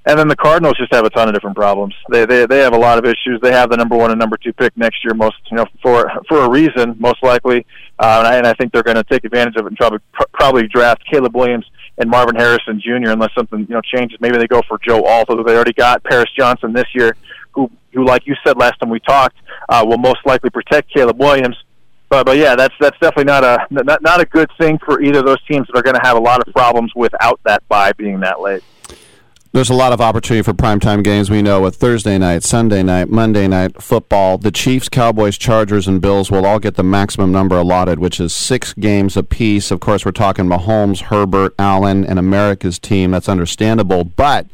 And 0.05 0.19
then 0.19 0.27
the 0.27 0.37
Cardinals 0.37 0.77
just 0.77 0.93
have 0.93 1.05
a 1.05 1.11
ton 1.11 1.29
of 1.29 1.35
different 1.35 1.57
problems. 1.57 1.95
They 2.11 2.27
they 2.27 2.45
they 2.47 2.59
have 2.59 2.75
a 2.75 2.79
lot 2.79 2.99
of 2.99 3.05
issues. 3.05 3.39
They 3.41 3.53
have 3.53 3.71
the 3.71 3.77
number 3.77 3.97
one 3.97 4.11
and 4.11 4.19
number 4.19 4.37
two 4.37 4.53
pick 4.53 4.77
next 4.77 5.05
year, 5.05 5.15
most 5.15 5.37
you 5.51 5.57
know 5.57 5.67
for 5.81 6.11
for 6.29 6.43
a 6.43 6.51
reason, 6.51 6.97
most 6.99 7.23
likely. 7.23 7.65
Uh, 8.01 8.19
and, 8.19 8.27
I, 8.27 8.37
and 8.39 8.47
I 8.47 8.55
think 8.55 8.73
they're 8.73 8.83
going 8.83 8.97
to 8.97 9.05
take 9.05 9.25
advantage 9.25 9.55
of 9.57 9.67
it 9.67 9.69
and 9.69 9.77
probably 9.77 10.01
probably 10.33 10.67
draft 10.67 11.05
Caleb 11.09 11.37
Williams 11.37 11.67
and 11.99 12.11
Marvin 12.11 12.35
Harrison 12.35 12.81
Jr. 12.81 13.11
unless 13.11 13.31
something 13.37 13.61
you 13.61 13.75
know 13.75 13.81
changes. 13.81 14.19
Maybe 14.21 14.39
they 14.39 14.49
go 14.49 14.61
for 14.67 14.79
Joe 14.85 15.05
Alt, 15.05 15.31
although 15.31 15.45
they 15.45 15.55
already 15.55 15.73
got 15.73 16.03
Paris 16.03 16.31
Johnson 16.37 16.73
this 16.73 16.89
year, 16.95 17.17
who 17.53 17.71
who 17.93 18.05
like 18.05 18.27
you 18.27 18.35
said 18.45 18.57
last 18.57 18.81
time 18.81 18.91
we 18.91 18.99
talked 19.01 19.37
uh, 19.69 19.85
will 19.87 19.99
most 19.99 20.21
likely 20.27 20.51
protect 20.51 20.93
Caleb 20.93 21.21
Williams. 21.21 21.57
But 22.09 22.27
but 22.27 22.37
yeah, 22.37 22.57
that's 22.57 22.75
that's 22.81 22.99
definitely 22.99 23.25
not 23.25 23.45
a 23.45 23.67
not, 23.71 24.03
not 24.03 24.21
a 24.21 24.27
good 24.27 24.51
thing 24.59 24.79
for 24.85 25.01
either 25.01 25.21
of 25.21 25.27
those 25.27 25.43
teams 25.45 25.69
that 25.69 25.79
are 25.79 25.83
going 25.83 25.97
to 25.97 26.03
have 26.03 26.17
a 26.17 26.21
lot 26.21 26.47
of 26.47 26.53
problems 26.53 26.93
without 26.97 27.41
that 27.45 27.67
bye 27.69 27.93
being 27.93 28.21
that 28.21 28.41
late. 28.41 28.65
There's 29.55 29.69
a 29.69 29.75
lot 29.75 29.93
of 29.93 30.01
opportunity 30.01 30.43
for 30.43 30.55
primetime 30.55 31.05
games. 31.05 31.29
We 31.29 31.43
know 31.43 31.61
with 31.61 31.77
Thursday 31.77 32.17
night, 32.17 32.43
Sunday 32.43 32.83
night, 32.83 33.11
Monday 33.11 33.47
night 33.47 33.83
football, 33.83 34.39
the 34.39 34.51
Chiefs, 34.51 34.89
Cowboys, 34.89 35.37
Chargers, 35.37 35.87
and 35.87 36.01
Bills 36.01 36.31
will 36.31 36.47
all 36.47 36.59
get 36.59 36.77
the 36.77 36.83
maximum 36.83 37.33
number 37.33 37.59
allotted, 37.59 37.99
which 37.99 38.19
is 38.19 38.35
six 38.35 38.73
games 38.73 39.15
apiece. 39.15 39.71
Of 39.71 39.79
course, 39.79 40.07
we're 40.07 40.13
talking 40.13 40.47
Mahomes, 40.47 41.03
Herbert, 41.03 41.55
Allen, 41.59 42.03
and 42.03 42.19
America's 42.19 42.79
team. 42.79 43.11
That's 43.11 43.29
understandable. 43.29 44.05
But 44.05 44.47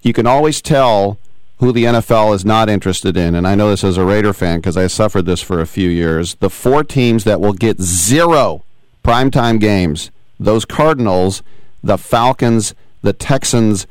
you 0.00 0.14
can 0.14 0.26
always 0.26 0.62
tell 0.62 1.18
who 1.58 1.70
the 1.70 1.84
NFL 1.84 2.34
is 2.34 2.46
not 2.46 2.70
interested 2.70 3.18
in. 3.18 3.34
And 3.34 3.46
I 3.46 3.54
know 3.54 3.68
this 3.68 3.84
as 3.84 3.98
a 3.98 4.06
Raider 4.06 4.32
fan 4.32 4.60
because 4.60 4.78
I 4.78 4.86
suffered 4.86 5.26
this 5.26 5.42
for 5.42 5.60
a 5.60 5.66
few 5.66 5.90
years. 5.90 6.36
The 6.36 6.48
four 6.48 6.82
teams 6.82 7.24
that 7.24 7.42
will 7.42 7.52
get 7.52 7.78
zero 7.78 8.64
primetime 9.04 9.60
games 9.60 10.10
those 10.40 10.64
Cardinals, 10.64 11.42
the 11.82 11.98
Falcons, 11.98 12.74
the 13.02 13.12
Texans, 13.12 13.86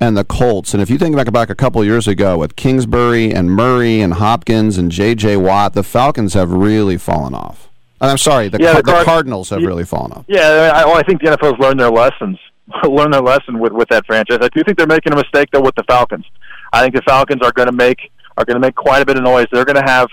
and 0.00 0.16
the 0.16 0.24
Colts. 0.24 0.74
And 0.74 0.82
if 0.82 0.90
you 0.90 0.98
think 0.98 1.16
back 1.16 1.30
back 1.32 1.50
a 1.50 1.54
couple 1.54 1.84
years 1.84 2.06
ago 2.08 2.38
with 2.38 2.56
Kingsbury 2.56 3.32
and 3.32 3.50
Murray 3.50 4.00
and 4.00 4.14
Hopkins 4.14 4.78
and 4.78 4.90
J.J. 4.90 5.36
Watt, 5.38 5.74
the 5.74 5.82
Falcons 5.82 6.34
have 6.34 6.50
really 6.50 6.96
fallen 6.96 7.34
off. 7.34 7.68
And 8.00 8.10
I'm 8.10 8.18
sorry, 8.18 8.48
the, 8.48 8.58
Yeah, 8.60 8.74
the 8.74 8.82
the 8.82 9.02
Cardinals 9.04 9.50
have 9.50 9.60
Yeah. 9.60 9.66
really 9.68 9.84
fallen 9.84 10.12
off. 10.12 10.24
Yeah, 10.28 10.72
I, 10.74 10.84
well, 10.84 10.96
I 10.96 11.02
think 11.02 11.22
the 11.22 11.28
NFL's 11.30 11.58
learned 11.58 11.80
their 11.80 11.90
lessons. 11.90 12.38
learned 12.84 13.12
their 13.14 13.20
lesson 13.22 13.58
with 13.58 13.72
with 13.72 13.88
that 13.90 14.04
franchise. 14.06 14.38
I 14.40 14.48
do 14.48 14.62
think 14.64 14.78
they're 14.78 14.86
making 14.86 15.12
a 15.12 15.16
mistake 15.16 15.48
though 15.52 15.60
with 15.60 15.74
the 15.74 15.84
Falcons. 15.84 16.24
I 16.72 16.80
think 16.82 16.94
the 16.94 17.02
Falcons 17.02 17.42
are 17.42 17.52
going 17.52 17.66
to 17.68 17.72
make 17.72 18.10
are 18.36 18.44
going 18.44 18.54
to 18.54 18.60
make 18.60 18.74
quite 18.74 19.02
a 19.02 19.06
bit 19.06 19.16
of 19.16 19.22
noise. 19.22 19.46
They're 19.52 19.64
going 19.66 19.82
to 19.84 19.90
have 19.90 20.08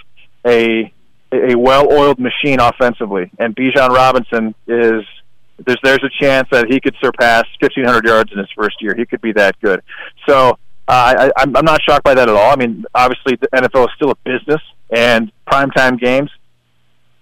a 0.45 0.91
a 1.33 1.55
well-oiled 1.55 2.19
machine 2.19 2.59
offensively, 2.59 3.31
and 3.39 3.55
Bijan 3.55 3.89
Robinson 3.89 4.53
is 4.67 5.03
there's 5.65 5.79
there's 5.83 6.03
a 6.03 6.23
chance 6.23 6.47
that 6.51 6.67
he 6.69 6.79
could 6.79 6.95
surpass 7.01 7.45
1,500 7.59 8.05
yards 8.05 8.31
in 8.31 8.37
his 8.37 8.49
first 8.55 8.81
year. 8.81 8.95
He 8.95 9.05
could 9.05 9.21
be 9.21 9.31
that 9.33 9.59
good. 9.61 9.81
So 10.27 10.57
uh, 10.87 11.29
I, 11.29 11.31
I'm 11.37 11.65
not 11.65 11.81
shocked 11.83 12.03
by 12.03 12.13
that 12.13 12.27
at 12.27 12.35
all. 12.35 12.51
I 12.51 12.55
mean, 12.55 12.85
obviously 12.93 13.35
the 13.35 13.47
NFL 13.49 13.85
is 13.85 13.91
still 13.95 14.11
a 14.11 14.15
business, 14.23 14.61
and 14.89 15.31
primetime 15.47 15.99
games 15.99 16.29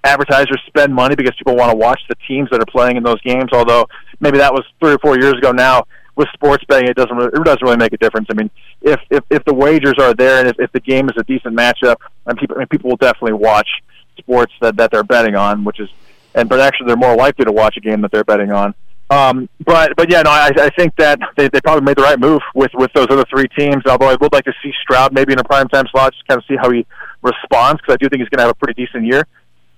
advertisers 0.04 0.62
spend 0.68 0.94
money 0.94 1.16
because 1.16 1.36
people 1.36 1.56
want 1.56 1.72
to 1.72 1.78
watch 1.78 2.02
the 2.08 2.16
teams 2.28 2.50
that 2.52 2.62
are 2.62 2.66
playing 2.66 2.98
in 2.98 3.04
those 3.04 3.22
games. 3.22 3.50
Although 3.52 3.88
maybe 4.20 4.38
that 4.38 4.54
was 4.54 4.64
three 4.80 4.94
or 4.94 5.00
four 5.00 5.20
years 5.20 5.34
ago. 5.34 5.52
Now 5.52 5.86
with 6.16 6.28
sports 6.34 6.64
betting, 6.68 6.90
it 6.90 6.96
doesn't 6.96 7.16
really, 7.16 7.30
it 7.34 7.44
doesn't 7.44 7.64
really 7.64 7.78
make 7.78 7.94
a 7.94 7.98
difference. 7.98 8.28
I 8.30 8.34
mean, 8.34 8.50
if 8.82 9.00
if, 9.10 9.24
if 9.30 9.44
the 9.46 9.54
wagers 9.54 9.96
are 10.00 10.14
there 10.14 10.40
and 10.40 10.48
if, 10.48 10.60
if 10.60 10.72
the 10.72 10.80
game 10.80 11.10
is 11.10 11.16
a 11.18 11.24
decent 11.24 11.56
matchup, 11.56 11.98
and 12.26 12.38
people 12.38 12.58
I 12.58 12.60
mean, 12.60 12.68
people 12.68 12.90
will 12.90 12.98
definitely 12.98 13.34
watch 13.34 13.70
sports 14.18 14.54
that 14.62 14.78
that 14.78 14.92
they're 14.92 15.04
betting 15.04 15.36
on, 15.36 15.64
which 15.64 15.80
is 15.80 15.90
and 16.36 16.50
but 16.50 16.60
actually 16.60 16.88
they're 16.88 16.98
more 16.98 17.16
likely 17.16 17.46
to 17.46 17.52
watch 17.52 17.78
a 17.78 17.82
game 17.82 18.02
that 18.02 18.12
they're 18.12 18.24
betting 18.24 18.52
on. 18.52 18.74
Um, 19.12 19.50
but 19.66 19.96
but 19.96 20.12
yeah, 20.12 20.22
no, 20.22 20.30
I, 20.30 20.52
I 20.56 20.70
think 20.70 20.96
that 20.98 21.20
they, 21.36 21.50
they 21.50 21.62
probably 21.62 21.84
made 21.84 21.98
the 21.98 22.04
right 22.04 22.20
move 22.20 22.42
with 22.54 22.72
with 22.76 22.92
those 22.94 23.08
other 23.10 23.26
three 23.30 23.48
teams. 23.58 23.84
Although 23.88 24.08
I 24.08 24.16
would 24.22 24.32
like 24.32 24.46
to 24.46 24.54
see 24.62 24.72
Stroud 24.84 25.14
maybe 25.14 25.34
in 25.34 25.40
a 25.40 25.44
primetime 25.44 25.90
slot, 25.90 26.14
just 26.14 26.28
kind 26.28 26.38
of 26.38 26.46
see 26.48 26.56
how 26.56 26.70
he 26.70 26.86
responds 27.24 27.82
because 27.82 27.94
I 27.94 27.98
do 27.98 28.08
think 28.10 28.22
he's 28.22 28.30
going 28.30 28.38
to 28.38 28.44
have 28.44 28.52
a 28.52 28.56
pretty 28.56 28.86
decent 28.86 29.06
year. 29.06 29.26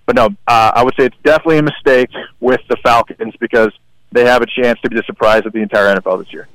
But 0.06 0.16
no, 0.16 0.26
uh, 0.48 0.72
I 0.76 0.84
would 0.84 0.94
say 1.00 1.06
it's 1.06 1.18
definitely 1.24 1.60
a 1.60 1.64
mistake 1.64 2.10
with 2.42 2.60
the 2.70 2.76
Falcons 2.84 3.34
because 3.40 3.72
they 4.12 4.26
have 4.26 4.42
a 4.42 4.48
chance 4.48 4.80
to 4.82 4.90
be 4.90 4.98
the 4.98 5.04
surprise 5.04 5.44
of 5.46 5.54
the 5.54 5.60
entire 5.60 5.96
NFL 5.96 6.24
this 6.24 6.34
year. 6.34 6.50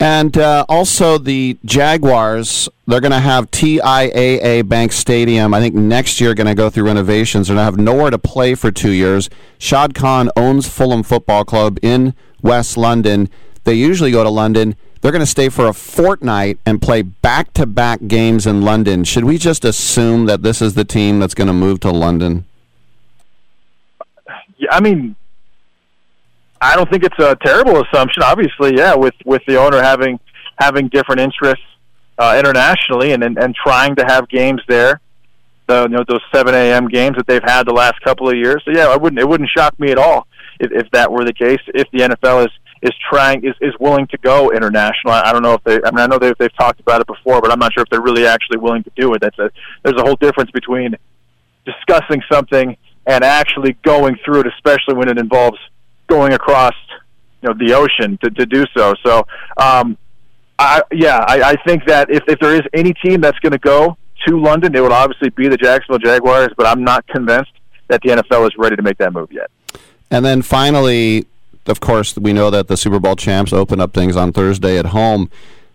And 0.00 0.38
uh, 0.38 0.64
also 0.68 1.18
the 1.18 1.58
Jaguars, 1.64 2.68
they're 2.86 3.00
going 3.00 3.10
to 3.10 3.18
have 3.18 3.50
TIAA 3.50 4.68
Bank 4.68 4.92
Stadium. 4.92 5.52
I 5.52 5.60
think 5.60 5.74
next 5.74 6.20
year 6.20 6.34
going 6.34 6.46
to 6.46 6.54
go 6.54 6.70
through 6.70 6.84
renovations. 6.84 7.48
They're 7.48 7.56
going 7.56 7.62
to 7.62 7.72
have 7.72 7.78
nowhere 7.78 8.10
to 8.10 8.18
play 8.18 8.54
for 8.54 8.70
two 8.70 8.92
years. 8.92 9.28
Shad 9.58 9.94
Khan 9.94 10.30
owns 10.36 10.68
Fulham 10.68 11.02
Football 11.02 11.44
Club 11.44 11.78
in 11.82 12.14
West 12.42 12.76
London. 12.76 13.28
They 13.64 13.74
usually 13.74 14.12
go 14.12 14.22
to 14.22 14.30
London. 14.30 14.76
They're 15.00 15.12
going 15.12 15.20
to 15.20 15.26
stay 15.26 15.48
for 15.48 15.66
a 15.66 15.72
fortnight 15.72 16.58
and 16.64 16.80
play 16.80 17.02
back-to-back 17.02 18.06
games 18.06 18.46
in 18.46 18.62
London. 18.62 19.02
Should 19.04 19.24
we 19.24 19.36
just 19.36 19.64
assume 19.64 20.26
that 20.26 20.42
this 20.42 20.62
is 20.62 20.74
the 20.74 20.84
team 20.84 21.18
that's 21.18 21.34
going 21.34 21.48
to 21.48 21.52
move 21.52 21.80
to 21.80 21.90
London? 21.90 22.44
Yeah, 24.56 24.70
I 24.72 24.80
mean, 24.80 25.16
I 26.60 26.76
don't 26.76 26.90
think 26.90 27.04
it's 27.04 27.18
a 27.18 27.36
terrible 27.36 27.82
assumption. 27.82 28.22
Obviously, 28.22 28.76
yeah, 28.76 28.94
with 28.94 29.14
with 29.24 29.42
the 29.46 29.56
owner 29.56 29.82
having 29.82 30.18
having 30.58 30.88
different 30.88 31.20
interests 31.20 31.64
uh, 32.18 32.36
internationally 32.38 33.12
and, 33.12 33.22
and 33.22 33.38
and 33.38 33.54
trying 33.54 33.96
to 33.96 34.04
have 34.04 34.28
games 34.28 34.60
there, 34.68 35.00
the 35.66 35.82
you 35.82 35.96
know 35.96 36.04
those 36.08 36.22
seven 36.34 36.54
a.m. 36.54 36.88
games 36.88 37.16
that 37.16 37.26
they've 37.26 37.42
had 37.44 37.66
the 37.66 37.72
last 37.72 38.00
couple 38.02 38.28
of 38.28 38.36
years. 38.36 38.62
So 38.64 38.72
yeah, 38.74 38.88
I 38.88 38.96
wouldn't 38.96 39.20
it 39.20 39.28
wouldn't 39.28 39.50
shock 39.56 39.78
me 39.78 39.90
at 39.90 39.98
all 39.98 40.26
if, 40.58 40.72
if 40.72 40.90
that 40.92 41.10
were 41.12 41.24
the 41.24 41.32
case. 41.32 41.60
If 41.68 41.88
the 41.92 41.98
NFL 41.98 42.46
is 42.46 42.52
is 42.82 42.92
trying 43.10 43.44
is, 43.44 43.54
is 43.60 43.74
willing 43.80 44.06
to 44.08 44.18
go 44.18 44.50
international. 44.50 45.12
I, 45.12 45.22
I 45.26 45.32
don't 45.32 45.42
know 45.42 45.54
if 45.54 45.64
they. 45.64 45.76
I 45.84 45.90
mean, 45.90 46.00
I 46.00 46.06
know 46.06 46.18
they've 46.18 46.36
they've 46.38 46.56
talked 46.56 46.80
about 46.80 47.00
it 47.00 47.06
before, 47.06 47.40
but 47.40 47.52
I'm 47.52 47.58
not 47.58 47.72
sure 47.72 47.82
if 47.82 47.88
they're 47.90 48.02
really 48.02 48.26
actually 48.26 48.58
willing 48.58 48.82
to 48.84 48.90
do 48.96 49.14
it. 49.14 49.20
That's 49.20 49.38
a 49.38 49.50
there's 49.84 50.00
a 50.00 50.04
whole 50.04 50.16
difference 50.16 50.50
between 50.50 50.96
discussing 51.64 52.22
something 52.30 52.76
and 53.06 53.24
actually 53.24 53.72
going 53.84 54.16
through 54.24 54.40
it, 54.40 54.46
especially 54.46 54.94
when 54.94 55.08
it 55.08 55.18
involves 55.18 55.58
going 56.08 56.32
across 56.32 56.74
you 57.42 57.48
know 57.48 57.54
the 57.58 57.74
ocean 57.74 58.18
to, 58.22 58.30
to 58.30 58.46
do 58.46 58.64
so. 58.76 58.94
So 59.04 59.26
um, 59.56 59.96
I, 60.58 60.82
yeah, 60.92 61.24
I, 61.26 61.50
I 61.50 61.56
think 61.64 61.86
that 61.86 62.10
if, 62.10 62.22
if 62.26 62.38
there 62.40 62.54
is 62.54 62.62
any 62.74 62.92
team 62.94 63.20
that's 63.20 63.38
going 63.38 63.52
to 63.52 63.58
go 63.58 63.96
to 64.26 64.40
London, 64.40 64.74
it 64.74 64.80
would 64.80 64.92
obviously 64.92 65.30
be 65.30 65.48
the 65.48 65.56
Jacksonville 65.56 65.98
Jaguars. 65.98 66.48
But 66.56 66.66
I'm 66.66 66.82
not 66.82 67.06
convinced 67.06 67.52
that 67.88 68.00
the 68.02 68.10
NFL 68.10 68.46
is 68.46 68.56
ready 68.58 68.76
to 68.76 68.82
make 68.82 68.98
that 68.98 69.12
move 69.12 69.30
yet. 69.32 69.50
And 70.10 70.24
then 70.24 70.42
finally, 70.42 71.26
of 71.66 71.80
course, 71.80 72.16
we 72.16 72.32
know 72.32 72.50
that 72.50 72.68
the 72.68 72.76
Super 72.76 72.98
Bowl 72.98 73.16
champs 73.16 73.52
open 73.52 73.80
up 73.80 73.92
things 73.92 74.16
on 74.16 74.32
Thursday 74.32 74.78
at 74.78 74.86
home. 74.86 75.30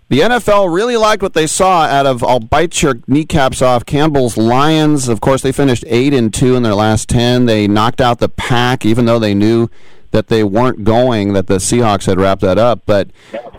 The 0.10 0.20
NFL 0.20 0.74
really 0.74 0.98
liked 0.98 1.24
what 1.24 1.34
they 1.34 1.48
saw 1.48 1.84
out 1.86 2.06
of 2.06 2.24
I'll 2.24 2.40
bite 2.40 2.82
your 2.82 3.00
kneecaps 3.08 3.62
off 3.62 3.86
Campbell's 3.86 4.38
Lions. 4.38 5.08
Of 5.08 5.22
course, 5.22 5.42
they 5.42 5.52
finished 5.52 5.86
8 5.88 6.14
and 6.14 6.34
2 6.34 6.56
in 6.56 6.64
their 6.64 6.76
last 6.76 7.10
10. 7.10 7.46
They 7.46 7.68
knocked 7.68 8.02
out 8.02 8.20
the 8.20 8.30
Pack 8.30 8.86
even 8.86 9.06
though 9.06 9.18
they 9.18 9.34
knew 9.34 9.70
that 10.14 10.28
they 10.28 10.44
weren't 10.44 10.84
going, 10.86 11.34
that 11.34 11.48
the 11.48 11.58
Seahawks 11.58 12.06
had 12.06 12.20
wrapped 12.20 12.42
that 12.42 12.58
up. 12.58 12.84
But 12.86 13.10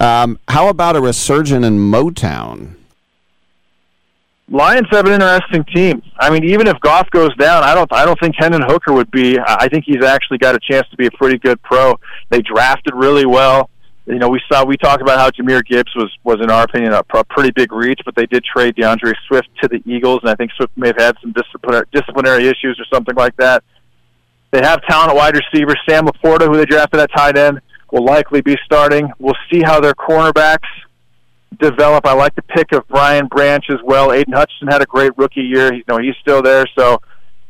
um, 0.01 0.39
how 0.49 0.69
about 0.69 0.97
a 0.97 1.01
resurgent 1.01 1.65
in 1.65 1.79
Motown? 1.79 2.77
Lions 4.49 4.87
have 4.91 5.07
an 5.07 5.13
interesting 5.13 5.65
team. 5.75 6.03
I 6.19 6.31
mean, 6.31 6.45
even 6.45 6.67
if 6.67 6.79
Goff 6.81 7.11
goes 7.11 7.35
down, 7.37 7.65
I 7.65 7.75
don't. 7.75 7.91
I 7.93 8.05
don't 8.05 8.19
think 8.21 8.35
Hendon 8.39 8.63
Hooker 8.63 8.93
would 8.93 9.11
be. 9.11 9.39
I 9.39 9.69
think 9.69 9.85
he's 9.87 10.05
actually 10.05 10.39
got 10.39 10.55
a 10.55 10.59
chance 10.61 10.87
to 10.91 10.97
be 10.97 11.07
a 11.07 11.11
pretty 11.13 11.39
good 11.39 11.61
pro. 11.63 11.99
They 12.31 12.43
drafted 12.43 12.95
really 12.95 13.27
well. 13.27 13.71
You 14.07 14.19
know, 14.19 14.29
we 14.29 14.41
saw 14.53 14.63
we 14.63 14.77
talked 14.77 15.01
about 15.01 15.19
how 15.19 15.31
Jahmyr 15.31 15.65
Gibbs 15.65 15.93
was 15.97 16.13
was 16.25 16.43
in 16.43 16.51
our 16.51 16.65
opinion 16.65 16.93
a, 16.93 17.03
a 17.15 17.25
pretty 17.25 17.53
big 17.53 17.73
reach, 17.73 18.01
but 18.05 18.15
they 18.15 18.27
did 18.27 18.45
trade 18.45 18.77
D'Andre 18.77 19.15
Swift 19.27 19.49
to 19.63 19.69
the 19.69 19.83
Eagles, 19.91 20.21
and 20.23 20.31
I 20.31 20.35
think 20.35 20.53
Swift 20.53 20.77
may 20.77 20.89
have 20.89 20.99
had 20.99 21.17
some 21.23 21.33
disciplinary 21.33 21.87
disciplinary 21.91 22.47
issues 22.47 22.79
or 22.79 22.85
something 22.93 23.15
like 23.15 23.35
that. 23.37 23.65
They 24.55 24.63
have 24.63 24.83
talent 24.83 25.11
at 25.11 25.17
wide 25.17 25.35
receiver. 25.35 25.75
Sam 25.89 26.07
LaPorta, 26.07 26.47
who 26.47 26.57
they 26.57 26.65
drafted 26.65 27.01
at 27.01 27.11
tight 27.13 27.37
end, 27.37 27.61
will 27.91 28.05
likely 28.05 28.41
be 28.41 28.57
starting. 28.65 29.11
We'll 29.19 29.35
see 29.53 29.63
how 29.65 29.81
their 29.81 29.95
cornerbacks 29.95 30.69
develop. 31.59 32.07
I 32.07 32.13
like 32.13 32.37
the 32.37 32.43
pick 32.43 32.71
of 32.71 32.87
Brian 32.87 33.27
Branch 33.27 33.65
as 33.69 33.79
well. 33.83 34.13
Aidan 34.13 34.33
Hutchinson 34.33 34.69
had 34.69 34.81
a 34.81 34.87
great 34.87 35.11
rookie 35.19 35.41
year. 35.41 35.75
You 35.75 35.83
know, 35.89 35.99
he's 35.99 36.15
still 36.21 36.41
there. 36.41 36.67
So, 36.79 37.01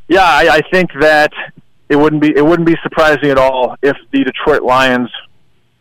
yeah, 0.08 0.24
I, 0.24 0.48
I 0.50 0.60
think 0.72 0.92
that 0.98 1.30
it 1.90 1.96
wouldn't 1.96 2.22
be 2.22 2.34
it 2.34 2.42
wouldn't 2.42 2.66
be 2.66 2.76
surprising 2.82 3.28
at 3.28 3.36
all 3.36 3.76
if 3.82 3.98
the 4.10 4.24
Detroit 4.24 4.62
Lions 4.62 5.10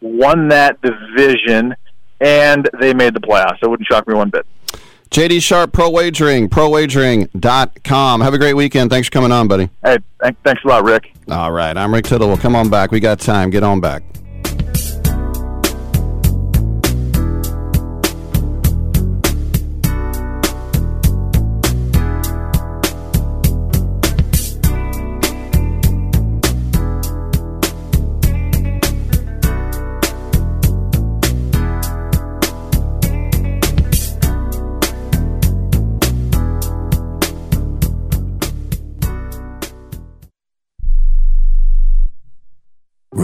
won 0.02 0.50
that 0.50 0.82
division 0.82 1.74
and 2.20 2.70
they 2.82 2.94
made 2.94 3.14
the 3.14 3.22
playoffs. 3.22 3.60
It 3.62 3.70
wouldn't 3.70 3.88
shock 3.88 4.10
me 4.10 4.14
one 4.14 4.30
bit. 4.30 4.46
JD 5.14 5.44
Sharp, 5.44 5.74
Pro 5.74 5.92
Wagering, 5.92 6.50
prowagering.com. 6.50 8.22
Have 8.22 8.34
a 8.34 8.38
great 8.40 8.56
weekend. 8.56 8.90
Thanks 8.90 9.08
for 9.08 9.12
coming 9.12 9.32
on, 9.32 9.48
buddy. 9.48 9.70
Hey, 9.86 10.00
thanks 10.44 10.64
a 10.66 10.68
lot, 10.68 10.84
Rick. 10.84 11.14
All 11.30 11.52
right. 11.52 11.78
I'm 11.78 11.94
Rick 11.94 12.06
Tittle. 12.06 12.28
We'll 12.28 12.38
come 12.38 12.56
on 12.56 12.68
back. 12.68 12.90
We 12.90 13.00
got 13.00 13.20
time. 13.20 13.52
Get 13.52 13.62
on 13.62 13.80
back. 13.80 14.02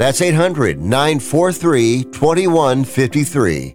That's 0.00 0.22
800 0.22 0.80
943 0.80 2.04
2153. 2.04 3.74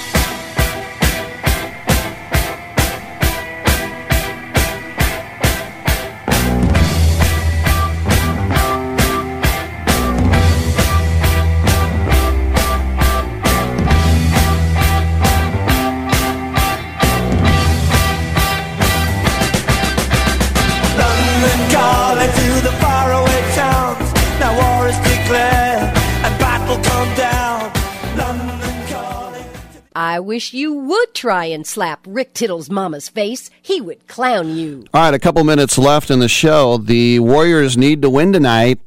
Wish 30.21 30.53
you 30.53 30.73
would 30.73 31.13
try 31.13 31.45
and 31.45 31.67
slap 31.67 32.05
Rick 32.07 32.33
Tittle's 32.33 32.69
mama's 32.69 33.09
face. 33.09 33.49
He 33.61 33.81
would 33.81 34.07
clown 34.07 34.55
you. 34.55 34.85
All 34.93 35.01
right, 35.01 35.13
a 35.13 35.19
couple 35.19 35.43
minutes 35.43 35.77
left 35.77 36.09
in 36.09 36.19
the 36.19 36.29
show. 36.29 36.77
The 36.77 37.19
Warriors 37.19 37.77
need 37.77 38.01
to 38.01 38.09
win 38.09 38.31
tonight, 38.31 38.79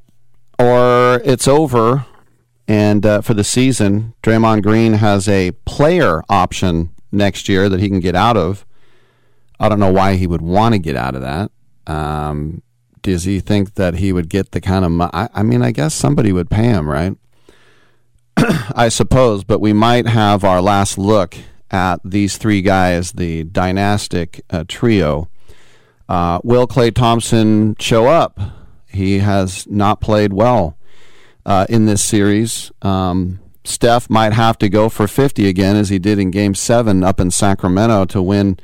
or 0.59 1.21
it's 1.25 1.47
over. 1.47 2.07
And 2.67 3.05
uh, 3.05 3.21
for 3.21 3.35
the 3.35 3.45
season, 3.45 4.15
Draymond 4.23 4.63
Green 4.63 4.95
has 4.95 5.29
a 5.29 5.51
player 5.67 6.23
option 6.29 6.91
next 7.13 7.49
year 7.49 7.69
that 7.69 7.81
he 7.81 7.89
can 7.89 8.01
get 8.01 8.15
out 8.15 8.37
of. 8.37 8.65
I 9.61 9.69
don't 9.69 9.81
know 9.81 9.93
why 9.93 10.17
he 10.17 10.27
would 10.27 10.43
want 10.43 10.75
to 10.75 10.79
get 10.79 10.97
out 10.97 11.15
of 11.15 11.23
that. 11.23 11.51
Um, 11.87 12.63
does 13.03 13.25
he 13.25 13.41
think 13.41 13.75
that 13.75 13.97
he 13.97 14.13
would 14.13 14.29
get 14.29 14.53
the 14.53 14.61
kind 14.61 14.85
of? 14.85 15.11
I, 15.13 15.29
I 15.35 15.43
mean, 15.43 15.63
I 15.63 15.71
guess 15.71 15.95
somebody 15.95 16.33
would 16.33 16.51
pay 16.51 16.65
him, 16.65 16.89
right? 16.89 17.17
I 18.75 18.89
suppose, 18.89 19.45
but 19.45 19.61
we 19.61 19.73
might 19.73 20.07
have 20.07 20.45
our 20.45 20.61
last 20.61 20.99
look 20.99 21.37
at 21.71 22.01
these 22.05 22.37
three 22.37 22.63
guys, 22.63 23.13
the 23.13 23.45
dynastic 23.45 24.43
uh, 24.51 24.65
trio. 24.67 25.29
Uh, 26.09 26.41
will 26.45 26.67
Klay 26.67 26.95
Thompson 26.95 27.77
show 27.79 28.07
up? 28.07 28.39
He 28.87 29.19
has 29.19 29.67
not 29.67 30.01
played 30.01 30.33
well 30.33 30.77
uh, 31.45 31.67
in 31.69 31.87
this 31.87 32.05
series. 32.05 32.71
Um, 32.83 33.41
Steph 33.65 34.11
might 34.11 34.33
have 34.35 34.59
to 34.59 34.69
go 34.69 34.89
for 34.89 35.09
50 35.09 35.49
again, 35.49 35.77
as 35.77 35.89
he 35.89 35.99
did 35.99 36.19
in 36.19 36.31
Game 36.31 36.55
7 36.55 37.03
up 37.03 37.19
in 37.19 37.31
Sacramento 37.31 38.05
to 38.07 38.23
win 38.23 38.59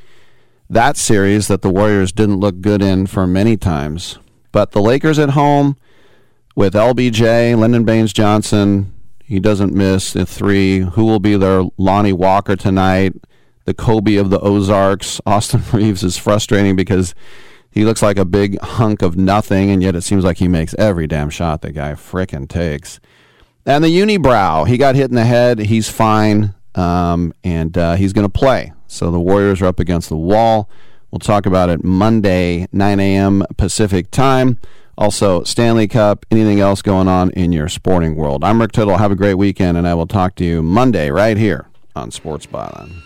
that 0.68 0.96
series 0.96 1.48
that 1.48 1.62
the 1.62 1.70
Warriors 1.70 2.12
didn't 2.12 2.38
look 2.38 2.60
good 2.60 2.82
in 2.82 3.06
for 3.06 3.26
many 3.26 3.56
times. 3.56 4.18
But 4.52 4.72
the 4.72 4.82
Lakers 4.82 5.18
at 5.18 5.30
home 5.30 5.76
with 6.54 6.74
LBJ, 6.74 7.58
Lyndon 7.58 7.84
Baines 7.84 8.12
Johnson, 8.12 8.92
he 9.30 9.38
doesn't 9.38 9.72
miss 9.72 10.12
the 10.12 10.26
three. 10.26 10.80
Who 10.80 11.04
will 11.04 11.20
be 11.20 11.36
there? 11.36 11.62
Lonnie 11.78 12.12
Walker 12.12 12.56
tonight, 12.56 13.12
the 13.64 13.72
Kobe 13.72 14.16
of 14.16 14.28
the 14.28 14.40
Ozarks. 14.40 15.20
Austin 15.26 15.62
Reaves 15.72 16.02
is 16.02 16.16
frustrating 16.18 16.74
because 16.74 17.14
he 17.70 17.84
looks 17.84 18.02
like 18.02 18.18
a 18.18 18.24
big 18.24 18.58
hunk 18.58 19.02
of 19.02 19.16
nothing, 19.16 19.70
and 19.70 19.84
yet 19.84 19.94
it 19.94 20.00
seems 20.00 20.24
like 20.24 20.38
he 20.38 20.48
makes 20.48 20.74
every 20.80 21.06
damn 21.06 21.30
shot 21.30 21.62
the 21.62 21.70
guy 21.70 21.92
frickin' 21.92 22.48
takes. 22.48 22.98
And 23.64 23.84
the 23.84 23.96
unibrow, 23.96 24.66
he 24.66 24.76
got 24.76 24.96
hit 24.96 25.10
in 25.10 25.14
the 25.14 25.24
head. 25.24 25.60
He's 25.60 25.88
fine, 25.88 26.52
um, 26.74 27.32
and 27.44 27.78
uh, 27.78 27.94
he's 27.94 28.12
going 28.12 28.28
to 28.28 28.38
play. 28.38 28.72
So 28.88 29.12
the 29.12 29.20
Warriors 29.20 29.62
are 29.62 29.66
up 29.66 29.78
against 29.78 30.08
the 30.08 30.16
wall. 30.16 30.68
We'll 31.12 31.20
talk 31.20 31.46
about 31.46 31.70
it 31.70 31.84
Monday, 31.84 32.66
9 32.72 32.98
a.m. 32.98 33.44
Pacific 33.56 34.10
time. 34.10 34.58
Also, 35.00 35.42
Stanley 35.44 35.88
Cup, 35.88 36.26
anything 36.30 36.60
else 36.60 36.82
going 36.82 37.08
on 37.08 37.30
in 37.30 37.52
your 37.52 37.70
sporting 37.70 38.16
world. 38.16 38.44
I'm 38.44 38.60
Rick 38.60 38.72
Tittle. 38.72 38.98
Have 38.98 39.10
a 39.10 39.16
great 39.16 39.32
weekend, 39.34 39.78
and 39.78 39.88
I 39.88 39.94
will 39.94 40.06
talk 40.06 40.34
to 40.34 40.44
you 40.44 40.62
Monday 40.62 41.10
right 41.10 41.38
here 41.38 41.68
on 41.96 42.10
Sports 42.10 42.44
Byline. 42.44 43.02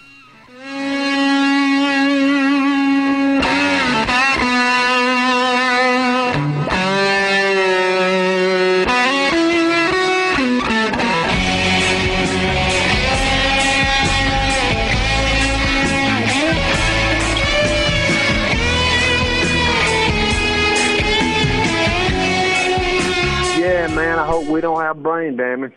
We 24.55 24.61
don't 24.61 24.81
have 24.81 25.03
brain 25.03 25.37
damage. 25.37 25.73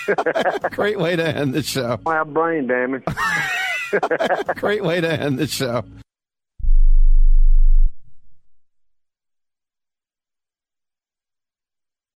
Great 0.70 0.98
way 0.98 1.16
to 1.16 1.36
end 1.36 1.52
the 1.52 1.62
show. 1.62 1.98
Don't 1.98 2.14
have 2.14 2.32
brain 2.32 2.66
damage. 2.66 3.04
Great 4.56 4.82
way 4.82 5.02
to 5.02 5.12
end 5.12 5.38
the 5.38 5.46
show. 5.46 5.84